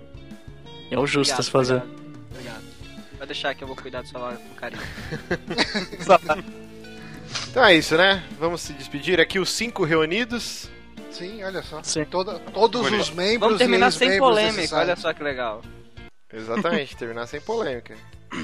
É 0.90 0.98
o 0.98 1.06
justo 1.06 1.38
a 1.38 1.42
se 1.42 1.50
fazer. 1.50 1.76
Obrigado, 1.76 1.94
obrigado. 2.30 2.64
Vai 3.18 3.26
deixar 3.26 3.54
que 3.54 3.64
eu 3.64 3.68
vou 3.68 3.76
cuidar 3.76 4.02
do 4.02 4.08
celular 4.08 4.36
com 4.36 4.54
carinho. 4.54 4.82
Então 7.50 7.64
é 7.64 7.74
isso, 7.74 7.96
né? 7.96 8.22
Vamos 8.38 8.60
se 8.60 8.72
despedir 8.72 9.20
aqui, 9.20 9.38
os 9.38 9.50
cinco 9.50 9.84
reunidos. 9.84 10.68
Sim, 11.10 11.42
olha 11.42 11.62
só. 11.62 11.82
Sim. 11.82 12.04
Toda- 12.04 12.38
todos 12.38 12.82
Bonito. 12.82 13.00
os 13.00 13.10
membros 13.10 13.40
Vamos 13.40 13.58
terminar 13.58 13.88
e 13.88 13.92
sem 13.92 14.18
polêmica, 14.18 14.76
olha 14.76 14.96
só 14.96 15.12
que 15.12 15.22
legal. 15.22 15.62
Exatamente, 16.32 16.96
terminar 16.96 17.26
sem 17.26 17.40
polêmica. 17.40 17.94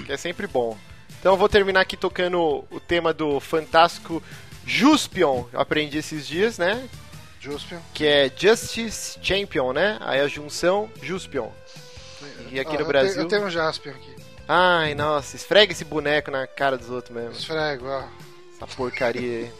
Que 0.06 0.12
é 0.12 0.16
sempre 0.16 0.46
bom. 0.46 0.76
Então 1.18 1.32
eu 1.32 1.36
vou 1.36 1.48
terminar 1.48 1.80
aqui 1.80 1.96
tocando 1.96 2.64
o 2.70 2.80
tema 2.80 3.12
do 3.12 3.40
fantástico 3.40 4.22
Juspion. 4.64 5.44
Eu 5.52 5.60
aprendi 5.60 5.98
esses 5.98 6.26
dias, 6.26 6.56
né? 6.58 6.88
Juspion. 7.40 7.78
Que 7.94 8.06
é 8.06 8.30
Justice 8.34 9.18
Champion, 9.22 9.72
né? 9.72 9.98
Aí 10.00 10.20
a 10.20 10.28
junção 10.28 10.90
Juspion. 11.02 11.50
E 12.50 12.60
aqui 12.60 12.70
Ah, 12.72 12.78
no 12.78 12.80
eu 12.80 12.86
Brasil. 12.86 13.12
tenho- 13.14 13.24
Eu 13.24 13.28
tenho 13.28 13.44
um 13.46 13.50
Jaspion 13.50 13.92
aqui. 13.92 14.14
Ai, 14.46 14.94
nossa, 14.94 15.36
esfrega 15.36 15.72
esse 15.72 15.84
boneco 15.84 16.30
na 16.30 16.46
cara 16.46 16.76
dos 16.76 16.90
outros 16.90 17.14
mesmo. 17.14 17.32
Esfrego, 17.32 17.86
ó. 17.86 18.02
Essa 18.62 18.76
porcaria 18.76 19.38
aí. 19.38 19.50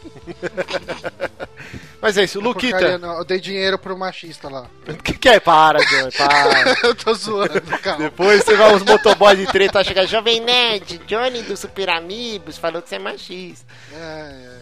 Mas 2.01 2.17
é 2.17 2.23
isso, 2.23 2.41
Porcaria 2.41 2.77
Luquita. 2.77 2.97
não, 2.97 3.17
eu 3.19 3.25
dei 3.25 3.39
dinheiro 3.39 3.77
pro 3.77 3.97
machista 3.97 4.49
lá. 4.49 4.67
O 4.87 4.93
que, 5.03 5.13
que 5.13 5.29
é? 5.29 5.39
Para, 5.39 5.79
Johnny, 5.79 6.11
para. 6.11 6.75
eu 6.83 6.95
tô 6.95 7.13
zoando, 7.13 7.61
calma. 7.81 8.05
Depois 8.05 8.43
você 8.43 8.55
vai 8.55 8.73
uns 8.73 8.83
motoboys 8.83 9.37
de 9.37 9.45
treta 9.47 9.83
chegar, 9.83 10.05
Jovem 10.05 10.39
Nerd, 10.39 10.99
Johnny 11.05 11.43
do 11.43 11.55
Super 11.55 11.89
Amigos 11.89 12.57
falou 12.57 12.81
que 12.81 12.89
você 12.89 12.95
é 12.95 12.99
machista. 12.99 13.65
É, 13.93 14.57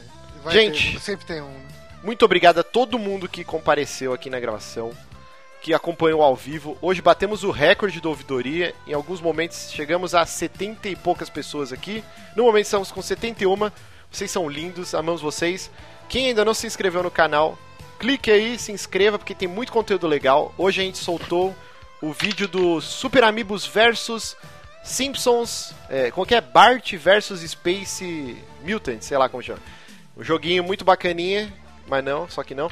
é. 0.46 0.52
Gente. 0.52 0.94
ter, 0.94 1.00
sempre 1.00 1.26
tem 1.26 1.42
um. 1.42 1.48
né? 1.48 1.68
Muito 2.04 2.24
obrigado 2.26 2.60
a 2.60 2.64
todo 2.64 3.00
mundo 3.00 3.28
que 3.28 3.44
compareceu 3.44 4.14
aqui 4.14 4.30
na 4.30 4.40
gravação. 4.40 4.92
que 5.62 5.74
acompanhou 5.74 6.22
ao 6.22 6.36
vivo. 6.38 6.78
Hoje 6.82 7.02
batemos 7.02 7.44
o 7.44 7.52
recorde 7.52 8.00
do 8.00 8.08
ouvidoria. 8.10 8.74
Em 8.88 8.94
alguns 8.94 9.20
momentos 9.20 9.70
chegamos 9.72 10.16
a 10.16 10.26
70 10.26 10.88
e 10.88 10.96
poucas 10.96 11.30
pessoas 11.30 11.74
aqui. 11.74 12.02
No 12.36 12.44
momento 12.46 12.64
estamos 12.66 12.92
com 12.92 13.02
71. 13.02 13.70
Vocês 14.12 14.32
são 14.32 14.50
lindos, 14.50 14.94
amamos 14.94 15.22
vocês. 15.22 15.70
Quem 16.08 16.28
ainda 16.28 16.44
não 16.44 16.54
se 16.54 16.66
inscreveu 16.66 17.04
no 17.04 17.12
canal, 17.12 17.58
clique 18.00 18.32
aí, 18.32 18.58
se 18.58 18.72
inscreva 18.72 19.20
porque 19.20 19.36
tem 19.36 19.48
muito 19.48 19.72
conteúdo 19.72 20.08
legal. 20.08 20.54
Hoje 20.58 20.82
a 20.82 20.84
gente 20.84 20.98
soltou 20.98 21.56
o 22.02 22.12
vídeo 22.12 22.48
do 22.48 22.82
Super 22.82 23.24
Amigos 23.24 23.66
versus 23.66 24.36
Simpsons, 24.84 25.74
é, 25.90 26.10
como 26.10 26.26
que 26.26 26.34
é? 26.34 26.42
Bart 26.42 26.94
versus 26.96 27.42
Space 27.42 28.38
Mutant, 28.64 29.02
sei 29.02 29.18
lá 29.18 29.30
como 29.30 29.44
chama. 29.44 29.60
Um 30.18 30.24
joguinho 30.24 30.64
muito 30.64 30.84
bacaninha, 30.84 31.54
mas 31.88 32.04
não, 32.04 32.28
só 32.30 32.44
que 32.44 32.56
não. 32.56 32.70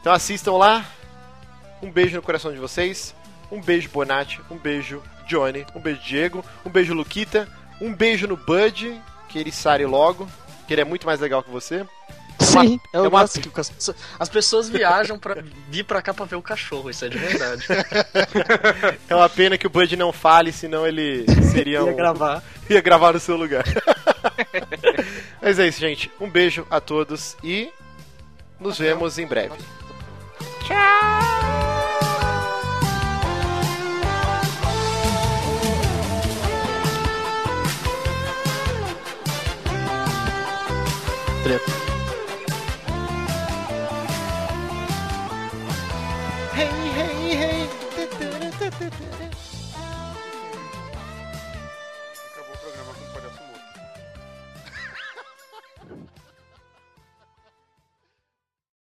Então 0.00 0.12
assistam 0.12 0.52
lá. 0.52 0.84
Um 1.80 1.90
beijo 1.90 2.16
no 2.16 2.22
coração 2.22 2.52
de 2.52 2.58
vocês. 2.58 3.14
Um 3.50 3.60
beijo, 3.60 3.88
Bonatti. 3.88 4.40
Um 4.50 4.56
beijo, 4.56 5.02
Johnny. 5.26 5.66
Um 5.74 5.80
beijo, 5.80 6.00
Diego. 6.02 6.44
Um 6.64 6.70
beijo, 6.70 6.94
Luquita. 6.94 7.48
Um 7.80 7.94
beijo 7.94 8.26
no 8.26 8.36
Bud, 8.36 9.00
que 9.28 9.38
ele 9.38 9.50
sare 9.50 9.86
logo, 9.86 10.28
que 10.66 10.74
ele 10.74 10.82
é 10.82 10.84
muito 10.84 11.06
mais 11.06 11.20
legal 11.20 11.42
que 11.42 11.50
você. 11.50 11.86
Sim, 12.40 12.80
é 12.92 12.98
uma, 12.98 13.04
eu 13.04 13.04
é 13.04 13.08
uma... 13.08 13.28
que 13.28 13.60
as 13.60 13.70
pessoas, 13.70 13.96
as 14.18 14.28
pessoas 14.28 14.68
viajam 14.68 15.18
pra 15.18 15.36
vir 15.68 15.84
pra 15.84 16.02
cá 16.02 16.12
pra 16.12 16.24
ver 16.24 16.36
o 16.36 16.42
cachorro, 16.42 16.90
isso 16.90 17.04
é 17.04 17.08
de 17.08 17.18
verdade. 17.18 17.64
é 19.08 19.14
uma 19.14 19.28
pena 19.28 19.56
que 19.56 19.66
o 19.66 19.70
Bud 19.70 19.96
não 19.96 20.12
fale, 20.12 20.52
senão 20.52 20.86
ele 20.86 21.24
seria 21.52 21.78
ia 21.78 21.84
um... 21.84 21.94
gravar. 21.94 22.42
Ia 22.70 22.80
gravar 22.80 23.12
no 23.12 23.20
seu 23.20 23.36
lugar. 23.36 23.64
Mas 25.42 25.58
é 25.58 25.66
isso, 25.66 25.80
gente. 25.80 26.10
Um 26.20 26.30
beijo 26.30 26.66
a 26.70 26.80
todos 26.80 27.36
e 27.42 27.70
nos 28.58 28.78
vemos 28.78 29.18
em 29.18 29.26
breve. 29.26 29.56
Tchau! 30.64 31.31
Treta. 41.42 41.81